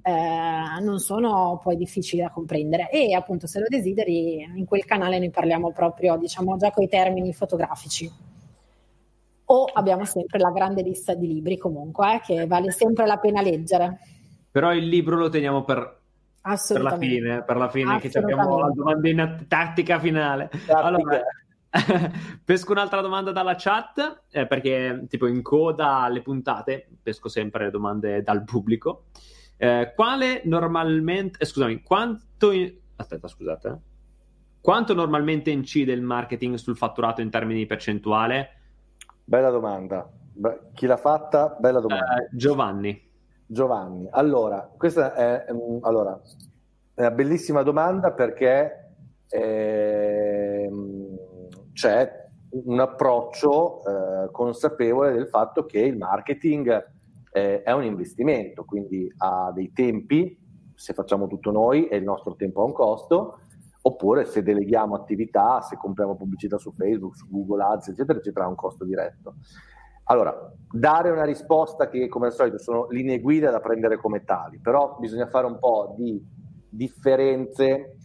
eh, 0.07 0.81
non 0.81 0.99
sono 0.99 1.59
poi 1.63 1.75
difficili 1.75 2.21
da 2.21 2.29
comprendere. 2.29 2.91
E 2.91 3.15
appunto 3.15 3.47
se 3.47 3.59
lo 3.59 3.65
desideri 3.67 4.47
in 4.55 4.65
quel 4.65 4.85
canale 4.85 5.17
ne 5.17 5.31
parliamo 5.31 5.71
proprio 5.71 6.15
diciamo 6.17 6.57
già 6.57 6.69
con 6.69 6.83
i 6.83 6.87
termini 6.87 7.33
fotografici. 7.33 8.11
O 9.45 9.63
abbiamo 9.73 10.05
sempre 10.05 10.37
la 10.37 10.51
grande 10.51 10.83
lista 10.83 11.15
di 11.15 11.25
libri 11.27 11.57
comunque 11.57 12.15
eh, 12.15 12.21
che 12.23 12.45
vale 12.45 12.69
sempre 12.71 13.07
la 13.07 13.17
pena 13.17 13.41
leggere. 13.41 13.97
Però 14.51 14.71
il 14.73 14.87
libro 14.87 15.15
lo 15.17 15.29
teniamo 15.29 15.63
per, 15.63 16.01
per 16.39 16.81
la 16.81 16.97
fine 16.97 17.43
per 17.43 17.57
la 17.57 17.69
fine 17.69 17.99
che 17.99 18.11
abbiamo 18.15 18.59
la 18.59 18.69
domandina 18.69 19.43
tattica 19.47 19.97
finale. 19.97 20.49
Tattica. 20.49 20.83
allora 20.83 21.21
pesco 22.45 22.71
un'altra 22.73 23.01
domanda 23.01 23.31
dalla 23.31 23.55
chat 23.57 24.25
eh, 24.29 24.45
perché 24.45 25.05
tipo 25.09 25.25
in 25.25 25.41
coda 25.41 26.01
alle 26.01 26.21
puntate 26.21 26.87
pesco 27.01 27.27
sempre 27.27 27.65
le 27.65 27.71
domande 27.71 28.21
dal 28.21 28.43
pubblico 28.43 29.05
eh, 29.57 29.93
quale 29.95 30.41
normalmente, 30.45 31.39
eh, 31.39 31.45
scusami, 31.45 31.81
quanto, 31.81 32.51
in... 32.51 32.73
aspetta, 32.95 33.27
scusate, 33.27 33.67
eh. 33.67 33.77
quanto 34.61 34.93
normalmente 34.93 35.49
incide 35.49 35.93
il 35.93 36.01
marketing 36.01 36.55
sul 36.55 36.77
fatturato 36.77 37.21
in 37.21 37.29
termini 37.29 37.59
di 37.59 37.65
percentuale? 37.65 38.49
Bella 39.23 39.49
domanda. 39.49 40.09
Beh, 40.33 40.59
chi 40.73 40.85
l'ha 40.85 40.97
fatta? 40.97 41.55
Bella 41.59 41.79
domanda. 41.79 42.17
Eh, 42.17 42.29
Giovanni. 42.33 43.11
Giovanni. 43.45 44.07
Allora, 44.11 44.69
questa 44.75 45.13
è, 45.13 45.45
um, 45.49 45.79
allora, 45.81 46.19
è 46.93 47.01
una 47.01 47.11
bellissima 47.11 47.63
domanda 47.63 48.11
perché 48.11 48.91
eh, 49.29 50.69
c'è 51.73 52.23
un 52.49 52.79
approccio 52.79 53.81
eh, 53.85 54.31
consapevole 54.31 55.13
del 55.13 55.27
fatto 55.27 55.65
che 55.65 55.79
il 55.79 55.97
marketing 55.97 56.93
eh, 57.35 57.63
è 57.63 57.73
un 57.73 57.83
investimento, 57.83 58.63
quindi 58.63 59.11
ha 59.17 59.51
dei 59.53 59.73
tempi, 59.73 60.39
se 60.73 60.93
facciamo 60.93 61.27
tutto 61.27 61.51
noi 61.51 61.89
e 61.89 61.97
il 61.97 62.03
nostro 62.03 62.35
tempo 62.35 62.61
ha 62.61 62.63
un 62.63 62.71
costo, 62.71 63.39
oppure 63.81 64.23
se 64.23 64.41
deleghiamo 64.41 64.95
attività, 64.95 65.59
se 65.59 65.75
compriamo 65.75 66.15
pubblicità 66.15 66.57
su 66.57 66.71
Facebook, 66.71 67.17
su 67.17 67.27
Google 67.29 67.63
Ads, 67.63 67.89
eccetera, 67.89 68.19
eccetera, 68.19 68.45
ha 68.45 68.47
un 68.47 68.55
costo 68.55 68.85
diretto. 68.85 69.35
Allora, 70.05 70.49
dare 70.71 71.09
una 71.09 71.25
risposta 71.25 71.89
che 71.89 72.07
come 72.07 72.27
al 72.27 72.33
solito 72.33 72.57
sono 72.57 72.87
linee 72.89 73.19
guida 73.19 73.51
da 73.51 73.59
prendere 73.59 73.97
come 73.97 74.23
tali, 74.23 74.59
però 74.59 74.95
bisogna 74.97 75.27
fare 75.27 75.45
un 75.45 75.59
po' 75.59 75.93
di 75.97 76.25
differenze 76.69 77.97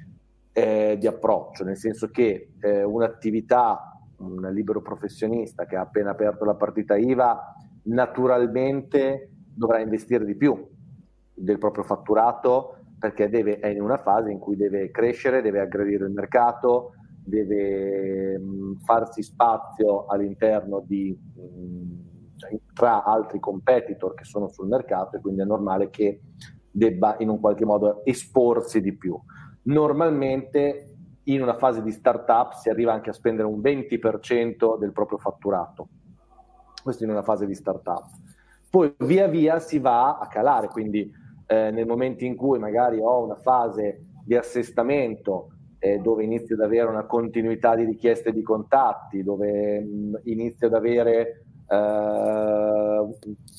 eh, 0.53 0.97
di 0.99 1.07
approccio, 1.07 1.63
nel 1.63 1.77
senso 1.77 2.09
che 2.09 2.55
eh, 2.59 2.83
un'attività, 2.83 3.97
un 4.17 4.41
libero 4.53 4.83
professionista 4.83 5.67
che 5.67 5.77
ha 5.77 5.83
appena 5.83 6.11
aperto 6.11 6.45
la 6.45 6.57
partita 6.57 6.97
IVA, 6.97 7.55
naturalmente 7.85 9.31
dovrà 9.55 9.81
investire 9.81 10.25
di 10.25 10.37
più 10.37 10.69
del 11.35 11.59
proprio 11.59 11.85
fatturato 11.85 12.77
perché 12.99 13.29
deve, 13.31 13.61
è 13.61 13.69
in 13.69 13.81
una 13.81 13.97
fase 13.97 14.31
in 14.31 14.39
cui 14.39 14.57
deve 14.57 14.91
crescere, 14.91 15.41
deve 15.41 15.61
aggredire 15.61 16.05
il 16.05 16.13
mercato, 16.13 16.93
deve 17.25 18.39
mh, 18.39 18.81
farsi 18.85 19.23
spazio 19.23 20.05
all'interno 20.05 20.83
di, 20.87 21.11
mh, 21.11 22.37
cioè, 22.37 22.59
tra 22.75 23.03
altri 23.05 23.41
competitor 23.41 24.13
che 24.15 24.25
sono 24.25 24.49
sul 24.49 24.69
mercato 24.69 25.17
e 25.17 25.21
quindi 25.21 25.41
è 25.41 25.45
normale 25.45 25.89
che 25.89 26.21
debba 26.71 27.17
in 27.19 27.31
un 27.31 27.41
qualche 27.41 27.65
modo 27.65 28.05
esporsi 28.05 28.83
di 28.83 28.95
più. 28.95 29.19
Normalmente 29.63 30.97
in 31.25 31.43
una 31.43 31.57
fase 31.57 31.83
di 31.83 31.93
startup 31.93 32.53
si 32.53 32.69
arriva 32.69 32.93
anche 32.93 33.11
a 33.11 33.15
spendere 33.15 33.49
un 33.49 33.61
20% 33.61 34.79
del 34.79 34.93
proprio 34.93 35.19
fatturato, 35.19 35.89
questo 36.83 37.05
in 37.05 37.11
una 37.11 37.23
fase 37.23 37.47
di 37.47 37.55
startup. 37.55 38.05
Poi 38.69 38.95
via 38.99 39.27
via 39.27 39.59
si 39.59 39.79
va 39.79 40.19
a 40.19 40.27
calare, 40.29 40.69
quindi 40.69 41.11
eh, 41.47 41.71
nel 41.71 41.87
momento 41.87 42.25
in 42.25 42.37
cui 42.37 42.59
magari 42.59 42.99
ho 43.01 43.25
una 43.25 43.37
fase 43.37 44.05
di 44.25 44.37
assestamento 44.37 45.49
eh, 45.81 45.99
dove 45.99 46.23
inizio 46.23 46.55
ad 46.55 46.61
avere 46.61 46.89
una 46.89 47.07
continuità 47.07 47.75
di 47.75 47.85
richieste 47.85 48.33
di 48.33 48.43
contatti, 48.43 49.23
dove 49.23 49.81
mh, 49.81 49.87
mm, 49.87 50.15
inizio 50.25 50.67
ad 50.69 50.75
avere 50.75 51.45
eh, 51.67 53.09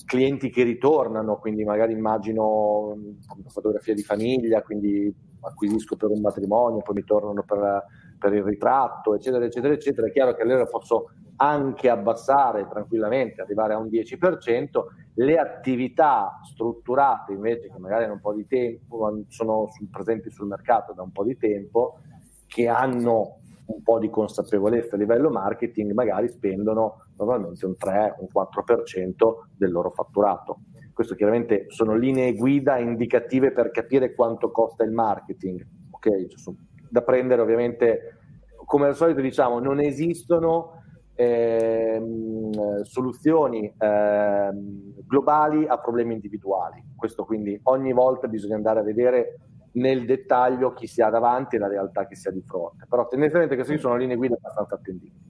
clienti 0.05 0.49
che 0.49 0.63
ritornano, 0.63 1.37
quindi 1.37 1.63
magari 1.63 1.93
immagino 1.93 2.93
mm, 2.95 3.03
una 3.37 3.49
fotografia 3.49 3.93
di 3.93 4.03
famiglia, 4.03 4.61
quindi 4.61 5.13
acquisisco 5.41 5.95
per 5.95 6.09
un 6.09 6.21
matrimonio, 6.21 6.81
poi 6.81 6.95
mi 6.95 7.03
tornano 7.03 7.43
per, 7.43 7.85
per 8.19 8.33
il 8.33 8.43
ritratto, 8.43 9.15
eccetera, 9.15 9.43
eccetera, 9.43 9.73
eccetera. 9.73 10.07
È 10.07 10.11
chiaro 10.11 10.35
che 10.35 10.43
allora 10.43 10.65
posso 10.65 11.09
anche 11.41 11.89
abbassare 11.89 12.67
tranquillamente, 12.69 13.41
arrivare 13.41 13.73
a 13.73 13.79
un 13.79 13.87
10%, 13.87 14.67
le 15.15 15.37
attività 15.39 16.39
strutturate 16.43 17.33
invece 17.33 17.71
che 17.71 17.79
magari 17.79 18.03
hanno 18.03 18.13
un 18.13 18.19
po' 18.21 18.33
di 18.33 18.45
tempo, 18.45 19.23
sono 19.27 19.67
presenti 19.89 20.29
sul 20.29 20.45
mercato 20.45 20.93
da 20.93 21.01
un 21.01 21.11
po' 21.11 21.23
di 21.23 21.35
tempo, 21.37 21.97
che 22.45 22.67
hanno 22.67 23.39
un 23.65 23.81
po' 23.81 23.97
di 23.97 24.09
consapevolezza 24.11 24.95
a 24.95 24.99
livello 24.99 25.31
marketing, 25.31 25.93
magari 25.93 26.29
spendono 26.29 27.05
normalmente 27.17 27.65
un 27.65 27.75
3, 27.75 28.17
un 28.19 28.27
4% 28.31 29.13
del 29.57 29.71
loro 29.71 29.89
fatturato. 29.89 30.59
Questo 30.93 31.15
chiaramente 31.15 31.65
sono 31.69 31.95
linee 31.95 32.35
guida 32.35 32.77
indicative 32.77 33.51
per 33.51 33.71
capire 33.71 34.13
quanto 34.13 34.51
costa 34.51 34.83
il 34.83 34.91
marketing. 34.91 35.65
Okay? 35.89 36.27
Cioè, 36.27 36.53
da 36.87 37.01
prendere 37.01 37.41
ovviamente, 37.41 38.17
come 38.65 38.87
al 38.87 38.95
solito 38.95 39.21
diciamo, 39.21 39.59
non 39.59 39.79
esistono 39.79 40.80
ehm, 41.21 42.81
soluzioni 42.81 43.71
ehm, 43.77 45.05
globali 45.05 45.67
a 45.67 45.77
problemi 45.77 46.13
individuali. 46.13 46.83
Questo 46.95 47.25
quindi 47.25 47.59
ogni 47.63 47.93
volta 47.93 48.27
bisogna 48.27 48.55
andare 48.55 48.79
a 48.79 48.83
vedere 48.83 49.39
nel 49.73 50.05
dettaglio 50.05 50.73
chi 50.73 50.87
si 50.87 51.01
ha 51.01 51.09
davanti 51.09 51.55
e 51.55 51.59
la 51.59 51.67
realtà 51.67 52.07
che 52.07 52.15
si 52.15 52.27
ha 52.27 52.31
di 52.31 52.41
fronte. 52.41 52.85
Però 52.89 53.07
tendenzialmente 53.07 53.55
queste 53.55 53.77
sono 53.77 53.95
linee 53.95 54.15
guida 54.15 54.35
abbastanza 54.35 54.75
attendibili. 54.75 55.29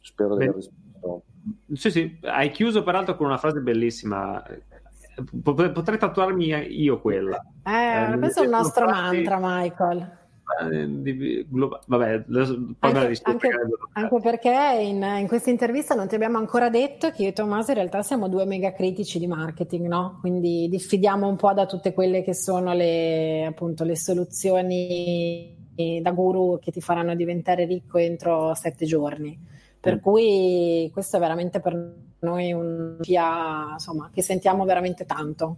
Spero 0.00 0.36
di 0.36 0.44
aver 0.44 0.54
risposto. 0.54 1.22
Sì, 1.72 1.90
sì, 1.90 2.18
hai 2.22 2.50
chiuso 2.50 2.82
peraltro 2.82 3.16
con 3.16 3.26
una 3.26 3.38
frase 3.38 3.60
bellissima. 3.60 4.42
Potrei 5.42 5.98
tatuarmi 5.98 6.46
io 6.80 7.00
quella. 7.00 7.40
Eh, 7.64 8.12
eh 8.12 8.18
questo 8.18 8.40
è 8.40 8.44
il 8.44 8.50
nostro 8.50 8.86
mantra, 8.86 9.38
Michael. 9.40 10.18
Eh, 10.58 11.02
di, 11.02 11.46
globa- 11.48 11.80
vabbè, 11.86 12.24
anche, 12.80 13.20
anche, 13.22 13.48
anche, 13.92 14.20
perché 14.20 14.78
in, 14.80 15.02
in, 15.02 15.26
questa 15.28 15.50
intervista 15.50 15.94
non 15.94 16.08
ti 16.08 16.14
abbiamo 16.14 16.38
ancora 16.38 16.68
detto 16.68 17.10
che 17.10 17.22
io 17.22 17.28
e 17.28 17.32
Tommaso 17.32 17.70
in 17.70 17.76
realtà 17.76 18.02
siamo 18.02 18.28
due 18.28 18.44
mega 18.44 18.72
critici 18.72 19.18
di 19.18 19.26
marketing, 19.26 19.86
no? 19.86 20.18
Quindi 20.20 20.68
diffidiamo 20.68 21.26
un 21.28 21.36
po' 21.36 21.52
da 21.52 21.66
tutte 21.66 21.92
quelle 21.92 22.22
che 22.22 22.34
sono 22.34 22.74
le, 22.74 23.46
appunto, 23.46 23.84
le 23.84 23.96
soluzioni 23.96 25.58
da 26.02 26.10
guru 26.10 26.58
che 26.58 26.70
ti 26.70 26.80
faranno 26.80 27.14
diventare 27.14 27.64
ricco 27.64 27.98
entro 27.98 28.54
sette 28.54 28.84
giorni. 28.84 29.38
Per 29.80 29.96
mm. 29.96 29.98
cui 29.98 30.90
questo 30.92 31.16
è 31.16 31.20
veramente 31.20 31.60
per 31.60 31.94
noi 32.20 32.52
un 32.52 32.96
via 33.00 33.70
insomma, 33.72 34.10
che 34.12 34.22
sentiamo 34.22 34.64
veramente 34.64 35.06
tanto. 35.06 35.56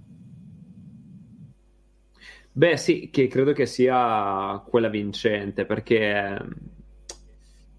Beh, 2.54 2.76
sì, 2.76 3.08
che 3.10 3.28
credo 3.28 3.52
che 3.52 3.64
sia 3.64 4.62
quella 4.66 4.88
vincente, 4.88 5.64
perché 5.64 6.38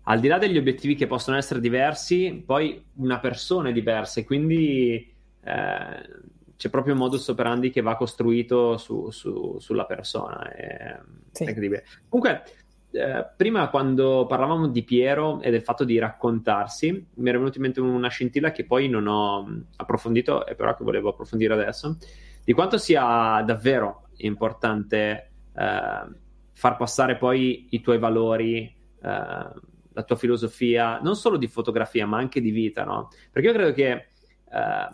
al 0.05 0.19
di 0.19 0.27
là 0.27 0.37
degli 0.37 0.57
obiettivi 0.57 0.95
che 0.95 1.07
possono 1.07 1.37
essere 1.37 1.59
diversi, 1.59 2.43
poi 2.45 2.83
una 2.95 3.19
persona 3.19 3.69
è 3.69 3.71
diversa 3.71 4.19
e 4.19 4.23
quindi 4.25 5.13
eh, 5.43 6.09
c'è 6.57 6.69
proprio 6.69 6.93
un 6.93 6.99
modus 6.99 7.27
operandi 7.27 7.69
che 7.69 7.81
va 7.81 7.95
costruito 7.95 8.77
su, 8.77 9.11
su, 9.11 9.57
sulla 9.59 9.85
persona. 9.85 10.51
È, 10.51 10.99
sì. 11.31 11.43
incredibile. 11.43 11.85
Comunque, 12.09 12.43
eh, 12.91 13.27
prima 13.35 13.69
quando 13.69 14.25
parlavamo 14.27 14.67
di 14.67 14.83
Piero 14.83 15.41
e 15.41 15.51
del 15.51 15.61
fatto 15.61 15.83
di 15.83 15.97
raccontarsi, 15.99 17.07
mi 17.13 17.29
era 17.29 17.37
venuta 17.37 17.57
in 17.57 17.63
mente 17.63 17.79
una 17.79 18.09
scintilla 18.09 18.51
che 18.51 18.65
poi 18.65 18.89
non 18.89 19.07
ho 19.07 19.63
approfondito 19.77 20.45
e 20.45 20.55
però 20.55 20.75
che 20.75 20.83
volevo 20.83 21.09
approfondire 21.09 21.53
adesso, 21.53 21.97
di 22.43 22.53
quanto 22.53 22.77
sia 22.77 23.41
davvero 23.45 24.02
importante 24.17 25.31
eh, 25.55 26.21
far 26.53 26.77
passare 26.77 27.17
poi 27.17 27.67
i 27.71 27.81
tuoi 27.81 27.99
valori, 27.99 28.63
eh, 28.63 29.51
la 29.95 30.03
tua 30.03 30.15
filosofia, 30.15 30.99
non 30.99 31.15
solo 31.15 31.37
di 31.37 31.47
fotografia, 31.47 32.05
ma 32.05 32.17
anche 32.17 32.41
di 32.41 32.51
vita, 32.51 32.83
no? 32.83 33.09
Perché 33.31 33.47
io 33.47 33.53
credo 33.53 33.73
che 33.73 33.91
eh, 33.91 34.89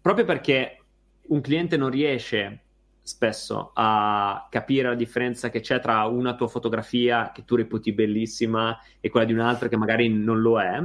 proprio 0.00 0.24
perché 0.24 0.82
un 1.28 1.40
cliente 1.40 1.76
non 1.76 1.90
riesce 1.90 2.64
spesso 3.02 3.70
a 3.74 4.46
capire 4.50 4.88
la 4.88 4.94
differenza 4.94 5.48
che 5.48 5.60
c'è 5.60 5.80
tra 5.80 6.04
una 6.04 6.34
tua 6.34 6.46
fotografia 6.48 7.32
che 7.32 7.44
tu 7.44 7.56
reputi 7.56 7.92
bellissima 7.92 8.78
e 9.00 9.08
quella 9.08 9.24
di 9.24 9.32
un'altra 9.32 9.68
che 9.68 9.78
magari 9.78 10.10
non 10.10 10.40
lo 10.40 10.60
è, 10.60 10.82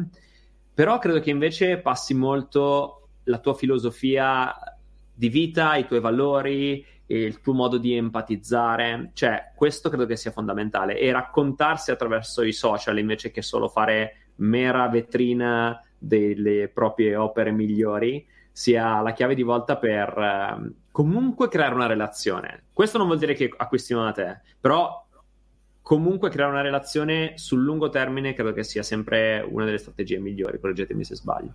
però 0.74 1.00
credo 1.00 1.20
che 1.20 1.30
invece 1.30 1.78
passi 1.80 2.14
molto 2.14 3.10
la 3.26 3.40
tua 3.40 3.54
filosofia 3.54 4.54
di 5.14 5.30
vita, 5.30 5.76
i 5.76 5.86
tuoi 5.86 6.00
valori, 6.00 6.86
il 7.08 7.42
tuo 7.42 7.54
modo 7.54 7.78
di 7.78 7.96
empatizzare, 7.96 9.12
cioè 9.14 9.52
questo 9.56 9.90
credo 9.90 10.06
che 10.06 10.16
sia 10.16 10.32
fondamentale 10.32 10.98
e 10.98 11.12
raccontarsi 11.12 11.92
attraverso 11.92 12.44
i 12.44 12.54
social 12.54 12.98
invece 12.98 13.32
che 13.32 13.42
solo 13.42 13.68
fare 13.68 14.32
mera 14.36 14.88
vetrina 14.88 15.80
delle 15.98 16.70
proprie 16.70 17.16
opere 17.16 17.52
migliori 17.52 18.26
sia 18.52 19.02
la 19.02 19.14
chiave 19.14 19.36
di 19.36 19.42
volta 19.42 19.78
per 19.78 20.18
eh, 20.18 20.72
comunque 20.92 21.48
creare 21.48 21.76
una 21.76 21.88
relazione. 21.88 22.66
Questo 22.72 22.98
non 22.98 23.08
vuol 23.08 23.20
dire 23.20 23.34
che 23.34 23.52
acquistino 23.56 24.04
da 24.04 24.12
te, 24.12 24.42
però 24.60 25.06
comunque 25.82 26.30
creare 26.30 26.52
una 26.52 26.62
relazione 26.62 27.38
sul 27.38 27.64
lungo 27.64 27.90
termine 27.90 28.34
credo 28.34 28.54
che 28.54 28.64
sia 28.64 28.84
sempre 28.84 29.46
una 29.48 29.66
delle 29.66 29.78
strategie 29.80 30.20
migliori, 30.20 30.60
correggetemi 30.60 31.04
se 31.04 31.16
sbaglio. 31.16 31.54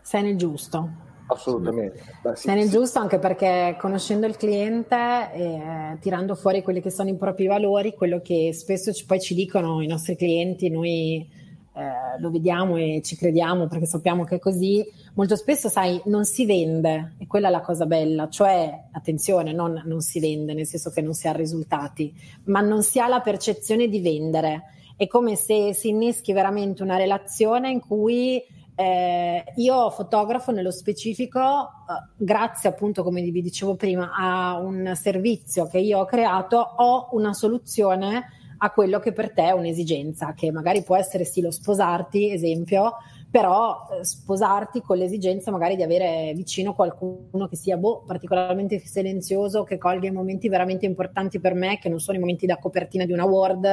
Sei 0.00 0.22
nel 0.22 0.36
giusto. 0.36 1.10
Assolutamente. 1.32 2.00
Beh, 2.22 2.36
sì, 2.36 2.42
Sei 2.42 2.54
nel 2.54 2.64
sì. 2.64 2.70
giusto 2.70 2.98
anche 2.98 3.18
perché 3.18 3.76
conoscendo 3.80 4.26
il 4.26 4.36
cliente 4.36 4.96
eh, 5.32 5.98
tirando 6.00 6.34
fuori 6.34 6.62
quelli 6.62 6.80
che 6.80 6.90
sono 6.90 7.08
i 7.08 7.16
propri 7.16 7.46
valori, 7.46 7.94
quello 7.94 8.20
che 8.20 8.52
spesso 8.52 8.92
ci, 8.92 9.04
poi 9.04 9.20
ci 9.20 9.34
dicono 9.34 9.80
i 9.80 9.86
nostri 9.86 10.16
clienti, 10.16 10.68
noi 10.68 11.40
eh, 11.74 12.20
lo 12.20 12.30
vediamo 12.30 12.76
e 12.76 13.00
ci 13.02 13.16
crediamo 13.16 13.66
perché 13.66 13.86
sappiamo 13.86 14.24
che 14.24 14.34
è 14.34 14.38
così, 14.38 14.84
molto 15.14 15.36
spesso 15.36 15.70
sai 15.70 16.00
non 16.04 16.26
si 16.26 16.44
vende 16.44 17.14
e 17.18 17.26
quella 17.26 17.48
è 17.48 17.50
la 17.50 17.62
cosa 17.62 17.86
bella, 17.86 18.28
cioè 18.28 18.88
attenzione, 18.92 19.52
non, 19.52 19.82
non 19.86 20.02
si 20.02 20.20
vende 20.20 20.52
nel 20.52 20.66
senso 20.66 20.90
che 20.90 21.00
non 21.00 21.14
si 21.14 21.28
ha 21.28 21.32
risultati, 21.32 22.12
ma 22.44 22.60
non 22.60 22.82
si 22.82 23.00
ha 23.00 23.08
la 23.08 23.20
percezione 23.20 23.88
di 23.88 24.00
vendere. 24.00 24.64
È 24.96 25.06
come 25.06 25.34
se 25.34 25.72
si 25.72 25.88
inneschi 25.88 26.34
veramente 26.34 26.82
una 26.82 26.96
relazione 26.96 27.70
in 27.70 27.80
cui 27.80 28.40
Eh, 28.74 29.44
io 29.56 29.90
fotografo 29.90 30.50
nello 30.50 30.70
specifico, 30.70 31.40
eh, 31.40 32.14
grazie 32.16 32.70
appunto, 32.70 33.02
come 33.02 33.22
vi 33.22 33.42
dicevo 33.42 33.74
prima, 33.76 34.12
a 34.14 34.58
un 34.58 34.92
servizio 34.94 35.66
che 35.66 35.78
io 35.78 36.00
ho 36.00 36.04
creato, 36.04 36.56
ho 36.58 37.08
una 37.12 37.34
soluzione 37.34 38.40
a 38.64 38.70
quello 38.70 39.00
che 39.00 39.12
per 39.12 39.32
te 39.32 39.44
è 39.44 39.50
un'esigenza, 39.50 40.34
che 40.34 40.52
magari 40.52 40.82
può 40.84 40.96
essere 40.96 41.24
sì 41.24 41.40
lo 41.40 41.50
sposarti, 41.50 42.30
esempio, 42.30 42.94
però 43.28 43.88
eh, 43.90 44.04
sposarti 44.04 44.80
con 44.80 44.98
l'esigenza 44.98 45.50
magari 45.50 45.74
di 45.74 45.82
avere 45.82 46.32
vicino 46.34 46.72
qualcuno 46.72 47.48
che 47.48 47.56
sia 47.56 47.76
boh, 47.76 48.04
particolarmente 48.06 48.78
silenzioso, 48.78 49.64
che 49.64 49.78
colga 49.78 50.06
i 50.06 50.12
momenti 50.12 50.48
veramente 50.48 50.86
importanti 50.86 51.40
per 51.40 51.54
me, 51.54 51.78
che 51.78 51.88
non 51.88 51.98
sono 51.98 52.18
i 52.18 52.20
momenti 52.20 52.46
da 52.46 52.58
copertina 52.58 53.04
di 53.04 53.12
una 53.12 53.24
Word, 53.24 53.64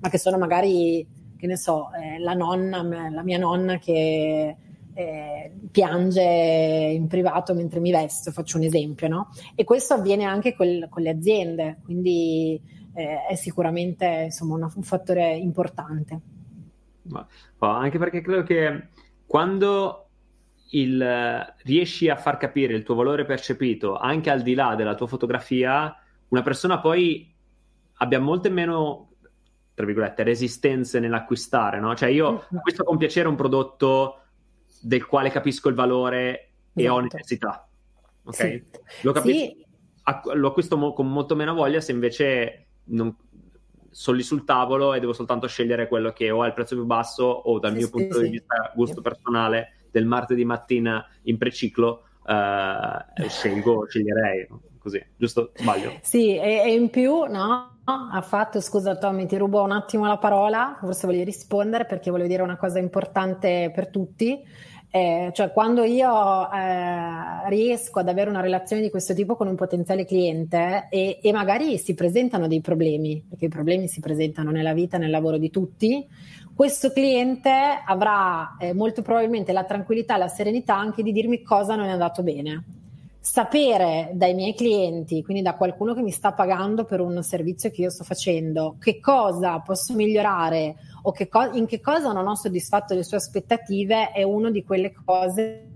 ma 0.00 0.08
che 0.08 0.18
sono 0.18 0.38
magari 0.38 1.06
che 1.38 1.46
ne 1.46 1.56
so, 1.56 1.90
eh, 1.92 2.18
la 2.18 2.34
nonna, 2.34 2.82
la 2.82 3.22
mia 3.22 3.38
nonna 3.38 3.78
che 3.78 4.56
eh, 4.92 5.52
piange 5.70 6.20
in 6.20 7.06
privato 7.06 7.54
mentre 7.54 7.78
mi 7.78 7.92
vesto, 7.92 8.32
faccio 8.32 8.58
un 8.58 8.64
esempio, 8.64 9.06
no? 9.06 9.28
E 9.54 9.62
questo 9.62 9.94
avviene 9.94 10.24
anche 10.24 10.54
col, 10.54 10.88
con 10.90 11.02
le 11.02 11.10
aziende, 11.10 11.78
quindi 11.84 12.60
eh, 12.94 13.26
è 13.28 13.34
sicuramente 13.36 14.22
insomma, 14.24 14.56
una, 14.56 14.72
un 14.74 14.82
fattore 14.82 15.36
importante. 15.36 16.20
Ma, 17.04 17.26
anche 17.58 17.96
perché 17.96 18.20
credo 18.20 18.42
che 18.42 18.88
quando 19.24 20.08
il, 20.70 21.54
riesci 21.62 22.08
a 22.08 22.16
far 22.16 22.36
capire 22.36 22.74
il 22.74 22.82
tuo 22.82 22.96
valore 22.96 23.24
percepito 23.24 23.96
anche 23.96 24.30
al 24.30 24.42
di 24.42 24.54
là 24.54 24.74
della 24.74 24.96
tua 24.96 25.06
fotografia, 25.06 25.96
una 26.28 26.42
persona 26.42 26.80
poi 26.80 27.32
abbia 27.98 28.18
molte 28.18 28.50
meno 28.50 29.07
tra 29.78 29.86
virgolette, 29.86 30.24
resistenze 30.24 30.98
nell'acquistare, 30.98 31.78
no? 31.78 31.94
Cioè 31.94 32.08
io 32.08 32.32
mm-hmm. 32.32 32.56
acquisto 32.56 32.82
con 32.82 32.96
piacere 32.96 33.28
un 33.28 33.36
prodotto 33.36 34.22
del 34.80 35.06
quale 35.06 35.30
capisco 35.30 35.68
il 35.68 35.76
valore 35.76 36.30
esatto. 36.30 36.50
e 36.74 36.88
ho 36.88 36.98
esatto. 36.98 37.14
necessità, 37.14 37.68
ok? 38.24 38.34
Sì. 38.34 38.64
Lo, 39.02 39.12
capisco, 39.12 39.38
sì. 39.38 39.66
acqu- 40.02 40.34
lo 40.34 40.48
acquisto 40.48 40.76
mo- 40.76 40.92
con 40.92 41.08
molto 41.08 41.36
meno 41.36 41.54
voglia 41.54 41.80
se 41.80 41.92
invece 41.92 42.66
non, 42.86 43.16
sono 43.88 44.16
lì 44.16 44.24
sul 44.24 44.42
tavolo 44.42 44.94
e 44.94 44.98
devo 44.98 45.12
soltanto 45.12 45.46
scegliere 45.46 45.86
quello 45.86 46.10
che 46.12 46.28
o 46.32 46.42
ha 46.42 46.48
il 46.48 46.54
prezzo 46.54 46.74
più 46.74 46.84
basso 46.84 47.22
o 47.22 47.60
dal 47.60 47.70
sì, 47.70 47.76
mio 47.76 47.90
punto 47.90 48.20
di 48.20 48.30
vista 48.30 48.72
gusto 48.74 49.00
personale 49.00 49.74
del 49.92 50.06
martedì 50.06 50.44
mattina 50.44 51.06
in 51.22 51.38
preciclo 51.38 52.02
uh, 52.24 53.28
scelgo, 53.28 53.86
sceglierei 53.86 54.48
così, 54.78 55.04
giusto? 55.16 55.52
Sbaglio? 55.54 55.98
Sì, 56.02 56.36
e, 56.36 56.62
e 56.64 56.72
in 56.72 56.90
più, 56.90 57.26
no? 57.26 57.77
Ha 57.90 58.20
fatto, 58.20 58.60
scusa 58.60 58.96
Tommy, 58.96 59.24
ti 59.24 59.38
rubo 59.38 59.62
un 59.62 59.72
attimo 59.72 60.04
la 60.04 60.18
parola, 60.18 60.76
forse 60.78 61.06
voglio 61.06 61.24
rispondere 61.24 61.86
perché 61.86 62.10
volevo 62.10 62.28
dire 62.28 62.42
una 62.42 62.58
cosa 62.58 62.78
importante 62.78 63.70
per 63.74 63.88
tutti. 63.88 64.42
Eh, 64.90 65.30
cioè 65.34 65.52
quando 65.52 65.84
io 65.84 66.50
eh, 66.50 67.48
riesco 67.48 67.98
ad 67.98 68.08
avere 68.08 68.30
una 68.30 68.40
relazione 68.40 68.80
di 68.80 68.88
questo 68.90 69.12
tipo 69.12 69.36
con 69.36 69.46
un 69.46 69.54
potenziale 69.54 70.06
cliente 70.06 70.86
e, 70.90 71.18
e, 71.22 71.32
magari 71.32 71.76
si 71.78 71.94
presentano 71.94 72.46
dei 72.46 72.60
problemi, 72.60 73.24
perché 73.26 73.46
i 73.46 73.50
problemi 73.50 73.86
si 73.88 74.00
presentano 74.00 74.50
nella 74.50 74.72
vita, 74.72 74.96
nel 74.96 75.10
lavoro 75.10 75.36
di 75.36 75.50
tutti, 75.50 76.06
questo 76.54 76.90
cliente 76.90 77.50
avrà 77.86 78.56
eh, 78.58 78.72
molto 78.74 79.02
probabilmente 79.02 79.52
la 79.52 79.64
tranquillità 79.64 80.16
la 80.16 80.28
serenità 80.28 80.76
anche 80.76 81.02
di 81.02 81.12
dirmi 81.12 81.42
cosa 81.42 81.76
non 81.76 81.86
è 81.86 81.90
andato 81.90 82.22
bene 82.22 82.64
sapere 83.30 84.10
dai 84.14 84.32
miei 84.32 84.54
clienti, 84.54 85.22
quindi 85.22 85.42
da 85.42 85.54
qualcuno 85.54 85.92
che 85.92 86.00
mi 86.00 86.10
sta 86.10 86.32
pagando 86.32 86.84
per 86.84 87.00
un 87.00 87.22
servizio 87.22 87.70
che 87.70 87.82
io 87.82 87.90
sto 87.90 88.02
facendo, 88.02 88.76
che 88.80 89.00
cosa 89.00 89.60
posso 89.60 89.92
migliorare 89.92 90.76
o 91.02 91.12
che 91.12 91.28
co- 91.28 91.52
in 91.52 91.66
che 91.66 91.78
cosa 91.78 92.12
non 92.12 92.26
ho 92.26 92.34
soddisfatto 92.34 92.94
le 92.94 93.04
sue 93.04 93.18
aspettative 93.18 94.12
è 94.12 94.22
una 94.22 94.50
di 94.50 94.64
quelle 94.64 94.94
cose 95.04 95.67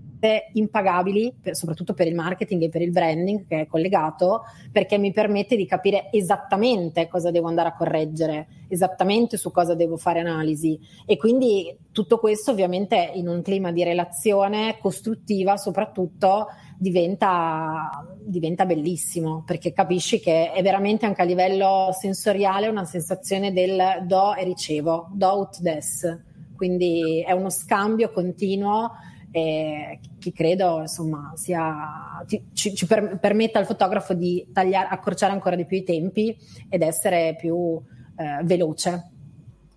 impagabili, 0.53 1.33
per, 1.41 1.55
soprattutto 1.55 1.93
per 1.93 2.07
il 2.07 2.15
marketing 2.15 2.63
e 2.63 2.69
per 2.69 2.81
il 2.81 2.91
branding 2.91 3.45
che 3.47 3.61
è 3.61 3.67
collegato, 3.67 4.43
perché 4.71 4.97
mi 4.97 5.11
permette 5.11 5.55
di 5.55 5.65
capire 5.65 6.09
esattamente 6.11 7.07
cosa 7.07 7.31
devo 7.31 7.47
andare 7.47 7.69
a 7.69 7.75
correggere, 7.75 8.47
esattamente 8.67 9.37
su 9.37 9.51
cosa 9.51 9.75
devo 9.75 9.97
fare 9.97 10.19
analisi. 10.19 10.79
E 11.05 11.17
quindi 11.17 11.77
tutto 11.91 12.17
questo 12.17 12.51
ovviamente 12.51 13.11
in 13.13 13.27
un 13.27 13.41
clima 13.41 13.71
di 13.71 13.83
relazione 13.83 14.77
costruttiva 14.79 15.57
soprattutto 15.57 16.47
diventa, 16.77 18.05
diventa 18.19 18.65
bellissimo 18.65 19.43
perché 19.45 19.71
capisci 19.71 20.19
che 20.19 20.51
è 20.51 20.61
veramente 20.61 21.05
anche 21.05 21.21
a 21.21 21.25
livello 21.25 21.89
sensoriale 21.97 22.67
una 22.67 22.85
sensazione 22.85 23.53
del 23.53 24.03
do 24.05 24.35
e 24.35 24.43
ricevo, 24.43 25.09
do 25.13 25.39
ut 25.39 25.59
des. 25.59 26.19
Quindi 26.55 27.23
è 27.25 27.31
uno 27.31 27.49
scambio 27.49 28.11
continuo 28.11 28.91
eh, 29.35 29.99
che 30.19 30.31
credo 30.31 30.81
insomma 30.81 31.31
sia, 31.35 32.23
ci, 32.53 32.75
ci 32.75 32.85
per, 32.85 33.17
permetta 33.19 33.57
al 33.57 33.65
fotografo 33.65 34.13
di 34.13 34.45
tagliare, 34.53 34.89
accorciare 34.89 35.33
ancora 35.33 35.55
di 35.55 35.65
più 35.65 35.77
i 35.77 35.83
tempi 35.83 36.37
ed 36.69 36.83
essere 36.83 37.35
più 37.39 37.81
eh, 38.15 38.43
veloce. 38.43 39.09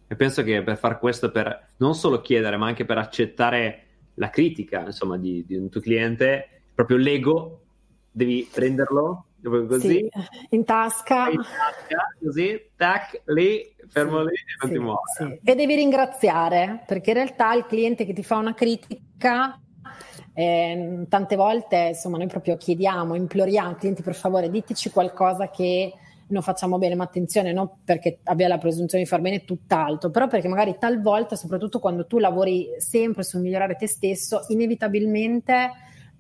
E 0.08 0.14
penso 0.14 0.42
che 0.42 0.62
per 0.62 0.76
far 0.76 0.98
questo, 0.98 1.30
per 1.30 1.68
non 1.78 1.94
solo 1.94 2.20
chiedere, 2.20 2.58
ma 2.58 2.66
anche 2.66 2.84
per 2.84 2.98
accettare 2.98 3.84
la 4.14 4.28
critica 4.28 4.84
insomma, 4.84 5.16
di, 5.16 5.42
di 5.46 5.56
un 5.56 5.70
tuo 5.70 5.80
cliente, 5.80 6.60
proprio 6.74 6.98
l'ego, 6.98 7.62
devi 8.10 8.46
prenderlo 8.52 9.25
così 9.42 9.88
sì, 9.88 10.08
in 10.50 10.64
tasca. 10.64 11.28
in 11.28 11.36
tasca 11.36 12.14
così 12.22 12.70
tac 12.74 13.22
lì 13.26 13.74
fermo 13.88 14.22
lì 14.22 14.32
e 14.32 14.66
non 14.66 14.72
ti 14.72 14.78
muovi. 14.78 15.40
e 15.42 15.54
devi 15.54 15.74
ringraziare 15.74 16.82
perché 16.86 17.10
in 17.10 17.16
realtà 17.16 17.54
il 17.54 17.66
cliente 17.66 18.04
che 18.04 18.12
ti 18.12 18.22
fa 18.22 18.36
una 18.36 18.54
critica 18.54 19.60
eh, 20.32 21.06
tante 21.08 21.36
volte 21.36 21.76
insomma 21.88 22.18
noi 22.18 22.26
proprio 22.26 22.56
chiediamo 22.56 23.14
imploriamo 23.14 23.76
clienti 23.76 24.02
per 24.02 24.14
favore 24.14 24.50
diteci 24.50 24.90
qualcosa 24.90 25.48
che 25.50 25.92
non 26.28 26.42
facciamo 26.42 26.78
bene, 26.78 26.94
ma 26.94 27.04
attenzione, 27.04 27.52
non 27.52 27.70
perché 27.84 28.18
abbia 28.24 28.48
la 28.48 28.58
presunzione 28.58 29.04
di 29.04 29.08
far 29.08 29.20
bene 29.20 29.44
tutt'altro, 29.44 30.10
però 30.10 30.26
perché 30.26 30.48
magari 30.48 30.76
talvolta, 30.78 31.36
soprattutto 31.36 31.78
quando 31.78 32.06
tu 32.06 32.18
lavori 32.18 32.68
sempre 32.78 33.22
sul 33.22 33.40
migliorare 33.40 33.76
te 33.76 33.86
stesso, 33.86 34.44
inevitabilmente 34.48 35.70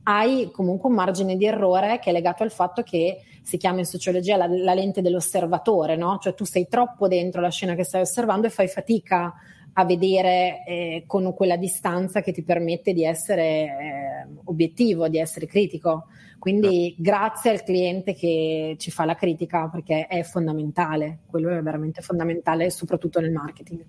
hai 0.08 0.50
comunque 0.52 0.88
un 0.88 0.94
margine 0.94 1.36
di 1.36 1.46
errore 1.46 1.98
che 1.98 2.10
è 2.10 2.12
legato 2.12 2.42
al 2.42 2.52
fatto 2.52 2.82
che 2.82 3.22
si 3.42 3.56
chiama 3.56 3.80
in 3.80 3.86
sociologia 3.86 4.36
la, 4.36 4.46
la 4.46 4.74
lente 4.74 5.02
dell'osservatore, 5.02 5.96
no? 5.96 6.18
Cioè 6.20 6.34
tu 6.34 6.44
sei 6.44 6.68
troppo 6.68 7.08
dentro 7.08 7.40
la 7.40 7.50
scena 7.50 7.74
che 7.74 7.84
stai 7.84 8.02
osservando 8.02 8.46
e 8.46 8.50
fai 8.50 8.68
fatica 8.68 9.34
a 9.78 9.84
vedere 9.84 10.64
eh, 10.64 11.04
con 11.06 11.34
quella 11.34 11.56
distanza 11.56 12.22
che 12.22 12.32
ti 12.32 12.42
permette 12.42 12.92
di 12.92 13.04
essere 13.04 13.44
eh, 13.44 14.26
obiettivo, 14.44 15.08
di 15.08 15.18
essere 15.18 15.46
critico. 15.46 16.06
Quindi 16.38 16.94
certo. 16.94 17.02
grazie 17.02 17.50
al 17.50 17.62
cliente 17.62 18.14
che 18.14 18.76
ci 18.78 18.90
fa 18.90 19.04
la 19.04 19.16
critica 19.16 19.68
perché 19.68 20.06
è 20.06 20.22
fondamentale, 20.22 21.20
quello 21.26 21.50
è 21.50 21.60
veramente 21.62 22.00
fondamentale 22.00 22.70
soprattutto 22.70 23.20
nel 23.20 23.32
marketing. 23.32 23.84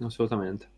Assolutamente. 0.00 0.68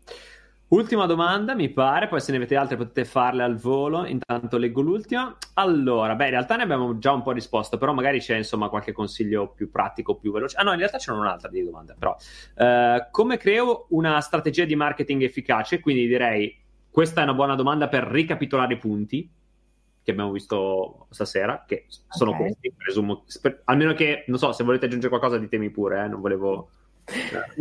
Ultima 0.69 1.05
domanda, 1.05 1.55
mi 1.55 1.69
pare, 1.69 2.09
poi 2.09 2.19
se 2.19 2.31
ne 2.31 2.37
avete 2.37 2.57
altre 2.57 2.75
potete 2.75 3.05
farle 3.05 3.41
al 3.41 3.55
volo, 3.55 4.05
intanto 4.05 4.57
leggo 4.57 4.81
l'ultima. 4.81 5.33
Allora, 5.53 6.13
beh, 6.15 6.25
in 6.25 6.31
realtà 6.31 6.57
ne 6.57 6.63
abbiamo 6.63 6.97
già 6.97 7.13
un 7.13 7.21
po' 7.21 7.31
risposto, 7.31 7.77
però 7.77 7.93
magari 7.93 8.19
c'è 8.19 8.35
insomma 8.35 8.67
qualche 8.67 8.91
consiglio 8.91 9.47
più 9.47 9.71
pratico, 9.71 10.15
più 10.15 10.33
veloce. 10.33 10.57
Ah 10.57 10.63
no, 10.63 10.73
in 10.73 10.79
realtà 10.79 10.97
c'è 10.97 11.13
un'altra 11.13 11.49
di 11.49 11.63
domande, 11.63 11.95
però. 11.97 12.17
Uh, 12.55 13.07
come 13.11 13.37
creo 13.37 13.85
una 13.91 14.19
strategia 14.19 14.65
di 14.65 14.75
marketing 14.75 15.23
efficace? 15.23 15.79
Quindi 15.79 16.05
direi, 16.05 16.53
questa 16.91 17.21
è 17.21 17.23
una 17.23 17.33
buona 17.33 17.55
domanda 17.55 17.87
per 17.87 18.03
ricapitolare 18.03 18.73
i 18.73 18.77
punti 18.77 19.31
che 20.03 20.11
abbiamo 20.11 20.31
visto 20.31 21.07
stasera, 21.11 21.63
che 21.65 21.85
sono 22.09 22.31
okay. 22.31 22.41
questi, 22.41 22.73
presumo. 22.75 23.23
Almeno 23.63 23.93
che, 23.93 24.25
non 24.27 24.37
so, 24.37 24.51
se 24.51 24.65
volete 24.65 24.87
aggiungere 24.87 25.09
qualcosa 25.09 25.37
ditemi 25.37 25.69
pure, 25.69 26.03
eh, 26.03 26.07
non 26.09 26.19
volevo... 26.19 26.69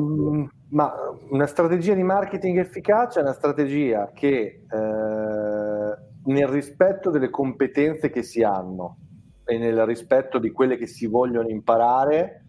Mm, 0.01 0.45
ma 0.71 0.93
una 1.31 1.47
strategia 1.47 1.95
di 1.95 2.03
marketing 2.03 2.59
efficace 2.59 3.21
è 3.21 3.23
una 3.23 3.33
strategia 3.33 4.11
che 4.13 4.65
eh, 4.69 5.97
nel 6.25 6.49
rispetto 6.49 7.11
delle 7.11 7.31
competenze 7.31 8.11
che 8.11 8.23
si 8.23 8.43
hanno 8.43 8.99
e 9.45 9.59
nel 9.59 9.87
rispetto 9.87 10.41
di 10.41 10.51
quelle 10.51 10.77
che 10.77 10.89
si 10.89 11.07
vogliono 11.07 11.49
imparare 11.49 12.45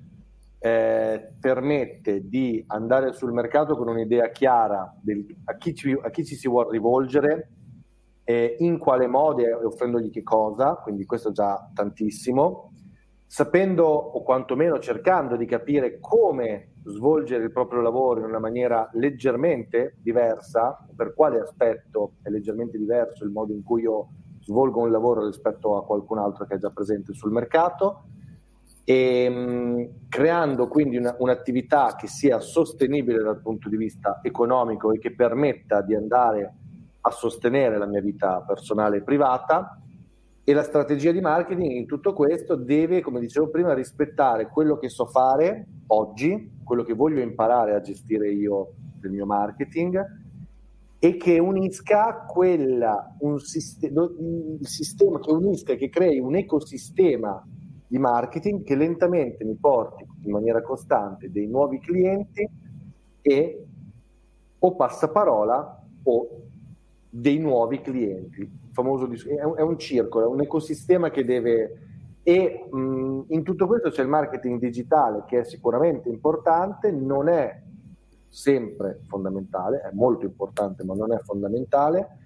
eh, 0.59 1.33
permette 1.39 2.27
di 2.27 2.63
andare 2.67 3.13
sul 3.13 3.31
mercato 3.31 3.77
con 3.77 3.89
un'idea 3.89 4.29
chiara 4.31 4.91
del, 4.99 5.23
a, 5.45 5.55
chi 5.55 5.75
ci, 5.75 5.91
a, 5.91 6.09
chi 6.09 6.25
ci, 6.25 6.35
si 6.35 6.47
vuole 6.47 6.71
rivolgere, 6.71 7.51
eh, 8.23 8.55
in 8.59 8.79
quale 8.79 9.05
modo 9.05 9.41
e 9.41 9.53
offrendogli 9.53 10.09
che 10.09 10.23
cosa, 10.23 10.73
quindi 10.75 11.05
questo 11.05 11.31
già 11.31 11.69
tantissimo, 11.73 12.71
sapendo 13.27 13.85
o 13.85 14.23
quantomeno 14.23 14.79
cercando 14.79 15.35
di 15.35 15.45
capire 15.45 15.99
come 15.99 16.71
svolgere 16.87 17.43
il 17.43 17.51
proprio 17.51 17.81
lavoro 17.81 18.19
in 18.19 18.25
una 18.25 18.39
maniera 18.39 18.89
leggermente 18.93 19.97
diversa, 20.01 20.77
per 20.95 21.13
quale 21.13 21.39
aspetto 21.39 22.13
è 22.21 22.29
leggermente 22.29 22.77
diverso 22.77 23.23
il 23.23 23.31
modo 23.31 23.53
in 23.53 23.63
cui 23.63 23.81
io 23.81 24.09
svolgo 24.41 24.81
un 24.81 24.91
lavoro 24.91 25.25
rispetto 25.25 25.77
a 25.77 25.85
qualcun 25.85 26.19
altro 26.19 26.45
che 26.45 26.55
è 26.55 26.57
già 26.57 26.69
presente 26.69 27.13
sul 27.13 27.31
mercato 27.31 28.03
e 28.85 29.29
mh, 29.29 30.07
creando 30.07 30.69
quindi 30.69 30.95
una, 30.95 31.13
un'attività 31.19 31.95
che 31.97 32.07
sia 32.07 32.39
sostenibile 32.39 33.21
dal 33.21 33.41
punto 33.41 33.67
di 33.67 33.75
vista 33.75 34.19
economico 34.21 34.91
e 34.91 34.99
che 34.99 35.13
permetta 35.13 35.81
di 35.81 35.93
andare 35.93 36.53
a 37.01 37.11
sostenere 37.11 37.77
la 37.77 37.85
mia 37.85 38.01
vita 38.01 38.41
personale 38.47 38.97
e 38.97 39.03
privata 39.03 39.81
e 40.49 40.53
la 40.53 40.63
strategia 40.63 41.11
di 41.11 41.19
marketing 41.19 41.73
in 41.73 41.85
tutto 41.85 42.13
questo 42.13 42.55
deve, 42.55 43.01
come 43.01 43.19
dicevo 43.19 43.49
prima, 43.49 43.73
rispettare 43.73 44.47
quello 44.47 44.77
che 44.77 44.87
so 44.87 45.05
fare 45.05 45.67
oggi, 45.87 46.59
quello 46.63 46.83
che 46.83 46.93
voglio 46.93 47.19
imparare 47.19 47.75
a 47.75 47.81
gestire 47.81 48.31
io 48.31 48.75
del 48.97 49.11
mio 49.11 49.25
marketing 49.25 50.01
e 50.99 51.17
che 51.17 51.37
unisca 51.37 52.23
quella, 52.25 53.13
un 53.19 53.39
sistema, 53.39 54.03
il 54.03 54.65
sistema 54.65 55.19
che 55.19 55.31
unisca, 55.31 55.75
che 55.75 55.89
crei 55.89 56.17
un 56.19 56.37
ecosistema 56.37 57.45
di 57.85 57.97
marketing 57.97 58.63
che 58.63 58.75
lentamente 58.77 59.43
mi 59.43 59.55
porti 59.55 60.05
in 60.23 60.31
maniera 60.31 60.61
costante 60.61 61.29
dei 61.29 61.47
nuovi 61.47 61.81
clienti 61.81 62.49
e 63.21 63.65
o 64.59 64.75
passaparola 64.77 65.83
o 66.03 66.27
dei 67.09 67.37
nuovi 67.37 67.81
clienti. 67.81 68.66
Famoso, 68.77 69.09
è 69.57 69.61
un 69.61 69.79
circolo, 69.79 70.25
è 70.25 70.27
un 70.27 70.41
ecosistema 70.41 71.09
che 71.09 71.25
deve... 71.25 71.81
E 72.21 72.67
mh, 72.69 73.23
in 73.29 73.41
tutto 73.41 73.65
questo 73.65 73.89
c'è 73.89 74.03
il 74.03 74.07
marketing 74.07 74.59
digitale 74.59 75.23
che 75.25 75.39
è 75.39 75.43
sicuramente 75.43 76.09
importante, 76.09 76.91
non 76.91 77.27
è 77.27 77.59
sempre 78.27 78.99
fondamentale, 79.07 79.81
è 79.81 79.89
molto 79.93 80.25
importante 80.25 80.83
ma 80.83 80.93
non 80.93 81.11
è 81.11 81.17
fondamentale, 81.19 82.19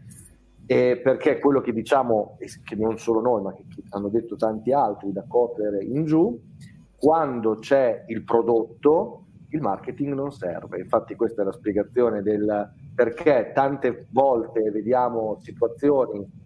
eh, 0.65 0.99
perché 1.02 1.40
quello 1.40 1.61
che 1.61 1.72
diciamo, 1.72 2.38
che 2.65 2.76
non 2.76 2.98
solo 2.98 3.22
noi 3.22 3.41
ma 3.44 3.53
che, 3.53 3.64
che 3.73 3.84
hanno 3.90 4.10
detto 4.10 4.36
tanti 4.36 4.73
altri 4.73 5.14
da 5.14 5.23
Kotler 5.26 5.82
in 5.84 6.03
giù, 6.03 6.38
quando 6.98 7.60
c'è 7.60 8.03
il 8.07 8.23
prodotto 8.23 9.26
il 9.52 9.61
marketing 9.61 10.14
non 10.14 10.32
serve. 10.32 10.80
Infatti 10.80 11.15
questa 11.15 11.44
è 11.44 11.45
la 11.45 11.52
spiegazione 11.52 12.22
del 12.22 12.69
perché 12.94 13.52
tante 13.53 14.07
volte 14.11 14.69
vediamo 14.69 15.38
situazioni 15.41 16.40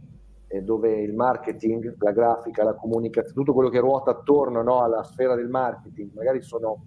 dove 0.63 1.01
il 1.01 1.13
marketing, 1.13 1.95
la 1.99 2.11
grafica, 2.11 2.63
la 2.63 2.75
comunicazione, 2.75 3.35
tutto 3.35 3.53
quello 3.53 3.69
che 3.69 3.79
ruota 3.79 4.11
attorno 4.11 4.61
no, 4.61 4.81
alla 4.81 5.03
sfera 5.03 5.35
del 5.35 5.49
marketing, 5.49 6.11
magari 6.13 6.41
sono 6.41 6.83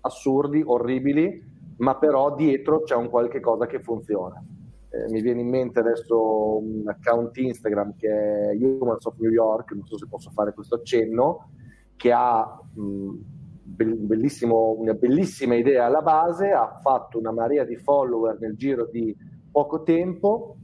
assurdi, 0.00 0.62
orribili, 0.64 1.52
ma 1.78 1.96
però 1.96 2.34
dietro 2.34 2.82
c'è 2.82 2.94
un 2.94 3.08
qualche 3.08 3.40
cosa 3.40 3.66
che 3.66 3.80
funziona. 3.80 4.42
Eh, 4.90 5.10
mi 5.10 5.20
viene 5.20 5.40
in 5.40 5.48
mente 5.48 5.80
adesso 5.80 6.58
un 6.58 6.82
account 6.86 7.36
Instagram 7.36 7.96
che 7.96 8.08
è 8.08 8.56
Humans 8.56 9.06
of 9.06 9.18
New 9.18 9.30
York, 9.30 9.72
non 9.72 9.86
so 9.86 9.98
se 9.98 10.06
posso 10.08 10.30
fare 10.30 10.52
questo 10.52 10.76
accenno, 10.76 11.50
che 11.96 12.12
ha 12.12 12.60
mh, 12.74 13.14
una 13.76 14.94
bellissima 14.94 15.54
idea 15.56 15.86
alla 15.86 16.02
base, 16.02 16.50
ha 16.50 16.78
fatto 16.80 17.18
una 17.18 17.32
marea 17.32 17.64
di 17.64 17.76
follower 17.76 18.38
nel 18.38 18.56
giro 18.56 18.86
di 18.86 19.16
poco 19.50 19.82
tempo 19.82 20.56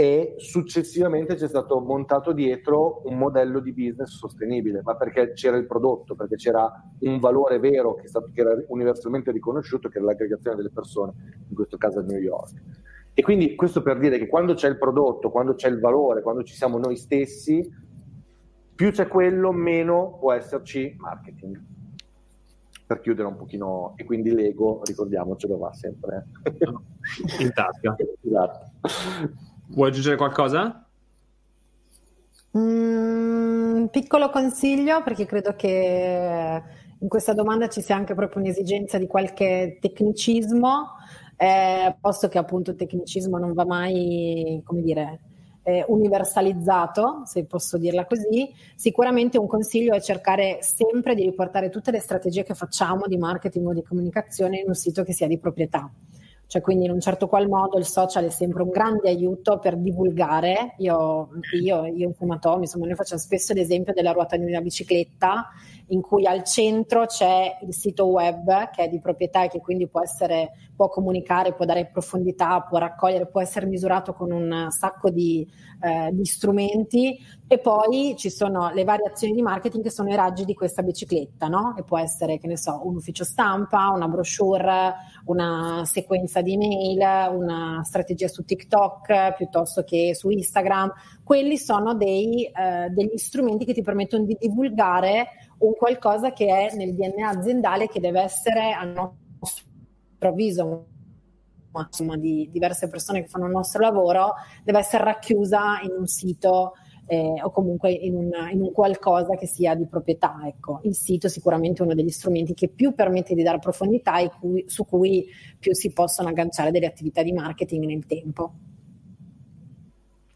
e 0.00 0.36
successivamente 0.38 1.34
c'è 1.34 1.46
stato 1.46 1.78
montato 1.80 2.32
dietro 2.32 3.02
un 3.04 3.18
modello 3.18 3.60
di 3.60 3.74
business 3.74 4.16
sostenibile, 4.16 4.80
ma 4.82 4.96
perché 4.96 5.34
c'era 5.34 5.58
il 5.58 5.66
prodotto, 5.66 6.14
perché 6.14 6.36
c'era 6.36 6.72
un 7.00 7.18
valore 7.18 7.58
vero 7.58 7.96
che, 7.96 8.08
stato, 8.08 8.30
che 8.32 8.40
era 8.40 8.56
universalmente 8.68 9.30
riconosciuto, 9.30 9.90
che 9.90 9.98
era 9.98 10.06
l'aggregazione 10.06 10.56
delle 10.56 10.70
persone, 10.70 11.12
in 11.46 11.54
questo 11.54 11.76
caso 11.76 11.98
a 11.98 12.02
New 12.02 12.16
York. 12.16 12.50
E 13.12 13.20
quindi 13.20 13.54
questo 13.54 13.82
per 13.82 13.98
dire 13.98 14.16
che 14.16 14.26
quando 14.26 14.54
c'è 14.54 14.70
il 14.70 14.78
prodotto, 14.78 15.30
quando 15.30 15.54
c'è 15.54 15.68
il 15.68 15.78
valore, 15.78 16.22
quando 16.22 16.44
ci 16.44 16.54
siamo 16.54 16.78
noi 16.78 16.96
stessi, 16.96 17.70
più 18.74 18.90
c'è 18.92 19.06
quello, 19.06 19.52
meno 19.52 20.16
può 20.18 20.32
esserci 20.32 20.96
marketing 20.98 21.62
per 22.86 23.00
chiudere 23.00 23.28
un 23.28 23.36
pochino 23.36 23.92
e 23.96 24.06
quindi 24.06 24.32
l'ego, 24.32 24.80
ricordiamocelo, 24.82 25.58
va 25.58 25.74
sempre 25.74 26.28
in 27.38 27.52
tasca. 27.52 27.94
esatto. 28.24 29.48
Vuoi 29.72 29.88
aggiungere 29.88 30.16
qualcosa? 30.16 30.84
Mm, 32.58 33.86
piccolo 33.86 34.30
consiglio 34.30 35.02
perché 35.04 35.26
credo 35.26 35.54
che 35.54 36.62
in 36.98 37.08
questa 37.08 37.32
domanda 37.32 37.68
ci 37.68 37.80
sia 37.80 37.94
anche 37.94 38.14
proprio 38.14 38.42
un'esigenza 38.42 38.98
di 38.98 39.06
qualche 39.06 39.78
tecnicismo, 39.80 40.96
eh, 41.36 41.94
posto 42.00 42.28
che 42.28 42.38
appunto 42.38 42.72
il 42.72 42.76
tecnicismo 42.76 43.38
non 43.38 43.52
va 43.52 43.64
mai, 43.64 44.60
come 44.64 44.82
dire, 44.82 45.20
eh, 45.62 45.84
universalizzato, 45.86 47.22
se 47.24 47.44
posso 47.44 47.78
dirla 47.78 48.06
così, 48.06 48.52
sicuramente 48.74 49.38
un 49.38 49.46
consiglio 49.46 49.94
è 49.94 50.00
cercare 50.00 50.58
sempre 50.62 51.14
di 51.14 51.22
riportare 51.22 51.68
tutte 51.68 51.92
le 51.92 52.00
strategie 52.00 52.42
che 52.42 52.54
facciamo 52.54 53.06
di 53.06 53.16
marketing 53.16 53.68
o 53.68 53.72
di 53.72 53.84
comunicazione 53.84 54.58
in 54.58 54.64
un 54.66 54.74
sito 54.74 55.04
che 55.04 55.12
sia 55.12 55.28
di 55.28 55.38
proprietà. 55.38 55.88
Cioè, 56.50 56.62
quindi 56.62 56.86
in 56.86 56.90
un 56.90 56.98
certo 56.98 57.28
qual 57.28 57.46
modo 57.46 57.78
il 57.78 57.84
social 57.84 58.24
è 58.24 58.28
sempre 58.28 58.64
un 58.64 58.70
grande 58.70 59.08
aiuto 59.08 59.60
per 59.60 59.76
divulgare. 59.76 60.74
Io, 60.78 61.28
io, 61.62 61.86
io 61.86 62.08
in 62.08 62.12
Fumatomi, 62.12 62.62
insomma, 62.62 62.86
noi 62.86 62.96
facciamo 62.96 63.20
spesso 63.20 63.52
l'esempio 63.52 63.92
della 63.92 64.10
ruota 64.10 64.36
di 64.36 64.46
una 64.46 64.60
bicicletta 64.60 65.46
in 65.90 66.00
cui 66.00 66.26
al 66.26 66.44
centro 66.44 67.06
c'è 67.06 67.58
il 67.62 67.74
sito 67.74 68.06
web 68.06 68.70
che 68.70 68.84
è 68.84 68.88
di 68.88 69.00
proprietà 69.00 69.44
e 69.44 69.48
che 69.48 69.60
quindi 69.60 69.88
può, 69.88 70.02
essere, 70.02 70.52
può 70.74 70.88
comunicare, 70.88 71.54
può 71.54 71.64
dare 71.64 71.86
profondità, 71.86 72.60
può 72.62 72.78
raccogliere, 72.78 73.26
può 73.26 73.40
essere 73.40 73.66
misurato 73.66 74.12
con 74.12 74.30
un 74.30 74.66
sacco 74.70 75.10
di, 75.10 75.46
eh, 75.82 76.10
di 76.12 76.24
strumenti 76.24 77.18
e 77.46 77.58
poi 77.58 78.14
ci 78.16 78.30
sono 78.30 78.70
le 78.72 78.84
variazioni 78.84 79.34
di 79.34 79.42
marketing 79.42 79.82
che 79.82 79.90
sono 79.90 80.10
i 80.10 80.14
raggi 80.14 80.44
di 80.44 80.54
questa 80.54 80.82
bicicletta, 80.82 81.48
no? 81.48 81.74
E 81.76 81.82
può 81.82 81.98
essere, 81.98 82.38
che 82.38 82.46
ne 82.46 82.56
so, 82.56 82.80
un 82.84 82.96
ufficio 82.96 83.24
stampa, 83.24 83.90
una 83.92 84.06
brochure, 84.06 84.94
una 85.24 85.82
sequenza 85.84 86.42
di 86.42 86.54
email, 86.54 87.34
una 87.34 87.80
strategia 87.82 88.28
su 88.28 88.44
TikTok 88.44 89.34
piuttosto 89.36 89.82
che 89.82 90.14
su 90.14 90.30
Instagram. 90.30 90.92
Quelli 91.24 91.56
sono 91.56 91.94
dei, 91.94 92.44
eh, 92.44 92.88
degli 92.90 93.16
strumenti 93.16 93.64
che 93.64 93.74
ti 93.74 93.82
permettono 93.82 94.24
di 94.24 94.36
divulgare 94.38 95.26
un 95.60 95.74
qualcosa 95.74 96.32
che 96.32 96.46
è 96.46 96.74
nel 96.74 96.94
DNA 96.94 97.28
aziendale 97.28 97.88
che 97.88 98.00
deve 98.00 98.22
essere 98.22 98.72
a 98.72 98.84
nostro 98.84 99.64
avviso 100.18 100.86
insomma, 101.72 102.16
di 102.16 102.48
diverse 102.50 102.88
persone 102.88 103.22
che 103.22 103.28
fanno 103.28 103.46
il 103.46 103.52
nostro 103.52 103.80
lavoro, 103.80 104.34
deve 104.64 104.78
essere 104.78 105.04
racchiusa 105.04 105.80
in 105.82 105.92
un 105.96 106.06
sito 106.06 106.72
eh, 107.06 107.42
o 107.42 107.50
comunque 107.50 107.90
in 107.90 108.14
un, 108.14 108.30
in 108.52 108.62
un, 108.62 108.72
qualcosa 108.72 109.36
che 109.36 109.46
sia 109.46 109.74
di 109.74 109.86
proprietà. 109.86 110.40
Ecco. 110.44 110.80
Il 110.84 110.94
sito 110.94 111.26
è 111.26 111.30
sicuramente 111.30 111.82
uno 111.82 111.94
degli 111.94 112.10
strumenti 112.10 112.54
che 112.54 112.68
più 112.68 112.94
permette 112.94 113.34
di 113.34 113.42
dare 113.42 113.58
profondità 113.58 114.18
e 114.18 114.30
cui, 114.30 114.64
su 114.66 114.86
cui 114.86 115.26
più 115.58 115.74
si 115.74 115.92
possono 115.92 116.28
agganciare 116.28 116.70
delle 116.70 116.86
attività 116.86 117.22
di 117.22 117.32
marketing 117.32 117.84
nel 117.84 118.06
tempo. 118.06 118.52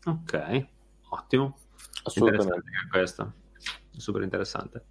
Ok, 0.05 0.67
ottimo. 1.09 1.57
Assolutamente. 2.03 2.63
Questo 2.91 3.33
super 3.97 4.23
interessante. 4.23 4.85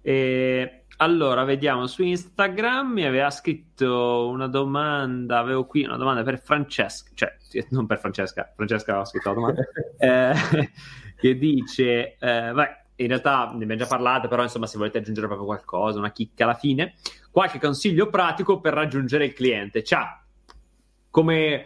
E 0.00 0.84
allora, 0.98 1.44
vediamo 1.44 1.86
su 1.86 2.02
Instagram 2.02 2.92
mi 2.92 3.04
aveva 3.04 3.30
scritto 3.30 4.28
una 4.28 4.46
domanda, 4.46 5.38
avevo 5.38 5.66
qui 5.66 5.84
una 5.84 5.96
domanda 5.96 6.22
per 6.22 6.38
Francesca, 6.38 7.10
cioè 7.14 7.36
non 7.70 7.86
per 7.86 7.98
Francesca, 7.98 8.52
Francesca 8.54 8.90
aveva 8.90 9.06
scritto 9.06 9.28
la 9.30 9.34
domanda, 9.34 9.62
eh, 9.98 10.70
che 11.16 11.36
dice, 11.36 12.16
eh, 12.18 12.52
vai, 12.52 12.68
in 12.96 13.08
realtà 13.08 13.46
ne 13.46 13.64
abbiamo 13.64 13.76
già 13.76 13.86
parlato, 13.86 14.28
però 14.28 14.42
insomma 14.42 14.66
se 14.66 14.78
volete 14.78 14.98
aggiungere 14.98 15.26
proprio 15.26 15.46
qualcosa, 15.46 15.98
una 15.98 16.12
chicca 16.12 16.44
alla 16.44 16.54
fine, 16.54 16.94
qualche 17.30 17.58
consiglio 17.58 18.08
pratico 18.08 18.60
per 18.60 18.74
raggiungere 18.74 19.24
il 19.24 19.32
cliente. 19.32 19.82
Ciao! 19.82 20.20
Come 21.10 21.64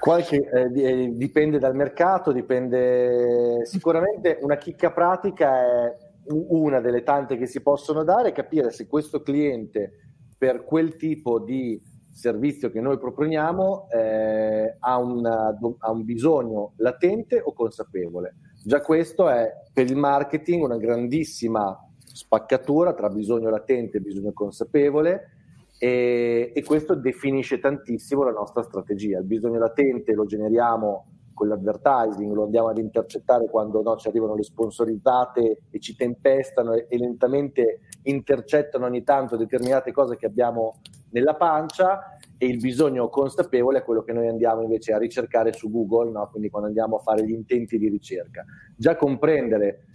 Qualche, 0.00 0.48
eh, 0.48 0.80
eh, 0.80 1.10
dipende 1.12 1.58
dal 1.58 1.74
mercato, 1.74 2.30
dipende 2.30 3.66
sicuramente 3.66 4.38
una 4.40 4.56
chicca 4.56 4.92
pratica 4.92 5.60
è 5.60 5.96
una 6.30 6.80
delle 6.80 7.02
tante 7.02 7.36
che 7.36 7.46
si 7.46 7.60
possono 7.62 8.04
dare, 8.04 8.32
capire 8.32 8.70
se 8.70 8.86
questo 8.86 9.22
cliente 9.22 9.92
per 10.36 10.64
quel 10.64 10.96
tipo 10.96 11.40
di 11.40 11.82
servizio 12.12 12.70
che 12.70 12.80
noi 12.80 12.98
proponiamo 12.98 13.88
eh, 13.90 14.76
ha, 14.78 14.98
una, 14.98 15.56
ha 15.78 15.90
un 15.90 16.04
bisogno 16.04 16.74
latente 16.76 17.40
o 17.42 17.52
consapevole. 17.52 18.36
Già 18.64 18.80
questo 18.80 19.28
è 19.28 19.50
per 19.72 19.86
il 19.86 19.96
marketing 19.96 20.62
una 20.62 20.78
grandissima 20.78 21.76
spaccatura 22.04 22.92
tra 22.94 23.08
bisogno 23.08 23.50
latente 23.50 23.98
e 23.98 24.00
bisogno 24.00 24.32
consapevole 24.32 25.37
e, 25.78 26.52
e, 26.54 26.64
questo 26.64 26.94
definisce 26.94 27.60
tantissimo 27.60 28.24
la 28.24 28.32
nostra 28.32 28.62
strategia. 28.62 29.18
Il 29.18 29.24
bisogno 29.24 29.58
latente 29.58 30.12
lo 30.12 30.26
generiamo 30.26 31.06
con 31.32 31.46
l'advertising, 31.46 32.32
lo 32.32 32.44
andiamo 32.44 32.68
ad 32.68 32.78
intercettare 32.78 33.48
quando 33.48 33.80
no, 33.80 33.96
ci 33.96 34.08
arrivano 34.08 34.34
le 34.34 34.42
sponsorizzate 34.42 35.60
e 35.70 35.78
ci 35.78 35.94
tempestano 35.94 36.72
e, 36.72 36.86
e, 36.88 36.98
lentamente 36.98 37.82
intercettano 38.02 38.86
ogni 38.86 39.04
tanto 39.04 39.36
determinate 39.36 39.92
cose 39.92 40.16
che 40.16 40.26
abbiamo 40.26 40.80
nella 41.10 41.36
pancia 41.36 42.18
e 42.36 42.46
il 42.46 42.58
bisogno 42.58 43.08
consapevole 43.08 43.78
è 43.78 43.82
quello 43.84 44.02
che 44.02 44.12
noi 44.12 44.26
andiamo 44.26 44.62
invece 44.62 44.92
a 44.92 44.98
ricercare 44.98 45.52
su 45.52 45.70
Google, 45.70 46.10
no? 46.10 46.28
quindi 46.28 46.50
quando 46.50 46.68
andiamo 46.68 46.96
a 46.96 47.00
fare 47.00 47.24
gli 47.24 47.32
intenti 47.32 47.78
di 47.78 47.88
ricerca. 47.88 48.44
Già 48.76 48.96
comprendere 48.96 49.86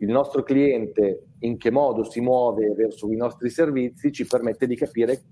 il 0.00 0.08
nostro 0.08 0.42
cliente 0.42 1.24
in 1.40 1.56
che 1.58 1.70
modo 1.70 2.04
si 2.04 2.20
muove 2.20 2.72
verso 2.72 3.10
i 3.10 3.16
nostri 3.16 3.50
servizi 3.50 4.12
ci 4.12 4.26
permette 4.26 4.66
di 4.66 4.76
capire 4.76 5.22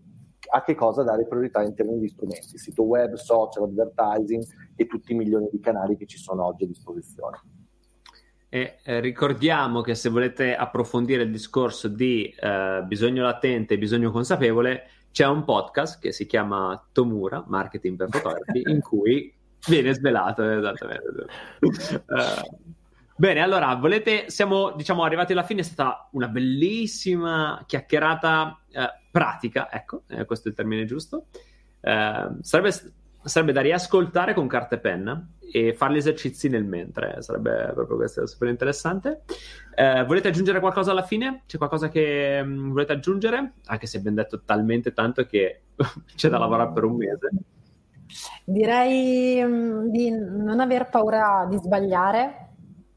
a 0.51 0.63
che 0.63 0.75
cosa 0.75 1.03
dare 1.03 1.27
priorità 1.27 1.63
in 1.63 1.75
termini 1.75 2.01
di 2.01 2.09
strumenti, 2.09 2.59
sito 2.59 2.83
web, 2.83 3.15
social, 3.15 3.65
advertising 3.65 4.43
e 4.77 4.87
tutti 4.87 5.13
i 5.13 5.15
milioni 5.15 5.49
di 5.51 5.61
canali 5.61 5.97
che 5.97 6.07
ci 6.07 6.19
sono 6.19 6.47
oggi 6.47 6.65
a 6.65 6.67
disposizione. 6.67 7.41
E 8.51 8.79
eh, 8.83 9.01
ricordiamo 9.01 9.83
che 9.83 9.95
se 9.95 10.09
volete 10.09 10.57
approfondire 10.57 11.25
il 11.25 11.31
discorso 11.31 11.89
di 11.89 12.35
eh, 12.39 12.83
bisogno 12.87 13.23
latente 13.23 13.75
e 13.75 13.79
bisogno 13.79 14.11
consapevole, 14.11 14.89
c'è 15.11 15.27
un 15.27 15.45
podcast 15.45 16.01
che 16.01 16.13
si 16.13 16.25
chiama 16.25 16.89
Tomura, 16.93 17.45
Marketing 17.47 17.97
per 17.97 18.09
Fotografi, 18.11 18.63
in 18.65 18.81
cui 18.81 19.35
viene 19.67 19.93
svelato 19.93 20.49
esattamente. 20.49 21.27
Uh, 21.61 22.67
bene, 23.19 23.41
allora, 23.41 23.75
volete, 23.75 24.31
siamo 24.31 24.73
diciamo 24.73 25.03
arrivati 25.03 25.33
alla 25.33 25.43
fine, 25.43 25.61
è 25.61 25.65
stata 25.65 26.09
una 26.13 26.29
bellissima 26.29 27.63
chiacchierata 27.67 28.61
uh, 28.67 29.11
pratica, 29.11 29.71
ecco, 29.71 30.05
eh, 30.09 30.25
questo 30.25 30.49
è 30.49 30.51
il 30.51 30.57
termine 30.57 30.85
giusto. 30.85 31.27
Uh, 31.81 32.39
sarebbe, 32.41 32.73
sarebbe 33.23 33.53
da 33.53 33.61
riascoltare 33.61 34.35
con 34.35 34.47
carta 34.47 34.77
e 34.77 34.79
penna 34.79 35.29
e 35.51 35.75
fare 35.75 35.95
gli 35.95 35.99
esercizi 35.99 36.49
nel 36.49 36.65
mentre, 36.65 37.23
sarebbe 37.23 37.71
proprio 37.75 37.97
questo 37.97 38.27
super 38.27 38.49
interessante. 38.49 39.23
Eh, 39.75 40.05
volete 40.05 40.29
aggiungere 40.29 40.61
qualcosa 40.61 40.91
alla 40.91 41.03
fine? 41.03 41.43
C'è 41.47 41.57
qualcosa 41.57 41.89
che 41.89 42.43
mh, 42.43 42.49
mm, 42.49 42.71
volete 42.71 42.93
aggiungere? 42.93 43.53
Anche 43.67 43.87
se 43.87 43.99
abbiamo 43.99 44.17
detto 44.17 44.43
talmente 44.45 44.93
tanto 44.93 45.25
che 45.25 45.63
c'è 46.15 46.29
da 46.29 46.39
lavorare 46.39 46.73
per 46.73 46.85
un 46.85 46.97
mese. 46.97 47.31
Direi 48.45 49.43
mh, 49.43 49.49
mm, 49.49 49.87
di 49.89 50.11
non 50.11 50.61
aver 50.61 50.89
paura 50.89 51.47
di 51.49 51.57
sbagliare, 51.57 52.48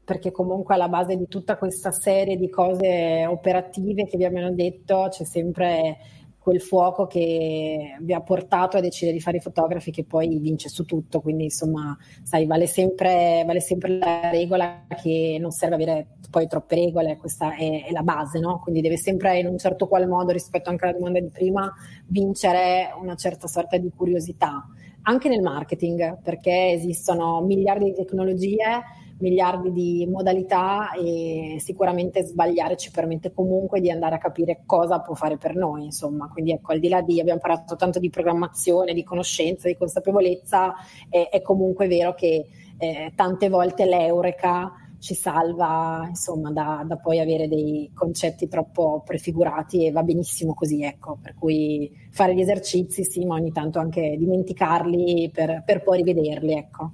perché 0.04 0.30
comunque 0.30 0.74
alla 0.74 0.88
base 0.88 1.16
di 1.16 1.28
tutta 1.28 1.56
questa 1.56 1.92
serie 1.92 2.36
di 2.36 2.48
cose 2.48 3.26
operative 3.26 4.04
che 4.04 4.16
vi 4.16 4.24
abbiamo 4.24 4.50
detto 4.50 5.06
c'è 5.10 5.24
sempre 5.24 5.98
quel 6.42 6.60
fuoco 6.60 7.06
che 7.06 7.96
vi 8.00 8.12
ha 8.12 8.20
portato 8.20 8.76
a 8.76 8.80
decidere 8.80 9.16
di 9.16 9.22
fare 9.22 9.36
i 9.36 9.40
fotografi 9.40 9.92
che 9.92 10.04
poi 10.04 10.38
vince 10.38 10.68
su 10.68 10.84
tutto, 10.84 11.20
quindi 11.20 11.44
insomma, 11.44 11.96
sai, 12.24 12.46
vale 12.46 12.66
sempre, 12.66 13.44
vale 13.46 13.60
sempre 13.60 13.96
la 13.96 14.28
regola 14.28 14.86
che 15.00 15.38
non 15.40 15.52
serve 15.52 15.76
avere 15.76 16.06
poi 16.30 16.48
troppe 16.48 16.74
regole, 16.74 17.16
questa 17.16 17.54
è, 17.54 17.84
è, 17.84 17.92
la 17.92 18.02
base, 18.02 18.40
no? 18.40 18.58
Quindi 18.60 18.80
deve 18.80 18.96
sempre 18.96 19.38
in 19.38 19.46
un 19.46 19.56
certo 19.56 19.86
qual 19.86 20.08
modo, 20.08 20.32
rispetto 20.32 20.68
anche 20.68 20.84
alla 20.86 20.96
domanda 20.96 21.20
di 21.20 21.30
prima, 21.30 21.72
vincere 22.08 22.92
una 23.00 23.14
certa 23.14 23.46
sorta 23.46 23.76
di 23.76 23.92
curiosità, 23.94 24.66
anche 25.02 25.28
nel 25.28 25.42
marketing, 25.42 26.20
perché 26.22 26.70
esistono 26.72 27.40
miliardi 27.42 27.84
di 27.84 27.94
tecnologie 27.94 28.82
miliardi 29.22 29.72
di 29.72 30.06
modalità 30.10 30.90
e 30.92 31.56
sicuramente 31.60 32.24
sbagliare 32.24 32.76
ci 32.76 32.90
permette 32.90 33.32
comunque 33.32 33.80
di 33.80 33.90
andare 33.90 34.16
a 34.16 34.18
capire 34.18 34.62
cosa 34.66 35.00
può 35.00 35.14
fare 35.14 35.38
per 35.38 35.54
noi, 35.54 35.84
insomma. 35.84 36.28
Quindi 36.28 36.52
ecco, 36.52 36.72
al 36.72 36.80
di 36.80 36.88
là 36.88 37.00
di 37.00 37.20
abbiamo 37.20 37.40
parlato 37.40 37.76
tanto 37.76 37.98
di 37.98 38.10
programmazione, 38.10 38.92
di 38.92 39.04
conoscenza, 39.04 39.68
di 39.68 39.76
consapevolezza, 39.76 40.74
è, 41.08 41.28
è 41.30 41.40
comunque 41.40 41.86
vero 41.86 42.14
che 42.14 42.46
eh, 42.76 43.12
tante 43.14 43.48
volte 43.48 43.86
l'eureka 43.86 44.72
ci 44.98 45.14
salva 45.14 46.04
insomma 46.08 46.52
da, 46.52 46.84
da, 46.86 46.96
poi 46.96 47.18
avere 47.18 47.48
dei 47.48 47.90
concetti 47.92 48.46
troppo 48.46 49.02
prefigurati 49.04 49.84
e 49.84 49.90
va 49.90 50.04
benissimo 50.04 50.54
così 50.54 50.84
ecco 50.84 51.18
per 51.20 51.34
cui 51.34 51.90
fare 52.10 52.36
gli 52.36 52.40
esercizi 52.40 53.02
sì 53.02 53.24
ma 53.24 53.34
ogni 53.34 53.50
tanto 53.50 53.80
anche 53.80 54.14
dimenticarli 54.16 55.28
per, 55.34 55.64
per 55.66 55.82
poi 55.82 56.02
rivederli 56.02 56.52
ecco 56.52 56.90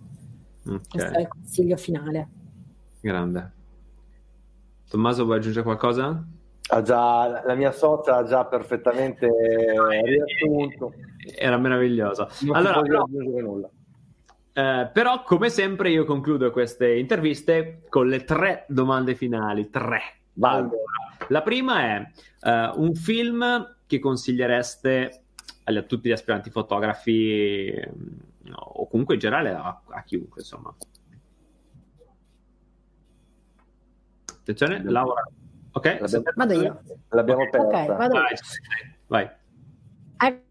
Okay. 0.68 0.88
Questo 0.88 1.12
è 1.12 1.20
il 1.20 1.28
consiglio 1.28 1.76
finale. 1.76 2.28
Grande. 3.00 3.52
Tommaso, 4.88 5.24
vuoi 5.24 5.38
aggiungere 5.38 5.64
qualcosa? 5.64 6.24
Ha 6.70 6.82
già, 6.82 7.42
la 7.44 7.54
mia 7.54 7.72
socia 7.72 8.16
ha 8.16 8.24
già 8.24 8.44
perfettamente 8.44 9.28
riassunto. 10.04 10.92
Era 11.34 11.56
meravigliosa. 11.56 12.28
Non 12.42 12.56
allora, 12.56 12.80
però, 12.82 13.02
aggiungere 13.02 13.42
nulla. 13.42 13.70
Eh, 14.52 14.90
però, 14.92 15.22
come 15.22 15.48
sempre, 15.48 15.90
io 15.90 16.04
concludo 16.04 16.50
queste 16.50 16.96
interviste 16.96 17.82
con 17.88 18.08
le 18.08 18.24
tre 18.24 18.64
domande 18.68 19.14
finali. 19.14 19.70
Tre. 19.70 20.00
Allora, 20.40 20.74
la 21.28 21.42
prima 21.42 21.80
è 21.80 22.10
uh, 22.42 22.80
un 22.82 22.94
film 22.94 23.76
che 23.86 23.98
consigliereste 23.98 25.22
a 25.64 25.82
tutti 25.82 26.08
gli 26.08 26.12
aspiranti 26.12 26.50
fotografi 26.50 27.72
no, 28.48 28.56
o 28.56 28.88
comunque 28.88 29.14
in 29.14 29.20
generale 29.20 29.50
a, 29.50 29.80
a 29.88 30.02
chiunque, 30.02 30.40
insomma. 30.40 30.74
Attenzione, 34.40 34.82
Laura. 34.84 35.22
Ok, 35.72 35.98
l'abbiamo, 36.00 36.24
vado 36.34 36.52
io. 36.54 36.80
L'abbiamo 37.10 37.42
okay. 37.42 37.50
persa. 37.50 37.66
Ok, 37.66 37.96
vado 37.96 38.14
vai, 38.14 38.36
vai. 39.06 39.30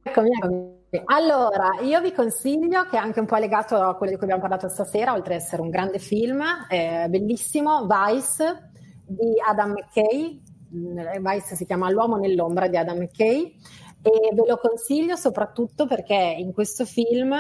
Eccomi, 0.04 0.30
eccomi. 0.32 0.76
Allora, 1.06 1.82
io 1.82 2.00
vi 2.02 2.14
consiglio, 2.14 2.86
che 2.86 2.96
è 2.96 3.00
anche 3.00 3.20
un 3.20 3.26
po' 3.26 3.36
legato 3.38 3.76
a 3.76 3.96
quello 3.96 4.14
di 4.14 4.18
cui 4.18 4.26
abbiamo 4.26 4.42
parlato 4.48 4.70
stasera, 4.70 5.14
oltre 5.14 5.36
ad 5.36 5.42
essere 5.42 5.62
un 5.62 5.70
grande 5.70 6.00
film, 6.00 6.42
eh, 6.70 7.08
bellissimo, 7.10 7.86
Vice 7.88 8.70
di 9.06 9.34
Adam 9.46 9.72
McKay. 9.72 10.42
Mm, 10.74 11.00
Vice 11.20 11.56
si 11.56 11.66
chiama 11.66 11.90
L'uomo 11.90 12.18
nell'ombra 12.18 12.68
di 12.68 12.78
Adam 12.78 13.00
McKay 13.00 13.56
e 14.02 14.34
ve 14.34 14.44
lo 14.48 14.58
consiglio 14.58 15.16
soprattutto 15.16 15.88
perché 15.88 16.14
in 16.14 16.54
questo 16.54 16.86
film 16.86 17.36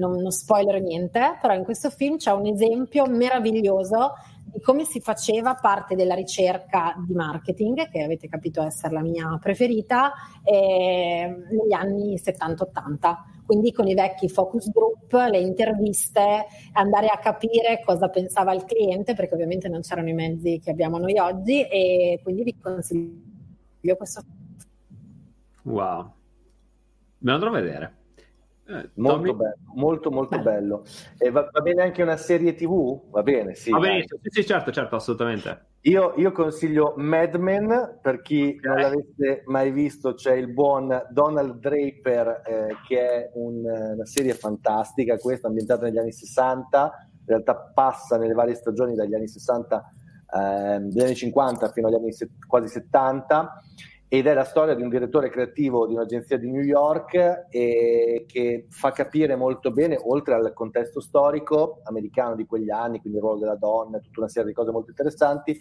non, 0.00 0.16
non 0.16 0.32
spoiler 0.32 0.80
niente, 0.80 1.38
però 1.40 1.54
in 1.54 1.62
questo 1.62 1.90
film 1.90 2.16
c'è 2.16 2.32
un 2.32 2.46
esempio 2.46 3.06
meraviglioso 3.06 4.14
di 4.52 4.60
come 4.60 4.84
si 4.84 5.00
faceva 5.00 5.54
parte 5.54 5.94
della 5.94 6.14
ricerca 6.14 6.94
di 7.06 7.14
marketing, 7.14 7.88
che 7.88 8.02
avete 8.02 8.28
capito 8.28 8.62
essere 8.62 8.94
la 8.94 9.02
mia 9.02 9.38
preferita, 9.40 10.12
eh, 10.42 11.44
negli 11.50 11.72
anni 11.72 12.18
70-80. 12.18 13.16
Quindi 13.46 13.72
con 13.72 13.86
i 13.86 13.94
vecchi 13.94 14.28
focus 14.28 14.70
group, 14.70 15.12
le 15.12 15.38
interviste, 15.38 16.46
andare 16.72 17.08
a 17.08 17.18
capire 17.18 17.82
cosa 17.84 18.08
pensava 18.08 18.52
il 18.54 18.64
cliente, 18.64 19.14
perché 19.14 19.34
ovviamente 19.34 19.68
non 19.68 19.82
c'erano 19.82 20.08
i 20.08 20.14
mezzi 20.14 20.60
che 20.62 20.70
abbiamo 20.70 20.98
noi 20.98 21.18
oggi, 21.18 21.62
e 21.62 22.20
quindi 22.22 22.42
vi 22.44 22.56
consiglio 22.60 23.96
questo. 23.96 24.22
Wow, 25.62 26.12
me 27.18 27.30
lo 27.30 27.32
andrò 27.32 27.48
a 27.48 27.52
vedere. 27.52 27.99
Eh, 28.70 28.90
molto 28.94 29.34
bello, 29.34 29.56
molto 29.74 30.10
molto 30.12 30.36
Beh. 30.36 30.42
bello. 30.42 30.84
E 31.18 31.30
va, 31.30 31.48
va, 31.50 31.60
bene 31.60 31.82
anche 31.82 32.02
una 32.02 32.16
serie 32.16 32.54
TV? 32.54 33.10
Va 33.10 33.22
bene, 33.24 33.54
sì. 33.56 33.70
Va 33.70 33.80
bene, 33.80 34.04
sì, 34.06 34.16
sì, 34.22 34.46
certo, 34.46 34.70
certo, 34.70 34.94
assolutamente. 34.94 35.66
Io, 35.82 36.14
io 36.16 36.30
consiglio 36.30 36.94
Mad 36.96 37.34
Men, 37.34 37.98
per 38.00 38.22
chi 38.22 38.54
okay. 38.56 38.70
non 38.70 38.80
l'avesse 38.80 39.42
mai 39.46 39.72
visto, 39.72 40.14
c'è 40.14 40.34
il 40.34 40.52
buon 40.52 41.06
Donald 41.10 41.58
Draper, 41.58 42.42
eh, 42.46 42.76
che 42.86 43.00
è 43.00 43.30
un, 43.34 43.64
una 43.64 44.06
serie 44.06 44.34
fantastica, 44.34 45.16
questa 45.16 45.48
ambientata 45.48 45.86
negli 45.86 45.98
anni 45.98 46.12
60, 46.12 47.08
in 47.18 47.26
realtà 47.26 47.56
passa 47.56 48.18
nelle 48.18 48.34
varie 48.34 48.54
stagioni 48.54 48.94
dagli 48.94 49.16
anni 49.16 49.26
60, 49.26 49.90
eh, 50.32 50.78
dagli 50.78 51.00
anni 51.00 51.16
50 51.16 51.72
fino 51.72 51.88
agli 51.88 51.94
anni 51.94 52.12
se- 52.12 52.30
quasi 52.46 52.68
70 52.68 53.62
ed 54.12 54.26
è 54.26 54.34
la 54.34 54.42
storia 54.42 54.74
di 54.74 54.82
un 54.82 54.88
direttore 54.88 55.30
creativo 55.30 55.86
di 55.86 55.94
un'agenzia 55.94 56.36
di 56.36 56.50
New 56.50 56.62
York 56.62 57.46
che 57.48 58.66
fa 58.68 58.90
capire 58.90 59.36
molto 59.36 59.70
bene, 59.70 59.96
oltre 60.02 60.34
al 60.34 60.52
contesto 60.52 61.00
storico 61.00 61.78
americano 61.84 62.34
di 62.34 62.44
quegli 62.44 62.70
anni, 62.70 62.98
quindi 62.98 63.18
il 63.18 63.24
ruolo 63.24 63.38
della 63.38 63.54
donna, 63.54 64.00
tutta 64.00 64.18
una 64.18 64.28
serie 64.28 64.48
di 64.48 64.54
cose 64.54 64.72
molto 64.72 64.90
interessanti, 64.90 65.56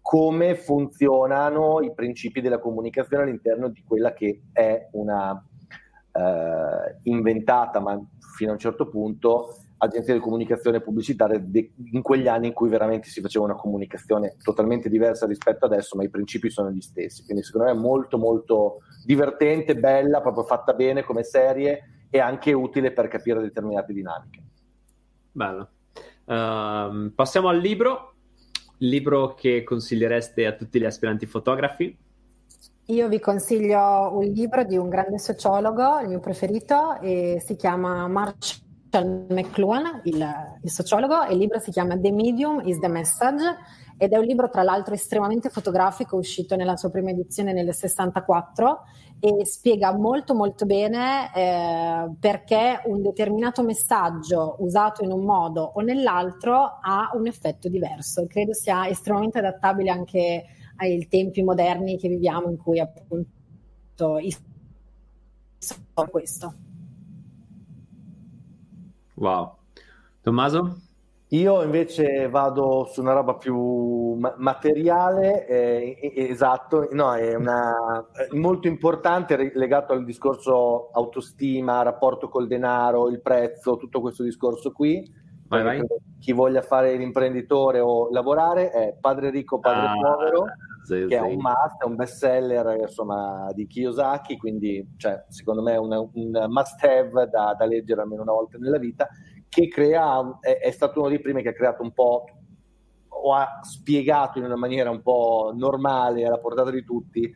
come 0.00 0.54
funzionano 0.54 1.80
i 1.80 1.92
principi 1.92 2.40
della 2.40 2.60
comunicazione 2.60 3.24
all'interno 3.24 3.66
di 3.66 3.82
quella 3.84 4.12
che 4.12 4.42
è 4.52 4.88
una 4.92 5.44
eh, 6.12 6.98
inventata, 7.02 7.80
ma 7.80 8.00
fino 8.36 8.50
a 8.50 8.52
un 8.52 8.60
certo 8.60 8.88
punto, 8.88 9.56
agenzie 9.78 10.14
di 10.14 10.20
comunicazione 10.20 10.80
pubblicitaria 10.80 11.38
de- 11.38 11.72
in 11.92 12.02
quegli 12.02 12.28
anni 12.28 12.48
in 12.48 12.52
cui 12.52 12.68
veramente 12.68 13.08
si 13.08 13.20
faceva 13.20 13.44
una 13.44 13.54
comunicazione 13.54 14.36
totalmente 14.42 14.88
diversa 14.88 15.26
rispetto 15.26 15.66
adesso, 15.66 15.96
ma 15.96 16.02
i 16.02 16.10
principi 16.10 16.50
sono 16.50 16.70
gli 16.70 16.80
stessi. 16.80 17.24
Quindi 17.24 17.42
secondo 17.42 17.68
me 17.68 17.72
è 17.72 17.80
molto 17.80 18.18
molto 18.18 18.78
divertente, 19.04 19.76
bella, 19.76 20.20
proprio 20.20 20.44
fatta 20.44 20.74
bene 20.74 21.02
come 21.02 21.22
serie 21.22 22.06
e 22.10 22.18
anche 22.18 22.52
utile 22.52 22.92
per 22.92 23.08
capire 23.08 23.40
determinate 23.40 23.92
dinamiche. 23.92 24.42
Bello. 25.30 25.70
Uh, 26.24 27.12
passiamo 27.14 27.48
al 27.48 27.58
libro, 27.58 28.14
libro 28.78 29.34
che 29.34 29.62
consigliereste 29.62 30.46
a 30.46 30.52
tutti 30.52 30.78
gli 30.78 30.84
aspiranti 30.84 31.26
fotografi. 31.26 31.96
Io 32.86 33.08
vi 33.08 33.20
consiglio 33.20 34.10
un 34.14 34.24
libro 34.24 34.64
di 34.64 34.76
un 34.76 34.88
grande 34.88 35.18
sociologo, 35.18 36.00
il 36.00 36.08
mio 36.08 36.20
preferito, 36.20 36.98
e 37.00 37.42
si 37.44 37.54
chiama 37.54 38.08
March 38.90 39.26
McLuhan, 39.30 40.00
il, 40.04 40.26
il, 40.62 40.70
sociologo, 40.70 41.22
e 41.24 41.32
il 41.32 41.38
libro 41.38 41.58
si 41.58 41.70
chiama 41.70 41.98
The 41.98 42.10
Medium 42.10 42.60
is 42.66 42.78
the 42.78 42.88
Message 42.88 43.44
ed 43.96 44.12
è 44.12 44.16
un 44.16 44.24
libro 44.24 44.48
tra 44.48 44.62
l'altro 44.62 44.94
estremamente 44.94 45.50
fotografico, 45.50 46.16
uscito 46.16 46.54
nella 46.56 46.76
sua 46.76 46.88
prima 46.90 47.10
edizione 47.10 47.52
nel 47.52 47.74
64 47.74 48.84
e 49.20 49.44
spiega 49.44 49.96
molto 49.96 50.34
molto 50.34 50.64
bene 50.64 51.34
eh, 51.34 52.08
perché 52.20 52.82
un 52.84 53.02
determinato 53.02 53.64
messaggio 53.64 54.56
usato 54.60 55.02
in 55.02 55.10
un 55.10 55.24
modo 55.24 55.72
o 55.74 55.80
nell'altro 55.80 56.78
ha 56.80 57.10
un 57.14 57.26
effetto 57.26 57.68
diverso. 57.68 58.26
Credo 58.26 58.54
sia 58.54 58.86
estremamente 58.88 59.38
adattabile 59.38 59.90
anche 59.90 60.44
ai 60.76 61.08
tempi 61.08 61.42
moderni 61.42 61.98
che 61.98 62.08
viviamo 62.08 62.48
in 62.50 62.56
cui 62.56 62.78
appunto 62.78 64.18
questo. 66.08 66.67
Wow. 69.18 69.56
Tommaso? 70.22 70.82
Io 71.32 71.62
invece 71.62 72.26
vado 72.28 72.88
su 72.90 73.02
una 73.02 73.12
roba 73.12 73.34
più 73.34 74.14
materiale, 74.14 75.46
eh, 75.46 75.98
esatto, 76.30 76.88
no, 76.92 77.12
è, 77.14 77.34
una, 77.34 77.74
molto 78.32 78.66
importante 78.66 79.52
legato 79.54 79.92
al 79.92 80.04
discorso 80.04 80.88
autostima, 80.90 81.82
rapporto 81.82 82.30
col 82.30 82.46
denaro, 82.46 83.10
il 83.10 83.20
prezzo, 83.20 83.76
tutto 83.76 84.00
questo 84.00 84.22
discorso 84.22 84.72
qui. 84.72 85.04
Vai, 85.48 85.62
vai. 85.62 85.82
Chi 86.18 86.32
voglia 86.32 86.62
fare 86.62 86.96
l'imprenditore 86.96 87.80
o 87.80 88.10
lavorare 88.10 88.70
è 88.70 88.96
Padre 88.98 89.28
ricco, 89.28 89.58
Padre 89.58 89.86
ah, 89.86 89.92
povero, 90.00 90.44
sì, 90.88 91.06
che 91.06 91.16
è 91.16 91.20
un 91.20 91.36
must, 91.36 91.82
è 91.82 91.84
un 91.84 91.96
best 91.96 92.16
seller 92.16 92.80
insomma, 92.80 93.50
di 93.52 93.66
Kiyosaki, 93.66 94.36
quindi 94.38 94.94
cioè, 94.96 95.24
secondo 95.28 95.62
me 95.62 95.74
è 95.74 95.78
una, 95.78 96.00
un 96.00 96.46
must 96.48 96.82
have 96.82 97.28
da, 97.28 97.54
da 97.54 97.66
leggere 97.66 98.00
almeno 98.00 98.22
una 98.22 98.32
volta 98.32 98.56
nella 98.56 98.78
vita 98.78 99.08
che 99.48 99.68
crea, 99.68 100.38
è, 100.40 100.58
è, 100.58 100.70
stato 100.70 101.00
uno 101.00 101.08
dei 101.08 101.20
primi 101.20 101.42
che 101.42 101.50
ha 101.50 101.54
creato 101.54 101.82
un 101.82 101.92
po' 101.92 102.24
o 103.08 103.34
ha 103.34 103.60
spiegato 103.62 104.38
in 104.38 104.44
una 104.44 104.56
maniera 104.56 104.90
un 104.90 105.02
po' 105.02 105.52
normale 105.54 106.24
alla 106.24 106.38
portata 106.38 106.70
di 106.70 106.84
tutti 106.84 107.30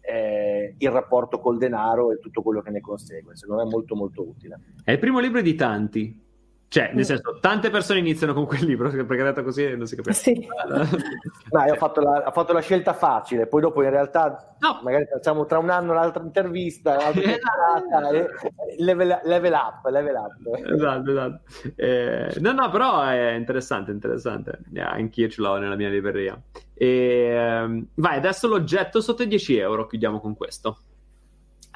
eh, 0.00 0.74
il 0.78 0.90
rapporto 0.90 1.38
col 1.38 1.58
denaro 1.58 2.12
e 2.12 2.18
tutto 2.18 2.42
quello 2.42 2.62
che 2.62 2.70
ne 2.70 2.80
consegue. 2.80 3.36
Secondo 3.36 3.62
me 3.62 3.68
è 3.68 3.72
molto 3.72 3.94
molto 3.94 4.26
utile. 4.26 4.58
È 4.82 4.90
il 4.90 4.98
primo 4.98 5.20
libro 5.20 5.42
di 5.42 5.54
tanti 5.54 6.26
cioè, 6.70 6.90
nel 6.92 7.06
senso, 7.06 7.38
tante 7.40 7.70
persone 7.70 7.98
iniziano 7.98 8.34
con 8.34 8.44
quel 8.44 8.62
libro, 8.64 8.90
perché 9.06 9.22
detto 9.22 9.42
così 9.42 9.74
non 9.74 9.86
si 9.86 9.96
capisce. 9.96 10.34
Sì. 10.34 10.46
no, 11.50 11.62
ho 11.62 11.74
fatto, 11.76 12.00
la, 12.02 12.24
ho 12.26 12.30
fatto, 12.30 12.52
la, 12.52 12.60
scelta 12.60 12.92
facile, 12.92 13.46
poi 13.46 13.62
dopo 13.62 13.82
in 13.82 13.88
realtà 13.88 14.54
no. 14.60 14.80
magari 14.82 15.06
facciamo 15.06 15.46
tra 15.46 15.58
un 15.58 15.70
anno 15.70 15.92
un'altra 15.92 16.22
intervista, 16.22 16.98
un'altra 16.98 17.22
esatto. 17.22 18.14
e 18.14 18.82
level, 18.82 19.20
level, 19.24 19.52
up, 19.52 19.90
level 19.90 20.14
up. 20.14 20.72
Esatto, 20.74 21.10
esatto. 21.10 21.40
Eh, 21.74 22.34
no, 22.40 22.52
no, 22.52 22.68
però 22.68 23.02
è 23.02 23.30
interessante, 23.30 23.90
interessante. 23.90 24.58
Yeah, 24.70 24.90
anch'io 24.90 25.28
ce 25.30 25.40
l'ho 25.40 25.56
nella 25.56 25.76
mia 25.76 25.88
libreria. 25.88 26.38
E, 26.74 26.86
ehm, 26.86 27.86
vai, 27.94 28.18
adesso 28.18 28.46
l'oggetto 28.46 29.00
sotto 29.00 29.22
i 29.22 29.26
10 29.26 29.56
euro, 29.56 29.86
chiudiamo 29.86 30.20
con 30.20 30.36
questo. 30.36 30.80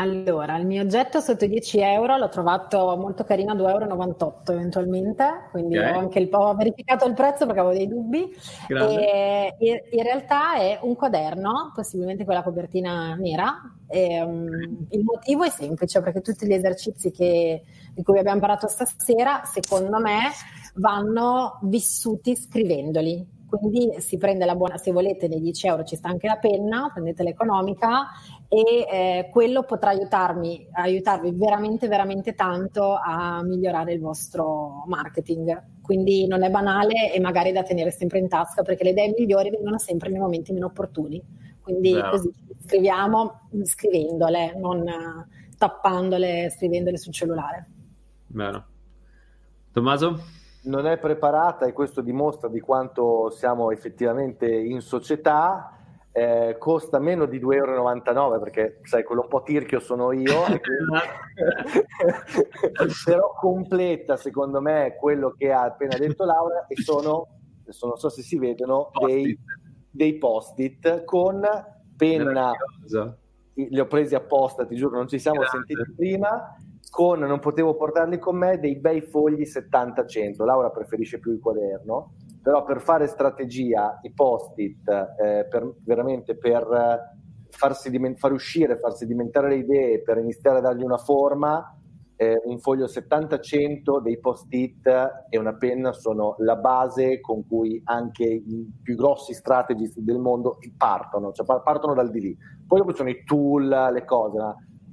Allora, 0.02 0.56
il 0.56 0.66
mio 0.66 0.82
oggetto 0.82 1.20
sotto 1.20 1.44
i 1.44 1.48
10 1.48 1.78
euro 1.78 2.16
l'ho 2.16 2.28
trovato 2.28 2.96
molto 2.96 3.22
carino 3.22 3.52
a 3.52 3.54
2,98 3.54 3.68
euro 3.68 4.42
eventualmente, 4.46 5.48
quindi 5.52 5.78
okay. 5.78 5.92
ho 5.92 5.98
anche 6.00 6.18
il, 6.18 6.28
ho 6.32 6.54
verificato 6.56 7.06
il 7.06 7.14
prezzo 7.14 7.46
perché 7.46 7.60
avevo 7.60 7.76
dei 7.76 7.86
dubbi. 7.86 8.28
E, 8.68 9.54
in 9.92 10.02
realtà 10.02 10.56
è 10.56 10.80
un 10.82 10.96
quaderno, 10.96 11.70
possibilmente 11.72 12.24
con 12.24 12.34
la 12.34 12.42
copertina 12.42 13.14
nera. 13.14 13.60
E, 13.86 14.20
um, 14.20 14.86
il 14.90 15.04
motivo 15.04 15.44
è 15.44 15.50
semplice 15.50 16.00
perché 16.02 16.20
tutti 16.20 16.46
gli 16.46 16.52
esercizi 16.52 17.12
che, 17.12 17.62
di 17.94 18.02
cui 18.02 18.18
abbiamo 18.18 18.40
parlato 18.40 18.66
stasera, 18.66 19.42
secondo 19.44 20.00
me, 20.00 20.30
vanno 20.74 21.60
vissuti 21.62 22.34
scrivendoli 22.34 23.31
quindi 23.58 24.00
si 24.00 24.16
prende 24.16 24.44
la 24.44 24.54
buona, 24.54 24.78
se 24.78 24.92
volete 24.92 25.28
nei 25.28 25.40
10 25.40 25.66
euro 25.66 25.84
ci 25.84 25.96
sta 25.96 26.08
anche 26.08 26.26
la 26.26 26.36
penna, 26.36 26.90
prendete 26.92 27.22
l'economica 27.22 28.08
e 28.48 28.86
eh, 28.90 29.28
quello 29.30 29.64
potrà 29.64 29.90
aiutarmi, 29.90 30.68
aiutarvi 30.72 31.32
veramente, 31.32 31.88
veramente 31.88 32.34
tanto 32.34 32.94
a 32.94 33.42
migliorare 33.42 33.92
il 33.92 34.00
vostro 34.00 34.84
marketing. 34.86 35.80
Quindi 35.82 36.26
non 36.26 36.42
è 36.42 36.50
banale 36.50 37.12
e 37.12 37.20
magari 37.20 37.52
da 37.52 37.62
tenere 37.62 37.90
sempre 37.90 38.20
in 38.20 38.28
tasca 38.28 38.62
perché 38.62 38.84
le 38.84 38.90
idee 38.90 39.14
migliori 39.16 39.50
vengono 39.50 39.78
sempre 39.78 40.08
nei 40.08 40.20
momenti 40.20 40.52
meno 40.52 40.66
opportuni. 40.66 41.22
Quindi 41.60 41.92
Vero. 41.92 42.10
così 42.10 42.32
scriviamo 42.64 43.48
scrivendole, 43.64 44.54
non 44.56 44.84
tappandole, 45.58 46.50
scrivendole 46.50 46.96
sul 46.96 47.12
cellulare. 47.12 47.68
Vero. 48.28 48.64
Tommaso? 49.72 50.40
Non 50.64 50.86
è 50.86 50.98
preparata 50.98 51.66
e 51.66 51.72
questo 51.72 52.02
dimostra 52.02 52.48
di 52.48 52.60
quanto 52.60 53.30
siamo 53.30 53.70
effettivamente 53.70 54.46
in 54.46 54.80
società 54.80 55.76
eh, 56.12 56.56
costa 56.58 56.98
meno 56.98 57.24
di 57.24 57.40
2,99 57.40 57.54
euro 57.54 58.38
perché 58.38 58.80
sai 58.82 59.02
quello 59.02 59.22
un 59.22 59.28
po' 59.28 59.42
tirchio 59.42 59.80
sono 59.80 60.12
io 60.12 60.44
però 63.04 63.32
completa 63.40 64.18
secondo 64.18 64.60
me 64.60 64.94
quello 65.00 65.34
che 65.36 65.50
ha 65.50 65.62
appena 65.62 65.96
detto 65.96 66.24
Laura 66.24 66.66
e 66.66 66.80
sono 66.82 67.28
adesso 67.62 67.86
non 67.86 67.96
so 67.96 68.10
se 68.10 68.22
si 68.22 68.38
vedono 68.38 68.90
dei, 69.06 69.36
dei 69.90 70.18
post-it 70.18 71.04
con 71.04 71.42
penna. 71.96 72.52
Li 73.54 73.80
ho 73.80 73.86
presi 73.86 74.14
apposta 74.14 74.66
ti 74.66 74.76
giuro 74.76 74.96
non 74.96 75.08
ci 75.08 75.18
siamo 75.18 75.40
Grazie. 75.40 75.64
sentiti 75.66 75.94
prima 75.94 76.56
con 76.90 77.20
non 77.20 77.38
potevo 77.38 77.74
portarli 77.74 78.18
con 78.18 78.36
me 78.36 78.58
dei 78.58 78.76
bei 78.76 79.00
fogli 79.00 79.42
70-100 79.42 80.44
Laura 80.44 80.70
preferisce 80.70 81.18
più 81.18 81.32
il 81.32 81.40
quaderno 81.40 82.14
però 82.42 82.64
per 82.64 82.80
fare 82.80 83.06
strategia, 83.06 84.00
i 84.02 84.12
post-it, 84.12 84.88
eh, 84.88 85.46
per, 85.48 85.74
veramente 85.84 86.36
per 86.36 86.66
farsi 87.48 87.88
diment- 87.88 88.18
far 88.18 88.32
uscire, 88.32 88.76
farsi 88.76 89.06
diventare 89.06 89.48
le 89.48 89.56
idee, 89.56 90.02
per 90.02 90.18
iniziare 90.18 90.58
a 90.58 90.60
dargli 90.60 90.82
una 90.82 90.98
forma, 90.98 91.76
eh, 92.16 92.40
un 92.44 92.58
foglio 92.58 92.86
70-100 92.86 94.00
dei 94.00 94.18
post-it 94.18 94.86
e 95.28 95.38
una 95.38 95.54
penna 95.54 95.92
sono 95.92 96.34
la 96.38 96.56
base 96.56 97.20
con 97.20 97.46
cui 97.46 97.80
anche 97.84 98.24
i 98.24 98.70
più 98.82 98.96
grossi 98.96 99.34
strategist 99.34 99.98
del 99.98 100.18
mondo 100.18 100.58
partono, 100.76 101.30
cioè 101.30 101.46
partono 101.46 101.94
dal 101.94 102.10
di 102.10 102.20
lì. 102.20 102.36
Poi 102.66 102.78
dopo 102.78 102.90
ci 102.90 102.98
sono 102.98 103.10
i 103.10 103.22
tool, 103.24 103.68
le 103.92 104.04
cose, 104.04 104.38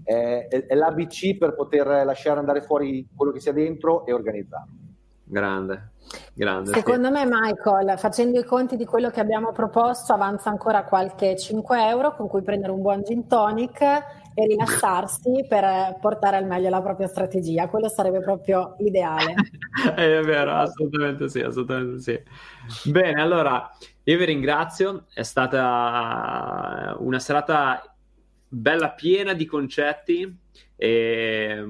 è, 0.04 0.48
è, 0.48 0.76
l'ABC 0.76 1.38
per 1.38 1.56
poter 1.56 1.88
lasciare 2.06 2.40
andare 2.40 2.62
fuori 2.62 3.08
quello 3.16 3.32
che 3.32 3.40
sia 3.40 3.54
dentro 3.54 4.06
e 4.06 4.14
organizzarlo. 4.14 4.88
Grande, 5.24 5.92
grande. 6.34 6.74
Secondo 6.74 7.08
sì. 7.08 7.14
me, 7.14 7.26
Michael, 7.26 8.00
facendo 8.00 8.40
i 8.40 8.44
conti 8.44 8.76
di 8.76 8.86
quello 8.86 9.12
che 9.12 9.20
abbiamo 9.20 9.52
proposto, 9.52 10.12
avanza 10.12 10.50
ancora 10.50 10.84
qualche 10.86 11.38
5 11.38 11.88
euro 11.88 12.16
con 12.16 12.28
cui 12.28 12.42
prendere 12.42 12.72
un 12.72 12.82
buon 12.82 13.04
gin 13.04 13.28
tonic 13.28 13.82
e 13.82 14.46
rilassarsi 14.48 15.46
per 15.48 15.98
portare 16.02 16.38
al 16.38 16.46
meglio 16.46 16.70
la 16.70 16.82
propria 16.82 17.08
strategia. 17.08 17.68
Quello 17.68 17.90
sarebbe 17.90 18.22
proprio 18.22 18.76
l'ideale. 18.80 19.36
è 19.96 20.20
vero, 20.22 20.54
assolutamente 20.54 21.30
sì, 21.30 21.42
assolutamente 21.42 22.00
sì. 22.00 22.90
Bene, 22.90 23.22
allora 23.22 23.70
io 24.04 24.18
vi 24.18 24.26
ringrazio, 24.26 25.06
è 25.14 25.22
stata 25.22 26.96
una 26.98 27.20
serata 27.20 27.89
bella 28.50 28.90
piena 28.92 29.34
di 29.34 29.46
concetti 29.46 30.38
e, 30.76 31.66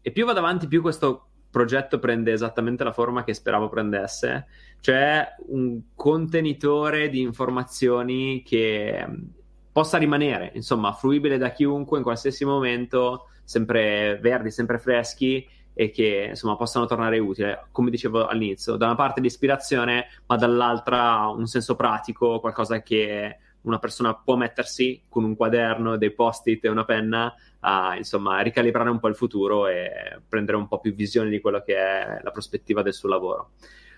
e 0.00 0.10
più 0.10 0.24
vado 0.24 0.38
avanti 0.38 0.66
più 0.66 0.80
questo 0.80 1.28
progetto 1.50 2.00
prende 2.00 2.32
esattamente 2.32 2.82
la 2.82 2.92
forma 2.92 3.22
che 3.22 3.32
speravo 3.32 3.68
prendesse, 3.68 4.46
cioè 4.80 5.24
un 5.50 5.80
contenitore 5.94 7.08
di 7.08 7.20
informazioni 7.20 8.42
che 8.44 9.06
mm, 9.06 9.22
possa 9.70 9.98
rimanere, 9.98 10.50
insomma, 10.54 10.92
fruibile 10.92 11.38
da 11.38 11.52
chiunque 11.52 11.98
in 11.98 12.02
qualsiasi 12.02 12.44
momento, 12.44 13.28
sempre 13.44 14.18
verdi, 14.20 14.50
sempre 14.50 14.80
freschi 14.80 15.46
e 15.72 15.90
che 15.90 16.26
insomma 16.30 16.56
possano 16.56 16.86
tornare 16.86 17.18
utili, 17.18 17.56
come 17.70 17.90
dicevo 17.90 18.26
all'inizio, 18.26 18.74
da 18.74 18.86
una 18.86 18.94
parte 18.96 19.20
l'ispirazione, 19.20 20.06
ma 20.26 20.34
dall'altra 20.36 21.28
un 21.28 21.46
senso 21.46 21.76
pratico, 21.76 22.40
qualcosa 22.40 22.82
che 22.82 23.38
una 23.64 23.78
persona 23.78 24.14
può 24.14 24.36
mettersi 24.36 25.02
con 25.08 25.24
un 25.24 25.36
quaderno, 25.36 25.96
dei 25.96 26.12
post-it 26.12 26.64
e 26.64 26.68
una 26.68 26.84
penna 26.84 27.34
a 27.60 27.96
insomma 27.96 28.40
ricalibrare 28.40 28.90
un 28.90 28.98
po' 28.98 29.08
il 29.08 29.14
futuro 29.16 29.66
e 29.66 30.20
prendere 30.28 30.56
un 30.56 30.68
po' 30.68 30.80
più 30.80 30.94
visione 30.94 31.30
di 31.30 31.40
quello 31.40 31.62
che 31.62 31.76
è 31.76 32.20
la 32.22 32.30
prospettiva 32.30 32.82
del 32.82 32.94
suo 32.94 33.08
lavoro. 33.08 33.52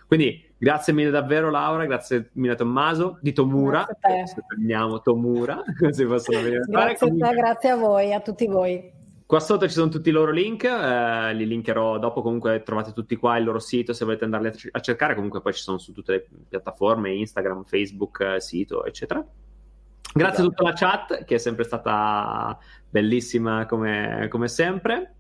Quindi 0.07 0.41
grazie 0.57 0.93
mille 0.93 1.11
davvero 1.11 1.51
Laura, 1.51 1.85
grazie 1.85 2.31
mille 2.35 2.55
Tommaso, 2.55 3.19
di 3.21 3.33
Tomura, 3.33 3.87
se 4.25 4.45
prendiamo 4.47 5.01
Tomura, 5.01 5.63
così 5.79 6.05
possono 6.05 6.43
venire 6.43 6.61
a 6.61 6.65
fare. 6.71 6.87
Grazie 6.87 7.09
a 7.09 7.29
te, 7.29 7.35
grazie 7.35 7.71
a 7.71 7.77
voi, 7.77 8.13
a 8.13 8.21
tutti 8.21 8.47
voi. 8.47 8.95
Qua 9.27 9.41
sotto 9.41 9.67
ci 9.67 9.75
sono 9.75 9.89
tutti 9.89 10.11
i 10.11 10.13
loro 10.13 10.31
link, 10.31 10.63
eh, 10.63 11.35
li 11.35 11.49
linkerò 11.49 11.99
dopo, 11.99 12.23
comunque 12.23 12.63
trovate 12.63 12.93
tutti 12.93 13.17
qua 13.17 13.37
il 13.37 13.43
loro 13.43 13.59
sito 13.59 13.93
se 13.93 14.05
volete 14.05 14.23
andarli 14.23 14.53
a, 14.71 14.81
cercare, 14.81 15.17
comunque 15.17 15.41
poi 15.41 15.53
ci 15.53 15.63
sono 15.63 15.79
su 15.79 15.93
tutte 15.93 16.13
le 16.13 16.29
piattaforme, 16.49 17.13
Instagram, 17.13 17.65
Facebook, 17.65 18.21
eh, 18.21 18.41
sito, 18.41 18.85
eccetera. 18.85 19.27
Grazie 20.17 20.45
a 20.45 20.47
tutta 20.47 20.63
la 20.63 20.73
chat 20.73 21.25
che 21.25 21.35
è 21.35 21.39
sempre 21.39 21.65
stata 21.65 22.59
bellissima 22.89 23.67
come, 23.67 24.29
come 24.31 24.49
sempre. 24.49 25.15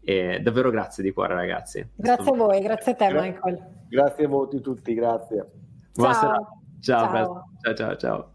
E 0.00 0.40
davvero 0.40 0.70
grazie 0.70 1.02
di 1.02 1.12
cuore, 1.12 1.34
ragazzi. 1.34 1.86
Grazie 1.94 2.30
a 2.30 2.34
voi, 2.34 2.60
grazie 2.60 2.92
a 2.92 2.94
te, 2.94 3.12
Michael. 3.12 3.62
Grazie 3.88 4.24
a 4.24 4.28
voi 4.28 4.60
tutti, 4.60 4.92
grazie. 4.94 5.46
Buonasera. 5.94 6.38
Ciao, 6.80 7.10
ciao, 7.10 7.44
ciao, 7.62 7.74
ciao. 7.74 7.96
ciao. 7.96 8.32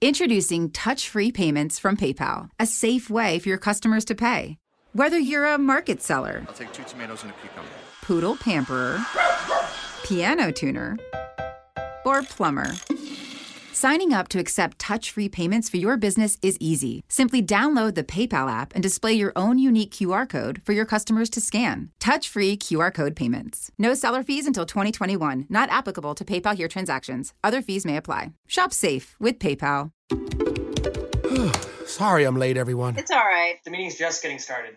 Introducing 0.00 0.70
touch-free 0.70 1.32
payments 1.32 1.80
from 1.80 1.96
PayPal, 1.96 2.50
a 2.60 2.66
safe 2.66 3.10
way 3.10 3.40
for 3.40 3.48
your 3.48 3.58
customers 3.58 4.04
to 4.04 4.14
pay. 4.14 4.56
Whether 4.92 5.18
you're 5.18 5.44
a 5.44 5.58
market 5.58 6.00
seller, 6.00 6.44
I'll 6.46 6.54
take 6.54 6.72
two 6.72 6.84
tomatoes 6.84 7.24
and 7.24 7.32
a 7.32 7.34
cucumber. 7.42 7.68
Poodle 8.02 8.36
pamperer, 8.36 9.04
piano 10.04 10.52
tuner, 10.52 10.96
or 12.04 12.22
plumber. 12.22 12.72
Signing 13.72 14.12
up 14.12 14.26
to 14.26 14.40
accept 14.40 14.80
touch 14.80 15.12
free 15.12 15.28
payments 15.28 15.68
for 15.68 15.76
your 15.76 15.96
business 15.96 16.36
is 16.42 16.56
easy. 16.58 17.04
Simply 17.06 17.40
download 17.40 17.94
the 17.94 18.02
PayPal 18.02 18.50
app 18.50 18.74
and 18.74 18.82
display 18.82 19.12
your 19.12 19.32
own 19.36 19.56
unique 19.56 19.92
QR 19.92 20.28
code 20.28 20.60
for 20.64 20.72
your 20.72 20.84
customers 20.84 21.30
to 21.30 21.40
scan. 21.40 21.90
Touch 22.00 22.28
free 22.28 22.56
QR 22.56 22.92
code 22.92 23.14
payments. 23.14 23.70
No 23.78 23.94
seller 23.94 24.24
fees 24.24 24.48
until 24.48 24.66
2021, 24.66 25.46
not 25.48 25.70
applicable 25.70 26.16
to 26.16 26.24
PayPal 26.24 26.56
here 26.56 26.66
transactions. 26.66 27.34
Other 27.44 27.62
fees 27.62 27.86
may 27.86 27.96
apply. 27.96 28.32
Shop 28.48 28.72
safe 28.72 29.14
with 29.20 29.38
PayPal. 29.38 29.92
Sorry 31.86 32.24
I'm 32.24 32.36
late, 32.36 32.56
everyone. 32.56 32.96
It's 32.98 33.12
all 33.12 33.18
right. 33.18 33.58
The 33.64 33.70
meeting's 33.70 33.96
just 33.96 34.24
getting 34.24 34.40
started. 34.40 34.76